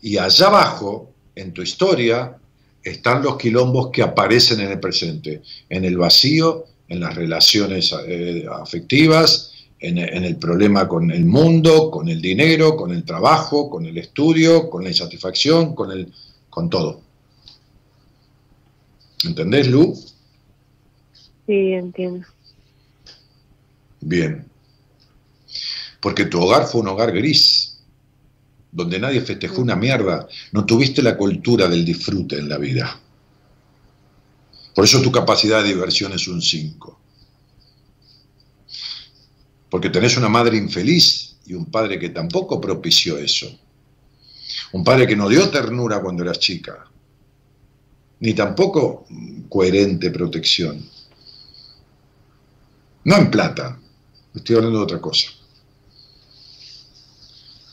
Y 0.00 0.18
allá 0.18 0.46
abajo, 0.48 1.14
en 1.36 1.52
tu 1.52 1.62
historia, 1.62 2.36
están 2.82 3.22
los 3.22 3.36
quilombos 3.36 3.90
que 3.92 4.02
aparecen 4.02 4.60
en 4.60 4.72
el 4.72 4.80
presente, 4.80 5.42
en 5.68 5.84
el 5.84 5.96
vacío, 5.96 6.66
en 6.92 7.00
las 7.00 7.14
relaciones 7.14 7.94
eh, 8.06 8.46
afectivas, 8.52 9.52
en, 9.80 9.98
en 9.98 10.24
el 10.24 10.36
problema 10.36 10.86
con 10.86 11.10
el 11.10 11.24
mundo, 11.24 11.90
con 11.90 12.08
el 12.08 12.20
dinero, 12.20 12.76
con 12.76 12.92
el 12.92 13.04
trabajo, 13.04 13.70
con 13.70 13.86
el 13.86 13.96
estudio, 13.98 14.68
con 14.68 14.84
la 14.84 14.90
insatisfacción, 14.90 15.74
con, 15.74 15.90
el, 15.90 16.12
con 16.50 16.68
todo. 16.68 17.00
¿Entendés, 19.24 19.68
Lu? 19.68 19.94
Sí, 21.46 21.72
entiendo. 21.72 22.26
Bien. 24.00 24.44
Porque 26.00 26.26
tu 26.26 26.40
hogar 26.40 26.66
fue 26.66 26.82
un 26.82 26.88
hogar 26.88 27.12
gris, 27.12 27.78
donde 28.70 28.98
nadie 28.98 29.20
festejó 29.20 29.62
una 29.62 29.76
mierda. 29.76 30.28
No 30.52 30.66
tuviste 30.66 31.02
la 31.02 31.16
cultura 31.16 31.68
del 31.68 31.84
disfrute 31.84 32.38
en 32.38 32.48
la 32.48 32.58
vida. 32.58 33.00
Por 34.74 34.84
eso 34.84 35.02
tu 35.02 35.12
capacidad 35.12 35.62
de 35.62 35.68
diversión 35.68 36.12
es 36.12 36.26
un 36.28 36.40
5. 36.40 37.00
Porque 39.68 39.90
tenés 39.90 40.16
una 40.16 40.28
madre 40.28 40.56
infeliz 40.56 41.36
y 41.46 41.54
un 41.54 41.66
padre 41.66 41.98
que 41.98 42.10
tampoco 42.10 42.60
propició 42.60 43.18
eso. 43.18 43.58
Un 44.72 44.84
padre 44.84 45.06
que 45.06 45.16
no 45.16 45.28
dio 45.28 45.48
ternura 45.50 46.00
cuando 46.00 46.22
eras 46.22 46.38
chica, 46.38 46.86
ni 48.20 48.34
tampoco 48.34 49.06
coherente 49.48 50.10
protección. 50.10 50.88
No 53.04 53.16
en 53.16 53.30
plata, 53.30 53.78
estoy 54.34 54.56
hablando 54.56 54.78
de 54.78 54.84
otra 54.84 55.00
cosa. 55.00 55.30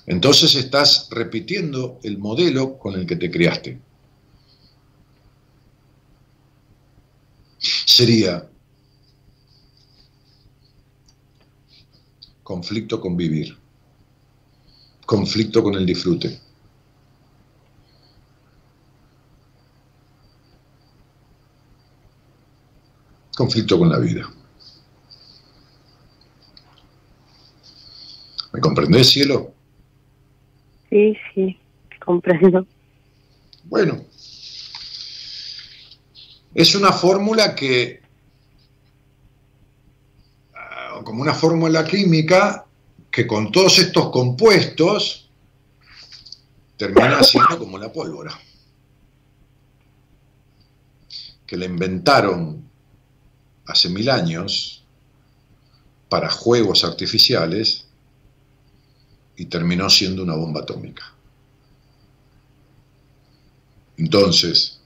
Entonces 0.08 0.56
estás 0.56 1.08
repitiendo 1.12 2.00
el 2.04 2.18
modelo 2.18 2.78
con 2.80 2.96
el 2.96 3.06
que 3.06 3.16
te 3.16 3.30
criaste. 3.30 3.80
Sería 7.60 8.50
conflicto 12.44 13.00
con 13.00 13.18
vivir, 13.18 13.58
conflicto 15.06 15.62
con 15.62 15.76
el 15.76 15.86
disfrute. 15.86 16.40
Conflicto 23.36 23.78
con 23.78 23.90
la 23.90 24.00
vida. 24.00 24.30
¿Me 28.52 28.60
comprendés, 28.60 29.10
cielo? 29.10 29.54
Sí, 30.90 31.16
sí, 31.34 31.58
comprendo. 32.04 32.66
Bueno, 33.66 34.04
es 36.54 36.76
una 36.76 36.92
fórmula 36.92 37.56
que, 37.56 38.02
ah, 40.56 41.02
como 41.04 41.22
una 41.22 41.34
fórmula 41.34 41.86
química, 41.86 42.66
que 43.12 43.28
con 43.28 43.52
todos 43.52 43.80
estos 43.80 44.10
compuestos 44.10 45.30
termina 46.78 47.24
siendo 47.24 47.60
como 47.60 47.78
la 47.78 47.92
pólvora, 47.92 48.40
que 51.46 51.58
la 51.58 51.66
inventaron 51.66 52.70
hace 53.66 53.90
mil 53.90 54.10
años 54.10 54.84
para 56.08 56.30
juegos 56.30 56.84
artificiales 56.84 57.86
y 59.36 59.46
terminó 59.46 59.90
siendo 59.90 60.24
una 60.24 60.36
bomba 60.36 60.62
atómica. 60.62 61.14
Entonces, 63.98 64.79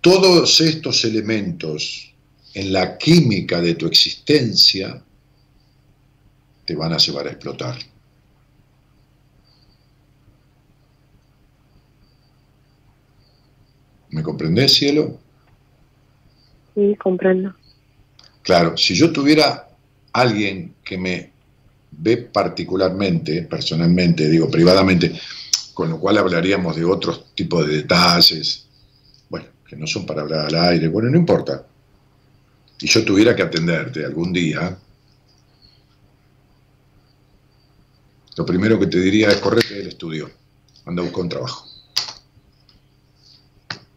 todos 0.00 0.60
estos 0.60 1.04
elementos 1.04 2.14
en 2.54 2.72
la 2.72 2.96
química 2.96 3.60
de 3.60 3.74
tu 3.74 3.86
existencia 3.86 5.02
te 6.64 6.74
van 6.74 6.92
a 6.92 6.98
llevar 6.98 7.26
a 7.26 7.30
explotar. 7.30 7.76
¿Me 14.10 14.22
comprendés, 14.22 14.74
cielo? 14.74 15.18
Sí, 16.74 16.96
comprendo. 16.96 17.54
Claro, 18.42 18.76
si 18.76 18.94
yo 18.94 19.12
tuviera 19.12 19.68
alguien 20.12 20.74
que 20.84 20.98
me 20.98 21.32
ve 21.92 22.16
particularmente, 22.16 23.42
personalmente, 23.42 24.28
digo 24.28 24.50
privadamente, 24.50 25.12
con 25.74 25.90
lo 25.90 26.00
cual 26.00 26.18
hablaríamos 26.18 26.74
de 26.76 26.84
otros 26.84 27.34
tipos 27.34 27.66
de 27.66 27.76
detalles, 27.76 28.69
que 29.70 29.76
no 29.76 29.86
son 29.86 30.04
para 30.04 30.22
hablar 30.22 30.46
al 30.46 30.54
aire, 30.70 30.88
bueno, 30.88 31.08
no 31.10 31.16
importa. 31.16 31.64
Y 32.80 32.88
yo 32.88 33.04
tuviera 33.04 33.36
que 33.36 33.42
atenderte 33.42 34.04
algún 34.04 34.32
día, 34.32 34.76
lo 38.36 38.44
primero 38.44 38.80
que 38.80 38.88
te 38.88 38.98
diría 38.98 39.28
es 39.28 39.36
correte 39.36 39.74
del 39.74 39.86
estudio, 39.86 40.28
anda 40.86 41.02
a 41.02 41.04
buscar 41.04 41.22
un 41.22 41.28
trabajo. 41.28 41.66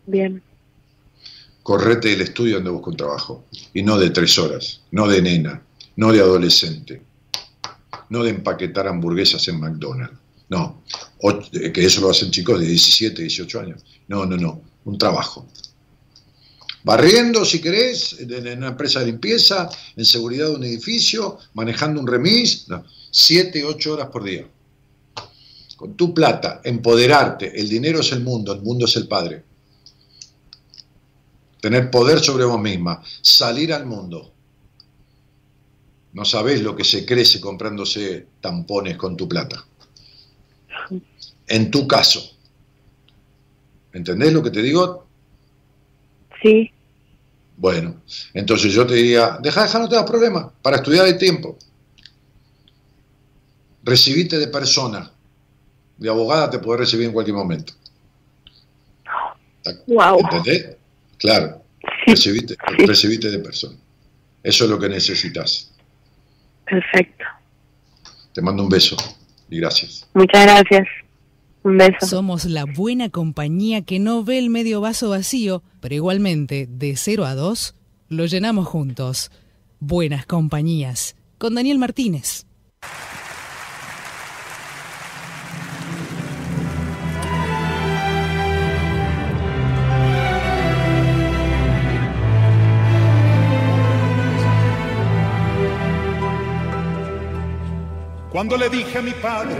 Bien, 0.06 0.44
Correte 1.64 2.10
del 2.10 2.22
estudio, 2.22 2.58
anda 2.58 2.70
a 2.70 2.74
buscar 2.74 2.90
un 2.92 2.98
trabajo. 2.98 3.46
Y 3.74 3.82
no 3.84 3.98
de 3.98 4.10
tres 4.10 4.38
horas, 4.38 4.82
no 4.92 5.08
de 5.08 5.22
nena, 5.22 5.64
no 5.96 6.12
de 6.12 6.20
adolescente, 6.20 7.02
no 8.10 8.22
de 8.22 8.32
empaquetar 8.32 8.86
hamburguesas 8.88 9.48
en 9.48 9.60
McDonald's. 9.62 10.20
No, 10.50 10.84
o- 11.22 11.32
eh, 11.54 11.72
que 11.72 11.86
eso 11.86 12.02
lo 12.02 12.12
hacen 12.12 12.30
chicos 12.32 12.60
de 12.60 12.68
17, 12.68 13.22
18 13.24 13.60
años. 13.62 13.82
No, 14.10 14.26
no, 14.26 14.36
no, 14.36 14.62
un 14.86 14.98
trabajo. 14.98 15.48
Barriendo, 16.84 17.46
si 17.46 17.62
querés, 17.62 18.20
en 18.20 18.58
una 18.58 18.70
empresa 18.70 19.00
de 19.00 19.06
limpieza, 19.06 19.70
en 19.96 20.04
seguridad 20.04 20.48
de 20.48 20.56
un 20.56 20.64
edificio, 20.66 21.38
manejando 21.54 22.02
un 22.02 22.08
remis, 22.08 22.68
no, 22.68 22.84
7, 23.10 23.64
8 23.64 23.94
horas 23.94 24.10
por 24.10 24.24
día. 24.24 24.48
con 25.78 25.96
tu 25.96 26.14
plata, 26.14 26.62
empoderarte, 26.64 27.60
el 27.60 27.68
dinero 27.68 28.00
es 28.00 28.12
el 28.12 28.22
mundo, 28.22 28.54
el 28.54 28.62
mundo 28.62 28.86
es 28.86 28.96
el 28.96 29.08
padre. 29.08 29.44
Tener 31.60 31.90
poder 31.90 32.20
sobre 32.20 32.46
vos 32.46 32.60
misma, 32.60 33.02
salir 33.22 33.74
al 33.74 33.86
mundo. 33.86 34.34
No 36.14 36.26
sabés 36.26 36.62
lo 36.62 36.76
que 36.76 36.84
se 36.84 37.06
crece 37.06 37.40
comprándose 37.42 38.28
tampones 38.40 38.98
con 38.98 39.18
tu 39.18 39.28
plata. 39.28 39.66
En 41.48 41.72
tu 41.72 41.88
caso. 41.88 42.33
¿Entendés 43.94 44.34
lo 44.34 44.42
que 44.44 44.50
te 44.50 44.62
digo? 44.62 45.08
Sí, 46.42 46.72
Bueno, 47.56 48.02
entonces 48.34 48.74
yo 48.74 48.86
te 48.86 48.96
diría, 48.96 49.38
deja, 49.42 49.64
deja, 49.64 49.80
no 49.80 49.88
te 49.88 49.96
das 49.96 50.04
problema, 50.10 50.52
para 50.62 50.78
estudiar 50.78 51.06
hay 51.06 51.18
tiempo. 51.18 51.58
Recibite 53.84 54.40
de 54.40 54.48
persona, 54.48 55.12
de 55.98 56.10
abogada 56.10 56.50
te 56.50 56.60
podés 56.60 56.82
recibir 56.82 57.06
en 57.06 57.14
cualquier 57.14 57.36
momento. 57.38 57.74
wow. 59.88 60.20
¿Entendés? 60.20 60.76
Claro, 61.18 61.64
recibite, 62.08 62.56
sí. 62.78 62.86
recibite 62.86 63.30
de 63.30 63.40
persona. 63.40 63.78
Eso 64.42 64.66
es 64.66 64.70
lo 64.70 64.80
que 64.80 64.90
necesitas. 64.90 65.72
perfecto. 66.66 67.24
Te 68.34 68.42
mando 68.42 68.64
un 68.64 68.70
beso 68.70 68.98
y 69.50 69.60
gracias. 69.60 70.08
Muchas 70.14 70.44
gracias. 70.46 71.03
Un 71.64 71.78
beso. 71.78 72.06
Somos 72.06 72.44
la 72.44 72.66
buena 72.66 73.10
compañía 73.10 73.84
que 73.84 73.98
no 73.98 74.24
ve 74.24 74.38
el 74.38 74.50
medio 74.50 74.82
vaso 74.82 75.10
vacío, 75.10 75.64
pero 75.80 75.96
igualmente, 75.96 76.68
de 76.70 76.98
0 76.98 77.26
a 77.26 77.36
2, 77.36 77.76
lo 78.10 78.26
llenamos 78.26 78.68
juntos. 78.68 79.32
Buenas 79.80 80.26
compañías. 80.26 81.16
Con 81.38 81.56
Daniel 81.56 81.78
Martínez. 81.78 82.46
Cuando 98.34 98.58
le 98.58 98.68
dije 98.68 98.98
a 98.98 99.02
mi 99.02 99.12
padre 99.12 99.56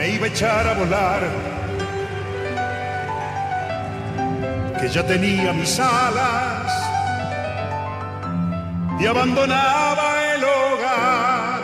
me 0.00 0.08
iba 0.08 0.24
a 0.24 0.28
echar 0.30 0.66
a 0.66 0.72
volar, 0.72 1.22
que 4.80 4.88
ya 4.88 5.02
tenía 5.04 5.52
mis 5.52 5.78
alas 5.78 6.72
y 8.98 9.04
abandonaba 9.04 10.06
el 10.34 10.42
hogar, 10.42 11.60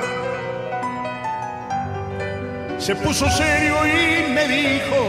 se 2.77 2.95
puso 2.97 3.27
serio 3.31 3.75
y 3.87 4.31
me 4.35 4.47
dijo, 4.49 5.01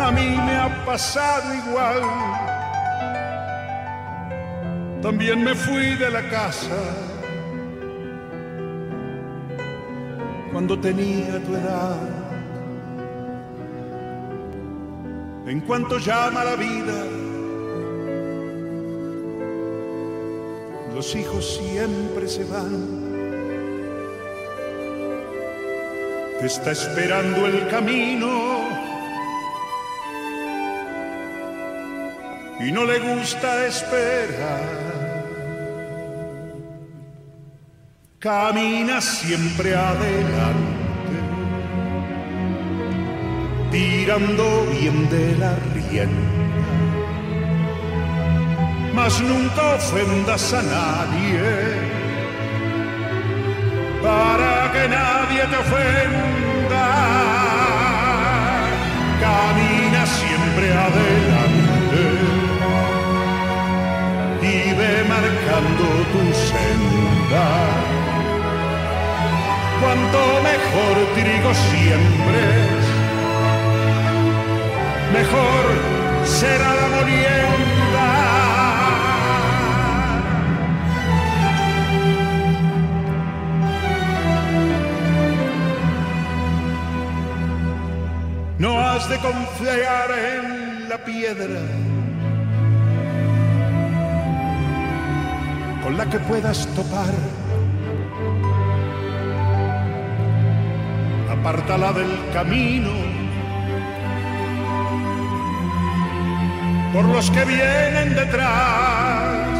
a 0.00 0.10
mí 0.10 0.36
me 0.46 0.56
ha 0.56 0.84
pasado 0.84 1.54
igual. 1.54 2.02
También 5.00 5.44
me 5.44 5.54
fui 5.54 5.94
de 5.94 6.10
la 6.10 6.22
casa 6.28 7.11
cuando 10.52 10.78
tenía 10.78 11.42
tu 11.42 11.54
edad. 11.56 11.96
En 15.46 15.60
cuanto 15.62 15.98
llama 15.98 16.44
la 16.44 16.56
vida, 16.56 17.04
los 20.94 21.16
hijos 21.16 21.58
siempre 21.58 22.28
se 22.28 22.44
van. 22.44 23.02
Te 26.38 26.46
está 26.46 26.72
esperando 26.72 27.46
el 27.46 27.68
camino 27.68 28.82
y 32.60 32.72
no 32.72 32.84
le 32.84 32.98
gusta 32.98 33.66
esperar. 33.66 34.91
Camina 38.22 39.00
siempre 39.00 39.74
adelante, 39.74 41.16
tirando 43.72 44.66
bien 44.70 45.10
de 45.10 45.36
la 45.38 45.56
rienda, 45.74 46.14
mas 48.94 49.20
nunca 49.22 49.74
ofendas 49.74 50.52
a 50.54 50.62
nadie, 50.62 51.42
para 54.00 54.70
que 54.72 54.88
nadie 54.88 55.42
te 55.50 55.56
ofenda. 55.56 56.86
Camina 59.20 60.06
siempre 60.06 60.72
adelante 60.88 62.04
y 64.42 64.74
ve 64.78 65.04
marcando 65.08 65.84
tu 66.12 66.22
senda. 66.50 68.01
Cuanto 69.82 70.18
mejor 70.44 70.96
trigo 71.12 71.52
siembres, 71.54 72.82
mejor 75.12 75.64
será 76.24 76.74
la 76.76 76.88
molienda. 76.96 78.08
No 88.58 88.78
has 88.78 89.08
de 89.08 89.18
confiar 89.18 90.10
en 90.12 90.88
la 90.88 90.98
piedra 90.98 91.60
con 95.82 95.96
la 95.96 96.06
que 96.08 96.20
puedas 96.20 96.68
topar. 96.76 97.41
Apártala 101.42 101.92
del 101.92 102.12
camino. 102.32 102.92
Por 106.92 107.04
los 107.06 107.28
que 107.32 107.44
vienen 107.44 108.14
detrás. 108.14 109.58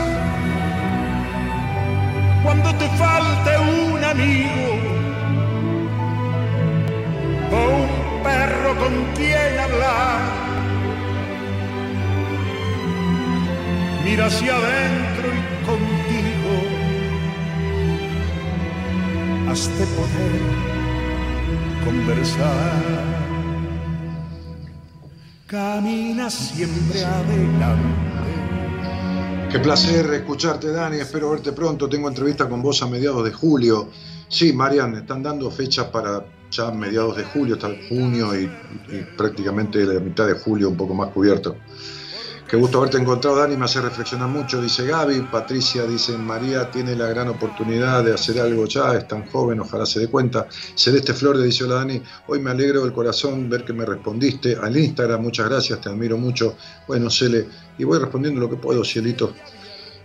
Cuando 2.44 2.72
te 2.76 2.88
falte 2.90 3.50
un 3.58 4.04
amigo. 4.04 4.78
O 7.50 7.58
un 7.80 8.22
perro 8.22 8.76
con 8.76 8.94
quien 9.16 9.58
hablar, 9.58 10.20
mira 14.04 14.26
hacia 14.26 14.54
adentro 14.54 15.26
y 15.34 15.66
contigo. 15.66 16.54
Has 19.50 19.66
de 19.78 19.86
poder 19.96 20.71
conversar. 21.84 23.22
Camina 25.46 26.30
siempre 26.30 27.04
adelante. 27.04 28.12
Qué 29.50 29.58
placer 29.58 30.12
escucharte, 30.14 30.72
Dani. 30.72 30.98
Espero 30.98 31.30
verte 31.30 31.52
pronto. 31.52 31.88
Tengo 31.88 32.08
entrevista 32.08 32.48
con 32.48 32.62
vos 32.62 32.82
a 32.82 32.86
mediados 32.86 33.22
de 33.24 33.32
julio. 33.32 33.90
Sí, 34.28 34.52
Marian, 34.52 34.94
están 34.94 35.22
dando 35.22 35.50
fechas 35.50 35.86
para 35.86 36.24
ya 36.50 36.70
mediados 36.70 37.16
de 37.16 37.24
julio, 37.24 37.56
hasta 37.56 37.68
junio 37.88 38.34
y, 38.34 38.44
y 38.88 39.02
prácticamente 39.16 39.84
la 39.84 40.00
mitad 40.00 40.26
de 40.26 40.34
julio 40.34 40.70
un 40.70 40.76
poco 40.76 40.94
más 40.94 41.10
cubierto. 41.10 41.56
Qué 42.52 42.58
gusto 42.58 42.76
haberte 42.76 42.98
encontrado, 42.98 43.38
Dani, 43.38 43.56
me 43.56 43.64
hace 43.64 43.80
reflexionar 43.80 44.28
mucho, 44.28 44.60
dice 44.60 44.84
Gaby. 44.86 45.22
Patricia 45.32 45.86
dice, 45.86 46.18
María 46.18 46.70
tiene 46.70 46.94
la 46.94 47.06
gran 47.06 47.28
oportunidad 47.28 48.04
de 48.04 48.12
hacer 48.12 48.38
algo 48.38 48.66
ya, 48.66 48.94
es 48.94 49.08
tan 49.08 49.26
joven, 49.30 49.60
ojalá 49.60 49.86
se 49.86 50.00
dé 50.00 50.08
cuenta. 50.08 50.46
Celeste 50.74 51.14
Flores 51.14 51.42
dice, 51.44 51.64
hola 51.64 51.76
Dani, 51.76 52.02
hoy 52.26 52.40
me 52.40 52.50
alegro 52.50 52.82
del 52.82 52.92
corazón 52.92 53.48
ver 53.48 53.64
que 53.64 53.72
me 53.72 53.86
respondiste 53.86 54.54
al 54.54 54.76
Instagram, 54.76 55.22
muchas 55.22 55.48
gracias, 55.48 55.80
te 55.80 55.88
admiro 55.88 56.18
mucho. 56.18 56.54
Bueno, 56.86 57.08
Cele, 57.08 57.48
y 57.78 57.84
voy 57.84 57.98
respondiendo 57.98 58.38
lo 58.38 58.50
que 58.50 58.56
puedo, 58.56 58.84
cielito. 58.84 59.32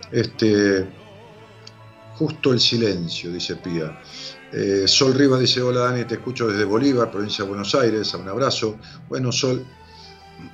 Este, 0.10 0.88
justo 2.16 2.54
el 2.54 2.62
silencio, 2.62 3.30
dice 3.30 3.58
Pía. 3.58 4.00
Eh, 4.54 4.86
Sol 4.88 5.14
Rivas 5.16 5.42
dice, 5.42 5.62
hola 5.62 5.82
Dani, 5.82 6.06
te 6.06 6.16
escucho 6.16 6.48
desde 6.48 6.64
Bolívar, 6.64 7.12
provincia 7.12 7.44
de 7.44 7.50
Buenos 7.50 7.76
Aires, 7.76 8.14
un 8.14 8.30
abrazo. 8.30 8.78
Bueno, 9.10 9.34
Sol, 9.34 9.66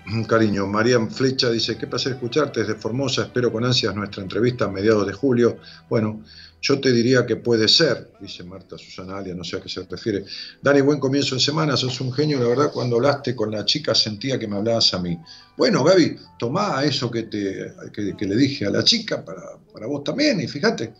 un 0.08 0.24
cariño. 0.26 0.68
Marian 0.68 1.10
Flecha 1.10 1.50
dice, 1.50 1.78
qué 1.78 1.88
placer 1.88 2.14
escucharte 2.14 2.62
desde 2.62 2.76
Formosa, 2.76 3.24
espero 3.24 3.52
con 3.52 3.64
ansias 3.64 3.96
nuestra 3.96 4.22
entrevista 4.22 4.66
a 4.66 4.68
mediados 4.70 5.08
de 5.08 5.14
julio. 5.14 5.58
Bueno, 5.90 6.24
yo 6.62 6.80
te 6.80 6.92
diría 6.92 7.26
que 7.26 7.36
puede 7.36 7.68
ser, 7.68 8.12
dice 8.22 8.44
Marta 8.44 8.78
Susana 8.78 9.18
Alia, 9.18 9.36
no 9.36 9.44
sé 9.44 9.58
a 9.58 9.62
qué 9.62 9.70
se 9.70 9.84
refiere. 9.84 10.24
Dani, 10.62 10.82
buen 10.82 11.00
comienzo 11.00 11.36
de 11.36 11.42
semana, 11.42 11.76
sos 11.76 12.00
un 12.02 12.14
genio, 12.14 12.40
la 12.40 12.48
verdad, 12.48 12.72
cuando 12.72 12.96
hablaste 12.96 13.36
con 13.36 13.52
la 13.52 13.66
chica 13.66 13.94
sentía 13.94 14.40
que 14.40 14.48
me 14.48 14.58
hablabas 14.58 14.94
a 14.94 15.00
mí. 15.00 15.18
Bueno, 15.58 15.84
Gaby, 15.84 16.18
tomá 16.40 16.84
eso 16.84 17.12
que, 17.12 17.24
te, 17.24 17.74
que, 17.94 18.16
que 18.16 18.26
le 18.26 18.36
dije 18.36 18.66
a 18.66 18.70
la 18.70 18.84
chica 18.84 19.24
para, 19.24 19.58
para 19.74 19.88
vos 19.88 20.04
también, 20.04 20.40
y 20.40 20.48
fíjate, 20.48 20.94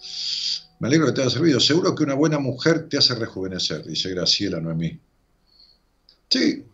Me 0.80 0.88
alegro 0.88 1.08
que 1.08 1.14
te 1.14 1.22
haya 1.22 1.30
servido. 1.30 1.62
Seguro 1.62 1.96
que 1.96 2.04
una 2.04 2.14
buena 2.14 2.40
mujer 2.40 2.90
te 2.90 2.98
hace 2.98 3.16
rejuvenecer, 3.16 3.86
dice 3.86 4.10
Graciela 4.10 4.60
Noemí. 4.60 5.00
Sí. 6.30 6.66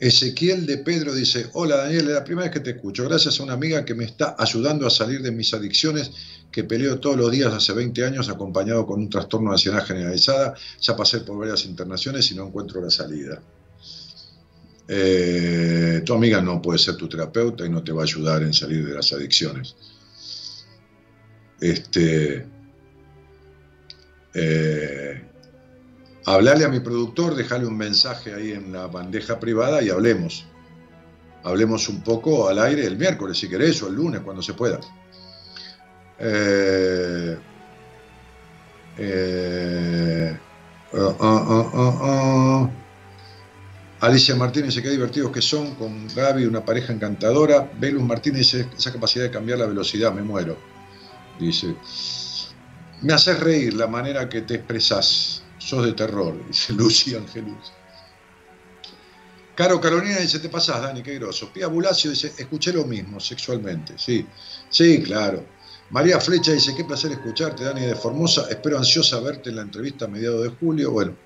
Ezequiel 0.00 0.66
de 0.66 0.78
Pedro 0.78 1.14
dice, 1.14 1.46
hola 1.52 1.76
Daniel, 1.76 2.08
es 2.08 2.14
la 2.14 2.24
primera 2.24 2.48
vez 2.48 2.54
que 2.54 2.60
te 2.60 2.70
escucho. 2.70 3.04
Gracias 3.04 3.38
a 3.38 3.42
una 3.44 3.52
amiga 3.52 3.84
que 3.84 3.94
me 3.94 4.04
está 4.04 4.34
ayudando 4.38 4.86
a 4.86 4.90
salir 4.90 5.22
de 5.22 5.30
mis 5.30 5.54
adicciones 5.54 6.10
que 6.50 6.64
peleo 6.64 6.98
todos 6.98 7.16
los 7.16 7.30
días 7.30 7.52
hace 7.52 7.72
20 7.72 8.04
años 8.04 8.28
acompañado 8.28 8.86
con 8.86 9.00
un 9.00 9.08
trastorno 9.08 9.50
de 9.50 9.54
ansiedad 9.54 9.84
generalizada. 9.84 10.54
Ya 10.80 10.96
pasé 10.96 11.20
por 11.20 11.38
varias 11.38 11.64
internaciones 11.64 12.30
y 12.30 12.34
no 12.34 12.46
encuentro 12.46 12.80
la 12.80 12.90
salida. 12.90 13.40
Eh, 14.86 16.02
tu 16.04 16.12
amiga 16.12 16.42
no 16.42 16.60
puede 16.60 16.78
ser 16.78 16.96
tu 16.96 17.08
terapeuta 17.08 17.64
y 17.64 17.70
no 17.70 17.82
te 17.82 17.92
va 17.92 18.02
a 18.02 18.04
ayudar 18.04 18.42
en 18.42 18.52
salir 18.52 18.86
de 18.86 18.94
las 18.94 19.12
adicciones. 19.12 19.76
Este, 21.60 22.46
eh, 24.34 25.24
hablale 26.26 26.64
a 26.64 26.68
mi 26.68 26.80
productor, 26.80 27.34
déjale 27.34 27.66
un 27.66 27.76
mensaje 27.76 28.34
ahí 28.34 28.52
en 28.52 28.72
la 28.72 28.86
bandeja 28.86 29.38
privada 29.38 29.82
y 29.82 29.90
hablemos. 29.90 30.46
Hablemos 31.42 31.88
un 31.88 32.02
poco 32.02 32.48
al 32.48 32.58
aire 32.58 32.86
el 32.86 32.96
miércoles, 32.96 33.38
si 33.38 33.48
querés, 33.48 33.82
o 33.82 33.88
el 33.88 33.94
lunes, 33.94 34.22
cuando 34.22 34.42
se 34.42 34.54
pueda. 34.54 34.80
Eh, 36.18 37.36
eh, 38.96 40.38
uh, 40.92 40.98
uh, 40.98 42.62
uh, 42.62 42.70
Alicia 44.00 44.36
Martínez 44.36 44.68
dice 44.68 44.82
qué 44.82 44.90
divertidos 44.90 45.32
que 45.32 45.42
son 45.42 45.74
con 45.74 46.08
Gaby, 46.14 46.44
una 46.46 46.64
pareja 46.64 46.92
encantadora. 46.92 47.70
Velus 47.78 48.02
Martínez 48.02 48.38
dice 48.38 48.68
esa 48.76 48.92
capacidad 48.92 49.24
de 49.24 49.30
cambiar 49.30 49.58
la 49.58 49.66
velocidad, 49.66 50.12
me 50.12 50.22
muero. 50.22 50.56
Dice, 51.40 51.74
me 53.02 53.12
haces 53.12 53.40
reír 53.40 53.74
la 53.74 53.86
manera 53.86 54.28
que 54.28 54.42
te 54.42 54.54
expresás. 54.54 55.43
Sos 55.64 55.84
de 55.84 55.92
terror, 55.92 56.34
dice 56.48 56.72
Lucy 56.72 57.14
Angelus. 57.14 57.72
Caro 59.54 59.80
Carolina 59.80 60.18
dice, 60.18 60.40
te 60.40 60.48
pasás, 60.48 60.82
Dani, 60.82 61.02
qué 61.02 61.14
groso. 61.14 61.50
Pía 61.52 61.68
Bulacio 61.68 62.10
dice, 62.10 62.32
escuché 62.36 62.72
lo 62.72 62.84
mismo, 62.84 63.20
sexualmente. 63.20 63.94
Sí, 63.96 64.26
sí, 64.68 65.00
claro. 65.02 65.44
María 65.90 66.20
Flecha 66.20 66.52
dice, 66.52 66.74
qué 66.74 66.84
placer 66.84 67.12
escucharte, 67.12 67.62
Dani 67.62 67.82
de 67.82 67.94
Formosa. 67.94 68.48
Espero 68.50 68.76
ansiosa 68.76 69.20
verte 69.20 69.50
en 69.50 69.56
la 69.56 69.62
entrevista 69.62 70.06
a 70.06 70.08
mediados 70.08 70.42
de 70.42 70.48
julio. 70.48 70.90
Bueno, 70.90 71.16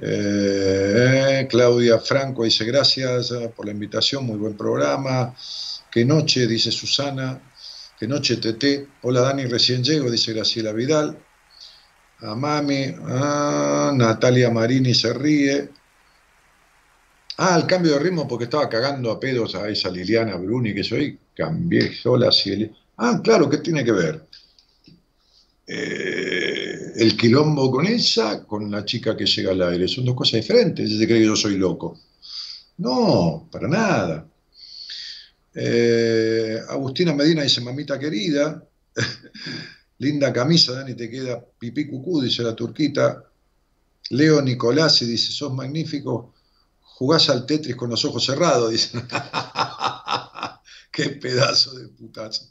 eh, 0.00 1.46
Claudia 1.50 1.98
Franco 1.98 2.44
dice, 2.44 2.64
gracias 2.64 3.30
por 3.54 3.66
la 3.66 3.72
invitación, 3.72 4.24
muy 4.24 4.38
buen 4.38 4.56
programa. 4.56 5.34
Qué 5.90 6.04
noche, 6.04 6.46
dice 6.46 6.72
Susana. 6.72 7.40
Qué 8.00 8.08
noche, 8.08 8.38
Tete. 8.38 8.88
Hola, 9.02 9.20
Dani, 9.20 9.44
recién 9.44 9.84
llego, 9.84 10.10
dice 10.10 10.32
Graciela 10.32 10.72
Vidal. 10.72 11.18
A 12.24 12.34
Mami, 12.34 12.94
ah, 13.06 13.92
Natalia 13.94 14.50
Marini 14.50 14.94
se 14.94 15.12
ríe. 15.12 15.68
Ah, 17.36 17.56
el 17.56 17.66
cambio 17.66 17.92
de 17.92 17.98
ritmo 17.98 18.26
porque 18.26 18.44
estaba 18.44 18.68
cagando 18.68 19.10
a 19.10 19.20
pedos 19.20 19.54
a 19.54 19.68
esa 19.68 19.90
Liliana 19.90 20.36
Bruni 20.36 20.72
que 20.72 20.82
soy. 20.82 21.18
Cambié 21.34 21.92
sola, 21.94 22.32
Cielo. 22.32 22.74
Ah, 22.96 23.20
claro, 23.22 23.50
¿qué 23.50 23.58
tiene 23.58 23.84
que 23.84 23.92
ver? 23.92 24.26
Eh, 25.66 26.92
el 26.96 27.16
quilombo 27.16 27.70
con 27.70 27.86
esa, 27.86 28.44
con 28.44 28.70
la 28.70 28.84
chica 28.84 29.16
que 29.16 29.26
llega 29.26 29.50
al 29.50 29.62
aire, 29.62 29.88
son 29.88 30.06
dos 30.06 30.14
cosas 30.14 30.40
diferentes. 30.40 30.96
Se 30.96 31.06
cree 31.06 31.20
que 31.20 31.26
yo 31.26 31.36
soy 31.36 31.58
loco. 31.58 32.00
No, 32.78 33.48
para 33.50 33.68
nada. 33.68 34.26
Eh, 35.54 36.58
Agustina 36.68 37.12
Medina 37.12 37.42
dice, 37.42 37.60
mamita 37.60 37.98
querida, 37.98 38.64
linda 39.98 40.32
camisa, 40.32 40.72
Dani, 40.72 40.94
te 40.94 41.10
queda 41.10 41.44
pipí 41.58 41.86
cucú, 41.86 42.20
dice 42.20 42.42
la 42.42 42.54
turquita. 42.54 43.24
Leo 44.10 44.42
Nicolás 44.42 45.00
dice, 45.00 45.32
sos 45.32 45.52
magnífico, 45.52 46.34
jugás 46.80 47.30
al 47.30 47.46
Tetris 47.46 47.76
con 47.76 47.90
los 47.90 48.04
ojos 48.04 48.24
cerrados, 48.24 48.70
dice. 48.70 48.90
Qué 50.90 51.08
pedazo 51.10 51.74
de 51.74 51.88
putazo. 51.88 52.48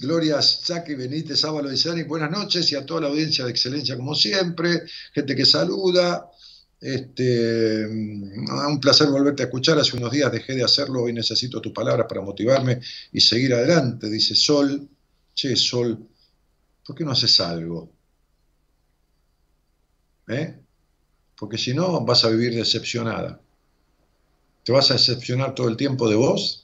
Gloria 0.00 0.42
Saque 0.42 0.94
Benítez 0.94 1.44
Ábalo 1.44 1.70
de 1.70 1.76
Sani, 1.76 2.02
buenas 2.02 2.30
noches 2.30 2.70
y 2.70 2.76
a 2.76 2.84
toda 2.84 3.02
la 3.02 3.06
audiencia 3.08 3.44
de 3.44 3.50
excelencia 3.50 3.96
como 3.96 4.14
siempre, 4.14 4.82
gente 5.12 5.34
que 5.34 5.46
saluda. 5.46 6.28
Este, 6.78 7.86
un 7.86 8.80
placer 8.80 9.08
volverte 9.08 9.44
a 9.44 9.46
escuchar. 9.46 9.78
Hace 9.78 9.96
unos 9.96 10.10
días 10.10 10.30
dejé 10.30 10.54
de 10.54 10.64
hacerlo, 10.64 11.02
hoy 11.02 11.12
necesito 11.12 11.60
tus 11.60 11.72
palabras 11.72 12.06
para 12.08 12.20
motivarme 12.20 12.80
y 13.12 13.20
seguir 13.20 13.54
adelante. 13.54 14.10
Dice 14.10 14.34
Sol, 14.34 14.88
che, 15.32 15.56
Sol, 15.56 16.08
¿por 16.86 16.96
qué 16.96 17.04
no 17.04 17.12
haces 17.12 17.40
algo? 17.40 17.90
¿Eh? 20.28 20.56
Porque 21.36 21.58
si 21.58 21.74
no, 21.74 22.04
vas 22.04 22.24
a 22.24 22.28
vivir 22.28 22.54
decepcionada. 22.54 23.40
¿Te 24.64 24.72
vas 24.72 24.90
a 24.90 24.94
decepcionar 24.94 25.54
todo 25.54 25.68
el 25.68 25.76
tiempo 25.76 26.08
de 26.08 26.14
vos? 26.14 26.62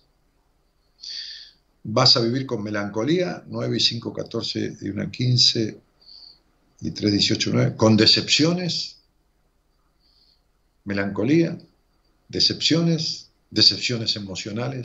vas 1.90 2.16
a 2.16 2.20
vivir 2.20 2.46
con 2.46 2.62
melancolía, 2.62 3.42
9 3.46 3.76
y 3.76 3.80
5, 3.80 4.12
14 4.12 4.76
y 4.82 4.88
1, 4.90 5.10
15 5.10 5.80
y 6.80 6.90
3, 6.90 7.12
18, 7.12 7.50
9, 7.52 7.76
con 7.76 7.96
decepciones, 7.96 8.98
melancolía, 10.84 11.58
decepciones, 12.28 13.30
decepciones 13.50 14.16
emocionales. 14.16 14.84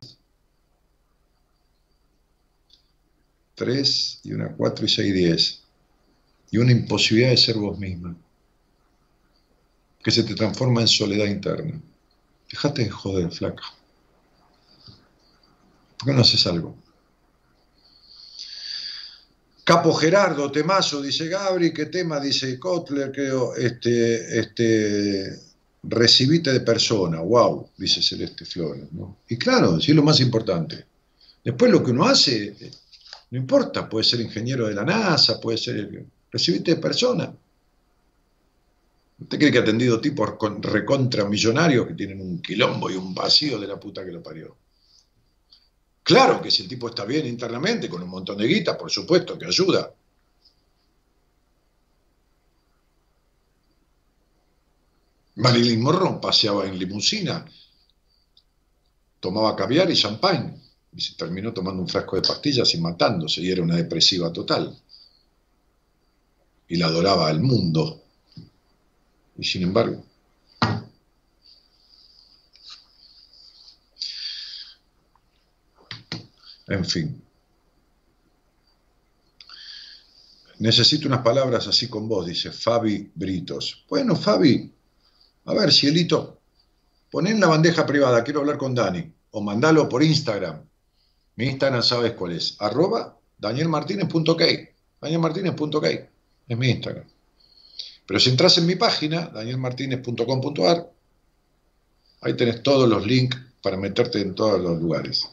3 3.56 4.20
y 4.24 4.34
1, 4.34 4.56
4 4.58 4.86
y 4.86 4.90
6, 4.90 5.14
10. 5.14 5.64
Y 6.52 6.58
una 6.58 6.72
imposibilidad 6.72 7.32
de 7.32 7.38
ser 7.38 7.58
vos 7.58 7.78
misma, 7.80 8.16
que 10.04 10.12
se 10.12 10.24
te 10.24 10.36
transforma 10.36 10.82
en 10.82 10.88
soledad 10.88 11.26
interna. 11.26 11.82
Déjate 12.52 12.84
de 12.84 12.90
joder, 12.90 13.32
flaca. 13.32 13.64
¿Por 15.98 16.08
qué 16.08 16.14
no 16.14 16.22
haces 16.22 16.46
algo? 16.46 16.76
Capo 19.64 19.94
Gerardo, 19.94 20.52
temazo, 20.52 21.02
dice 21.02 21.30
Gabri, 21.30 21.74
¿qué 21.74 21.86
tema? 21.86 22.20
Dice 22.20 22.60
Kotler, 22.60 23.14
creo, 23.14 23.56
este, 23.56 24.40
este, 24.40 25.40
recibite 25.84 26.52
de 26.52 26.60
persona, 26.60 27.22
wow, 27.22 27.70
dice 27.78 28.02
Celeste 28.02 28.44
Flores, 28.44 28.92
¿no? 28.92 29.20
Y 29.30 29.38
claro, 29.38 29.80
sí 29.80 29.92
es 29.92 29.96
lo 29.96 30.04
más 30.04 30.20
importante. 30.20 30.86
Después 31.44 31.72
lo 31.72 31.82
que 31.82 31.92
uno 31.92 32.06
hace, 32.06 32.56
no 33.34 33.40
importa, 33.40 33.90
puede 33.90 34.04
ser 34.04 34.22
ingeniero 34.22 34.68
de 34.68 34.76
la 34.76 34.86
NASA, 34.86 35.42
puede 35.42 35.58
ser, 35.58 36.06
recibite 36.32 36.76
de 36.76 36.80
persona. 36.80 37.36
¿Usted 39.18 39.40
cree 39.40 39.52
que 39.52 39.58
ha 39.58 39.62
atendido 39.62 40.00
tipos 40.00 40.30
recontra 40.62 41.26
millonarios 41.26 41.88
que 41.88 41.96
tienen 41.96 42.22
un 42.22 42.44
quilombo 42.44 42.92
y 42.92 42.96
un 42.96 43.16
vacío 43.16 43.58
de 43.58 43.66
la 43.66 43.80
puta 43.80 44.06
que 44.06 44.12
lo 44.12 44.22
parió? 44.22 44.56
Claro 46.04 46.44
que 46.44 46.52
si 46.52 46.62
el 46.62 46.70
tipo 46.70 46.90
está 46.90 47.06
bien 47.06 47.26
internamente, 47.26 47.90
con 47.90 48.04
un 48.04 48.10
montón 48.10 48.38
de 48.38 48.46
guita, 48.46 48.78
por 48.78 48.92
supuesto 48.92 49.36
que 49.36 49.48
ayuda. 49.48 49.92
Marilyn 55.38 55.82
Monroe 55.82 56.20
paseaba 56.22 56.68
en 56.68 56.78
limusina, 56.78 57.44
tomaba 59.20 59.56
caviar 59.56 59.90
y 59.90 59.96
champagne, 59.96 60.63
y 60.96 61.02
se 61.02 61.16
terminó 61.16 61.54
tomando 61.54 61.82
un 61.82 61.88
frasco 61.88 62.16
de 62.16 62.22
pastillas 62.22 62.74
y 62.74 62.80
matándose, 62.80 63.42
y 63.42 63.52
era 63.52 63.62
una 63.64 63.76
depresiva 63.76 64.32
total. 64.32 64.78
Y 66.68 66.78
la 66.78 66.88
adoraba 66.88 67.28
al 67.28 67.42
mundo. 67.42 68.02
Y 69.38 69.44
sin 69.44 69.64
embargo, 69.64 70.04
En 76.68 76.86
fin. 76.86 77.22
Necesito 80.60 81.08
unas 81.08 81.22
palabras 81.22 81.68
así 81.68 81.90
con 81.90 82.08
vos, 82.08 82.26
dice 82.26 82.52
Fabi 82.52 83.12
Britos. 83.14 83.86
Bueno, 83.90 84.16
Fabi, 84.16 84.72
a 85.46 85.54
ver, 85.54 85.72
cielito, 85.74 86.40
pon 87.12 87.28
en 87.28 87.40
la 87.40 87.48
bandeja 87.48 87.86
privada, 87.86 88.24
quiero 88.24 88.40
hablar 88.40 88.58
con 88.58 88.74
Dani, 88.74 89.12
o 89.32 89.42
mandalo 89.42 89.90
por 89.90 90.04
Instagram. 90.04 90.64
Mi 91.36 91.46
Instagram 91.46 91.82
sabes 91.82 92.14
cuál 92.14 92.34
es, 92.34 92.56
arroba 92.60 93.18
danielmartinez.k. 93.38 94.74
Danielmartinez.k 95.02 95.90
es 96.48 96.58
mi 96.58 96.70
Instagram. 96.70 97.06
Pero 98.06 98.20
si 98.20 98.30
entras 98.30 98.58
en 98.58 98.66
mi 98.66 98.76
página, 98.76 99.28
danielmartinez.com.ar, 99.28 100.92
ahí 102.22 102.34
tenés 102.36 102.62
todos 102.62 102.88
los 102.88 103.06
links 103.06 103.38
para 103.62 103.78
meterte 103.78 104.20
en 104.22 104.36
todos 104.36 104.60
los 104.62 104.82
lugares. 104.82 105.30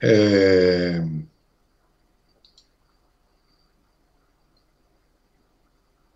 Eh, 0.00 1.02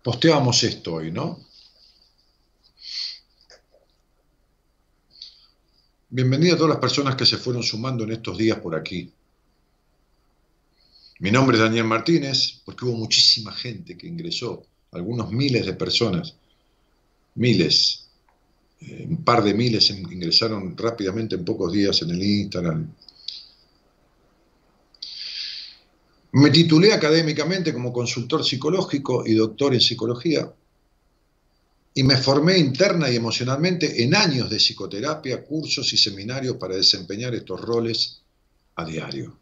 posteamos 0.03 0.63
esto 0.63 0.95
hoy, 0.95 1.11
¿no? 1.11 1.44
Bienvenida 6.17 6.53
a 6.53 6.55
todas 6.55 6.69
las 6.69 6.79
personas 6.79 7.17
que 7.17 7.25
se 7.25 7.35
fueron 7.35 7.61
sumando 7.61 8.05
en 8.05 8.13
estos 8.13 8.37
días 8.37 8.57
por 8.59 8.73
aquí. 8.73 9.11
Mi 11.19 11.29
nombre 11.29 11.57
es 11.57 11.61
Daniel 11.61 11.83
Martínez, 11.83 12.61
porque 12.63 12.85
hubo 12.85 12.95
muchísima 12.95 13.51
gente 13.51 13.97
que 13.97 14.07
ingresó, 14.07 14.65
algunos 14.93 15.29
miles 15.33 15.65
de 15.65 15.73
personas, 15.73 16.37
miles, 17.33 18.07
eh, 18.79 19.07
un 19.09 19.25
par 19.25 19.43
de 19.43 19.53
miles 19.53 19.89
ingresaron 19.89 20.77
rápidamente 20.77 21.35
en 21.35 21.43
pocos 21.43 21.73
días 21.73 22.01
en 22.01 22.11
el 22.11 22.23
Instagram. 22.23 22.89
Me 26.31 26.49
titulé 26.49 26.93
académicamente 26.93 27.73
como 27.73 27.91
consultor 27.91 28.45
psicológico 28.45 29.27
y 29.27 29.33
doctor 29.33 29.73
en 29.73 29.81
psicología 29.81 30.49
y 31.97 32.03
me 32.03 32.17
formé 32.17 32.57
interna 32.57 33.09
y 33.09 33.15
emocionalmente 33.15 34.03
en 34.03 34.15
años 34.15 34.49
de 34.49 34.57
psicoterapia, 34.57 35.41
cursos 35.45 35.93
y 35.93 35.97
seminarios 35.97 36.57
para 36.57 36.75
desempeñar 36.75 37.33
estos 37.33 37.61
roles 37.61 38.21
a 38.75 38.83
diario. 38.83 39.39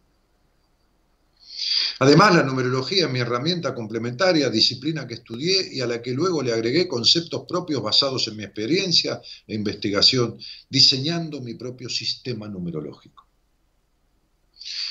Además, 2.00 2.36
la 2.36 2.44
numerología 2.44 3.06
es 3.06 3.12
mi 3.12 3.20
herramienta 3.20 3.74
complementaria, 3.74 4.52
disciplina 4.52 5.08
que 5.08 5.16
estudié 5.16 5.74
y 5.74 5.82
a 5.82 5.88
la 5.88 6.00
que 6.00 6.12
luego 6.12 6.44
le 6.44 6.54
agregué 6.54 6.88
conceptos 6.88 7.46
propios 7.48 7.82
basados 7.82 8.28
en 8.28 8.38
mi 8.38 8.44
experiencia 8.44 9.20
e 9.48 9.56
investigación, 9.56 10.38
diseñando 10.70 11.42
mi 11.42 11.56
propio 11.56 11.90
sistema 11.90 12.48
numerológico. 12.48 13.26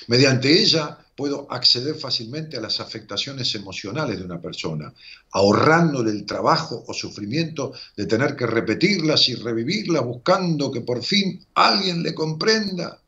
Mediante 0.08 0.60
ella 0.60 0.98
puedo 1.22 1.46
acceder 1.52 1.94
fácilmente 1.94 2.56
a 2.56 2.60
las 2.60 2.80
afectaciones 2.80 3.54
emocionales 3.54 4.18
de 4.18 4.24
una 4.24 4.40
persona, 4.40 4.92
ahorrándole 5.30 6.10
el 6.10 6.26
trabajo 6.26 6.82
o 6.84 6.92
sufrimiento 6.92 7.72
de 7.96 8.06
tener 8.06 8.34
que 8.34 8.44
repetirlas 8.44 9.28
y 9.28 9.36
revivirlas 9.36 10.04
buscando 10.04 10.72
que 10.72 10.80
por 10.80 11.00
fin 11.00 11.46
alguien 11.54 12.02
le 12.02 12.12
comprenda. 12.12 13.00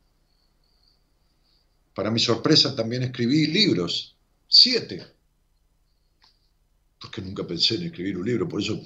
Para 1.92 2.12
mi 2.12 2.20
sorpresa 2.20 2.76
también 2.76 3.02
escribí 3.02 3.48
libros, 3.48 4.14
siete, 4.46 5.04
porque 7.00 7.20
nunca 7.20 7.44
pensé 7.44 7.74
en 7.74 7.82
escribir 7.82 8.16
un 8.16 8.26
libro, 8.26 8.48
por 8.48 8.62
eso 8.62 8.80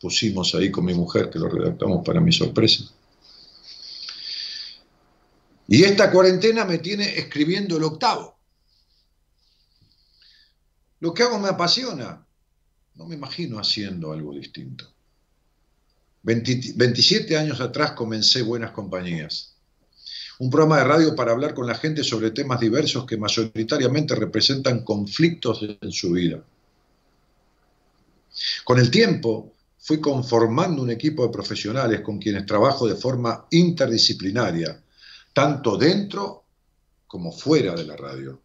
pusimos 0.00 0.52
ahí 0.56 0.72
con 0.72 0.84
mi 0.84 0.94
mujer 0.94 1.30
que 1.30 1.38
lo 1.38 1.48
redactamos 1.48 2.04
para 2.04 2.20
mi 2.20 2.32
sorpresa. 2.32 2.82
Y 5.68 5.84
esta 5.84 6.10
cuarentena 6.10 6.64
me 6.64 6.78
tiene 6.78 7.16
escribiendo 7.16 7.76
el 7.76 7.84
octavo. 7.84 8.34
Lo 11.04 11.12
que 11.12 11.22
hago 11.22 11.38
me 11.38 11.50
apasiona. 11.50 12.26
No 12.94 13.04
me 13.04 13.14
imagino 13.14 13.58
haciendo 13.58 14.10
algo 14.10 14.32
distinto. 14.32 14.90
27 16.22 17.36
años 17.36 17.60
atrás 17.60 17.92
comencé 17.92 18.40
Buenas 18.40 18.70
Compañías, 18.70 19.54
un 20.38 20.48
programa 20.48 20.78
de 20.78 20.84
radio 20.84 21.14
para 21.14 21.32
hablar 21.32 21.52
con 21.52 21.66
la 21.66 21.74
gente 21.74 22.02
sobre 22.02 22.30
temas 22.30 22.58
diversos 22.58 23.04
que 23.04 23.18
mayoritariamente 23.18 24.14
representan 24.14 24.82
conflictos 24.82 25.60
en 25.78 25.92
su 25.92 26.12
vida. 26.12 26.42
Con 28.64 28.78
el 28.78 28.90
tiempo 28.90 29.52
fui 29.76 30.00
conformando 30.00 30.80
un 30.80 30.90
equipo 30.90 31.26
de 31.26 31.32
profesionales 31.34 32.00
con 32.00 32.18
quienes 32.18 32.46
trabajo 32.46 32.88
de 32.88 32.96
forma 32.96 33.46
interdisciplinaria 33.50 34.82
tanto 35.34 35.76
dentro 35.76 36.44
como 37.06 37.30
fuera 37.30 37.74
de 37.74 37.84
la 37.84 37.94
radio. 37.94 38.43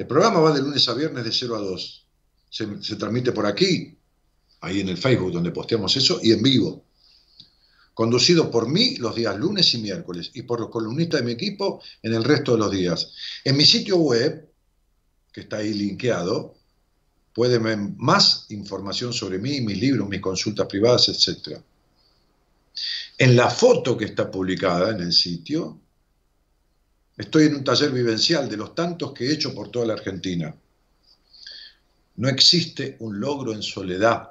El 0.00 0.06
programa 0.06 0.40
va 0.40 0.54
de 0.54 0.62
lunes 0.62 0.88
a 0.88 0.94
viernes 0.94 1.22
de 1.22 1.30
0 1.30 1.56
a 1.56 1.58
2. 1.58 2.06
Se, 2.48 2.96
transmite 2.96 3.32
por 3.32 3.44
aquí, 3.44 3.98
ahí 4.62 4.80
en 4.80 4.88
el 4.88 4.96
Facebook 4.96 5.30
donde 5.30 5.50
posteamos 5.50 5.94
eso, 5.94 6.18
y 6.22 6.32
en 6.32 6.42
vivo. 6.42 6.86
Conducido 7.92 8.50
por 8.50 8.66
mí 8.66 8.96
los 8.96 9.14
días 9.14 9.36
lunes 9.36 9.74
y 9.74 9.78
miércoles 9.82 10.30
y 10.32 10.40
por 10.44 10.58
los 10.58 10.70
columnistas 10.70 11.20
de 11.20 11.26
mi 11.26 11.32
equipo 11.32 11.82
en 12.02 12.14
el 12.14 12.24
resto 12.24 12.52
de 12.52 12.58
los 12.60 12.70
días. 12.70 13.12
En 13.44 13.58
mi 13.58 13.66
sitio 13.66 13.98
web, 13.98 14.50
que 15.34 15.42
está 15.42 15.58
ahí 15.58 15.74
linkeado, 15.74 16.54
pueden 17.34 17.62
ver 17.62 17.78
más 17.98 18.46
información 18.48 19.12
sobre 19.12 19.38
mí, 19.38 19.60
mis 19.60 19.78
libros, 19.78 20.08
mis 20.08 20.22
consultas 20.22 20.66
privadas, 20.66 21.10
etcétera. 21.10 21.62
En 23.18 23.36
la 23.36 23.50
foto 23.50 23.98
que 23.98 24.06
está 24.06 24.30
publicada 24.30 24.92
en 24.92 25.02
el 25.02 25.12
sitio, 25.12 25.78
estoy 27.20 27.46
en 27.46 27.56
un 27.56 27.64
taller 27.64 27.90
vivencial 27.90 28.48
de 28.48 28.56
los 28.56 28.74
tantos 28.74 29.12
que 29.12 29.26
he 29.26 29.32
hecho 29.32 29.54
por 29.54 29.70
toda 29.70 29.86
la 29.86 29.92
Argentina. 29.92 30.54
No 32.16 32.28
existe 32.28 32.96
un 33.00 33.20
logro 33.20 33.52
en 33.52 33.62
soledad. 33.62 34.30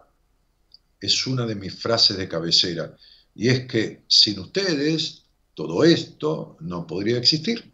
Es 1.00 1.28
una 1.28 1.46
de 1.46 1.56
mis 1.56 1.74
frases 1.76 2.18
de 2.18 2.28
cabecera. 2.28 2.96
Y 3.36 3.50
es 3.50 3.68
que 3.68 4.04
sin 4.08 4.40
ustedes 4.40 5.22
todo 5.54 5.84
esto 5.84 6.58
no 6.62 6.88
podría 6.88 7.20
existir. 7.20 7.72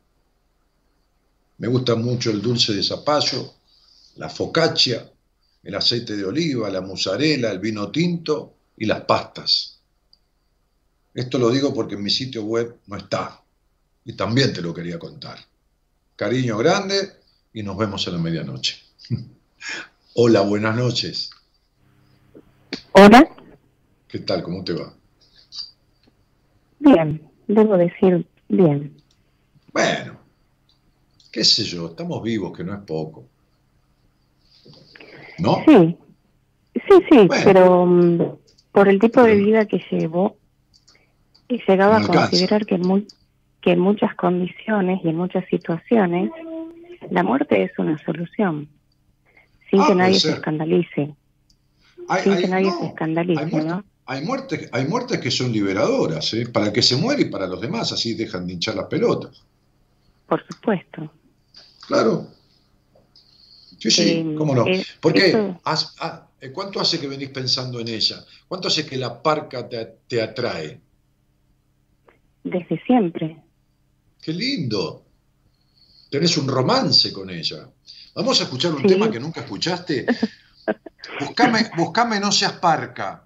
Me 1.59 1.67
gusta 1.67 1.95
mucho 1.95 2.31
el 2.31 2.41
dulce 2.41 2.73
de 2.73 2.83
zapallo, 2.83 3.53
la 4.15 4.29
focaccia, 4.29 5.09
el 5.63 5.75
aceite 5.75 6.17
de 6.17 6.25
oliva, 6.25 6.69
la 6.69 6.81
mozzarella, 6.81 7.51
el 7.51 7.59
vino 7.59 7.89
tinto 7.89 8.53
y 8.77 8.85
las 8.85 9.01
pastas. 9.05 9.79
Esto 11.13 11.39
lo 11.39 11.49
digo 11.49 11.73
porque 11.73 11.95
en 11.95 12.03
mi 12.03 12.09
sitio 12.09 12.43
web 12.43 12.79
no 12.87 12.97
está. 12.97 13.44
Y 14.05 14.13
también 14.13 14.53
te 14.53 14.61
lo 14.61 14.73
quería 14.73 14.99
contar. 14.99 15.39
Cariño 16.15 16.57
grande 16.57 16.95
y 17.51 17.63
nos 17.63 17.75
vemos 17.75 18.07
a 18.07 18.11
la 18.11 18.19
medianoche. 18.19 18.77
Hola, 20.13 20.41
buenas 20.41 20.77
noches. 20.77 21.31
Hola. 22.91 23.27
¿Qué 24.07 24.19
tal? 24.19 24.43
¿Cómo 24.43 24.63
te 24.63 24.73
va? 24.73 24.93
Bien, 26.79 27.29
debo 27.47 27.77
decir 27.77 28.27
bien. 28.47 28.95
Bueno, 29.73 30.19
qué 31.31 31.43
sé 31.43 31.63
yo, 31.63 31.87
estamos 31.87 32.21
vivos, 32.21 32.55
que 32.55 32.63
no 32.63 32.75
es 32.75 32.81
poco. 32.85 33.27
¿No? 35.39 35.63
Sí, 35.65 35.97
sí, 36.75 37.05
sí, 37.09 37.27
pero 37.43 37.85
mm, 37.85 38.37
por 38.71 38.87
el 38.87 38.99
tipo 38.99 39.23
de 39.23 39.35
vida 39.35 39.65
que 39.65 39.83
llevo, 39.89 40.37
y 41.47 41.59
llegaba 41.67 41.97
a 41.97 42.07
considerar 42.07 42.65
que 42.65 42.75
en, 42.75 43.07
que 43.65 43.71
en 43.71 43.79
muchas 43.79 44.13
condiciones 44.15 45.01
y 45.03 45.09
en 45.09 45.15
muchas 45.15 45.43
situaciones 45.49 46.29
la 47.09 47.23
muerte 47.23 47.63
es 47.63 47.71
una 47.79 47.97
solución, 48.05 48.69
sin 49.71 49.81
Ah, 49.81 49.85
que 49.87 49.95
nadie 49.95 50.19
se 50.19 50.33
escandalice. 50.33 51.15
Hay, 52.07 52.23
sin 52.23 52.33
hay- 52.33 52.41
que 52.43 52.47
nadie 52.47 52.69
no, 52.69 52.79
se 52.79 52.85
escandalice, 52.85 53.41
hay 53.43 53.49
muertes, 53.49 53.71
¿no? 53.71 53.83
hay, 54.05 54.21
muertes, 54.23 54.69
hay 54.71 54.85
muertes 54.85 55.19
que 55.19 55.31
son 55.31 55.51
liberadoras, 55.51 56.31
¿eh? 56.35 56.45
para 56.47 56.67
el 56.67 56.73
que 56.73 56.83
se 56.83 56.95
muere 56.95 57.23
y 57.23 57.25
para 57.31 57.47
los 57.47 57.59
demás, 57.59 57.91
así 57.91 58.13
dejan 58.13 58.45
de 58.45 58.53
hinchar 58.53 58.75
las 58.75 58.85
pelotas. 58.85 59.43
Por 60.27 60.45
supuesto. 60.45 61.11
Claro. 61.87 62.27
Sí, 63.79 63.89
sí, 63.89 64.01
Eh, 64.09 64.35
cómo 64.37 64.53
no. 64.53 64.67
eh, 64.67 64.83
¿Por 65.01 65.13
qué? 65.13 65.29
eso- 65.29 65.59
Has- 65.63 65.95
ah, 65.99 66.27
¿Cuánto 66.53 66.79
hace 66.79 66.99
que 66.99 67.07
venís 67.07 67.29
pensando 67.29 67.79
en 67.79 67.87
ella? 67.87 68.23
¿Cuánto 68.47 68.67
hace 68.67 68.85
que 68.85 68.97
la 68.97 69.23
parca 69.23 69.67
te, 69.67 69.85
te 70.07 70.21
atrae? 70.21 70.79
Desde 72.43 72.79
siempre. 72.85 73.37
Qué 74.25 74.33
lindo. 74.33 75.05
Tenés 76.09 76.35
un 76.37 76.47
romance 76.47 77.13
con 77.13 77.29
ella. 77.29 77.69
Vamos 78.15 78.39
a 78.39 78.45
escuchar 78.45 78.73
un 78.73 78.81
Sí. 78.81 78.87
tema 78.87 79.11
que 79.11 79.19
nunca 79.19 79.41
escuchaste. 79.41 80.05
Buscame, 81.19 81.69
buscame 81.77 82.19
No 82.19 82.31
seas 82.31 82.53
parca. 82.53 83.23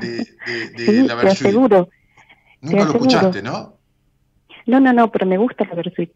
De, 0.00 0.08
de- 0.46 0.70
de 0.70 0.86
Sí, 0.86 1.02
la 1.06 1.08
te 1.18 1.26
Versuit. 1.26 1.46
aseguro. 1.48 1.88
Nunca 2.62 2.76
lo 2.78 2.82
aseguro. 2.84 3.08
escuchaste, 3.10 3.42
¿no? 3.42 3.76
No, 4.66 4.80
no, 4.80 4.92
no, 4.94 5.12
pero 5.12 5.26
me 5.26 5.36
gusta 5.36 5.64
la 5.66 5.74
Versuit. 5.74 6.12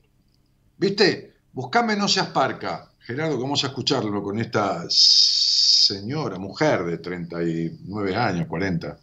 ¿Viste? 0.79 1.35
Buscame 1.53 1.95
No 1.97 2.09
seas 2.09 2.29
parca. 2.29 2.89
Gerardo, 3.01 3.39
vamos 3.39 3.63
a 3.65 3.67
escucharlo 3.67 4.23
con 4.23 4.39
esta 4.39 4.85
señora, 4.89 6.39
mujer 6.39 6.85
de 6.85 6.99
39 6.99 8.15
años, 8.17 8.47
40. 8.47 8.97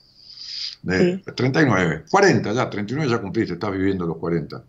De, 0.82 1.18
39, 1.36 2.06
40 2.10 2.54
ya, 2.54 2.70
39 2.70 3.12
ya 3.12 3.22
cumpliste, 3.22 3.54
estás 3.54 3.72
viviendo 3.72 4.06
los 4.06 4.18
40. 4.18 4.64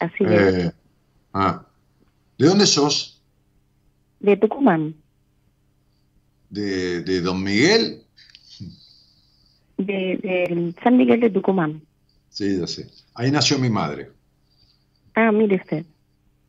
Así 0.00 0.24
es. 0.24 0.30
Eh, 0.30 0.72
ah. 1.34 1.64
¿De 2.38 2.46
dónde 2.46 2.66
sos? 2.66 3.22
De 4.18 4.36
Tucumán. 4.36 4.94
¿De, 6.48 7.02
de 7.02 7.20
Don 7.20 7.42
Miguel? 7.42 8.02
De, 9.78 10.18
de 10.22 10.74
San 10.82 10.96
Miguel 10.96 11.20
de 11.20 11.30
Tucumán. 11.30 11.82
Sí, 12.28 12.58
ya 12.58 12.66
sé. 12.66 12.90
Ahí 13.14 13.30
nació 13.30 13.58
mi 13.58 13.70
madre. 13.70 14.10
Ah, 15.14 15.32
mire 15.32 15.56
usted. 15.56 15.84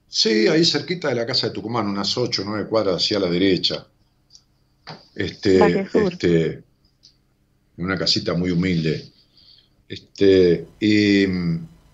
Sí, 0.07 0.47
ahí 0.47 0.65
cerquita 0.65 1.07
de 1.07 1.15
la 1.15 1.25
casa 1.25 1.47
de 1.47 1.53
Tucumán, 1.53 1.87
unas 1.87 2.17
8 2.17 2.41
o 2.41 2.45
9 2.45 2.67
cuadras 2.67 2.97
hacia 2.97 3.19
la 3.19 3.29
derecha. 3.29 3.87
Este, 5.15 5.81
este, 5.81 6.63
en 7.81 7.85
una 7.87 7.97
casita 7.97 8.33
muy 8.33 8.51
humilde. 8.51 9.03
Este, 9.89 10.65
y, 10.79 11.25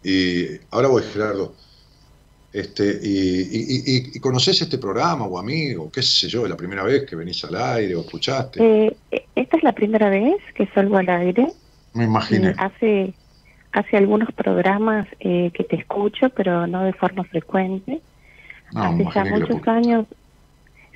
y 0.04 0.60
ahora 0.72 0.90
voy, 0.90 1.02
Gerardo. 1.04 1.56
Este, 2.54 3.00
y, 3.04 3.42
y, 3.42 3.84
y- 3.86 4.12
y 4.16 4.20
conoces 4.20 4.62
este 4.62 4.78
programa 4.78 5.26
o 5.26 5.38
amigo, 5.38 5.92
qué 5.92 6.02
sé 6.02 6.28
yo, 6.28 6.44
es 6.44 6.50
la 6.50 6.58
primera 6.58 6.84
vez 6.84 7.06
que 7.06 7.16
venís 7.16 7.44
al 7.46 7.56
aire 7.56 7.96
o 7.96 8.02
escuchaste. 8.02 8.64
Eh, 8.64 8.98
esta 9.36 9.58
es 9.58 9.64
la 9.64 9.74
primera 9.74 10.10
vez 10.10 10.36
que 10.56 10.68
salgo 10.68 10.98
al 10.98 11.10
aire. 11.10 11.48
Me 11.94 12.06
imaginé. 12.06 12.54
Hace, 12.58 13.14
hace 13.74 13.98
algunos 13.98 14.32
programas 14.34 15.08
eh, 15.20 15.52
que 15.54 15.64
te 15.66 15.76
escucho, 15.78 16.30
pero 16.30 16.68
no 16.68 16.84
de 16.84 16.94
forma 16.94 17.24
frecuente. 17.26 18.02
No, 18.74 18.84
hace 18.84 19.04
ya 19.14 19.26
muchos 19.26 19.68
años, 19.68 20.06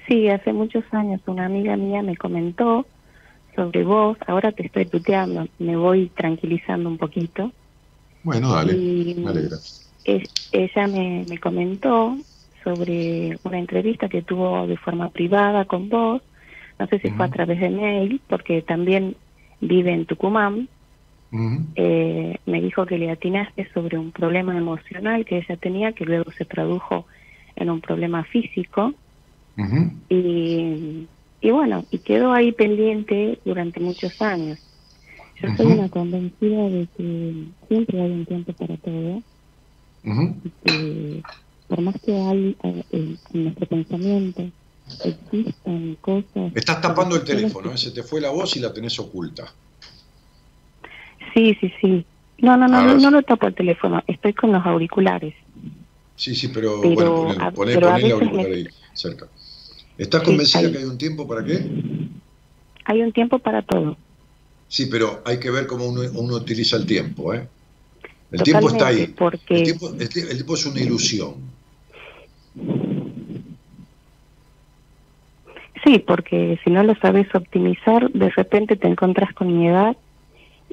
sí, 0.07 0.29
hace 0.29 0.51
muchos 0.53 0.83
años 0.91 1.21
una 1.27 1.45
amiga 1.45 1.77
mía 1.77 2.01
me 2.01 2.17
comentó 2.17 2.85
sobre 3.55 3.83
vos, 3.83 4.17
ahora 4.27 4.51
te 4.51 4.65
estoy 4.65 4.85
tuteando, 4.85 5.47
me 5.59 5.75
voy 5.75 6.09
tranquilizando 6.09 6.89
un 6.89 6.97
poquito. 6.97 7.51
Bueno, 8.23 8.53
dale, 8.53 8.73
Y- 8.73 9.15
me 9.17 9.29
alegra. 9.29 9.59
Ella 10.51 10.87
me, 10.87 11.25
me 11.27 11.39
comentó 11.39 12.17
sobre 12.63 13.39
una 13.43 13.57
entrevista 13.57 14.09
que 14.09 14.21
tuvo 14.21 14.67
de 14.67 14.77
forma 14.77 15.09
privada 15.09 15.65
con 15.65 15.89
vos, 15.89 16.21
no 16.77 16.87
sé 16.87 16.99
si 16.99 17.09
fue 17.11 17.25
a 17.25 17.29
través 17.29 17.59
de 17.59 17.69
mail, 17.69 18.21
porque 18.27 18.61
también 18.61 19.15
vive 19.61 19.91
en 19.93 20.05
Tucumán, 20.05 20.67
eh, 21.75 22.37
me 22.45 22.61
dijo 22.61 22.85
que 22.85 22.97
le 22.97 23.11
atinaste 23.11 23.69
sobre 23.73 23.97
un 23.97 24.11
problema 24.11 24.57
emocional 24.57 25.25
que 25.25 25.37
ella 25.37 25.57
tenía, 25.57 25.93
que 25.93 26.05
luego 26.05 26.31
se 26.33 26.45
tradujo 26.45 27.05
en 27.55 27.69
un 27.69 27.81
problema 27.81 28.23
físico, 28.25 28.93
y, 30.09 31.07
y 31.41 31.51
bueno, 31.51 31.85
y 31.89 31.97
quedó 31.99 32.31
ahí 32.33 32.51
pendiente 32.51 33.39
durante 33.43 33.79
muchos 33.79 34.13
años. 34.19 34.59
Yo 35.41 35.49
soy 35.57 35.65
una 35.67 35.89
convencida 35.89 36.69
de 36.69 36.87
que 36.95 37.45
siempre 37.67 38.01
hay 38.01 38.11
un 38.11 38.25
tiempo 38.25 38.53
para 38.53 38.77
todo, 38.77 39.23
Ujú. 40.03 40.35
que 40.63 41.23
por 41.67 41.81
más 41.81 41.95
que 42.05 42.13
hay 42.13 42.55
eh, 42.63 42.83
en 42.91 43.19
nuestro 43.31 43.65
pensamiento 43.67 44.43
existan 45.03 45.97
cosas... 46.01 46.53
Estás 46.53 46.81
tapando 46.81 47.15
el 47.15 47.23
teléfono, 47.23 47.71
¿eh? 47.73 47.77
se 47.77 47.91
te 47.91 48.03
fue 48.03 48.21
la 48.21 48.29
voz 48.29 48.55
y 48.55 48.59
la 48.59 48.71
tenés 48.73 48.99
oculta. 48.99 49.51
Sí, 51.33 51.55
sí, 51.59 51.71
sí. 51.81 52.05
No, 52.39 52.57
no, 52.57 52.67
no, 52.67 52.81
no, 52.83 52.97
no 52.97 53.11
lo 53.11 53.21
tapo 53.23 53.47
el 53.47 53.55
teléfono, 53.55 54.03
estoy 54.07 54.33
con 54.33 54.51
los 54.51 54.65
auriculares. 54.65 55.35
Sí, 56.15 56.35
sí, 56.35 56.49
pero, 56.49 56.81
Pero 56.81 56.93
bueno, 56.93 57.15
poné, 57.15 57.45
a- 57.45 57.51
poné, 57.51 57.73
pero 57.75 57.95
el 57.95 58.11
auricular 58.11 58.45
ahí, 58.51 58.67
cerca. 58.93 59.29
¿Estás 59.97 60.21
Sí, 60.21 60.25
convencida 60.25 60.71
que 60.71 60.77
hay 60.79 60.83
un 60.85 60.97
tiempo 60.97 61.27
para 61.27 61.43
qué? 61.43 61.69
Hay 62.85 63.01
un 63.01 63.11
tiempo 63.13 63.39
para 63.39 63.61
todo. 63.61 63.97
Sí, 64.67 64.85
pero 64.87 65.21
hay 65.25 65.39
que 65.39 65.51
ver 65.51 65.67
cómo 65.67 65.85
uno, 65.85 66.01
uno 66.13 66.35
utiliza 66.35 66.77
el 66.77 66.85
tiempo, 66.85 67.33
¿eh? 67.33 67.49
El 68.31 68.41
tiempo 68.43 68.69
está 68.69 68.87
ahí. 68.87 69.07
porque- 69.07 69.55
El 69.55 69.63
tiempo, 69.63 69.89
el 69.99 70.09
ti- 70.09 70.21
el 70.21 70.29
tiempo 70.35 70.53
es 70.55 70.65
una 70.65 70.79
ilusión. 70.81 71.51
Sí, 75.83 75.99
porque 75.99 76.59
si 76.63 76.69
no 76.69 76.83
lo 76.83 76.95
sabes 76.95 77.27
optimizar, 77.33 78.09
de 78.11 78.29
repente 78.29 78.75
te 78.75 78.87
encontrás 78.87 79.33
con 79.33 79.47
mi 79.57 79.67
edad 79.67 79.97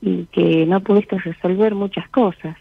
y 0.01 0.27
que 0.27 0.67
no 0.67 0.83
pudiste 0.83 1.19
resolver 1.19 1.75
muchas 1.75 2.09
cosas. 2.11 2.57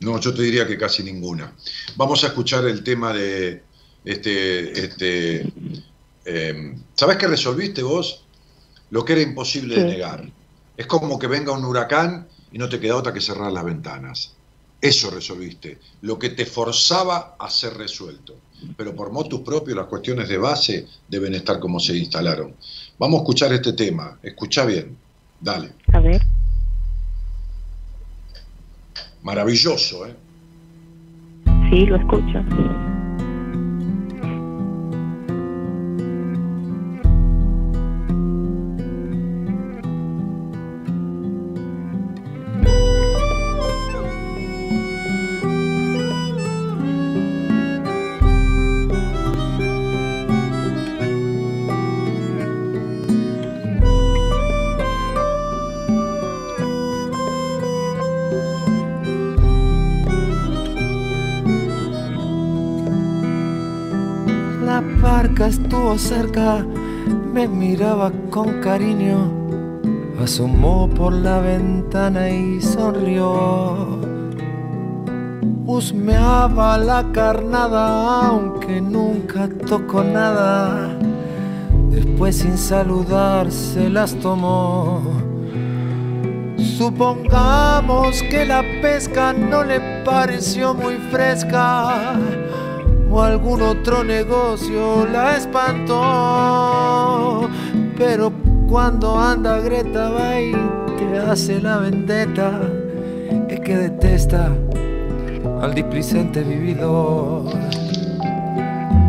No, 0.00 0.20
yo 0.20 0.34
te 0.34 0.42
diría 0.42 0.66
que 0.66 0.76
casi 0.78 1.02
ninguna. 1.02 1.56
Vamos 1.96 2.22
a 2.24 2.28
escuchar 2.28 2.66
el 2.66 2.82
tema 2.84 3.12
de 3.12 3.67
este, 4.08 4.86
este, 4.86 5.52
eh, 6.24 6.74
¿sabés 6.94 7.18
qué 7.18 7.26
resolviste 7.26 7.82
vos? 7.82 8.24
Lo 8.90 9.04
que 9.04 9.12
era 9.12 9.22
imposible 9.22 9.76
de 9.76 9.84
negar. 9.84 10.24
Es 10.78 10.86
como 10.86 11.18
que 11.18 11.26
venga 11.26 11.52
un 11.52 11.64
huracán 11.64 12.26
y 12.50 12.56
no 12.56 12.70
te 12.70 12.80
queda 12.80 12.96
otra 12.96 13.12
que 13.12 13.20
cerrar 13.20 13.52
las 13.52 13.64
ventanas. 13.64 14.34
Eso 14.80 15.10
resolviste, 15.10 15.78
lo 16.00 16.18
que 16.18 16.30
te 16.30 16.46
forzaba 16.46 17.36
a 17.38 17.50
ser 17.50 17.74
resuelto. 17.74 18.36
Pero 18.78 18.94
por 18.94 19.12
motus 19.12 19.40
propios 19.40 19.76
las 19.76 19.86
cuestiones 19.86 20.28
de 20.28 20.38
base 20.38 20.86
deben 21.06 21.34
estar 21.34 21.58
como 21.58 21.78
se 21.78 21.94
instalaron. 21.94 22.54
Vamos 22.98 23.18
a 23.18 23.22
escuchar 23.24 23.52
este 23.52 23.74
tema. 23.74 24.18
Escucha 24.22 24.64
bien. 24.64 24.96
Dale. 25.40 25.72
A 25.92 26.00
ver, 26.00 26.22
Maravilloso, 29.22 30.06
¿eh? 30.06 30.14
sí, 31.68 31.84
lo 31.86 31.96
escucho. 31.96 32.42
Cerca, 65.98 66.64
me 67.32 67.48
miraba 67.48 68.12
con 68.30 68.60
cariño, 68.60 69.32
asomó 70.22 70.88
por 70.88 71.12
la 71.12 71.40
ventana 71.40 72.30
y 72.30 72.60
sonrió. 72.60 73.98
Husmeaba 75.66 76.78
la 76.78 77.04
carnada, 77.12 78.28
aunque 78.28 78.80
nunca 78.80 79.48
tocó 79.68 80.02
nada. 80.02 80.96
Después 81.90 82.36
sin 82.36 82.56
saludar 82.56 83.50
se 83.50 83.90
las 83.90 84.14
tomó. 84.14 85.02
Supongamos 86.56 88.22
que 88.30 88.44
la 88.46 88.62
pesca 88.80 89.32
no 89.32 89.64
le 89.64 89.80
pareció 90.04 90.74
muy 90.74 90.94
fresca 91.10 92.14
o 93.10 93.22
algún 93.22 93.62
otro 93.62 94.04
negocio 94.04 95.06
la 95.06 95.36
espantó. 95.36 95.98
Pero 97.96 98.32
cuando 98.68 99.18
anda 99.18 99.58
Greta 99.60 100.10
va 100.10 100.40
y 100.40 100.52
te 100.98 101.18
hace 101.18 101.60
la 101.60 101.78
vendetta, 101.78 102.60
es 103.48 103.60
que 103.60 103.76
detesta 103.76 104.52
al 105.60 105.74
displicente 105.74 106.42
vividor. 106.42 107.44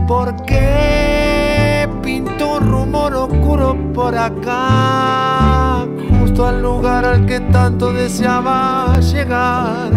¿Por 0.07 0.35
qué 0.43 1.88
pintó 2.01 2.57
un 2.57 2.71
rumor 2.71 3.13
oscuro 3.13 3.77
por 3.93 4.17
acá? 4.17 5.85
Justo 6.19 6.47
al 6.47 6.61
lugar 6.61 7.05
al 7.05 7.26
que 7.26 7.39
tanto 7.41 7.93
deseaba 7.93 8.99
llegar. 8.99 9.91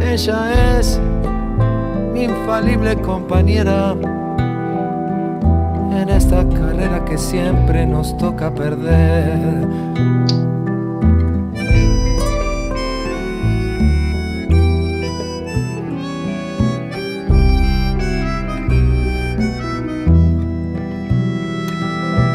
Ella 0.00 0.78
es 0.78 1.00
infalible 2.26 2.96
compañera 3.02 3.94
en 5.92 6.08
esta 6.08 6.48
carrera 6.48 7.04
que 7.04 7.16
siempre 7.16 7.86
nos 7.86 8.16
toca 8.18 8.52
perder. 8.54 9.68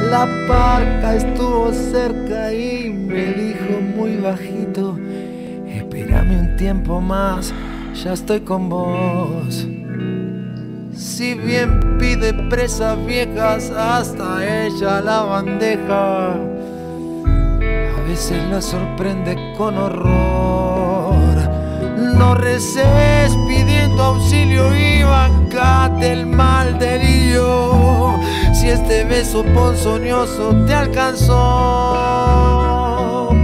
La 0.10 0.26
barca 0.48 1.16
estuvo 1.16 1.72
cerca 1.72 2.54
y 2.54 2.90
me 2.90 3.34
dijo 3.34 3.82
muy 3.96 4.18
bajito, 4.18 4.98
espérame 5.68 6.40
un 6.40 6.56
tiempo 6.58 7.00
más, 7.00 7.54
ya 8.04 8.14
estoy 8.14 8.42
con 8.42 8.70
vos. 8.70 9.71
Si 11.22 11.36
bien 11.36 12.00
pide 12.00 12.34
presas 12.34 12.98
viejas, 13.06 13.70
hasta 13.70 14.44
ella 14.44 15.02
la 15.02 15.22
bandeja. 15.22 16.32
A 16.32 18.02
veces 18.08 18.44
la 18.50 18.60
sorprende 18.60 19.38
con 19.56 19.78
horror. 19.78 21.36
No 22.18 22.34
reces 22.34 23.38
pidiendo 23.48 24.02
auxilio 24.02 24.76
y 24.76 25.04
bancate 25.04 26.12
el 26.12 26.26
mal 26.26 26.80
delirio. 26.80 28.16
Si 28.52 28.70
este 28.70 29.04
beso 29.04 29.44
ponzoñoso 29.54 30.56
te 30.66 30.74
alcanzó, 30.74 31.36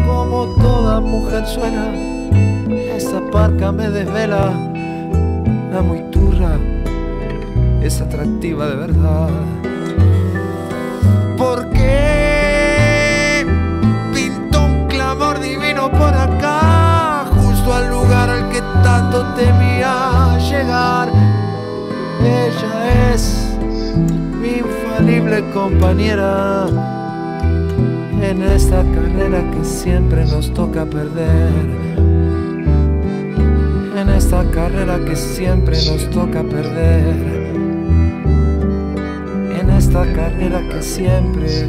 como 0.08 0.56
toda 0.60 1.00
mujer 1.00 1.46
suena, 1.46 1.94
esa 2.96 3.22
parca 3.30 3.72
me 3.72 3.88
desvela. 3.92 4.52
La 5.72 5.84
muy 5.84 6.02
turra 6.10 6.58
es 7.88 8.02
atractiva 8.02 8.68
de 8.68 8.76
verdad. 8.76 9.30
¿Por 11.38 11.70
qué 11.70 13.46
pintó 14.14 14.66
un 14.66 14.88
clamor 14.88 15.40
divino 15.40 15.90
por 15.92 16.14
acá, 16.14 17.28
justo 17.34 17.74
al 17.74 17.90
lugar 17.90 18.30
al 18.30 18.50
que 18.50 18.60
tanto 18.84 19.26
temía 19.36 20.38
llegar? 20.50 21.08
Ella 22.22 23.14
es 23.14 23.56
mi 24.42 24.58
infalible 24.58 25.50
compañera 25.54 26.68
en 28.22 28.44
esta 28.44 28.84
carrera 28.84 29.42
que 29.52 29.64
siempre 29.64 30.26
nos 30.26 30.54
toca 30.54 30.86
perder. 30.86 31.54
En 33.96 34.10
esta 34.10 34.44
carrera 34.52 35.00
que 35.06 35.16
siempre 35.16 35.78
nos 35.86 36.10
toca 36.10 36.44
perder. 36.44 37.37
Esta 39.78 40.12
carrera 40.12 40.60
que 40.70 40.82
siempre. 40.82 41.68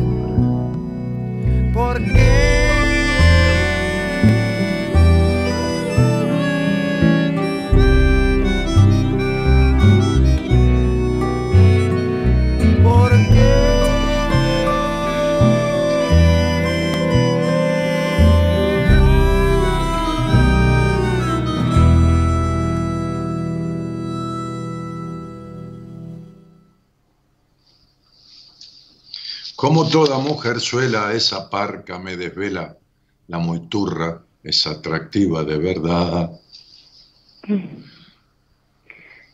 Como 29.58 29.88
toda 29.88 30.20
mujer 30.20 30.60
suela, 30.60 31.12
esa 31.14 31.50
parca 31.50 31.98
me 31.98 32.16
desvela, 32.16 32.78
la 33.26 33.38
moiturra 33.38 34.22
es 34.44 34.64
atractiva 34.68 35.42
de 35.42 35.58
verdad. 35.58 36.30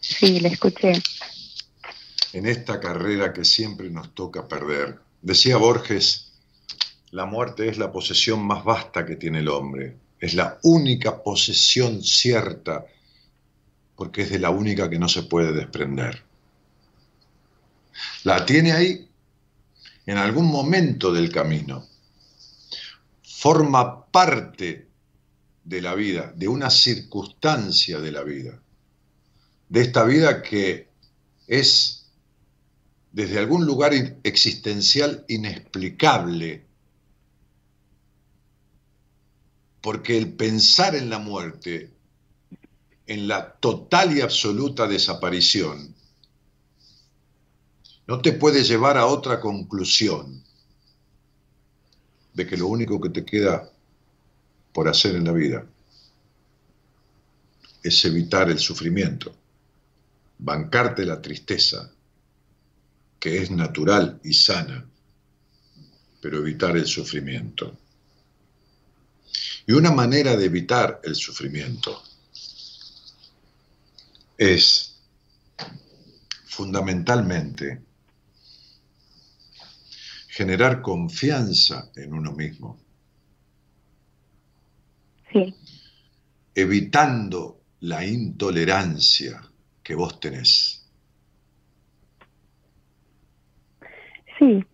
Sí, 0.00 0.40
la 0.40 0.48
escuché. 0.48 0.94
En 2.32 2.46
esta 2.46 2.80
carrera 2.80 3.34
que 3.34 3.44
siempre 3.44 3.90
nos 3.90 4.14
toca 4.14 4.48
perder. 4.48 4.98
Decía 5.20 5.58
Borges, 5.58 6.32
la 7.10 7.26
muerte 7.26 7.68
es 7.68 7.76
la 7.76 7.92
posesión 7.92 8.46
más 8.46 8.64
vasta 8.64 9.04
que 9.04 9.16
tiene 9.16 9.40
el 9.40 9.48
hombre. 9.50 9.94
Es 10.18 10.32
la 10.32 10.58
única 10.62 11.22
posesión 11.22 12.02
cierta, 12.02 12.86
porque 13.94 14.22
es 14.22 14.30
de 14.30 14.38
la 14.38 14.48
única 14.48 14.88
que 14.88 14.98
no 14.98 15.10
se 15.10 15.24
puede 15.24 15.52
desprender. 15.52 16.22
La 18.22 18.46
tiene 18.46 18.72
ahí 18.72 19.10
en 20.06 20.18
algún 20.18 20.46
momento 20.46 21.12
del 21.12 21.30
camino. 21.32 21.86
Forma 23.22 24.06
parte 24.06 24.88
de 25.64 25.82
la 25.82 25.94
vida, 25.94 26.32
de 26.36 26.48
una 26.48 26.70
circunstancia 26.70 28.00
de 28.00 28.12
la 28.12 28.22
vida, 28.22 28.60
de 29.68 29.80
esta 29.80 30.04
vida 30.04 30.42
que 30.42 30.88
es 31.46 32.06
desde 33.12 33.38
algún 33.38 33.64
lugar 33.64 33.92
existencial 34.24 35.24
inexplicable, 35.28 36.66
porque 39.80 40.16
el 40.16 40.32
pensar 40.32 40.94
en 40.94 41.10
la 41.10 41.18
muerte, 41.18 41.92
en 43.06 43.28
la 43.28 43.52
total 43.52 44.16
y 44.16 44.20
absoluta 44.20 44.86
desaparición, 44.86 45.93
no 48.06 48.20
te 48.20 48.32
puede 48.32 48.62
llevar 48.62 48.98
a 48.98 49.06
otra 49.06 49.40
conclusión 49.40 50.42
de 52.34 52.46
que 52.46 52.56
lo 52.56 52.66
único 52.66 53.00
que 53.00 53.10
te 53.10 53.24
queda 53.24 53.70
por 54.72 54.88
hacer 54.88 55.14
en 55.14 55.24
la 55.24 55.32
vida 55.32 55.64
es 57.82 58.04
evitar 58.04 58.50
el 58.50 58.58
sufrimiento, 58.58 59.34
bancarte 60.38 61.04
la 61.04 61.20
tristeza, 61.22 61.92
que 63.20 63.40
es 63.40 63.50
natural 63.50 64.20
y 64.24 64.34
sana, 64.34 64.84
pero 66.20 66.38
evitar 66.38 66.76
el 66.76 66.86
sufrimiento. 66.86 67.76
Y 69.66 69.72
una 69.72 69.90
manera 69.90 70.36
de 70.36 70.44
evitar 70.44 71.00
el 71.04 71.14
sufrimiento 71.14 72.02
es 74.36 74.96
fundamentalmente 76.46 77.80
generar 80.36 80.82
confianza 80.82 81.90
en 81.94 82.12
uno 82.12 82.32
mismo. 82.32 82.76
Sí. 85.32 85.54
Evitando 86.56 87.60
la 87.80 88.04
intolerancia 88.04 89.40
que 89.82 89.94
vos 89.94 90.18
tenés. 90.18 90.88
Sí, 94.38 94.64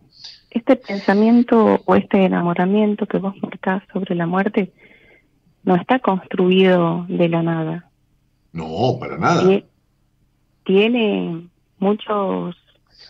este 0.50 0.76
pensamiento 0.76 1.80
o 1.84 1.94
este 1.94 2.24
enamoramiento 2.24 3.06
que 3.06 3.18
vos 3.18 3.34
marcás 3.42 3.82
sobre 3.92 4.14
la 4.14 4.26
muerte 4.26 4.72
no 5.64 5.76
está 5.76 5.98
construido 5.98 7.04
de 7.08 7.28
la 7.28 7.42
nada. 7.42 7.90
No, 8.52 8.96
para 8.98 9.18
nada. 9.18 9.42
Tie- 9.44 9.64
Tiene 10.64 11.48
muchos, 11.78 12.56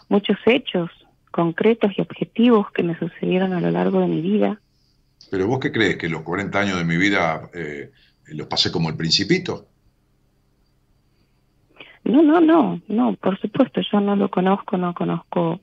muchos 0.09 0.37
hechos 0.47 0.91
concretos 1.31 1.93
y 1.97 2.01
objetivos 2.01 2.71
que 2.73 2.83
me 2.83 2.99
sucedieron 2.99 3.53
a 3.53 3.61
lo 3.61 3.71
largo 3.71 4.01
de 4.01 4.07
mi 4.07 4.21
vida. 4.21 4.61
Pero 5.31 5.47
vos 5.47 5.61
qué 5.61 5.71
crees 5.71 5.97
que 5.97 6.09
los 6.09 6.23
40 6.23 6.59
años 6.59 6.79
de 6.79 6.85
mi 6.85 6.97
vida 6.97 7.51
eh, 7.55 7.91
los 8.27 8.47
pasé 8.47 8.71
como 8.71 8.89
el 8.89 8.97
principito? 8.97 9.67
No, 12.05 12.23
no, 12.23 12.41
no, 12.41 12.81
no, 12.89 13.15
por 13.17 13.39
supuesto, 13.41 13.81
yo 13.93 14.01
no 14.01 14.17
lo 14.17 14.31
conozco, 14.31 14.77
no 14.77 14.95
conozco 14.95 15.61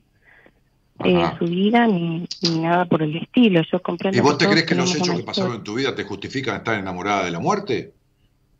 eh, 1.04 1.24
su 1.38 1.44
vida 1.44 1.86
ni, 1.86 2.26
ni 2.42 2.58
nada 2.60 2.84
por 2.86 3.02
el 3.02 3.16
estilo. 3.16 3.60
Yo 3.70 3.82
comprendo. 3.82 4.16
¿Y 4.16 4.20
vos 4.20 4.38
te 4.38 4.48
crees 4.48 4.64
que 4.64 4.74
los 4.74 4.94
hechos 4.94 5.16
que 5.16 5.22
pasaron 5.24 5.56
en 5.56 5.64
tu 5.64 5.74
vida 5.74 5.94
te 5.94 6.04
justifican 6.04 6.56
estar 6.56 6.78
enamorada 6.78 7.24
de 7.24 7.30
la 7.30 7.40
muerte? 7.40 7.92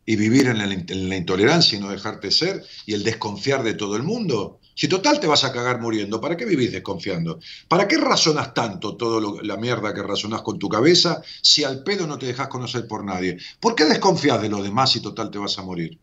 ¿Y 0.05 0.15
vivir 0.15 0.47
en 0.47 0.57
la, 0.57 0.65
en 0.65 1.09
la 1.09 1.15
intolerancia 1.15 1.77
y 1.77 1.81
no 1.81 1.89
dejarte 1.89 2.31
ser? 2.31 2.63
¿Y 2.85 2.93
el 2.93 3.03
desconfiar 3.03 3.63
de 3.63 3.75
todo 3.75 3.95
el 3.95 4.03
mundo? 4.03 4.58
Si 4.79 4.87
total 4.93 5.19
te 5.19 5.27
vas 5.31 5.43
a 5.43 5.51
cagar 5.55 5.77
muriendo, 5.85 6.19
¿para 6.21 6.35
qué 6.37 6.45
vivís 6.51 6.71
desconfiando? 6.71 7.39
¿Para 7.71 7.87
qué 7.87 7.97
razonas 7.97 8.53
tanto 8.59 8.95
todo 9.01 9.19
lo- 9.23 9.41
la 9.49 9.57
mierda 9.57 9.93
que 9.93 10.01
razonás 10.11 10.41
con 10.41 10.57
tu 10.57 10.67
cabeza 10.69 11.21
si 11.41 11.63
al 11.63 11.83
pedo 11.83 12.07
no 12.07 12.17
te 12.17 12.25
dejas 12.27 12.47
conocer 12.47 12.87
por 12.87 13.03
nadie? 13.03 13.37
¿Por 13.59 13.75
qué 13.75 13.85
desconfías 13.85 14.41
de 14.41 14.49
los 14.49 14.63
demás 14.63 14.91
si 14.91 15.01
total 15.01 15.29
te 15.31 15.37
vas 15.37 15.57
a 15.59 15.63
morir? 15.63 15.99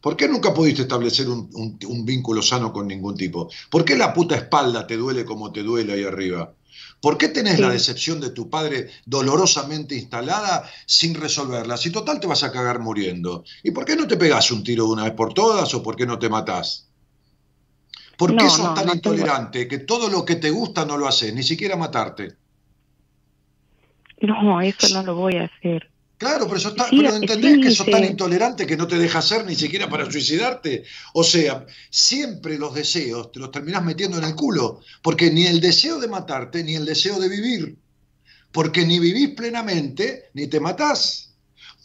¿Por 0.00 0.16
qué 0.16 0.28
nunca 0.28 0.54
pudiste 0.54 0.82
establecer 0.82 1.28
un, 1.28 1.50
un- 1.54 1.78
un 1.86 2.04
vínculo 2.06 2.40
sano 2.42 2.72
con 2.72 2.86
ningún 2.88 3.16
tipo? 3.16 3.50
¿Por 3.70 3.84
qué 3.84 3.96
la 3.96 4.12
puta 4.14 4.36
espalda 4.36 4.86
te 4.86 4.96
duele 4.96 5.24
como 5.24 5.52
te 5.52 5.62
duele 5.62 5.92
ahí 5.94 6.04
arriba? 6.04 6.54
¿Por 7.00 7.18
qué 7.18 7.28
tenés 7.28 7.56
Sí. 7.56 7.62
la 7.62 7.70
decepción 7.70 8.20
de 8.20 8.30
tu 8.30 8.48
padre 8.48 8.90
dolorosamente 9.04 9.94
instalada 9.94 10.70
sin 10.86 11.14
resolverla? 11.14 11.76
Si 11.76 11.90
total 11.90 12.20
te 12.20 12.26
vas 12.26 12.42
a 12.42 12.52
cagar 12.52 12.80
muriendo. 12.80 13.44
¿Y 13.62 13.70
por 13.72 13.84
qué 13.84 13.96
no 13.96 14.06
te 14.06 14.16
pegás 14.16 14.50
un 14.50 14.62
tiro 14.64 14.84
de 14.86 14.92
una 14.92 15.04
vez 15.04 15.12
por 15.14 15.34
todas 15.34 15.72
o 15.74 15.82
por 15.82 15.96
qué 15.96 16.06
no 16.06 16.18
te 16.18 16.28
matás? 16.28 16.88
¿Por 18.16 18.30
qué 18.30 18.44
No, 18.44 18.50
sos 18.50 18.64
no, 18.64 18.74
tan 18.74 18.86
no 18.86 18.92
tengo- 18.92 19.14
intolerante 19.14 19.68
que 19.68 19.78
todo 19.78 20.08
lo 20.08 20.24
que 20.24 20.36
te 20.36 20.50
gusta 20.50 20.84
no 20.84 20.96
lo 20.96 21.06
haces, 21.06 21.34
ni 21.34 21.42
siquiera 21.42 21.76
matarte? 21.76 22.34
No, 24.20 24.60
eso 24.62 24.88
no 24.94 25.02
lo 25.02 25.14
voy 25.14 25.36
a 25.36 25.44
hacer. 25.44 25.90
Claro, 26.18 26.46
pero, 26.46 26.56
eso 26.56 26.70
está- 26.70 26.88
Sí, 26.88 26.96
pero 26.96 27.14
entendés 27.14 27.54
sí, 27.56 27.60
que 27.60 27.70
sos 27.72 27.86
tan 27.90 28.04
intolerante 28.04 28.66
que 28.66 28.76
no 28.78 28.86
te 28.86 28.96
deja 28.98 29.18
hacer 29.18 29.44
ni 29.44 29.54
siquiera 29.54 29.86
para 29.90 30.10
suicidarte. 30.10 30.84
O 31.12 31.22
sea, 31.22 31.66
siempre 31.90 32.56
los 32.58 32.72
deseos 32.74 33.30
te 33.32 33.38
los 33.38 33.50
terminás 33.50 33.84
metiendo 33.84 34.16
en 34.16 34.24
el 34.24 34.34
culo, 34.34 34.80
porque 35.02 35.30
ni 35.30 35.46
el 35.46 35.60
deseo 35.60 35.98
de 36.00 36.08
matarte 36.08 36.64
ni 36.64 36.74
el 36.74 36.86
deseo 36.86 37.20
de 37.20 37.28
vivir, 37.28 37.76
porque 38.50 38.86
ni 38.86 38.98
vivís 38.98 39.30
plenamente 39.34 40.30
ni 40.32 40.46
te 40.46 40.58
matás. 40.58 41.25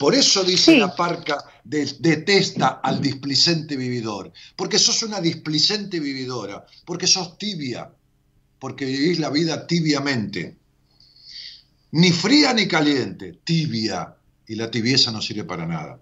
Por 0.01 0.15
eso 0.15 0.43
dice 0.43 0.73
Sí. 0.73 0.77
la 0.79 0.95
parca, 0.95 1.37
de- 1.63 1.95
detesta 1.99 2.81
al 2.83 2.99
displicente 2.99 3.75
vividor, 3.77 4.33
porque 4.55 4.79
sos 4.79 5.03
una 5.03 5.21
displicente 5.21 5.99
vividora, 5.99 6.65
porque 6.85 7.05
sos 7.05 7.37
tibia, 7.37 7.87
porque 8.57 8.85
vivís 8.85 9.19
la 9.19 9.29
vida 9.29 9.67
tibiamente. 9.67 10.57
Ni 11.91 12.11
fría 12.11 12.51
ni 12.51 12.67
caliente, 12.67 13.41
tibia. 13.43 14.15
Y 14.47 14.55
la 14.55 14.71
tibieza 14.71 15.11
no 15.11 15.21
sirve 15.21 15.43
para 15.43 15.67
nada. 15.67 15.99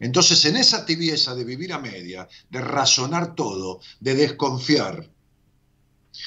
Entonces, 0.00 0.44
en 0.44 0.56
esa 0.56 0.84
tibieza 0.84 1.36
de 1.36 1.44
vivir 1.44 1.72
a 1.72 1.78
media, 1.78 2.26
de 2.50 2.60
razonar 2.60 3.36
todo, 3.36 3.80
de 4.00 4.14
desconfiar, 4.16 5.08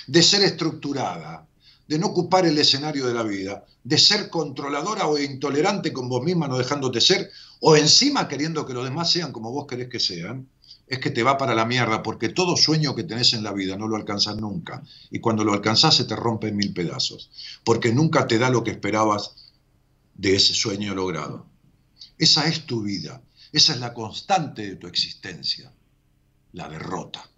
de 0.07 0.23
ser 0.23 0.41
estructurada, 0.43 1.45
de 1.94 1.99
no 1.99 2.07
ocupar 2.07 2.48
el 2.48 2.57
escenario 2.57 3.06
de 3.06 3.14
la 3.14 3.22
vida, 3.22 3.65
de 3.84 3.99
ser 3.99 4.32
controladora 4.32 5.06
o 5.06 5.20
intolerante 5.20 5.94
con 5.94 6.10
vos 6.10 6.24
misma, 6.24 6.48
no 6.48 6.57
dejándote 6.57 6.99
ser, 6.99 7.30
o 7.60 7.76
encima 7.76 8.28
queriendo 8.28 8.65
que 8.65 8.74
los 8.74 8.84
demás 8.84 9.11
sean 9.11 9.32
como 9.32 9.52
vos 9.52 9.68
querés 9.68 9.90
que 9.90 9.99
sean, 9.99 10.49
es 10.88 10.98
que 10.98 11.11
te 11.11 11.22
va 11.22 11.38
para 11.38 11.53
la 11.53 11.65
mierda, 11.65 12.02
porque 12.02 12.30
todo 12.30 12.57
sueño 12.57 12.95
que 12.95 13.03
tenés 13.03 13.34
en 13.34 13.44
la 13.44 13.53
vida 13.53 13.78
no 13.78 13.88
lo 13.88 13.95
alcanzás 13.95 14.38
nunca. 14.38 14.82
Y 15.11 15.20
cuando 15.20 15.44
lo 15.44 15.53
alcanzás 15.53 15.95
se 15.95 16.06
te 16.06 16.15
rompe 16.15 16.48
en 16.48 16.56
mil 16.56 16.74
pedazos, 16.74 17.30
porque 17.64 17.94
nunca 17.94 18.26
te 18.26 18.40
da 18.40 18.49
lo 18.49 18.64
que 18.64 18.72
esperabas 18.72 19.53
de 20.15 20.36
ese 20.36 20.56
sueño 20.56 20.95
logrado. 20.95 21.45
Esa 22.18 22.48
es 22.48 22.65
tu 22.65 22.82
vida, 22.82 23.22
esa 23.52 23.74
es 23.74 23.80
la 23.80 23.94
constante 23.94 24.64
de 24.64 24.76
tu 24.78 24.88
existencia, 24.88 25.72
la 26.53 26.68
derrota. 26.68 27.30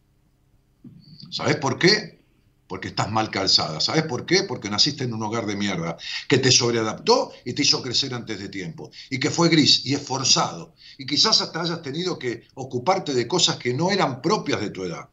¿Sabes 1.30 1.58
por 1.58 1.78
qué? 1.78 2.24
Porque 2.68 2.90
estás 2.90 3.12
mal 3.12 3.30
calzada. 3.30 3.80
¿Sabes 3.80 4.04
por 4.04 4.26
qué? 4.26 4.44
Porque 4.44 4.70
naciste 4.70 5.04
en 5.04 5.14
un 5.14 5.24
hogar 5.24 5.46
de 5.46 5.56
mierda, 5.56 5.98
que 6.28 6.38
te 6.38 6.52
sobreadaptó 6.52 7.32
y 7.44 7.54
te 7.54 7.62
hizo 7.62 7.82
crecer 7.82 8.14
antes 8.14 8.40
de 8.40 8.50
tiempo, 8.50 8.92
y 9.10 9.20
que 9.20 9.30
fue 9.30 9.50
gris 9.50 9.86
y 9.86 9.94
esforzado, 9.94 10.74
y 10.98 11.06
quizás 11.06 11.42
hasta 11.42 11.62
hayas 11.62 11.82
tenido 11.82 12.18
que 12.18 12.48
ocuparte 12.56 13.14
de 13.14 13.28
cosas 13.28 13.58
que 13.58 13.74
no 13.74 13.92
eran 13.92 14.22
propias 14.22 14.62
de 14.62 14.70
tu 14.70 14.84
edad. 14.84 15.10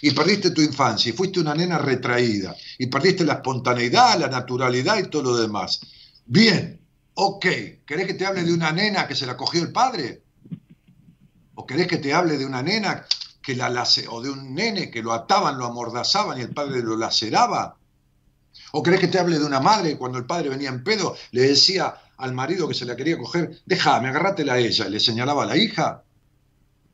Y 0.00 0.10
perdiste 0.10 0.50
tu 0.50 0.62
infancia, 0.62 1.10
y 1.10 1.12
fuiste 1.12 1.40
una 1.40 1.54
nena 1.54 1.78
retraída, 1.78 2.56
y 2.78 2.86
perdiste 2.86 3.24
la 3.24 3.34
espontaneidad, 3.34 4.18
la 4.18 4.28
naturalidad 4.28 4.98
y 4.98 5.08
todo 5.08 5.22
lo 5.22 5.36
demás. 5.36 5.80
Bien, 6.26 6.80
ok, 7.14 7.46
¿querés 7.86 8.06
que 8.06 8.14
te 8.14 8.26
hable 8.26 8.42
de 8.42 8.52
una 8.52 8.72
nena 8.72 9.06
que 9.06 9.14
se 9.14 9.26
la 9.26 9.36
cogió 9.36 9.62
el 9.62 9.72
padre? 9.72 10.22
¿O 11.54 11.66
querés 11.66 11.86
que 11.86 11.98
te 11.98 12.14
hable 12.14 12.38
de 12.38 12.46
una 12.46 12.62
nena 12.62 13.04
que 13.42 13.56
la 13.56 13.86
o 14.08 14.22
de 14.22 14.30
un 14.30 14.54
nene 14.54 14.90
que 14.90 15.02
lo 15.02 15.12
ataban, 15.12 15.58
lo 15.58 15.66
amordazaban 15.66 16.38
y 16.38 16.42
el 16.42 16.54
padre 16.54 16.82
lo 16.82 16.96
laceraba? 16.96 17.76
¿O 18.72 18.82
querés 18.82 19.00
que 19.00 19.08
te 19.08 19.18
hable 19.18 19.38
de 19.38 19.44
una 19.44 19.60
madre 19.60 19.98
cuando 19.98 20.18
el 20.18 20.26
padre 20.26 20.48
venía 20.48 20.68
en 20.68 20.84
pedo 20.84 21.16
le 21.32 21.42
decía 21.42 21.94
al 22.18 22.32
marido 22.32 22.68
que 22.68 22.74
se 22.74 22.84
la 22.84 22.96
quería 22.96 23.18
coger, 23.18 23.60
déjame, 23.66 24.08
agárratela 24.08 24.54
a 24.54 24.58
ella, 24.58 24.86
y 24.86 24.90
le 24.90 25.00
señalaba 25.00 25.42
a 25.42 25.46
la 25.46 25.56
hija? 25.56 26.04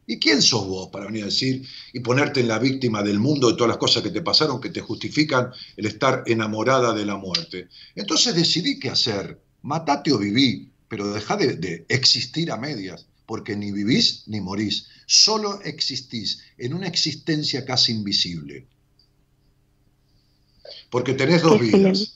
¿Y 0.07 0.19
quién 0.19 0.41
sos 0.41 0.67
vos 0.67 0.89
para 0.89 1.05
venir 1.05 1.25
a 1.25 1.27
decir 1.27 1.69
y 1.93 2.01
ponerte 2.01 2.41
en 2.41 2.49
la 2.49 2.59
víctima 2.59 3.03
del 3.03 3.19
mundo 3.19 3.51
de 3.51 3.55
todas 3.55 3.69
las 3.69 3.77
cosas 3.77 4.03
que 4.03 4.11
te 4.11 4.23
pasaron 4.23 4.59
que 4.59 4.71
te 4.71 4.81
justifican 4.81 5.51
el 5.77 5.85
estar 5.85 6.23
enamorada 6.27 6.95
de 6.95 7.05
la 7.05 7.17
muerte? 7.17 7.69
Entonces 7.95 8.35
decidí 8.35 8.79
qué 8.79 8.89
hacer, 8.89 9.39
matate 9.63 10.11
o 10.13 10.19
viví, 10.19 10.73
pero 10.89 11.13
deja 11.13 11.37
de, 11.37 11.57
de 11.57 11.85
existir 11.91 12.51
a 12.51 12.57
medias, 12.57 13.07
porque 13.29 13.55
ni 13.55 13.73
vivís 13.73 14.23
ni 14.27 14.41
morís, 14.41 14.87
solo 15.05 15.61
existís 15.61 16.41
en 16.57 16.73
una 16.73 16.87
existencia 16.87 17.67
casi 17.67 17.93
invisible. 17.93 18.67
Porque 20.89 21.13
tenés 21.13 21.43
dos 21.43 21.61
vidas. 21.61 22.15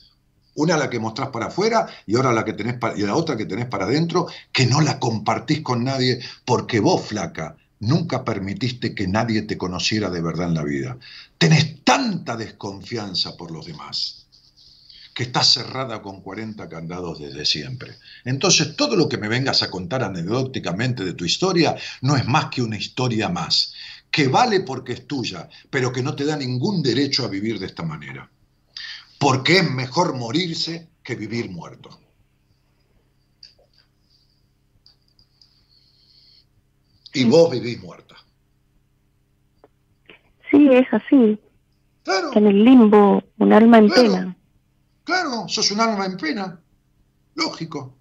Una 0.55 0.75
la 0.75 0.89
que 0.89 0.99
mostrás 0.99 1.29
para 1.29 1.47
afuera 1.47 1.87
y 2.07 2.15
ahora 2.15 2.33
la 2.33 2.43
que 2.43 2.53
tenés 2.53 2.79
para, 2.79 2.97
y 2.97 3.03
la 3.03 3.15
otra 3.15 3.37
que 3.37 3.45
tenés 3.45 3.67
para 3.67 3.85
adentro, 3.85 4.25
que 4.51 4.65
no 4.65 4.81
la 4.81 4.99
compartís 4.99 5.61
con 5.61 5.83
nadie, 5.83 6.19
porque 6.45 6.79
vos, 6.79 7.05
flaca, 7.05 7.57
nunca 7.79 8.25
permitiste 8.25 8.95
que 8.95 9.07
nadie 9.07 9.43
te 9.43 9.57
conociera 9.57 10.09
de 10.09 10.21
verdad 10.21 10.47
en 10.47 10.55
la 10.55 10.63
vida. 10.63 10.97
Tenés 11.37 11.83
tanta 11.83 12.35
desconfianza 12.37 13.37
por 13.37 13.51
los 13.51 13.67
demás 13.67 14.22
que 15.13 15.23
estás 15.23 15.53
cerrada 15.53 16.01
con 16.01 16.21
40 16.21 16.67
candados 16.67 17.19
desde 17.19 17.45
siempre. 17.45 17.97
Entonces, 18.25 18.75
todo 18.75 18.95
lo 18.95 19.07
que 19.07 19.17
me 19.17 19.27
vengas 19.27 19.61
a 19.61 19.69
contar 19.69 20.03
anecdóticamente 20.03 21.03
de 21.05 21.13
tu 21.13 21.23
historia 21.25 21.75
no 22.01 22.15
es 22.17 22.25
más 22.25 22.45
que 22.45 22.61
una 22.61 22.77
historia 22.77 23.29
más, 23.29 23.73
que 24.09 24.27
vale 24.27 24.61
porque 24.61 24.93
es 24.93 25.07
tuya, 25.07 25.49
pero 25.69 25.91
que 25.91 26.01
no 26.03 26.15
te 26.15 26.25
da 26.25 26.35
ningún 26.35 26.81
derecho 26.81 27.25
a 27.25 27.29
vivir 27.29 27.59
de 27.59 27.67
esta 27.67 27.83
manera. 27.83 28.29
Porque 29.19 29.59
es 29.59 29.71
mejor 29.71 30.15
morirse 30.15 30.89
que 31.03 31.15
vivir 31.15 31.49
muerto. 31.49 31.99
Y 37.13 37.25
vos 37.25 37.51
vivís 37.51 37.81
muerta. 37.81 38.15
Sí, 40.49 40.67
es 40.71 40.87
así. 40.91 41.39
Claro, 42.03 42.31
En 42.35 42.47
el 42.47 42.63
limbo, 42.65 43.23
un 43.37 43.53
alma 43.53 43.77
en 43.77 43.87
Claro. 43.87 44.01
pena. 44.11 44.37
Claro, 45.03 45.47
sos 45.47 45.71
un 45.71 45.79
alma 45.81 46.05
en 46.05 46.17
pena. 46.17 46.59
Lógico. 47.35 47.95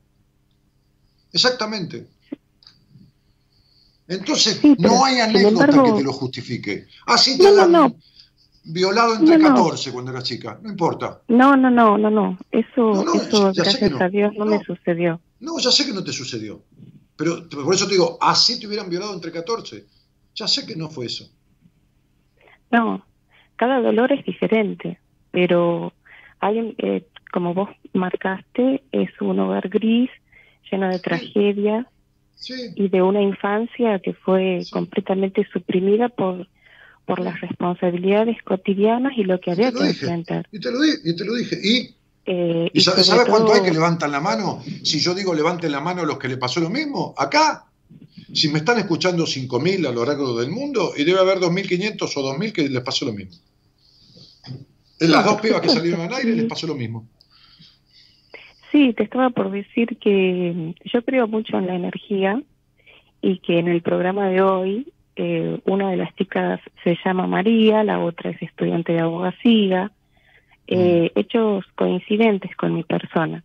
Exactamente. 1.32 2.08
Entonces, 4.08 4.58
Sí, 4.60 4.76
no 4.78 5.04
hay 5.04 5.20
anécdota 5.20 5.64
embargo- 5.64 5.84
que 5.84 5.98
te 6.00 6.04
lo 6.04 6.12
justifique. 6.12 6.86
Así 7.06 7.38
te 7.38 7.44
No, 7.44 7.52
no, 7.54 7.62
han 7.62 7.72
no. 7.72 7.96
violado 8.64 9.14
entre 9.14 9.38
No, 9.38 9.48
no. 9.50 9.54
14 9.54 9.92
cuando 9.92 10.10
eras 10.10 10.24
chica, 10.24 10.58
no 10.62 10.70
importa. 10.70 11.22
No, 11.28 11.56
no, 11.56 11.70
no, 11.70 11.96
no, 11.96 12.10
no. 12.10 12.38
Eso, 12.50 12.92
No, 12.94 13.04
no, 13.04 13.14
eso 13.14 13.52
gracias 13.54 13.90
no. 13.90 14.00
a 14.04 14.08
Dios 14.08 14.32
no, 14.36 14.44
No. 14.44 14.58
me 14.58 14.64
sucedió. 14.64 15.20
No, 15.40 15.58
ya 15.58 15.70
sé 15.70 15.86
que 15.86 15.92
no 15.92 16.04
te 16.04 16.12
sucedió. 16.12 16.62
Pero 17.16 17.48
por 17.48 17.74
eso 17.74 17.86
te 17.86 17.92
digo, 17.92 18.18
así 18.20 18.58
te 18.58 18.66
hubieran 18.66 18.90
violado 18.90 19.14
entre 19.14 19.30
14. 19.32 19.86
Ya 20.34 20.48
sé 20.48 20.66
que 20.66 20.76
no 20.76 20.88
fue 20.90 21.06
eso. 21.06 21.28
No, 22.70 23.04
cada 23.56 23.80
dolor 23.80 24.12
es 24.12 24.24
diferente, 24.24 24.98
pero 25.30 25.92
hay, 26.42 26.58
un- 26.58 26.74
eh, 26.78 27.06
como 27.32 27.54
vos 27.54 27.70
marcaste, 27.94 28.82
es 28.92 29.08
un 29.20 29.38
hogar 29.40 29.68
gris, 29.70 30.10
lleno 30.70 30.88
de 30.90 30.98
tragedias 30.98 31.86
Sí, 32.36 32.54
y 32.74 32.88
de 32.88 33.00
una 33.02 33.22
infancia 33.22 34.00
que 34.00 34.12
fue 34.14 34.62
Sí. 34.64 34.70
completamente 34.72 35.46
suprimida 35.52 36.08
por, 36.08 36.48
por 37.06 37.20
las 37.20 37.40
responsabilidades 37.40 38.36
cotidianas 38.42 39.12
y 39.16 39.22
lo 39.24 39.38
que 39.40 39.52
había 39.52 39.70
que 39.72 39.78
dije. 39.84 40.06
enfrentar. 40.06 40.46
y 40.50 40.58
te 40.58 40.70
lo, 40.72 40.80
di- 40.80 40.98
y 41.04 41.16
te 41.16 41.24
lo 41.24 41.34
dije. 41.34 41.56
¿Y, 41.62 41.94
Eh, 42.24 42.70
¿y 42.72 42.80
sabes 42.80 43.08
cuánto 43.28 43.52
hay 43.52 43.62
que 43.62 43.72
levantan 43.72 44.12
la 44.12 44.20
mano? 44.20 44.62
Si 44.84 45.00
yo 45.00 45.12
digo 45.12 45.34
levanten 45.34 45.72
la 45.72 45.80
mano 45.80 46.02
a 46.02 46.06
los 46.06 46.18
que 46.18 46.28
le 46.28 46.36
pasó 46.36 46.60
lo 46.60 46.70
mismo, 46.70 47.14
acá. 47.18 47.64
Si 48.32 48.48
me 48.48 48.58
están 48.60 48.78
escuchando 48.78 49.26
5.000 49.26 49.84
a 49.86 49.92
lo 49.92 50.04
largo 50.04 50.38
del 50.40 50.48
mundo, 50.50 50.92
y 50.96 51.02
debe 51.04 51.18
haber 51.18 51.38
2.500 51.40 52.16
o 52.16 52.22
2.000 52.22 52.52
que 52.52 52.68
les 52.68 52.82
pasó 52.82 53.04
lo 53.06 53.12
mismo. 53.12 53.36
En 55.04 55.10
las 55.10 55.24
dos 55.24 55.40
pibas 55.40 55.60
que 55.60 55.68
salieron 55.70 56.00
al 56.00 56.14
aire 56.14 56.34
les 56.36 56.44
pasó 56.46 56.66
lo 56.66 56.74
mismo. 56.74 57.06
Sí, 58.70 58.94
te 58.94 59.02
estaba 59.02 59.30
por 59.30 59.50
decir 59.50 59.98
que 59.98 60.52
mm, 60.54 60.88
yo 60.92 61.04
creo 61.04 61.28
mucho 61.28 61.58
en 61.58 61.66
la 61.66 61.74
energía 61.74 62.42
y 63.20 63.38
que 63.38 63.58
en 63.58 63.68
el 63.68 63.82
programa 63.82 64.28
de 64.28 64.40
hoy 64.40 64.92
eh, 65.16 65.60
una 65.66 65.90
de 65.90 65.96
las 65.98 66.14
chicas 66.16 66.60
se 66.82 66.96
llama 67.04 67.26
María, 67.26 67.84
la 67.84 68.00
otra 68.00 68.30
es 68.30 68.40
estudiante 68.40 68.92
de 68.92 69.00
abogacía, 69.00 69.92
eh, 70.66 71.10
hechos 71.14 71.64
coincidentes 71.74 72.56
con 72.56 72.74
mi 72.74 72.82
persona. 72.82 73.44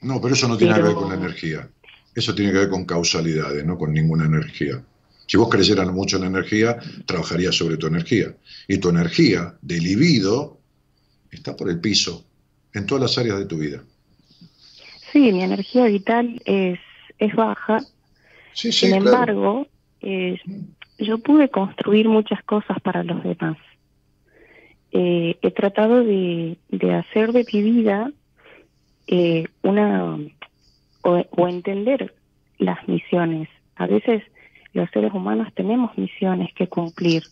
No, 0.00 0.20
pero 0.20 0.34
eso 0.34 0.48
no 0.48 0.56
tiene 0.56 0.74
que 0.74 0.80
ver 0.80 0.90
Pero- 0.92 1.00
con 1.00 1.10
la 1.10 1.16
energía. 1.16 1.68
Eso 2.14 2.34
tiene 2.34 2.52
que 2.52 2.58
ver 2.58 2.68
con 2.68 2.84
causalidades, 2.84 3.64
no 3.64 3.78
con 3.78 3.92
ninguna 3.92 4.26
energía. 4.26 4.82
Si 5.26 5.36
vos 5.38 5.48
creyeras 5.48 5.90
mucho 5.92 6.16
en 6.16 6.22
la 6.22 6.28
energía, 6.28 6.76
trabajarías 7.06 7.54
sobre 7.54 7.78
tu 7.78 7.86
energía. 7.86 8.34
Y 8.68 8.78
tu 8.78 8.90
energía 8.90 9.54
de 9.62 9.78
libido 9.80 10.58
está 11.32 11.56
por 11.56 11.68
el 11.70 11.80
piso 11.80 12.24
en 12.74 12.86
todas 12.86 13.02
las 13.02 13.18
áreas 13.18 13.38
de 13.38 13.46
tu 13.46 13.58
vida. 13.58 13.82
Sí, 15.12 15.32
mi 15.32 15.42
energía 15.42 15.84
vital 15.86 16.40
es, 16.44 16.78
es 17.18 17.34
baja, 17.34 17.80
Sí, 18.54 18.70
sí, 18.70 18.86
sin 18.86 19.00
claro. 19.00 19.06
embargo, 19.06 19.66
eh, 20.02 20.38
yo 20.98 21.18
pude 21.18 21.48
construir 21.48 22.08
muchas 22.08 22.42
cosas 22.44 22.78
para 22.82 23.02
los 23.02 23.22
demás. 23.22 23.56
Eh, 24.92 25.38
he 25.40 25.50
tratado 25.50 26.04
de, 26.04 26.58
de 26.68 26.94
hacer 26.94 27.32
de 27.32 27.46
mi 27.50 27.62
vida 27.62 28.12
eh, 29.06 29.46
una 29.62 30.18
o, 31.02 31.24
o 31.30 31.48
entender 31.48 32.14
las 32.58 32.86
misiones. 32.88 33.48
A 33.76 33.86
veces 33.86 34.22
los 34.74 34.90
seres 34.90 35.12
humanos 35.14 35.48
tenemos 35.54 35.96
misiones 35.96 36.52
que 36.54 36.68
cumplir. 36.68 37.22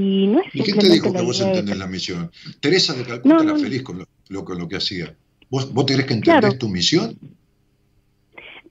Y 0.00 0.28
no 0.28 0.38
es 0.40 0.46
¿Y 0.54 0.62
quién 0.62 0.78
te 0.78 0.88
dijo 0.88 1.12
que 1.12 1.22
vos 1.22 1.38
de- 1.40 1.46
entendés 1.46 1.76
la 1.76 1.88
misión? 1.88 2.30
Teresa 2.60 2.92
de 2.94 3.02
Calcuta 3.04 3.34
No, 3.34 3.42
era 3.42 3.56
feliz 3.58 3.82
con 3.82 3.98
lo, 3.98 4.08
lo- 4.28 4.44
con 4.44 4.56
lo 4.56 4.68
que 4.68 4.76
hacía. 4.76 5.12
¿Vos, 5.50 5.72
vos 5.72 5.86
tenés 5.86 6.06
que 6.06 6.14
entender 6.14 6.40
Claro. 6.40 6.56
tu 6.58 6.68
misión? 6.68 7.18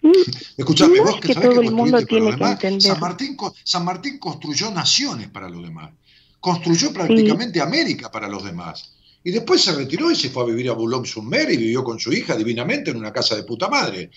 Mm, 0.01 0.11
Escuchame, 0.57 0.97
No 0.97 1.03
vos 1.03 1.15
es 1.15 1.21
que 1.21 1.27
que 1.27 1.33
sabés 1.33 1.49
todo 1.49 1.61
que 1.61 1.67
el 1.67 1.73
mundo 1.73 1.97
tiene 2.05 2.29
que 2.37 2.67
entender. 2.67 2.81
San 2.81 2.99
Martín, 3.01 3.35
co- 3.35 3.53
San 3.63 3.83
Martín 3.83 4.17
construyó 4.19 4.71
naciones 4.71 5.27
para 5.29 5.49
los 5.49 5.61
demás. 5.63 5.91
Construyó 6.39 6.93
prácticamente 6.93 7.59
América 7.59 8.09
para 8.09 8.29
los 8.29 8.43
demás. 8.45 8.93
Y 9.23 9.31
después 9.31 9.61
se 9.61 9.73
retiró 9.75 10.09
y 10.11 10.15
se 10.15 10.29
fue 10.29 10.43
a 10.43 10.45
vivir 10.45 10.69
a 10.69 10.73
Boulogne-sur-Mer 10.73 11.51
y 11.51 11.57
vivió 11.57 11.83
con 11.83 11.99
su 11.99 12.13
hija 12.13 12.37
divinamente 12.37 12.91
en 12.91 12.97
una 12.97 13.11
casa 13.11 13.35
de 13.35 13.43
puta 13.43 13.67
madre. 13.67 14.11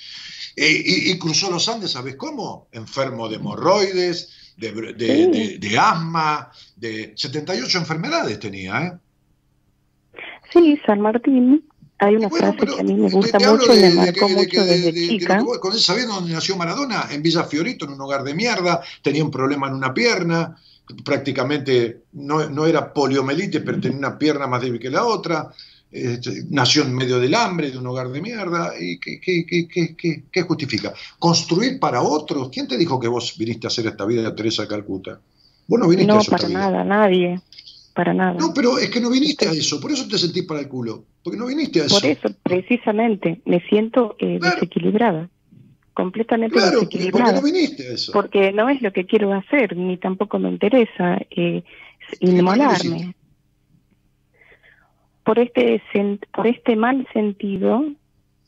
Eh, 0.55 0.83
y, 0.87 1.11
y 1.11 1.19
cruzó 1.19 1.51
los 1.51 1.67
Andes, 1.69 1.91
¿sabes 1.93 2.15
cómo? 2.15 2.69
Enfermo 2.71 3.29
de 3.29 3.37
hemorroides, 3.37 4.29
de, 4.61 4.93
de- 4.93 5.33
Sí. 5.33 5.59
de- 5.59 5.79
asma, 5.79 6.51
de 6.77 7.13
78 7.17 7.79
enfermedades 7.79 8.39
tenía, 8.39 8.79
¿eh? 8.87 8.93
Sí, 10.53 10.79
San 10.85 11.01
Martín. 11.01 11.65
Hay 11.99 12.17
una 12.17 12.29
Bueno, 12.29 12.53
frase 12.55 12.67
que 12.75 12.81
a 12.81 12.83
mí 12.85 12.95
me 12.95 13.11
gusta 13.11 13.39
mucho 13.39 13.75
y 13.75 13.81
me 13.81 13.91
marcó 13.95 14.29
mucho 14.29 14.65
desde 14.65 14.93
chica. 14.95 15.37
que 15.39 15.45
vos- 15.45 15.59
¿Con 15.59 15.79
¿Sabés 15.79 16.07
dónde 16.07 16.33
nació 16.33 16.57
Maradona? 16.57 17.09
En 17.11 17.23
Villa 17.23 17.45
Fiorito, 17.45 17.85
en 17.85 17.93
un 17.93 18.01
hogar 18.01 18.23
de 18.25 18.35
mierda, 18.35 18.81
tenía 19.03 19.23
un 19.23 19.31
problema 19.31 19.69
en 19.69 19.75
una 19.75 19.93
pierna, 19.93 20.57
prácticamente 21.05 22.05
no, 22.13 22.49
no 22.49 22.67
era 22.67 22.93
poliomielitis, 22.93 23.61
pero 23.65 23.81
tenía 23.81 23.99
una 23.99 24.19
pierna 24.19 24.47
más 24.47 24.63
débil 24.63 24.81
que 24.81 24.91
la 24.91 25.05
otra, 25.05 25.51
este, 25.93 26.45
nació 26.51 26.83
en 26.85 26.95
medio 26.95 27.19
del 27.19 27.35
hambre, 27.35 27.71
de 27.71 27.79
un 27.79 27.87
hogar 27.87 28.09
de 28.11 28.21
mierda, 28.23 28.73
¿y 28.79 28.99
qué, 28.99 29.21
qué- 29.21 29.67
qué- 29.69 30.25
qué- 30.31 30.43
justifica? 30.43 30.93
¿Construir 31.19 31.79
para 31.81 32.03
otros? 32.03 32.49
¿Quién 32.51 32.69
te 32.69 32.77
dijo 32.79 33.01
que 33.01 33.09
vos 33.09 33.37
viniste 33.37 33.67
a 33.67 33.69
hacer 33.69 33.87
esta 33.87 34.05
vida, 34.05 34.35
Teresa 34.35 34.63
de 34.63 34.69
Calcuta? 34.69 35.21
Vos 35.67 35.81
no 35.81 35.89
viniste 35.89 36.11
a 36.13 36.15
No, 36.15 36.21
eso 36.21 36.31
esta 36.35 36.37
para 36.37 36.49
vida. 36.49 36.59
nada, 36.59 36.85
nadie. 36.85 37.41
Para 37.95 38.15
nada. 38.15 38.35
No, 38.39 38.55
pero 38.55 38.79
es 38.79 38.89
que 38.89 39.01
no 39.01 39.11
viniste 39.11 39.49
a 39.49 39.53
eso, 39.53 39.81
por 39.81 39.91
eso 39.91 40.07
te 40.09 40.17
sentís 40.17 40.45
para 40.45 40.61
el 40.61 40.69
culo, 40.69 41.05
porque 41.25 41.37
no 41.39 41.47
viniste 41.47 41.83
a 41.83 41.87
eso. 41.87 41.97
Por 42.01 42.09
eso, 42.09 42.29
precisamente, 42.43 43.41
me 43.45 43.61
siento 43.69 44.15
eh, 44.21 44.39
Claro. 44.41 44.55
desequilibrada. 44.57 45.29
Completamente 45.93 46.55
Claro, 46.55 46.79
porque 46.81 46.99
desequilibrada. 46.99 47.33
no 47.41 47.43
viniste 47.43 47.89
a 47.89 47.93
eso. 47.95 48.13
Porque 48.13 48.53
no 48.53 48.69
es 48.69 48.81
lo 48.81 48.93
que 48.93 49.07
quiero 49.07 49.33
hacer, 49.35 49.77
ni 49.77 49.97
tampoco 49.99 50.39
me 50.39 50.49
interesa 50.51 51.19
eh, 51.31 51.65
inmolarme. 52.21 53.15
Por 55.31 55.39
este 55.39 55.81
por 56.35 56.49
este 56.49 56.75
mal 56.75 57.07
sentido 57.13 57.85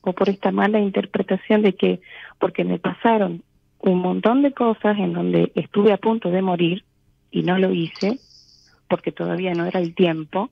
o 0.01 0.13
por 0.15 0.29
esta 0.29 0.51
mala 0.51 0.81
interpretación 0.81 1.63
de 1.63 1.75
que 1.77 2.01
porque 2.41 2.65
me 2.65 2.81
pasaron 2.81 3.45
un 3.79 4.01
montón 4.01 4.43
de 4.43 4.53
cosas 4.53 4.99
en 4.99 5.13
donde 5.13 5.53
estuve 5.55 5.93
a 5.93 5.97
punto 5.97 6.33
de 6.33 6.43
morir 6.43 6.83
y 7.31 7.45
no 7.45 7.57
lo 7.57 7.73
hice 7.73 8.19
porque 8.89 9.13
todavía 9.13 9.55
no 9.55 9.65
era 9.65 9.79
el 9.79 9.95
tiempo 9.95 10.51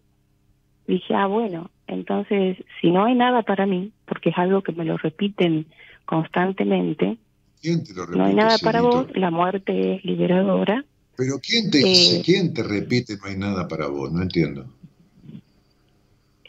dije 0.86 1.16
ah 1.16 1.27
bueno 1.27 1.69
entonces 1.89 2.59
si 2.81 2.93
no 2.93 3.07
hay 3.07 3.16
nada 3.16 3.43
para 3.43 3.66
mí 3.66 3.90
porque 4.07 4.31
es 4.31 4.39
algo 4.39 4.62
que 4.62 4.70
me 4.70 4.85
lo 4.85 4.98
repiten 4.98 5.66
constantemente 6.05 7.16
¿Quién 7.61 7.82
te 7.82 7.93
lo 7.93 8.02
repite? 8.02 8.19
no 8.19 8.24
hay 8.27 8.35
nada 8.36 8.57
para 8.59 8.82
vos 8.82 9.09
la 9.16 9.32
muerte 9.32 9.97
es 9.97 10.05
liberadora 10.05 10.85
Pero 11.16 11.40
¿quién 11.43 11.73
te, 11.73 11.81
Eh, 11.81 12.23
¿quién 12.24 12.55
te 12.55 12.62
repite 12.62 13.16
no 13.16 13.24
hay 13.27 13.36
nada 13.36 13.66
para 13.66 13.89
vos? 13.89 14.12
No 14.12 14.23
entiendo. 14.23 14.66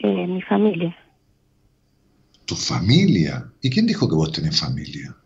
Eh, 0.02 0.26
mi 0.26 0.42
familia 0.42 0.96
¿Tu 2.44 2.56
familia? 2.56 3.50
¿Y 3.62 3.70
quién 3.70 3.86
dijo 3.86 4.08
que 4.08 4.16
vos 4.16 4.32
tenés 4.32 4.58
familia? 4.58 5.16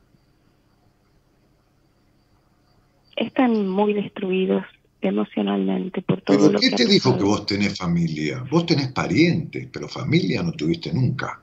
están 3.17 3.69
muy 3.69 3.95
destruidos 3.95 4.65
emocionalmente 5.01 6.03
por 6.03 6.21
todo 6.21 6.37
¿Pero 6.37 6.53
lo 6.53 6.61
qué 6.61 6.71
que 6.71 6.77
te 6.77 6.85
ha 6.85 6.87
dijo 6.87 7.17
que 7.17 7.25
vos 7.25 7.47
tenés 7.47 7.77
familia? 7.77 8.45
Vos 8.51 8.67
tenés 8.67 8.93
parientes, 8.93 9.69
pero 9.73 9.89
familia 9.89 10.43
no 10.43 10.53
tuviste 10.53 10.93
nunca. 10.93 11.41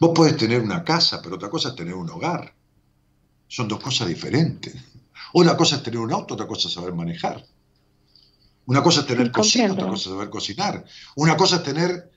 Vos 0.00 0.10
podés 0.14 0.36
tener 0.36 0.60
una 0.60 0.84
casa, 0.84 1.20
pero 1.22 1.36
otra 1.36 1.48
cosa 1.48 1.70
es 1.70 1.76
tener 1.76 1.94
un 1.94 2.10
hogar. 2.10 2.52
Son 3.48 3.66
dos 3.68 3.80
cosas 3.80 4.08
diferentes. 4.08 4.74
Una 5.34 5.56
cosa 5.56 5.76
es 5.76 5.82
tener 5.82 6.00
un 6.00 6.12
auto, 6.12 6.34
otra 6.34 6.46
cosa 6.46 6.68
es 6.68 6.74
saber 6.74 6.92
manejar. 6.92 7.44
Una 8.66 8.82
cosa 8.82 9.00
es 9.00 9.06
tener 9.06 9.26
Sí, 9.26 9.32
cocina, 9.32 9.72
otra 9.72 9.86
cosa 9.86 10.08
es 10.08 10.14
saber 10.14 10.30
cocinar. 10.30 10.84
Una 11.16 11.36
cosa 11.36 11.56
es 11.56 11.62
tener 11.62 12.10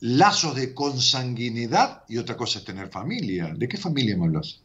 lazos 0.00 0.54
de 0.54 0.74
consanguinidad 0.74 2.04
y 2.08 2.18
otra 2.18 2.36
cosa 2.36 2.58
es 2.60 2.64
tener 2.64 2.88
familia. 2.88 3.52
¿De 3.54 3.68
qué 3.68 3.76
familia 3.76 4.16
me 4.16 4.26
hablas? 4.26 4.60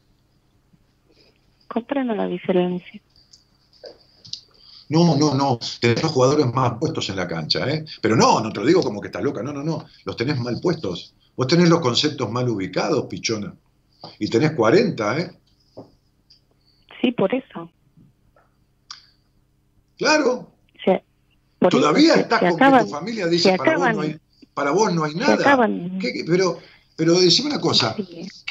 comprendo 1.72 2.14
la 2.14 2.28
diferencia 2.28 3.02
No, 4.90 5.16
no, 5.16 5.34
no. 5.34 5.58
Tenés 5.80 6.04
los 6.04 6.12
jugadores 6.12 6.46
más 6.48 6.74
puestos 6.80 7.10
en 7.10 7.16
la 7.16 7.28
cancha, 7.28 7.66
¿eh? 7.70 7.86
Pero 8.02 8.18
no, 8.18 8.42
no 8.42 8.52
te 8.52 8.60
lo 8.60 8.66
digo 8.66 8.84
como 8.84 9.00
que 9.00 9.08
estás 9.08 9.24
loca. 9.24 9.42
No, 9.42 9.54
no, 9.54 9.64
no. 9.64 9.86
Los 10.04 10.18
tenés 10.18 10.38
mal 10.38 10.60
puestos. 10.62 11.16
Vos 11.38 11.48
tenés 11.48 11.70
los 11.70 11.80
conceptos 11.80 12.30
mal 12.30 12.50
ubicados, 12.50 13.06
pichona. 13.06 13.56
Y 14.20 14.28
tenés 14.30 14.52
40, 14.52 15.20
¿eh? 15.20 15.32
sí 17.02 17.12
por 17.14 17.34
eso 17.34 17.72
Claro. 19.98 20.51
Por 21.62 21.70
Todavía 21.70 22.14
eso 22.14 22.22
estás 22.22 22.40
se 22.40 22.46
con 22.48 22.56
acaban- 22.56 22.80
que 22.80 22.86
tu 22.86 22.92
familia 22.92 23.28
dice 23.28 23.56
para 23.56 23.78
vos, 23.78 23.94
no 23.94 24.02
hay, 24.02 24.18
para 24.56 24.72
vos 24.72 24.94
no 24.96 25.04
hay 25.04 25.14
nada. 25.14 25.36
acaban- 25.36 26.00
¿Qué- 26.00 26.12
qué- 26.12 26.24
pero, 26.28 26.58
pero 26.96 27.20
decime 27.20 27.50
una 27.52 27.62
cosa. 27.62 27.96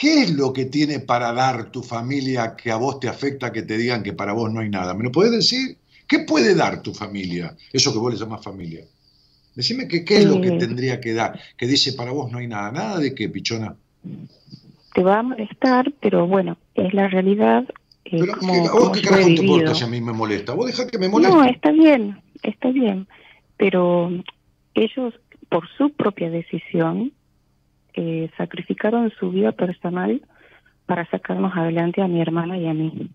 ¿Qué 0.01 0.23
es 0.23 0.31
lo 0.31 0.53
que 0.53 0.66
tiene 0.66 1.01
para 1.01 1.32
dar 1.32 1.73
tu 1.73 1.82
familia 1.82 2.55
que 2.55 2.70
a 2.70 2.77
vos 2.77 3.01
te 3.01 3.09
afecta 3.09 3.51
que 3.51 3.62
te 3.62 3.77
digan 3.77 4.05
que 4.05 4.12
para 4.12 4.32
vos 4.32 4.53
no 4.53 4.61
hay 4.61 4.69
nada? 4.69 4.95
¿Me 4.95 5.03
lo 5.03 5.11
podés 5.11 5.32
decir? 5.32 5.77
¿Qué 6.07 6.20
puede 6.20 6.55
dar 6.55 6.82
tu 6.82 6.95
familia? 6.95 7.57
Eso 7.73 7.93
que 7.93 7.99
vos 7.99 8.12
le 8.15 8.19
llamás 8.20 8.45
familia. 8.45 8.85
Decime 9.57 9.89
que, 9.89 10.05
qué 10.05 10.19
es 10.19 10.24
lo 10.27 10.41
que 10.41 10.53
tendría 10.53 11.01
que 11.01 11.12
dar. 11.12 11.37
Que 11.57 11.66
dice 11.66 11.95
para 11.95 12.12
vos 12.12 12.31
no 12.31 12.39
hay 12.39 12.47
nada. 12.47 12.70
¿Nada 12.70 12.99
de 13.01 13.12
qué, 13.12 13.28
pichona? 13.28 13.74
te 14.95 15.03
va 15.05 15.19
a 15.20 15.23
molestar 15.23 15.93
pero 16.03 16.27
bueno 16.27 16.57
es 16.74 16.93
la 16.95 17.07
realidad 17.07 17.62
eh, 18.05 18.16
Pero 18.19 18.37
como, 18.39 18.53
¿qué- 18.55 18.69
¿a 18.69 18.73
vos 18.73 18.91
qué 18.91 19.03
carajo 19.03 19.27
te 19.27 19.32
importa 19.35 19.73
si 19.74 19.85
a 19.85 19.87
mí 19.87 20.01
me 20.01 20.12
molesta? 20.12 20.53
Vos 20.55 20.66
dejá 20.66 20.87
que 20.89 20.99
me 20.99 21.09
moleste. 21.09 21.37
no 21.37 21.45
está 21.45 21.70
bien 21.70 22.20
está 22.43 22.71
bien 22.71 23.07
pero 23.61 24.11
ellos 24.73 25.12
por 25.51 25.69
su 25.77 25.93
propia 25.93 26.31
decisión 26.31 27.12
eh, 27.93 28.31
sacrificaron 28.39 29.12
su 29.21 29.31
vida 29.31 29.53
personal 29.53 30.23
para 30.87 31.05
sacarnos 31.11 31.55
adelante 31.55 32.01
a 32.01 32.09
mi 32.09 32.23
hermana 32.23 32.57
y 32.57 32.67
a 32.67 32.73
mí. 32.73 33.11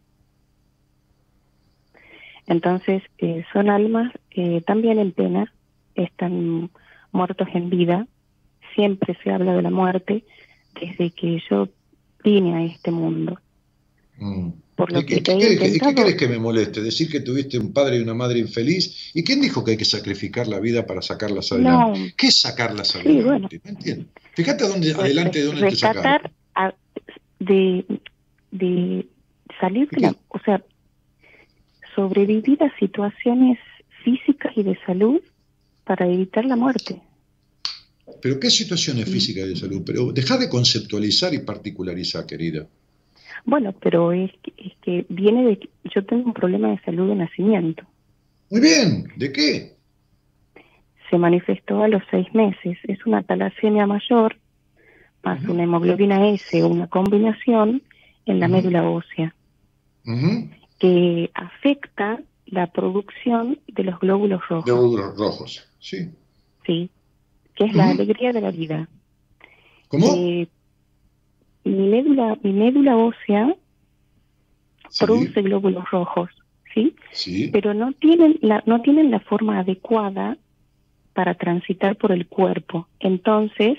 Entonces 2.46 3.02
eh, 3.18 3.44
son 3.52 3.72
almas 3.72 4.14
eh, 4.30 4.62
también 4.62 5.00
en 5.00 5.14
pena 5.14 5.52
están 5.96 6.70
muertos 7.12 7.48
en 7.56 7.72
vida. 7.72 8.08
Siempre 8.76 9.18
se 9.24 9.32
habla 9.32 9.56
de 9.56 9.64
la 9.64 9.72
muerte 9.72 10.26
desde 10.80 11.10
que 11.10 11.42
yo 11.50 11.70
vine 12.24 12.54
a 12.54 12.64
este 12.66 12.92
mundo. 12.92 13.40
Mm. 14.20 14.50
Por 14.76 14.92
lo 14.92 15.00
¿Y 15.00 15.06
que 15.06 15.16
qué, 15.16 15.24
querés 15.24 15.40
que- 15.40 15.54
y 15.54 15.58
qué 15.58 15.66
intentado 15.68 15.96
querés 15.96 16.16
que 16.20 16.28
me 16.28 16.38
moleste? 16.40 16.82
¿Decir 16.82 17.10
que 17.10 17.22
tuviste 17.22 17.58
un 17.58 17.72
padre 17.72 17.98
y 17.98 18.02
una 18.02 18.14
madre 18.14 18.40
infeliz? 18.40 19.12
¿Y 19.14 19.24
quién 19.24 19.42
dijo 19.42 19.64
que 19.64 19.72
hay 19.72 19.78
que 19.78 19.86
sacrificar 19.86 20.48
la 20.48 20.60
vida 20.60 20.86
para 20.86 21.02
sacarlas 21.02 21.52
adelante? 21.52 22.00
no 22.00 22.06
¿Qué 22.18 22.28
es 22.28 22.40
sacarlas 22.42 22.90
Sí, 22.90 22.98
adelante? 23.00 23.24
bueno. 23.26 23.50
No 23.64 23.70
entiendo. 23.70 24.06
Fíjate 24.36 24.68
dónde, 24.68 24.88
pues, 24.94 25.06
adelante 25.06 25.40
de 25.40 25.46
dónde 25.46 25.68
te 25.70 25.76
sacaron. 25.78 26.32
a- 26.56 26.74
de 27.40 27.86
de 28.52 29.06
salir 29.60 29.90
de 29.90 30.02
la, 30.02 30.16
o 30.30 30.40
sea 30.40 30.64
sobrevivir 31.96 32.62
a 32.64 32.78
situaciones 32.80 33.58
físicas 34.04 34.52
y 34.56 34.64
de 34.64 34.78
salud 34.86 35.22
para 35.84 36.08
evitar 36.08 36.46
la 36.46 36.56
muerte 36.56 37.02
Pero 38.22 38.40
qué 38.40 38.50
situaciones 38.50 39.10
físicas 39.10 39.46
y 39.46 39.50
de 39.50 39.56
salud. 39.56 39.82
Pero 39.86 40.12
deja 40.12 40.38
de 40.38 40.48
conceptualizar 40.50 41.34
y 41.34 41.40
particularizar, 41.40 42.26
querida. 42.26 42.68
Bueno 43.46 43.74
pero 43.80 44.12
es 44.12 44.32
que, 44.44 44.54
es 44.58 44.74
que 44.82 45.06
viene 45.10 45.46
de 45.46 45.60
que 45.60 45.70
yo 45.84 46.06
tengo 46.06 46.26
un 46.26 46.34
problema 46.34 46.70
de 46.70 46.80
salud 46.82 47.10
de 47.10 47.16
nacimiento 47.16 47.84
Muy 48.50 48.62
bien. 48.62 49.08
¿De 49.16 49.32
qué? 49.32 49.76
se 51.10 51.18
manifestó 51.18 51.84
a 51.84 51.88
los 51.88 52.02
seis 52.12 52.34
meses 52.34 52.78
es 52.84 53.06
una 53.06 53.24
talasemia 53.24 53.88
mayor 53.88 54.38
más 55.24 55.44
una 55.48 55.64
hemoglobina 55.64 56.30
S 56.30 56.64
o 56.64 56.68
una 56.68 56.88
combinación 56.88 57.82
en 58.26 58.40
la 58.40 58.48
médula 58.48 58.90
ósea 58.90 59.34
que 60.80 61.32
afecta 61.34 62.20
la 62.46 62.68
producción 62.68 63.60
de 63.68 63.84
los 63.84 64.00
glóbulos 64.00 64.42
rojos, 64.48 64.66
Glóbulos 64.66 65.18
rojos. 65.18 65.68
Sí. 65.80 66.10
sí, 66.66 66.90
que 67.56 67.66
es 67.66 67.74
la 67.74 67.90
alegría 67.90 68.32
de 68.34 68.42
la 68.42 68.52
vida. 68.52 68.88
¿Cómo? 69.88 70.14
Eh, 70.16 70.48
mi 71.66 71.88
médula, 71.90 72.38
mi 72.44 72.54
médula 72.54 72.96
ósea 72.98 73.56
Sí. 74.90 75.04
produce 75.06 75.42
glóbulos 75.42 75.90
rojos, 75.92 76.30
sí, 76.74 76.96
Sí. 77.12 77.50
pero 77.52 77.74
no 77.74 77.92
tienen 77.94 78.38
la, 78.42 78.64
no 78.66 78.82
tienen 78.82 79.12
la 79.12 79.20
forma 79.20 79.60
adecuada 79.60 80.38
para 81.14 81.34
transitar 81.34 81.96
por 81.98 82.12
el 82.12 82.28
cuerpo. 82.28 82.88
Entonces 83.00 83.78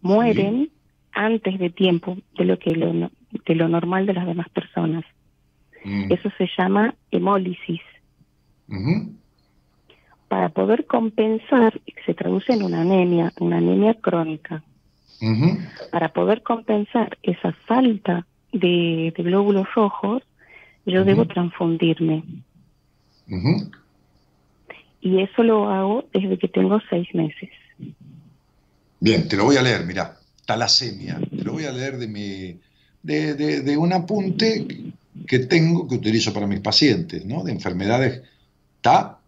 mueren 0.00 0.70
antes 1.12 1.58
de 1.58 1.70
tiempo 1.70 2.16
de 2.38 2.44
lo 2.44 2.58
que 2.58 2.70
lo, 2.70 2.92
de 2.92 3.54
lo 3.54 3.68
normal 3.68 4.06
de 4.06 4.14
las 4.14 4.26
demás 4.26 4.48
personas. 4.50 5.04
Mm. 5.84 6.12
Eso 6.12 6.30
se 6.38 6.48
llama 6.56 6.94
hemólisis. 7.10 7.80
Para 10.28 10.48
poder 10.48 10.86
compensar, 10.86 11.80
se 12.06 12.14
traduce 12.14 12.52
en 12.52 12.62
una 12.62 12.80
anemia, 12.80 13.32
una 13.38 13.58
anemia 13.58 13.94
crónica, 13.94 14.62
Para 15.90 16.12
poder 16.12 16.42
compensar 16.42 17.18
esa 17.22 17.52
falta 17.66 18.26
de, 18.52 19.12
de 19.16 19.22
glóbulos 19.22 19.66
rojos, 19.74 20.22
yo 20.86 21.04
debo 21.04 21.26
transfundirme. 21.26 22.22
Y 25.00 25.20
eso 25.20 25.42
lo 25.42 25.68
hago 25.70 26.04
desde 26.12 26.38
que 26.38 26.48
tengo 26.48 26.78
seis 26.90 27.08
meses. 27.14 27.50
Bien, 29.00 29.28
te 29.28 29.36
lo 29.36 29.44
voy 29.44 29.56
a 29.56 29.62
leer, 29.62 29.84
mira, 29.84 30.16
talasemia. 30.46 31.18
Te 31.18 31.44
lo 31.44 31.52
voy 31.52 31.64
a 31.64 31.72
leer 31.72 31.98
de 31.98 32.08
mi 32.08 32.58
de, 33.02 33.34
de- 33.34 33.60
de 33.60 33.76
un 33.76 33.92
apunte 33.92 34.66
que 35.26 35.38
tengo, 35.40 35.86
que 35.88 35.96
utilizo 35.96 36.32
para 36.32 36.46
mis 36.46 36.60
pacientes, 36.60 37.24
¿no? 37.26 37.44
De 37.44 37.52
enfermedades 37.52 38.22
TA, 38.80 39.18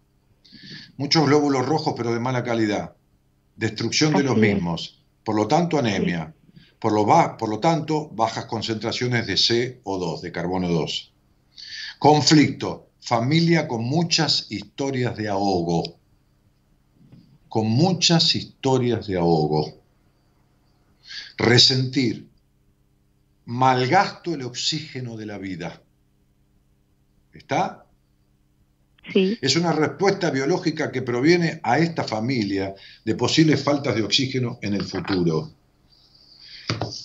muchos 0.97 1.27
glóbulos 1.27 1.67
rojos 1.67 1.95
pero 1.97 2.13
de 2.13 2.21
mala 2.21 2.43
calidad, 2.43 2.95
destrucción 3.57 4.13
de 4.15 4.23
los 4.25 4.37
mismos, 4.55 4.96
por 5.27 5.35
lo 5.35 5.49
tanto 5.49 5.77
anemia, 5.77 6.33
por 6.79 6.93
lo, 6.93 7.05
ba- 7.05 7.37
por 7.37 7.49
lo 7.49 7.59
tanto 7.59 8.09
bajas 8.11 8.45
concentraciones 8.45 9.27
de 9.27 9.35
CO2, 9.35 10.21
de 10.21 10.31
carbono 10.31 10.69
2. 10.69 11.13
Conflicto, 11.99 12.91
familia 13.01 13.67
con 13.67 13.83
muchas 13.83 14.47
historias 14.53 15.17
de 15.17 15.27
ahogo, 15.29 15.83
con 17.49 17.67
muchas 17.67 18.37
historias 18.37 19.09
de 19.09 19.17
ahogo. 19.17 19.81
Resentir, 21.37 22.29
malgasto 23.47 24.33
el 24.33 24.43
oxígeno 24.43 25.17
de 25.17 25.27
la 25.27 25.39
vida. 25.39 25.83
¿Está? 27.33 27.86
Es 29.15 29.57
una 29.57 29.73
respuesta 29.73 30.31
biológica 30.31 30.91
que 30.91 31.03
proviene 31.03 31.61
a 31.63 31.79
esta 31.79 32.05
familia 32.05 32.75
de 33.05 33.15
posibles 33.15 33.63
faltas 33.63 33.95
de 33.95 34.03
oxígeno 34.03 34.59
en 34.63 34.75
el 34.75 34.85
futuro. 34.85 35.53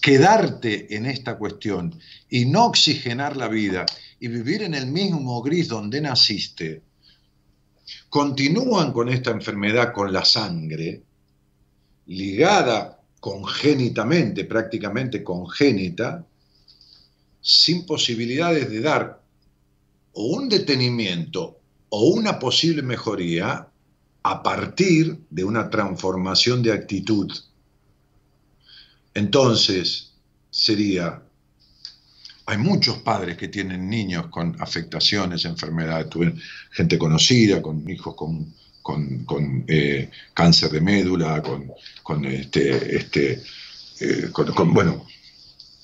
Quedarte 0.02 0.96
en 0.96 1.06
esta 1.06 1.38
cuestión 1.38 2.00
y 2.30 2.46
no 2.46 2.66
oxigenar 2.66 3.38
la 3.38 3.48
vida 3.48 3.86
y 4.20 4.28
vivir 4.28 4.64
en 4.64 4.74
el 4.74 4.88
mismo 4.88 5.42
gris 5.42 5.68
donde 5.68 6.02
naciste, 6.02 6.82
continúan 8.10 8.92
con 8.92 9.10
esta 9.10 9.32
enfermedad 9.32 9.94
con 9.94 10.12
la 10.12 10.26
sangre, 10.26 11.04
ligada 12.08 13.00
congénitamente, 13.20 14.46
prácticamente 14.46 15.24
congénita, 15.24 16.26
sin 17.40 17.86
posibilidades 17.86 18.70
de 18.70 18.82
dar 18.82 19.22
o 20.14 20.26
un 20.26 20.50
detenimiento 20.50 21.61
o 21.94 22.06
una 22.06 22.40
posible 22.40 22.82
mejoría 22.82 23.68
a 24.24 24.44
partir 24.44 25.18
de 25.30 25.44
una 25.44 25.70
transformación 25.70 26.64
de 26.64 26.72
actitud. 26.72 27.30
Entonces, 29.14 30.14
sería, 30.50 31.22
hay 32.46 32.58
muchos 32.58 33.00
padres 33.00 33.36
que 33.36 33.50
tienen 33.50 33.90
niños 33.90 34.28
con 34.28 34.56
afectaciones, 34.62 35.44
enfermedades, 35.44 36.10
tuve 36.10 36.34
gente 36.72 36.98
conocida, 36.98 37.62
con 37.62 37.90
hijos 37.90 38.16
con, 38.16 38.54
con, 38.82 39.66
eh, 39.68 40.10
cáncer 40.34 40.72
de 40.72 40.80
médula, 40.80 41.42
con, 42.04 42.26
este, 42.26 42.96
este 42.96 43.44
eh, 44.00 44.30
con, 44.32 44.74
bueno, 44.74 45.06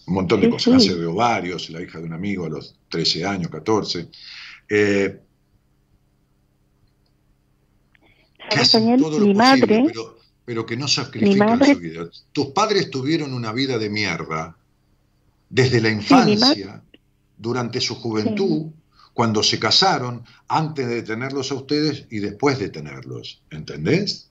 un 0.06 0.14
montón 0.14 0.40
de 0.40 0.50
cosas, 0.50 0.72
cáncer 0.72 0.96
de 0.96 1.06
ovarios, 1.06 1.70
la 1.70 1.82
hija 1.82 2.00
de 2.00 2.06
un 2.06 2.14
amigo 2.14 2.46
a 2.46 2.50
los 2.50 2.76
13 2.88 3.26
años, 3.26 3.52
14. 3.52 4.08
Eh, 4.70 5.27
que 8.50 8.60
hacen 8.60 8.98
todo 8.98 9.20
lo 9.20 9.26
mi 9.26 9.34
madre, 9.34 9.84
pero, 9.88 10.18
pero, 10.46 10.66
que 10.66 10.78
no 10.78 10.88
sacrifican 10.88 11.64
su 11.64 11.80
vida. 11.80 12.10
Tus 12.32 12.48
padres 12.48 12.90
tuvieron 12.90 13.34
una 13.34 13.52
vida 13.52 13.78
de 13.78 13.90
mierda 13.90 14.56
desde 15.50 15.82
la 15.82 15.90
infancia, 15.90 16.82
durante 17.38 17.82
su 17.82 17.96
juventud, 17.96 18.68
cuando 19.14 19.44
se 19.44 19.60
casaron, 19.60 20.24
antes 20.48 20.88
de 20.88 21.04
tenerlos 21.04 21.52
a 21.52 21.56
ustedes 21.56 22.08
y 22.10 22.20
después 22.20 22.60
de 22.60 22.70
tenerlos. 22.70 23.42
¿Entendés? 23.50 24.30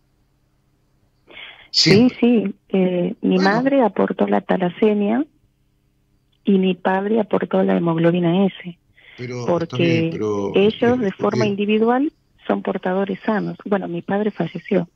Sí, 1.71 2.09
sí. 2.21 2.55
Eh, 2.69 3.15
mi 3.21 3.39
madre 3.39 3.83
aportó 3.83 4.27
la 4.27 4.41
talasemia 4.41 5.25
y 6.45 6.59
mi 6.59 6.75
padre 6.75 7.21
aportó 7.21 7.63
la 7.63 7.77
hemoglobina 7.77 8.47
S. 8.47 8.79
porque 9.47 10.19
ellos 10.55 11.01
de 11.01 11.13
forma 11.13 11.47
individual 11.47 12.13
son 12.47 12.63
portadores 12.63 13.19
sanos. 13.25 13.57
Bueno, 13.65 13.89
mi 13.89 14.03
padre 14.03 14.31
falleció. 14.31 14.89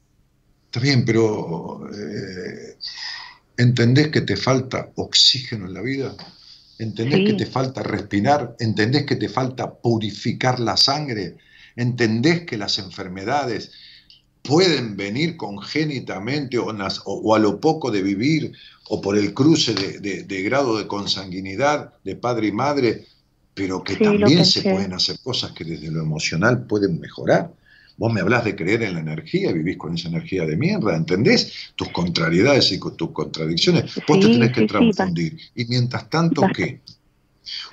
Está 0.66 0.81
bien, 0.81 1.05
pero 1.05 1.89
eh, 1.93 2.77
¿entendés 3.56 4.09
que 4.09 4.20
te 4.20 4.36
falta 4.36 4.90
oxígeno 4.97 5.66
en 5.66 5.74
la 5.74 5.82
vida? 5.82 6.14
¿Entendés 6.78 7.27
que 7.27 7.35
te 7.35 7.47
falta 7.47 7.82
respirar? 7.82 8.56
¿Entendés 8.59 9.05
que 9.05 9.16
te 9.16 9.28
falta 9.28 9.74
purificar 9.74 10.60
la 10.60 10.77
sangre? 10.77 11.36
¿Entendés 11.77 12.47
que 12.47 12.56
las 12.56 12.78
enfermedades 12.78 13.70
pueden 14.43 14.97
venir 14.97 15.36
congénitamente 15.36 16.59
o, 16.59 17.35
a 17.35 17.39
lo 17.39 17.60
poco 17.60 17.90
de 17.90 18.02
vivir 18.02 18.52
o 18.89 19.01
por 19.01 19.16
el 19.18 19.35
cruce 19.35 19.74
de, 19.74 20.43
grado 20.43 20.78
de 20.78 20.86
consanguinidad 20.86 21.94
de 22.02 22.16
padre 22.16 22.48
y 22.48 22.52
madre, 22.52 23.06
pero 23.55 23.82
que 23.82 23.97
también 23.97 24.44
se 24.44 24.62
pueden 24.62 24.93
hacer 24.93 25.18
cosas 25.22 25.52
que 25.52 25.64
desde 25.64 25.90
lo 25.90 26.01
emocional 26.01 26.66
pueden 26.66 27.01
mejorar? 27.01 27.52
Vos 27.97 28.12
me 28.12 28.22
hablas 28.22 28.44
de 28.44 28.56
creer 28.56 28.82
en 28.82 28.94
la 28.94 29.01
energía, 29.01 29.52
vivís 29.52 29.77
con 29.77 29.94
esa 29.94 30.09
energía 30.09 30.47
de 30.47 30.56
mierda, 30.56 30.97
¿entendés? 30.97 31.72
Tus 31.77 31.90
contrariedades 31.90 32.72
y 32.72 32.81
tus 32.81 33.10
contradicciones, 33.10 33.94
vos 34.09 34.20
te 34.20 34.27
tenés 34.27 34.52
que 34.52 34.66
transfundir. 34.66 35.39
y 35.55 35.66
mientras 35.66 36.09
tanto, 36.09 36.43
¿qué? 36.55 36.81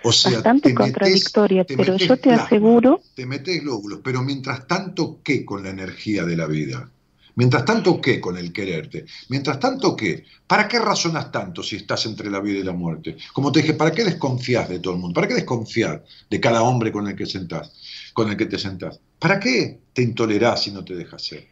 O 0.03 0.11
sea, 0.11 0.33
Bastante 0.33 0.73
contradictoria, 0.73 1.63
pero 1.63 1.95
yo 1.97 2.17
te 2.17 2.31
aseguro... 2.31 3.01
Te 3.15 3.25
metes 3.25 3.61
glóbulos, 3.61 3.99
pero 4.03 4.21
mientras 4.21 4.67
tanto, 4.67 5.19
¿qué 5.23 5.45
con 5.45 5.63
la 5.63 5.69
energía 5.69 6.25
de 6.25 6.35
la 6.35 6.47
vida? 6.47 6.89
Mientras 7.37 7.65
tanto, 7.65 8.01
¿qué 8.01 8.19
con 8.19 8.35
el 8.35 8.51
quererte? 8.51 9.05
Mientras 9.29 9.59
tanto, 9.59 9.95
¿qué? 9.95 10.25
¿Para 10.47 10.67
qué 10.67 10.79
razonas 10.79 11.31
tanto 11.31 11.61
si 11.61 11.75
estás 11.75 12.07
entre 12.07 12.31
la 12.31 12.39
vida 12.39 12.57
y 12.57 12.63
la 12.63 12.73
muerte? 12.73 13.15
Como 13.31 13.51
te 13.51 13.61
dije, 13.61 13.75
¿para 13.75 13.91
qué 13.91 14.03
desconfías 14.03 14.67
de 14.67 14.79
todo 14.79 14.95
el 14.95 14.99
mundo? 14.99 15.13
¿Para 15.13 15.27
qué 15.27 15.35
desconfías 15.35 16.01
de 16.27 16.39
cada 16.39 16.63
hombre 16.63 16.91
con 16.91 17.07
el 17.07 17.15
que 17.15 17.27
sentás? 17.27 17.71
Con 18.13 18.31
el 18.31 18.37
que 18.37 18.47
te 18.47 18.57
sentás? 18.57 18.99
¿Para 19.19 19.39
qué 19.39 19.81
te 19.93 20.01
intolerás 20.01 20.63
si 20.63 20.71
no 20.71 20.83
te 20.83 20.95
dejas 20.95 21.23
ser? 21.23 21.47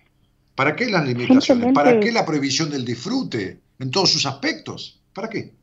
¿Para 0.56 0.76
qué 0.76 0.90
las 0.90 1.08
limitaciones? 1.08 1.72
¿Para 1.72 2.00
qué 2.00 2.12
la 2.12 2.26
prohibición 2.26 2.72
del 2.72 2.84
disfrute 2.84 3.62
en 3.78 3.92
todos 3.92 4.12
sus 4.12 4.26
aspectos? 4.26 5.00
¿Para 5.14 5.30
qué? 5.30 5.54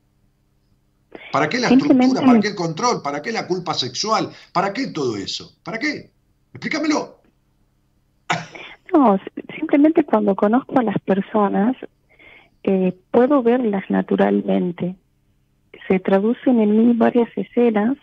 ¿Para 1.32 1.49
qué 1.49 1.59
la 1.59 1.69
estructura? 1.69 2.20
¿Para 2.20 2.39
qué 2.39 2.49
el 2.49 2.55
control? 2.55 3.03
¿Para 3.03 3.20
qué 3.20 3.32
la 3.32 3.49
culpa 3.49 3.74
sexual? 3.74 4.31
¿Para 4.53 4.73
qué 4.73 4.86
todo 4.86 5.16
eso? 5.16 5.57
¿Para 5.65 5.81
qué? 5.81 6.12
Explícamelo. 6.53 7.23
No, 8.93 9.19
simplemente 9.73 10.05
cuando 10.05 10.36
conozco 10.36 10.78
a 10.78 10.82
las 10.82 10.99
personas, 10.99 11.74
eh, 12.62 12.94
puedo 13.11 13.43
verlas 13.43 13.82
naturalmente. 13.89 14.97
Se 15.89 15.99
traducen 15.99 16.61
en 16.61 16.77
mí 16.77 16.94
varias 16.94 17.31
escenas 17.36 17.97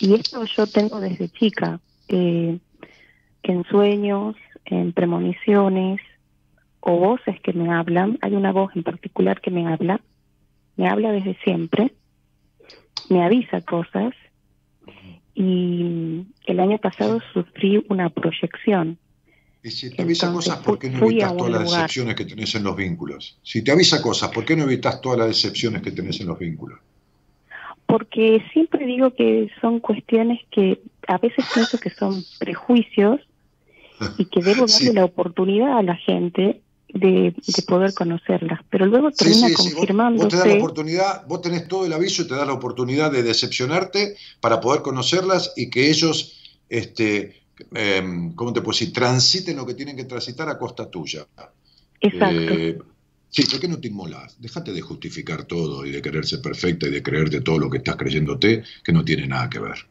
y 0.00 0.14
esto 0.14 0.42
yo 0.46 0.66
tengo 0.66 0.98
desde 1.00 1.28
chica. 1.28 1.80
Eh, 2.08 2.58
en 3.42 3.64
sueños, 3.64 4.36
en 4.64 4.92
premoniciones 4.92 6.00
o 6.80 6.96
voces 6.96 7.38
que 7.42 7.52
me 7.52 7.70
hablan. 7.70 8.18
Hay 8.22 8.34
una 8.34 8.50
voz 8.50 8.74
en 8.74 8.82
particular 8.82 9.42
que 9.42 9.50
me 9.50 9.66
habla, 9.66 10.00
me 10.76 10.88
habla 10.88 11.12
desde 11.12 11.34
siempre, 11.44 11.92
me 13.10 13.22
avisa 13.22 13.60
cosas 13.60 14.14
y 15.34 16.24
el 16.46 16.58
año 16.58 16.78
pasado 16.78 17.20
sufrí 17.34 17.84
una 17.90 18.08
proyección. 18.08 18.96
Y 19.62 19.70
si 19.70 19.90
te 19.90 20.02
avisa 20.02 20.32
cosas, 20.32 20.58
¿por 20.58 20.78
qué 20.78 20.88
no 20.88 21.04
evitas 21.04 21.36
todas 21.36 21.52
las 21.52 21.70
decepciones 21.70 22.14
que 22.14 22.24
tenés 22.24 22.54
en 22.54 22.64
los 22.64 22.76
vínculos? 22.76 23.38
Si 23.42 23.62
te 23.62 23.72
avisa 23.72 24.00
cosas, 24.00 24.30
¿por 24.30 24.44
qué 24.44 24.56
no 24.56 24.64
evitas 24.64 25.00
todas 25.00 25.18
las 25.18 25.28
decepciones 25.28 25.82
que 25.82 25.92
tenés 25.92 26.18
en 26.20 26.28
los 26.28 26.38
vínculos? 26.38 26.78
Porque 27.84 28.42
siempre 28.52 28.86
digo 28.86 29.14
que 29.14 29.50
son 29.60 29.80
cuestiones 29.80 30.40
que 30.50 30.80
a 31.08 31.18
veces 31.18 31.44
pienso 31.52 31.78
que 31.78 31.90
son 31.90 32.24
prejuicios 32.38 33.20
y 34.16 34.24
que 34.26 34.42
debo 34.42 34.64
darle 34.66 34.94
la 34.94 35.04
oportunidad 35.04 35.78
a 35.78 35.82
la 35.82 35.96
gente 35.96 36.62
de, 36.94 37.34
poder 37.66 37.92
conocerlas, 37.94 38.60
pero 38.70 38.86
luego 38.86 39.10
termina 39.10 39.48
confirmando. 39.54 40.24
Vos, 40.24 40.32
la 40.32 40.54
oportunidad, 40.54 41.26
vos 41.26 41.42
tenés 41.42 41.68
todo 41.68 41.84
el 41.84 41.92
aviso 41.92 42.22
y 42.22 42.28
te 42.28 42.34
das 42.34 42.46
la 42.46 42.54
oportunidad 42.54 43.12
de 43.12 43.22
decepcionarte 43.22 44.16
para 44.40 44.60
poder 44.60 44.82
conocerlas 44.82 45.52
y 45.56 45.70
que 45.70 45.90
ellos, 45.90 46.40
este, 46.68 47.39
eh, 47.74 48.32
¿cómo 48.34 48.52
te 48.52 48.60
puedo 48.60 48.76
decir? 48.76 48.92
Transiten 48.92 49.56
lo 49.56 49.66
que 49.66 49.74
tienen 49.74 49.96
que 49.96 50.04
transitar 50.04 50.48
a 50.48 50.58
costa 50.58 50.90
tuya. 50.90 51.26
Exacto. 52.00 52.52
Eh, 52.52 52.78
sí, 53.28 53.44
¿por 53.44 53.60
qué 53.60 53.68
no 53.68 53.78
te 53.78 53.88
inmolas? 53.88 54.36
Déjate 54.38 54.72
de 54.72 54.80
justificar 54.80 55.44
todo 55.44 55.84
y 55.84 55.90
de 55.90 56.02
querer 56.02 56.26
ser 56.26 56.40
perfecta 56.40 56.86
y 56.86 56.90
de 56.90 57.02
creerte 57.02 57.40
todo 57.40 57.58
lo 57.58 57.70
que 57.70 57.78
estás 57.78 57.96
creyéndote 57.96 58.64
que 58.82 58.92
no 58.92 59.04
tiene 59.04 59.26
nada 59.26 59.48
que 59.50 59.58
ver. 59.58 59.86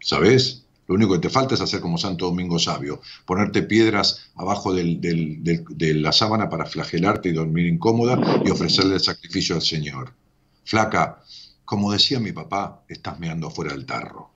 ¿Sabes? 0.00 0.64
Lo 0.86 0.96
único 0.96 1.12
que 1.12 1.20
te 1.20 1.30
falta 1.30 1.54
es 1.54 1.60
hacer 1.60 1.80
como 1.80 1.98
Santo 1.98 2.26
Domingo 2.26 2.58
Sabio, 2.58 3.00
ponerte 3.24 3.62
piedras 3.62 4.30
abajo 4.34 4.74
de 4.74 5.94
la 5.94 6.10
sábana 6.10 6.48
para 6.48 6.66
flagelarte 6.66 7.28
y 7.28 7.32
dormir 7.32 7.66
incómoda 7.66 8.42
y 8.44 8.50
ofrecerle 8.50 8.94
el 8.94 9.00
sacrificio 9.00 9.54
al 9.54 9.62
Señor. 9.62 10.12
Flaca, 10.64 11.22
como 11.64 11.92
decía 11.92 12.18
mi 12.18 12.32
papá, 12.32 12.82
estás 12.88 13.20
meando 13.20 13.46
afuera 13.46 13.72
del 13.72 13.86
tarro. 13.86 14.32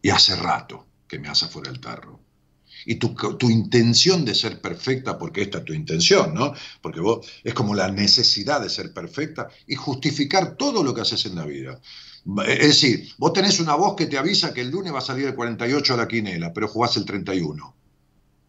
Y 0.00 0.08
hace 0.08 0.34
rato 0.34 0.87
que 1.08 1.18
me 1.18 1.28
hace 1.28 1.46
afuera 1.46 1.70
del 1.70 1.80
tarro. 1.80 2.20
Y 2.86 2.96
tu, 2.96 3.14
tu, 3.14 3.50
intención 3.50 4.24
de 4.24 4.34
ser 4.34 4.60
perfecta, 4.60 5.18
porque 5.18 5.42
esta 5.42 5.58
es 5.58 5.64
tu 5.64 5.72
intención, 5.72 6.32
¿no? 6.32 6.52
Porque 6.80 7.00
vos 7.00 7.26
es 7.42 7.52
como 7.52 7.74
la 7.74 7.90
necesidad 7.90 8.60
de 8.60 8.70
ser 8.70 8.92
perfecta 8.92 9.48
y 9.66 9.74
justificar 9.74 10.56
todo 10.56 10.84
lo 10.84 10.94
que 10.94 11.00
haces 11.00 11.26
en 11.26 11.34
la 11.34 11.44
vida. 11.44 11.80
Es 12.46 12.66
decir, 12.68 13.08
vos 13.18 13.32
tenés 13.32 13.58
una 13.58 13.74
voz 13.74 13.96
que 13.96 14.06
te 14.06 14.18
avisa 14.18 14.52
que 14.52 14.60
el 14.60 14.70
lunes 14.70 14.92
va 14.92 14.98
a 14.98 15.02
salir 15.02 15.26
el 15.26 15.34
48 15.34 15.94
a 15.94 15.96
la 15.96 16.08
quinela, 16.08 16.52
pero 16.52 16.68
jugás 16.68 16.96
el 16.96 17.04
31. 17.04 17.74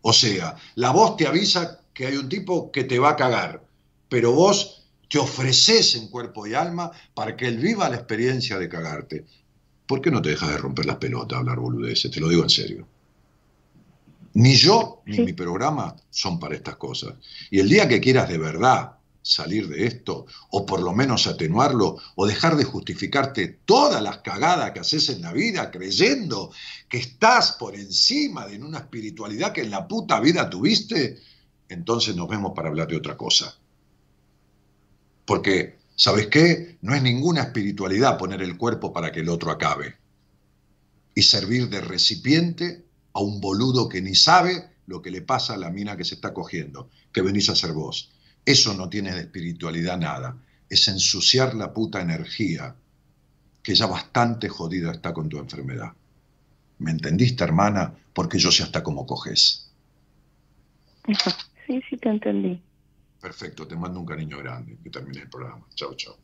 O 0.01 0.13
sea, 0.13 0.55
la 0.75 0.91
voz 0.91 1.17
te 1.17 1.27
avisa 1.27 1.81
que 1.93 2.07
hay 2.07 2.17
un 2.17 2.29
tipo 2.29 2.71
que 2.71 2.83
te 2.83 2.99
va 2.99 3.11
a 3.11 3.15
cagar, 3.15 3.65
pero 4.09 4.33
vos 4.33 4.79
te 5.09 5.17
ofreces 5.17 5.95
en 5.95 6.07
cuerpo 6.07 6.45
y 6.45 6.53
alma 6.53 6.91
para 7.13 7.35
que 7.35 7.47
él 7.47 7.57
viva 7.57 7.89
la 7.89 7.95
experiencia 7.95 8.59
de 8.59 8.69
cagarte. 8.69 9.25
¿Por 9.89 10.01
qué 10.01 10.11
no 10.11 10.21
te 10.21 10.29
dejas 10.29 10.51
de 10.51 10.57
romper 10.59 10.85
las 10.85 10.97
pelotas, 10.97 11.39
hablar 11.39 11.57
boludeces? 11.59 12.11
Te 12.11 12.19
lo 12.19 12.29
digo 12.29 12.43
en 12.43 12.49
serio. 12.51 12.87
Ni 14.35 14.53
yo 14.53 15.01
ni 15.07 15.17
mi 15.21 15.33
programa 15.33 15.95
son 16.11 16.39
para 16.39 16.53
estas 16.53 16.75
cosas. 16.75 17.15
Y 17.49 17.59
el 17.59 17.67
día 17.67 17.87
que 17.87 17.99
quieras 17.99 18.29
de 18.29 18.37
verdad 18.37 18.97
salir 19.23 19.67
de 19.67 19.87
esto, 19.87 20.27
o 20.51 20.63
por 20.63 20.83
lo 20.83 20.93
menos 20.93 21.25
atenuarlo, 21.25 21.97
o 22.13 22.27
dejar 22.27 22.55
de 22.55 22.65
justificarte 22.65 23.61
todas 23.65 23.99
las 24.03 24.19
cagadas 24.19 24.69
que 24.73 24.81
haces 24.81 25.09
en 25.09 25.23
la 25.23 25.33
vida 25.33 25.71
creyendo 25.71 26.51
que 26.87 26.99
estás 26.99 27.53
por 27.53 27.73
encima 27.73 28.45
de 28.45 28.61
una 28.61 28.77
espiritualidad 28.77 29.53
que 29.53 29.61
en 29.61 29.71
la 29.71 29.87
puta 29.87 30.19
vida 30.19 30.51
tuviste, 30.51 31.17
entonces 31.67 32.15
nos 32.15 32.29
vemos 32.29 32.51
para 32.55 32.69
hablar 32.69 32.87
de 32.89 32.97
otra 32.97 33.17
cosa. 33.17 33.57
Porque, 35.25 35.79
¿sabes 35.99 36.27
qué? 36.27 36.77
No 36.81 36.95
es 36.95 37.03
ninguna 37.03 37.41
espiritualidad 37.41 38.17
poner 38.17 38.41
el 38.41 38.57
cuerpo 38.57 38.93
para 38.93 39.11
que 39.11 39.19
el 39.19 39.27
otro 39.27 39.51
acabe 39.51 39.97
y 41.13 41.21
servir 41.23 41.67
de 41.67 41.81
recipiente 41.81 42.85
a 43.11 43.19
un 43.19 43.41
boludo 43.41 43.89
que 43.89 44.01
ni 44.01 44.15
sabe 44.15 44.69
lo 44.85 45.01
que 45.01 45.11
le 45.11 45.21
pasa 45.21 45.55
a 45.55 45.57
la 45.57 45.69
mina 45.69 45.97
que 45.97 46.05
se 46.05 46.15
está 46.15 46.33
cogiendo, 46.33 46.89
que 47.11 47.21
venís 47.21 47.49
a 47.49 47.55
ser 47.55 47.73
vos. 47.73 48.13
Eso 48.45 48.73
no 48.73 48.87
tiene 48.87 49.13
de 49.13 49.21
espiritualidad 49.21 49.97
nada. 49.97 50.41
Es 50.69 50.87
ensuciar 50.87 51.53
la 51.53 51.73
puta 51.73 51.99
energía, 51.99 52.77
que 53.61 53.75
ya 53.75 53.85
bastante 53.85 54.47
jodida 54.47 54.93
está 54.93 55.13
con 55.13 55.27
tu 55.27 55.37
enfermedad. 55.37 55.91
¿Me 56.77 56.91
entendiste, 56.91 57.43
hermana? 57.43 57.93
Porque 58.13 58.39
yo 58.39 58.51
sé 58.51 58.63
hasta 58.63 58.81
cómo 58.83 59.05
coges. 59.05 59.69
Sí, 61.67 61.79
sí, 61.87 61.97
te 61.97 62.09
entendí. 62.09 62.59
Perfecto, 63.19 63.67
te 63.67 63.75
mando 63.75 63.99
un 63.99 64.05
cariño 64.05 64.37
grande. 64.39 64.77
Que 64.83 64.89
termine 64.89 65.21
el 65.21 65.29
programa. 65.29 65.67
Chao, 65.75 65.93
chao. 65.95 66.17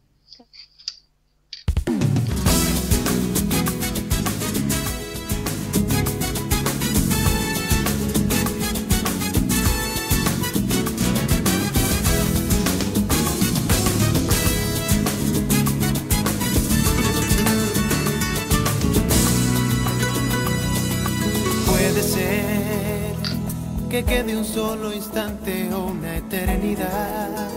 Que 23.95 24.03
quede 24.03 24.35
un 24.35 24.43
solo 24.43 24.91
instante 24.91 25.73
o 25.73 25.85
una 25.85 26.17
eternidad. 26.17 27.47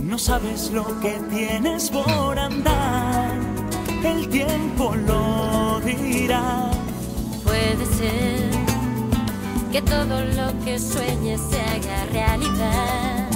No 0.00 0.18
sabes 0.18 0.70
lo 0.70 0.98
que 1.00 1.20
tienes 1.28 1.90
por 1.90 2.38
andar, 2.38 3.34
el 4.02 4.30
tiempo 4.30 4.94
lo 4.94 5.78
dirá. 5.80 6.70
Puede 7.44 7.84
ser 7.84 8.50
que 9.70 9.82
todo 9.82 10.24
lo 10.24 10.64
que 10.64 10.78
sueñes 10.78 11.42
se 11.50 11.60
haga 11.60 12.06
realidad. 12.12 13.28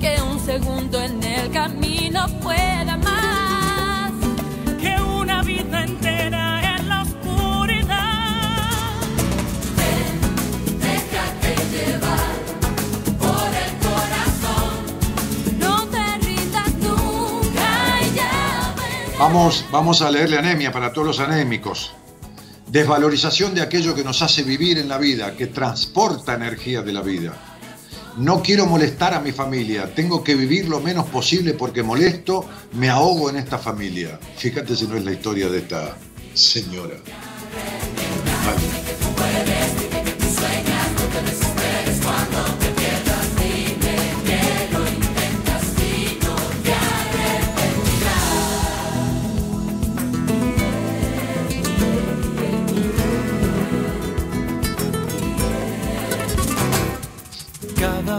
Que 0.00 0.22
un 0.22 0.38
segundo 0.38 1.02
en 1.02 1.20
el 1.20 1.50
camino 1.50 2.26
pueda 2.44 2.75
Vamos, 19.18 19.64
vamos 19.72 20.02
a 20.02 20.10
leerle 20.10 20.36
anemia 20.36 20.70
para 20.70 20.92
todos 20.92 21.06
los 21.06 21.20
anémicos. 21.20 21.92
Desvalorización 22.66 23.54
de 23.54 23.62
aquello 23.62 23.94
que 23.94 24.04
nos 24.04 24.20
hace 24.20 24.42
vivir 24.42 24.76
en 24.76 24.90
la 24.90 24.98
vida, 24.98 25.34
que 25.34 25.46
transporta 25.46 26.34
energía 26.34 26.82
de 26.82 26.92
la 26.92 27.00
vida. 27.00 27.32
No 28.18 28.42
quiero 28.42 28.66
molestar 28.66 29.14
a 29.14 29.20
mi 29.20 29.32
familia, 29.32 29.94
tengo 29.94 30.22
que 30.22 30.34
vivir 30.34 30.68
lo 30.68 30.80
menos 30.80 31.06
posible 31.06 31.54
porque 31.54 31.82
molesto, 31.82 32.46
me 32.72 32.90
ahogo 32.90 33.30
en 33.30 33.36
esta 33.36 33.56
familia. 33.56 34.20
Fíjate 34.36 34.76
si 34.76 34.86
no 34.86 34.96
es 34.96 35.04
la 35.04 35.12
historia 35.12 35.48
de 35.48 35.58
esta 35.60 35.96
señora. 36.34 36.96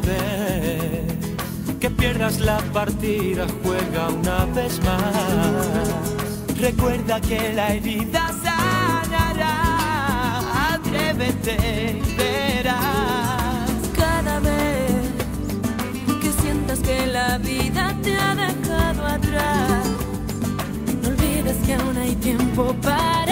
Vez 0.02 1.18
que 1.80 1.90
pierdas 1.90 2.40
la 2.40 2.58
partida, 2.72 3.48
juega 3.64 4.10
una 4.10 4.46
vez 4.46 4.80
más. 4.84 6.16
Recuerda 6.60 7.20
que 7.20 7.54
la 7.54 7.74
herida 7.74 8.28
sanará. 8.44 9.56
Atrévete 10.74 12.00
y 12.00 12.16
verás. 12.16 13.72
Cada 13.98 14.40
vez 14.40 15.10
que 16.22 16.32
sientas 16.42 16.80
que 16.80 17.08
la 17.08 17.38
vida 17.40 17.96
te 18.04 18.16
ha 18.18 18.36
dejado 18.36 19.06
atrás, 19.06 19.88
no 21.02 21.10
olvides 21.10 21.58
que 21.66 21.74
aún 21.74 21.98
hay 21.98 22.16
tiempo 22.16 22.76
para 22.84 23.27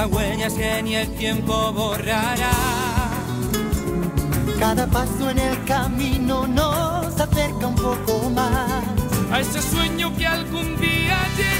deja 0.00 0.06
huellas 0.06 0.52
que 0.54 0.82
ni 0.82 0.94
el 0.94 1.08
tiempo 1.14 1.72
borrará. 1.72 2.50
Cada 4.58 4.86
paso 4.86 5.30
en 5.30 5.38
el 5.38 5.64
camino 5.64 6.46
nos 6.46 7.18
acerca 7.18 7.66
un 7.66 7.74
poco 7.74 8.28
más 8.30 8.84
A 9.32 9.40
ese 9.40 9.62
sueño 9.62 10.14
que 10.16 10.26
algún 10.26 10.76
día 10.78 11.18
llegará. 11.36 11.59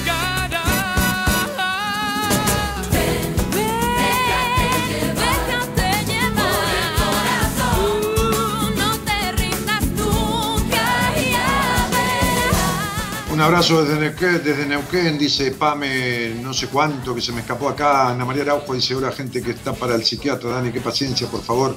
Un 13.41 13.47
abrazo 13.47 13.87
desde 13.87 14.67
Neuquén, 14.67 15.17
dice 15.17 15.53
Pame, 15.53 16.35
no 16.43 16.53
sé 16.53 16.67
cuánto, 16.67 17.15
que 17.15 17.23
se 17.23 17.33
me 17.33 17.41
escapó 17.41 17.71
acá. 17.71 18.11
Ana 18.11 18.27
María 18.27 18.43
Araujo 18.43 18.75
dice, 18.75 18.93
ahora 18.93 19.13
gente 19.13 19.41
que 19.41 19.53
está 19.53 19.73
para 19.73 19.95
el 19.95 20.05
psiquiatra. 20.05 20.51
Dani, 20.51 20.71
qué 20.71 20.83
paciencia, 20.83 21.27
por 21.27 21.43
favor. 21.43 21.75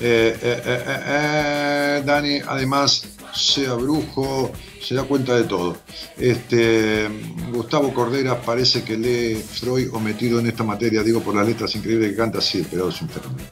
Eh, 0.00 0.38
eh, 0.40 0.62
eh, 0.64 2.02
Dani, 2.06 2.38
además, 2.46 3.02
sea 3.34 3.72
brujo, 3.74 4.52
se 4.80 4.94
da 4.94 5.02
cuenta 5.02 5.34
de 5.34 5.42
todo. 5.42 5.76
Este, 6.16 7.08
Gustavo 7.52 7.92
Cordera 7.92 8.40
parece 8.40 8.84
que 8.84 8.96
lee 8.96 9.34
Freud 9.34 9.88
o 9.92 9.98
metido 9.98 10.38
en 10.38 10.46
esta 10.46 10.62
materia, 10.62 11.02
digo 11.02 11.20
por 11.20 11.34
las 11.34 11.48
letras 11.48 11.74
increíbles 11.74 12.12
que 12.12 12.16
canta, 12.16 12.40
sí, 12.40 12.64
pero 12.70 12.90
es 12.90 13.02
un 13.02 13.08
fenómeno. 13.08 13.48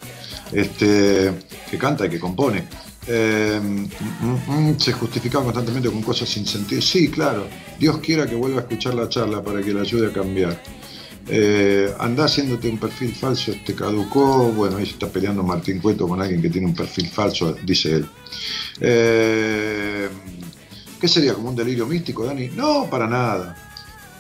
Este, 0.53 1.33
que 1.69 1.77
canta 1.77 2.07
y 2.07 2.11
que 2.11 2.20
compone. 2.20 2.90
Eh, 3.07 3.61
mm, 3.62 4.70
mm, 4.70 4.79
se 4.79 4.93
justifica 4.93 5.41
constantemente 5.41 5.91
con 5.91 6.03
cosas 6.03 6.29
sin 6.29 6.47
sentido. 6.47 6.83
Sí, 6.83 7.11
claro. 7.11 7.47
Dios 7.79 7.99
quiera 7.99 8.27
que 8.27 8.35
vuelva 8.35 8.59
a 8.59 8.62
escuchar 8.62 8.95
la 8.95 9.09
charla 9.09 9.43
para 9.43 9.62
que 9.62 9.73
le 9.73 9.81
ayude 9.81 10.09
a 10.09 10.12
cambiar. 10.12 10.61
Eh, 11.29 11.95
andá 11.99 12.25
haciéndote 12.25 12.69
un 12.69 12.79
perfil 12.79 13.15
falso, 13.15 13.53
te 13.65 13.75
caducó. 13.75 14.53
Bueno, 14.53 14.77
ahí 14.77 14.87
se 14.87 14.93
está 14.93 15.09
peleando 15.09 15.43
Martín 15.43 15.81
Cueto 15.81 16.07
con 16.09 16.20
alguien 16.20 16.43
que 16.43 16.51
tiene 16.51 16.67
un 16.67 16.75
perfil 16.75 17.09
falso, 17.09 17.57
dice 17.65 17.97
él. 17.97 18.07
Eh, 18.81 20.09
¿Qué 21.01 21.09
sería? 21.09 21.35
¿Como 21.35 21.51
un 21.51 21.57
delirio 21.57 21.87
místico, 21.87 22.25
Dani? 22.27 22.49
No, 22.49 22.89
para 22.91 23.07
nada. 23.07 23.57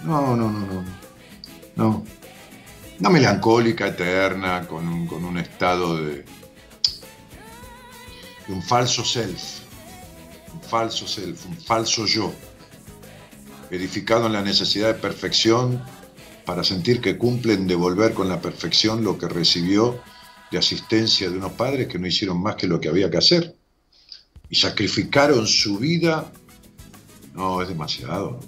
No, 0.04 0.36
no, 0.36 0.50
no, 0.50 0.60
no. 0.60 0.84
No. 1.76 2.04
Una 2.98 3.10
melancólica 3.10 3.88
eterna 3.88 4.66
con 4.66 5.06
con 5.06 5.24
un 5.24 5.38
estado 5.38 5.96
de, 5.96 6.24
de 8.46 8.54
un 8.54 8.62
falso 8.62 9.04
self. 9.04 9.60
Un 10.54 10.62
falso 10.62 11.06
self, 11.06 11.46
un 11.46 11.56
falso 11.56 12.06
yo. 12.06 12.32
Edificado 13.70 14.26
en 14.26 14.32
la 14.32 14.42
necesidad 14.42 14.88
de 14.88 15.00
perfección 15.00 15.82
para 16.44 16.64
sentir 16.64 17.00
que 17.00 17.16
cumplen 17.16 17.66
devolver 17.66 18.12
con 18.12 18.28
la 18.28 18.40
perfección 18.40 19.04
lo 19.04 19.18
que 19.18 19.28
recibió 19.28 20.02
de 20.50 20.58
asistencia 20.58 21.30
de 21.30 21.36
unos 21.36 21.52
padres 21.52 21.86
que 21.86 21.98
no 21.98 22.06
hicieron 22.06 22.42
más 22.42 22.56
que 22.56 22.66
lo 22.66 22.80
que 22.80 22.88
había 22.88 23.10
que 23.10 23.18
hacer. 23.18 23.56
Y 24.48 24.56
sacrificaron 24.56 25.46
su 25.46 25.78
vida. 25.78 26.32
No, 27.34 27.62
es 27.62 27.68
demasiado. 27.68 28.40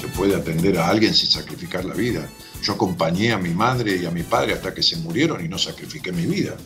se 0.00 0.08
puede 0.08 0.34
atender 0.34 0.78
a 0.78 0.88
alguien 0.88 1.14
sin 1.14 1.30
sacrificar 1.30 1.84
la 1.84 1.94
vida. 1.94 2.28
Yo 2.62 2.72
acompañé 2.72 3.32
a 3.32 3.38
mi 3.38 3.50
madre 3.50 3.96
y 3.96 4.06
a 4.06 4.10
mi 4.10 4.24
padre 4.24 4.54
hasta 4.54 4.74
que 4.74 4.82
se 4.82 4.96
murieron 4.96 5.44
y 5.44 5.48
no 5.48 5.58
sacrifiqué 5.58 6.10
mi 6.10 6.26
vida. 6.26 6.56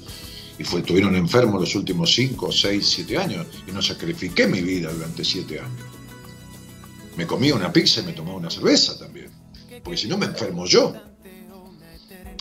Y 0.60 0.64
fue, 0.64 0.80
estuvieron 0.80 1.16
enfermos 1.16 1.58
los 1.58 1.74
últimos 1.74 2.14
5, 2.14 2.52
6, 2.52 2.86
7 2.86 3.16
años 3.16 3.46
y 3.66 3.72
no 3.72 3.80
sacrifiqué 3.80 4.46
mi 4.46 4.60
vida 4.60 4.92
durante 4.92 5.24
7 5.24 5.58
años. 5.58 5.86
Me 7.16 7.26
comía 7.26 7.54
una 7.54 7.72
pizza 7.72 8.02
y 8.02 8.04
me 8.04 8.12
tomaba 8.12 8.36
una 8.36 8.50
cerveza 8.50 8.98
también. 8.98 9.30
Porque 9.82 9.96
si 9.96 10.06
no 10.06 10.18
me 10.18 10.26
enfermo 10.26 10.66
yo. 10.66 10.92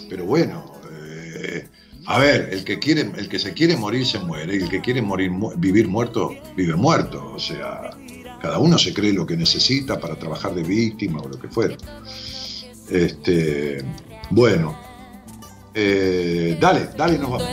Pero 0.09 0.25
bueno, 0.25 0.69
eh, 0.91 1.65
a 2.07 2.19
ver, 2.19 2.49
el 2.51 2.65
que, 2.65 2.77
quiere, 2.77 3.09
el 3.15 3.29
que 3.29 3.39
se 3.39 3.53
quiere 3.53 3.77
morir 3.77 4.05
se 4.05 4.19
muere 4.19 4.57
y 4.57 4.63
el 4.63 4.69
que 4.69 4.81
quiere 4.81 5.01
morir, 5.01 5.31
vivir 5.55 5.87
muerto, 5.87 6.35
vive 6.57 6.75
muerto. 6.75 7.31
O 7.33 7.39
sea, 7.39 7.91
cada 8.41 8.59
uno 8.59 8.77
se 8.77 8.93
cree 8.93 9.13
lo 9.13 9.25
que 9.25 9.37
necesita 9.37 9.97
para 9.97 10.19
trabajar 10.19 10.53
de 10.53 10.63
víctima 10.63 11.21
o 11.21 11.29
lo 11.29 11.39
que 11.39 11.47
fuera. 11.47 11.77
Este, 12.89 13.81
bueno, 14.29 14.88
eh, 15.79 16.57
dale, 16.59 16.89
dale, 16.95 17.17
nos 17.17 17.29
vamos. 17.31 17.47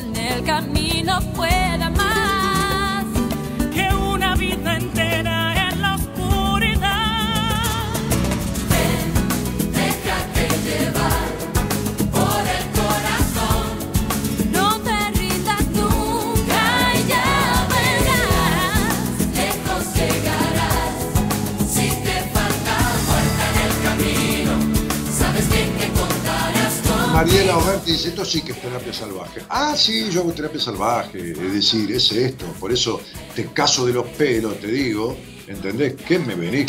Mariela 27.16 27.56
Oberti 27.56 27.92
dice, 27.92 28.08
esto 28.08 28.26
sí 28.26 28.42
que 28.42 28.52
es 28.52 28.60
terapia 28.60 28.92
salvaje. 28.92 29.40
Ah, 29.48 29.74
sí, 29.74 30.10
yo 30.10 30.20
hago 30.20 30.34
terapia 30.34 30.60
salvaje, 30.60 31.30
es 31.30 31.52
decir, 31.54 31.90
es 31.90 32.12
esto. 32.12 32.44
Por 32.60 32.70
eso 32.70 33.00
te 33.34 33.46
caso 33.54 33.86
de 33.86 33.94
los 33.94 34.06
pelos, 34.08 34.60
te 34.60 34.66
digo, 34.66 35.16
¿entendés? 35.46 35.94
¿Qué 36.06 36.18
me 36.18 36.34
venís? 36.34 36.66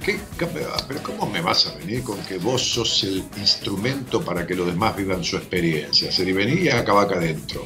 ¿Qué, 0.00 0.20
pero 0.38 1.02
¿cómo 1.02 1.28
me 1.28 1.40
vas 1.40 1.66
a 1.66 1.76
venir 1.78 2.04
con 2.04 2.16
que 2.20 2.38
vos 2.38 2.62
sos 2.62 3.02
el 3.02 3.24
instrumento 3.38 4.22
para 4.22 4.46
que 4.46 4.54
los 4.54 4.68
demás 4.68 4.96
vivan 4.96 5.24
su 5.24 5.36
experiencia? 5.36 6.12
Se 6.12 6.32
vení 6.32 6.60
y 6.60 6.68
acabá 6.68 7.02
acá 7.02 7.16
adentro. 7.16 7.64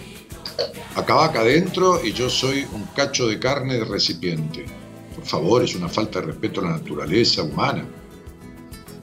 Acabá 0.97 1.27
acá 1.27 1.41
adentro 1.41 2.03
y 2.03 2.15
yo 2.15 2.31
soy 2.31 2.67
un 2.73 2.85
cacho 2.97 3.27
de 3.27 3.39
carne 3.39 3.75
de 3.75 3.85
recipiente. 3.85 4.65
Por 5.15 5.27
favor, 5.27 5.65
es 5.65 5.75
una 5.75 5.91
falta 5.91 6.21
de 6.21 6.29
respeto 6.29 6.63
a 6.63 6.65
la 6.65 6.71
naturaleza 6.71 7.43
humana. 7.43 7.85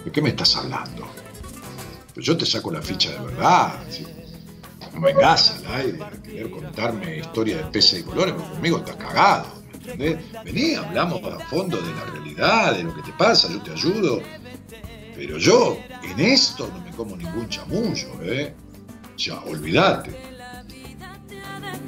¿De 0.03 0.11
qué 0.11 0.19
me 0.19 0.30
estás 0.30 0.56
hablando? 0.56 1.18
Pues 2.13 2.25
yo 2.25 2.38
te 2.38 2.45
saco 2.45 2.71
la 2.71 2.81
ficha 2.81 3.11
de 3.11 3.19
verdad. 3.19 3.73
No 4.93 5.01
vengas 5.01 5.51
al 5.51 5.75
aire 5.75 6.03
a 6.03 6.09
querer 6.21 6.49
contarme 6.49 7.17
historia 7.19 7.57
de 7.57 7.63
peces 7.65 7.99
y 7.99 8.03
colores, 8.03 8.33
porque 8.33 8.49
conmigo 8.51 8.77
estás 8.79 8.95
cagado. 8.95 9.47
¿me 9.85 9.91
entendés? 9.91 10.43
Vení, 10.43 10.75
hablamos 10.75 11.21
a 11.23 11.39
fondo 11.45 11.77
de 11.77 11.93
la 11.93 12.05
realidad, 12.05 12.75
de 12.75 12.83
lo 12.83 12.95
que 12.95 13.03
te 13.03 13.11
pasa, 13.13 13.49
yo 13.51 13.61
te 13.61 13.71
ayudo. 13.71 14.21
Pero 15.15 15.38
yo, 15.38 15.77
en 16.03 16.19
esto, 16.19 16.69
no 16.73 16.81
me 16.83 16.91
como 16.91 17.15
ningún 17.15 17.47
chamullo, 17.49 18.21
¿eh? 18.21 18.53
O 19.15 19.19
sea, 19.19 19.39
olvídate. 19.41 20.11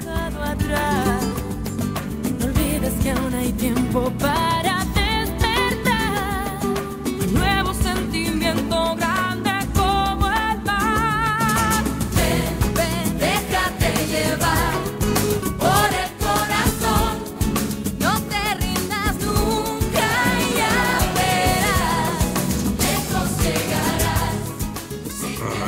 dejado 0.01 0.43
atrás. 0.43 1.23
No 2.39 2.45
olvides 2.45 2.93
que 3.01 3.11
aún 3.11 3.33
hay 3.33 3.51
tiempo 3.53 4.11
para 4.19 4.70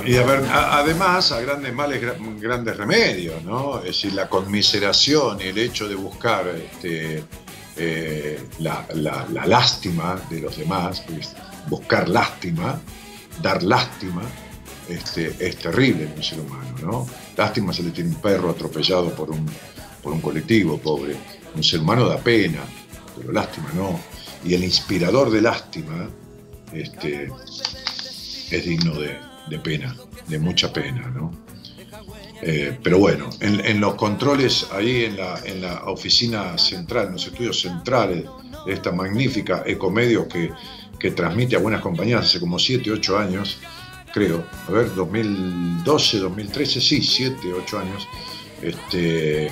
Y 0.05 0.15
a 0.17 0.23
ver, 0.23 0.43
además, 0.51 1.31
a 1.31 1.39
grandes 1.41 1.73
males, 1.73 2.01
gra- 2.01 2.39
grandes 2.39 2.75
remedios, 2.77 3.43
¿no? 3.43 3.79
Es 3.79 3.85
decir, 3.85 4.13
la 4.13 4.27
conmiseración 4.29 5.39
el 5.41 5.57
hecho 5.57 5.87
de 5.87 5.95
buscar 5.95 6.47
este, 6.47 7.23
eh, 7.77 8.41
la, 8.59 8.85
la- 8.95 9.45
lástima 9.45 10.19
de 10.29 10.41
los 10.41 10.57
demás, 10.57 11.01
pues, 11.07 11.33
buscar 11.67 12.09
lástima, 12.09 12.79
dar 13.41 13.63
lástima, 13.63 14.23
este, 14.89 15.35
es 15.39 15.55
terrible 15.57 16.03
en 16.03 16.13
un 16.13 16.23
ser 16.23 16.39
humano, 16.41 16.75
¿no? 16.81 17.07
Lástima 17.37 17.71
se 17.73 17.83
le 17.83 17.91
tiene 17.91 18.09
un 18.09 18.21
perro 18.21 18.49
atropellado 18.49 19.13
por 19.15 19.31
un, 19.31 19.45
por 20.01 20.11
un 20.13 20.21
colectivo, 20.21 20.77
pobre. 20.77 21.15
Un 21.55 21.63
ser 21.63 21.79
humano 21.79 22.05
da 22.07 22.17
pena, 22.17 22.59
pero 23.15 23.31
lástima 23.31 23.69
no. 23.73 23.99
Y 24.43 24.53
el 24.55 24.63
inspirador 24.63 25.29
de 25.31 25.41
lástima, 25.41 26.09
este, 26.73 27.29
es 28.51 28.65
digno 28.65 28.93
de, 28.95 29.17
de 29.49 29.59
pena, 29.59 29.95
de 30.27 30.39
mucha 30.39 30.71
pena, 30.71 31.09
¿no? 31.09 31.31
Eh, 32.41 32.77
pero 32.83 32.99
bueno, 32.99 33.29
en, 33.39 33.79
los 33.79 33.95
controles 33.95 34.67
ahí 34.73 35.05
en 35.05 35.15
la, 35.15 35.39
en 35.45 35.61
la 35.61 35.85
oficina 35.85 36.57
central, 36.57 37.07
en 37.07 37.13
los 37.13 37.25
estudios 37.27 37.61
centrales 37.61 38.25
de 38.65 38.73
esta 38.73 38.91
magnífica 38.91 39.63
Ecomedios 39.65 40.27
que, 40.27 40.51
que 40.99 41.11
transmite 41.11 41.55
a 41.55 41.59
buenas 41.59 41.81
compañías 41.81 42.25
hace 42.25 42.41
como 42.41 42.59
7, 42.59 42.91
8 42.91 43.17
años, 43.17 43.59
creo, 44.13 44.45
a 44.67 44.71
ver, 44.71 44.93
2012, 44.93 46.19
2013, 46.19 46.81
sí, 46.81 47.01
7, 47.01 47.53
8 47.53 47.79
años, 47.79 48.07
este, 48.61 49.49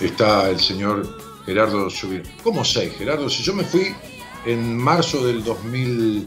está 0.00 0.50
el 0.50 0.60
señor 0.60 1.18
Gerardo 1.46 1.90
Subir. 1.90 2.22
¿Cómo 2.42 2.64
sé, 2.64 2.90
Gerardo? 2.90 3.28
Si 3.28 3.42
yo 3.42 3.54
me 3.54 3.64
fui 3.64 3.94
en 4.46 4.76
marzo 4.76 5.24
del 5.26 5.44
2000, 5.44 6.26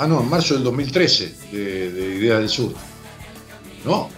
ah 0.00 0.06
no, 0.06 0.20
en 0.20 0.28
marzo 0.28 0.54
del 0.54 0.64
2013 0.64 1.34
de, 1.52 1.92
de 1.92 2.18
del 2.38 2.48
Sur. 2.48 2.72
No. 3.84 4.08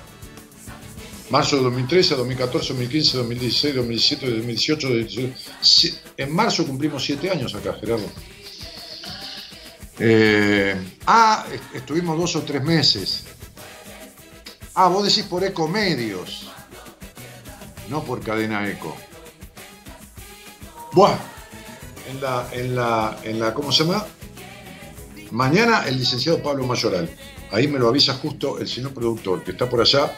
Marzo 1.31 1.57
del 1.57 1.65
2013, 1.65 2.15
2014, 2.17 2.69
2015, 2.69 3.17
2016, 3.19 3.75
2017, 3.77 4.27
2018, 4.31 4.89
2018. 4.89 5.35
Si- 5.61 5.95
En 6.17 6.35
marzo 6.35 6.67
cumplimos 6.67 7.03
siete 7.05 7.31
años 7.31 7.55
acá, 7.55 7.75
Gerardo. 7.81 8.07
Eh, 9.99 10.75
ah, 11.07 11.45
est- 11.53 11.75
estuvimos 11.75 12.19
dos 12.19 12.37
o 12.37 12.43
tres 12.43 12.63
meses. 12.63 13.25
Ah, 14.75 14.89
vos 14.89 15.05
decís 15.05 15.25
por 15.25 15.45
Ecomedios, 15.45 16.49
no 17.89 18.03
por 18.05 18.21
Cadena 18.21 18.67
Eco. 18.69 18.97
Buah, 20.93 21.17
en 22.11 22.21
la, 22.21 22.49
en 22.53 22.75
la, 22.77 23.19
en 23.25 23.39
la, 23.41 23.55
¿cómo 23.55 23.71
se 23.73 23.85
llama? 23.85 24.05
Mañana 25.33 25.85
el 25.89 25.99
licenciado 25.99 26.43
Pablo 26.43 26.67
Mayoral. 26.67 27.09
Ahí 27.51 27.67
me 27.67 27.79
lo 27.79 27.89
avisa 27.89 28.15
justo 28.15 28.59
el 28.59 28.69
señor 28.69 28.93
productor, 28.93 29.43
que 29.43 29.53
está 29.53 29.69
por 29.69 29.81
allá, 29.81 30.13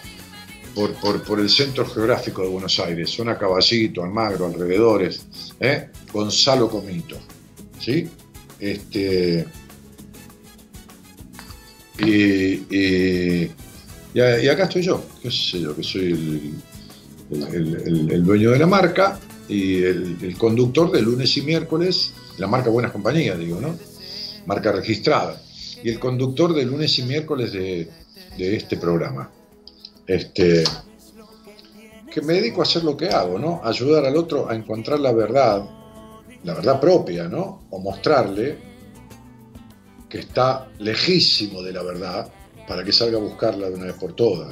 por, 0.74 0.92
por, 1.22 1.40
el 1.40 1.48
centro 1.48 1.86
geográfico 1.86 2.42
de 2.42 2.48
Buenos 2.48 2.78
Aires, 2.80 3.10
zona 3.10 3.38
Caballito, 3.38 4.02
Almagro, 4.02 4.46
alrededores, 4.46 5.26
¿eh? 5.60 5.88
Gonzalo 6.12 6.68
Comito. 6.68 7.16
¿Sí? 7.80 8.08
Este. 8.58 9.46
Y, 11.98 13.48
acá 14.48 14.64
estoy 14.64 14.82
yo, 14.82 15.04
qué 15.22 15.30
sé 15.30 15.60
yo, 15.60 15.76
que 15.76 15.82
soy 15.84 16.54
el, 17.30 17.42
el- 17.42 18.10
el- 18.10 18.24
dueño 18.24 18.50
de 18.50 18.58
la 18.58 18.66
marca 18.66 19.18
y 19.48 19.76
el 19.82 20.34
conductor 20.38 20.90
de 20.90 21.02
lunes 21.02 21.36
y 21.36 21.42
miércoles, 21.42 22.12
la 22.38 22.48
marca 22.48 22.70
Buenas 22.70 22.90
Compañías, 22.90 23.38
digo, 23.38 23.60
¿no? 23.60 23.76
Marca 24.46 24.72
registrada. 24.72 25.40
Y 25.82 25.90
el 25.90 25.98
conductor 25.98 26.54
de 26.54 26.64
lunes 26.64 26.98
y 26.98 27.02
miércoles 27.02 27.52
de, 27.52 27.88
este 28.36 28.76
programa. 28.76 29.30
Este, 30.06 30.64
que 32.12 32.22
me 32.22 32.34
dedico 32.34 32.60
a 32.60 32.64
hacer 32.64 32.84
lo 32.84 32.96
que 32.96 33.08
hago, 33.08 33.38
¿no? 33.38 33.60
Ayudar 33.64 34.04
al 34.04 34.16
otro 34.16 34.48
a 34.48 34.54
encontrar 34.54 35.00
la 35.00 35.12
verdad, 35.12 35.64
la 36.42 36.54
verdad 36.54 36.80
propia, 36.80 37.28
¿no? 37.28 37.64
O 37.70 37.78
mostrarle 37.80 38.58
que 40.08 40.20
está 40.20 40.68
lejísimo 40.78 41.62
de 41.62 41.72
la 41.72 41.82
verdad 41.82 42.32
para 42.68 42.84
que 42.84 42.92
salga 42.92 43.18
a 43.18 43.20
buscarla 43.20 43.68
de 43.68 43.74
una 43.74 43.86
vez 43.86 43.94
por 43.94 44.14
todas. 44.14 44.50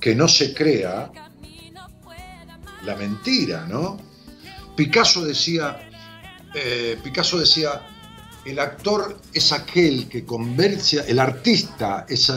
Que 0.00 0.14
no 0.14 0.26
se 0.26 0.52
crea 0.52 1.10
la 2.84 2.96
mentira, 2.96 3.66
¿no? 3.68 3.98
Picasso 4.74 5.24
decía, 5.24 5.88
eh, 6.54 6.98
Picasso 7.02 7.38
decía, 7.38 7.80
el 8.44 8.58
actor 8.58 9.18
es 9.32 9.52
aquel 9.52 10.08
que 10.08 10.24
convence, 10.24 11.04
el 11.06 11.18
artista 11.18 12.06
es 12.08 12.30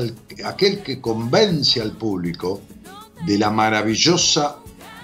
aquel 0.43 0.83
que 0.83 1.01
convence 1.01 1.81
al 1.81 1.93
público 1.93 2.61
de 3.25 3.37
la 3.37 3.49
maravillosa 3.49 4.57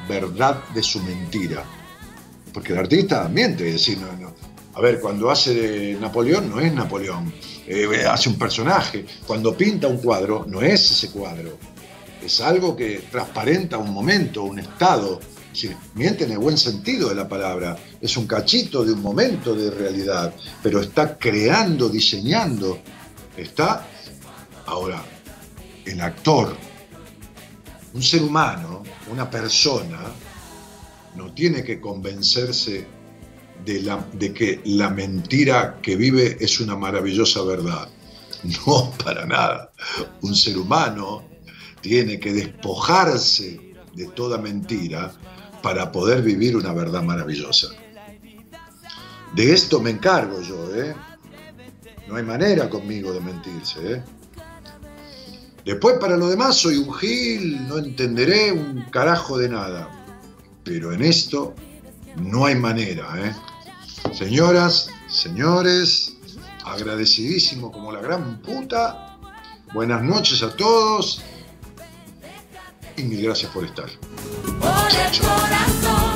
verdad 0.08 0.64
de 0.74 0.84
su 0.84 1.02
mentira. 1.02 1.64
Porque 2.54 2.74
el 2.74 2.80
artista 2.80 3.28
miente, 3.30 3.68
es 3.68 3.74
decir, 3.74 3.98
no, 3.98 4.12
no, 4.14 4.34
A 4.74 4.82
ver, 4.82 5.00
cuando 5.00 5.32
hace 5.32 5.54
de 5.54 5.94
Napoleón 6.00 6.50
no 6.50 6.60
es 6.60 6.74
Napoleón, 6.74 7.34
eh, 7.68 8.06
hace 8.08 8.30
un 8.30 8.38
personaje. 8.38 9.06
Cuando 9.26 9.56
pinta 9.56 9.88
un 9.88 9.98
cuadro 9.98 10.46
no 10.48 10.62
es 10.62 10.92
ese 10.92 11.10
cuadro. 11.10 11.58
Es 12.24 12.42
algo 12.42 12.76
que 12.76 13.06
transparenta 13.10 13.78
un 13.78 13.92
momento, 13.92 14.44
un 14.44 14.60
estado. 14.60 15.20
Miente 15.96 16.24
en 16.24 16.32
el 16.32 16.38
buen 16.38 16.58
sentido 16.58 17.10
de 17.10 17.16
la 17.16 17.28
palabra. 17.28 17.78
Es 18.00 18.16
un 18.16 18.26
cachito 18.26 18.84
de 18.84 18.94
un 18.94 19.02
momento 19.02 19.54
de 19.54 19.70
realidad, 19.70 20.34
pero 20.64 20.80
está 20.80 21.18
creando, 21.18 21.90
diseñando. 21.90 22.80
Está, 23.36 23.86
ahora, 24.66 25.04
el 25.86 26.00
actor, 26.02 26.56
un 27.94 28.02
ser 28.02 28.24
humano, 28.24 28.84
una 29.12 29.30
persona, 29.30 30.00
no 31.16 31.34
tiene 31.34 31.64
que 31.64 31.82
convencerse 31.82 32.88
de 33.66 34.34
que 34.34 34.62
la 34.66 34.90
mentira 34.90 35.80
que 35.82 35.96
vive 35.96 36.38
es 36.40 36.60
una 36.60 36.76
maravillosa 36.76 37.44
verdad. 37.44 37.90
No, 38.66 38.92
para 39.04 39.26
nada. 39.28 39.72
Un 40.22 40.36
ser 40.36 40.58
humano 40.58 41.24
tiene 41.82 42.20
que 42.20 42.34
despojarse 42.34 43.76
de 43.94 44.08
toda 44.08 44.40
mentira 44.40 45.14
para 45.62 45.92
poder 45.92 46.22
vivir 46.22 46.56
una 46.56 46.74
verdad 46.74 47.04
maravillosa. 47.04 47.68
De 49.34 49.54
esto 49.54 49.80
me 49.80 49.92
encargo 49.92 50.42
yo, 50.42 50.76
¿eh? 50.76 50.96
No 52.08 52.16
hay 52.18 52.24
manera 52.24 52.70
conmigo 52.70 53.14
de 53.14 53.22
mentirse, 53.22 53.94
¿eh? 53.94 54.04
Después 55.64 55.98
para 56.00 56.18
lo 56.18 56.28
demás 56.28 56.58
soy 56.58 56.78
un 56.78 56.94
gil, 56.94 57.68
no 57.68 57.78
entenderé 57.78 58.52
un 58.52 58.84
carajo 58.90 59.38
de 59.38 59.50
nada. 59.50 59.90
Pero 60.64 60.92
en 60.92 61.04
esto 61.04 61.54
no 62.18 62.46
hay 62.46 62.56
manera, 62.56 63.08
¿eh? 63.18 63.34
Señoras, 64.14 64.90
señores, 65.08 66.18
agradecidísimo 66.66 67.72
como 67.72 67.92
la 67.92 68.02
gran 68.02 68.42
puta. 68.42 69.18
Buenas 69.74 70.04
noches 70.04 70.44
a 70.44 70.54
todos 70.56 71.22
y 72.98 73.04
mil 73.04 73.22
gracias 73.22 73.52
por 73.52 73.64
estar. 73.64 73.90
Por 74.60 74.92
el 74.92 75.12
corazón, 75.20 76.11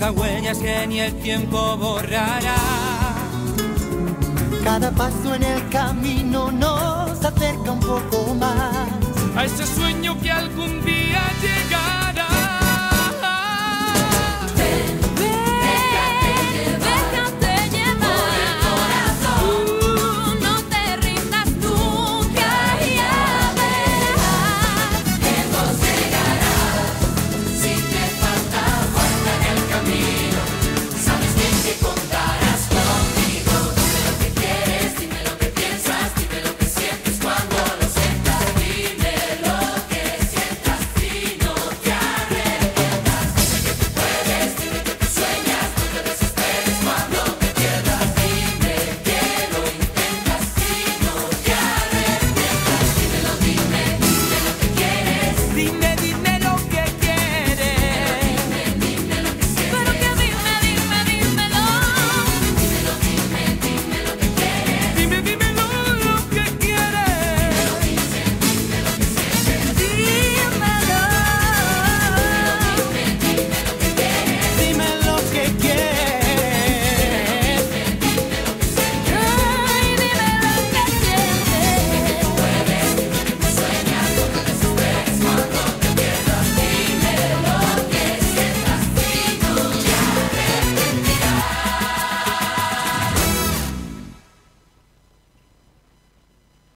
deja 0.00 0.12
huellas 0.12 0.58
que 0.58 0.86
ni 0.86 1.00
el 1.00 1.14
tiempo 1.20 1.76
borrará. 1.76 2.56
Cada 4.64 4.90
paso 4.92 5.34
en 5.34 5.42
el 5.42 5.68
camino 5.68 6.50
nos 6.50 7.22
acerca 7.22 7.72
un 7.72 7.80
poco 7.80 8.34
más. 8.34 8.88
A 9.36 9.44
ese 9.44 9.66
sueño 9.66 10.18
que 10.20 10.30
algún 10.30 10.82
día 10.84 11.22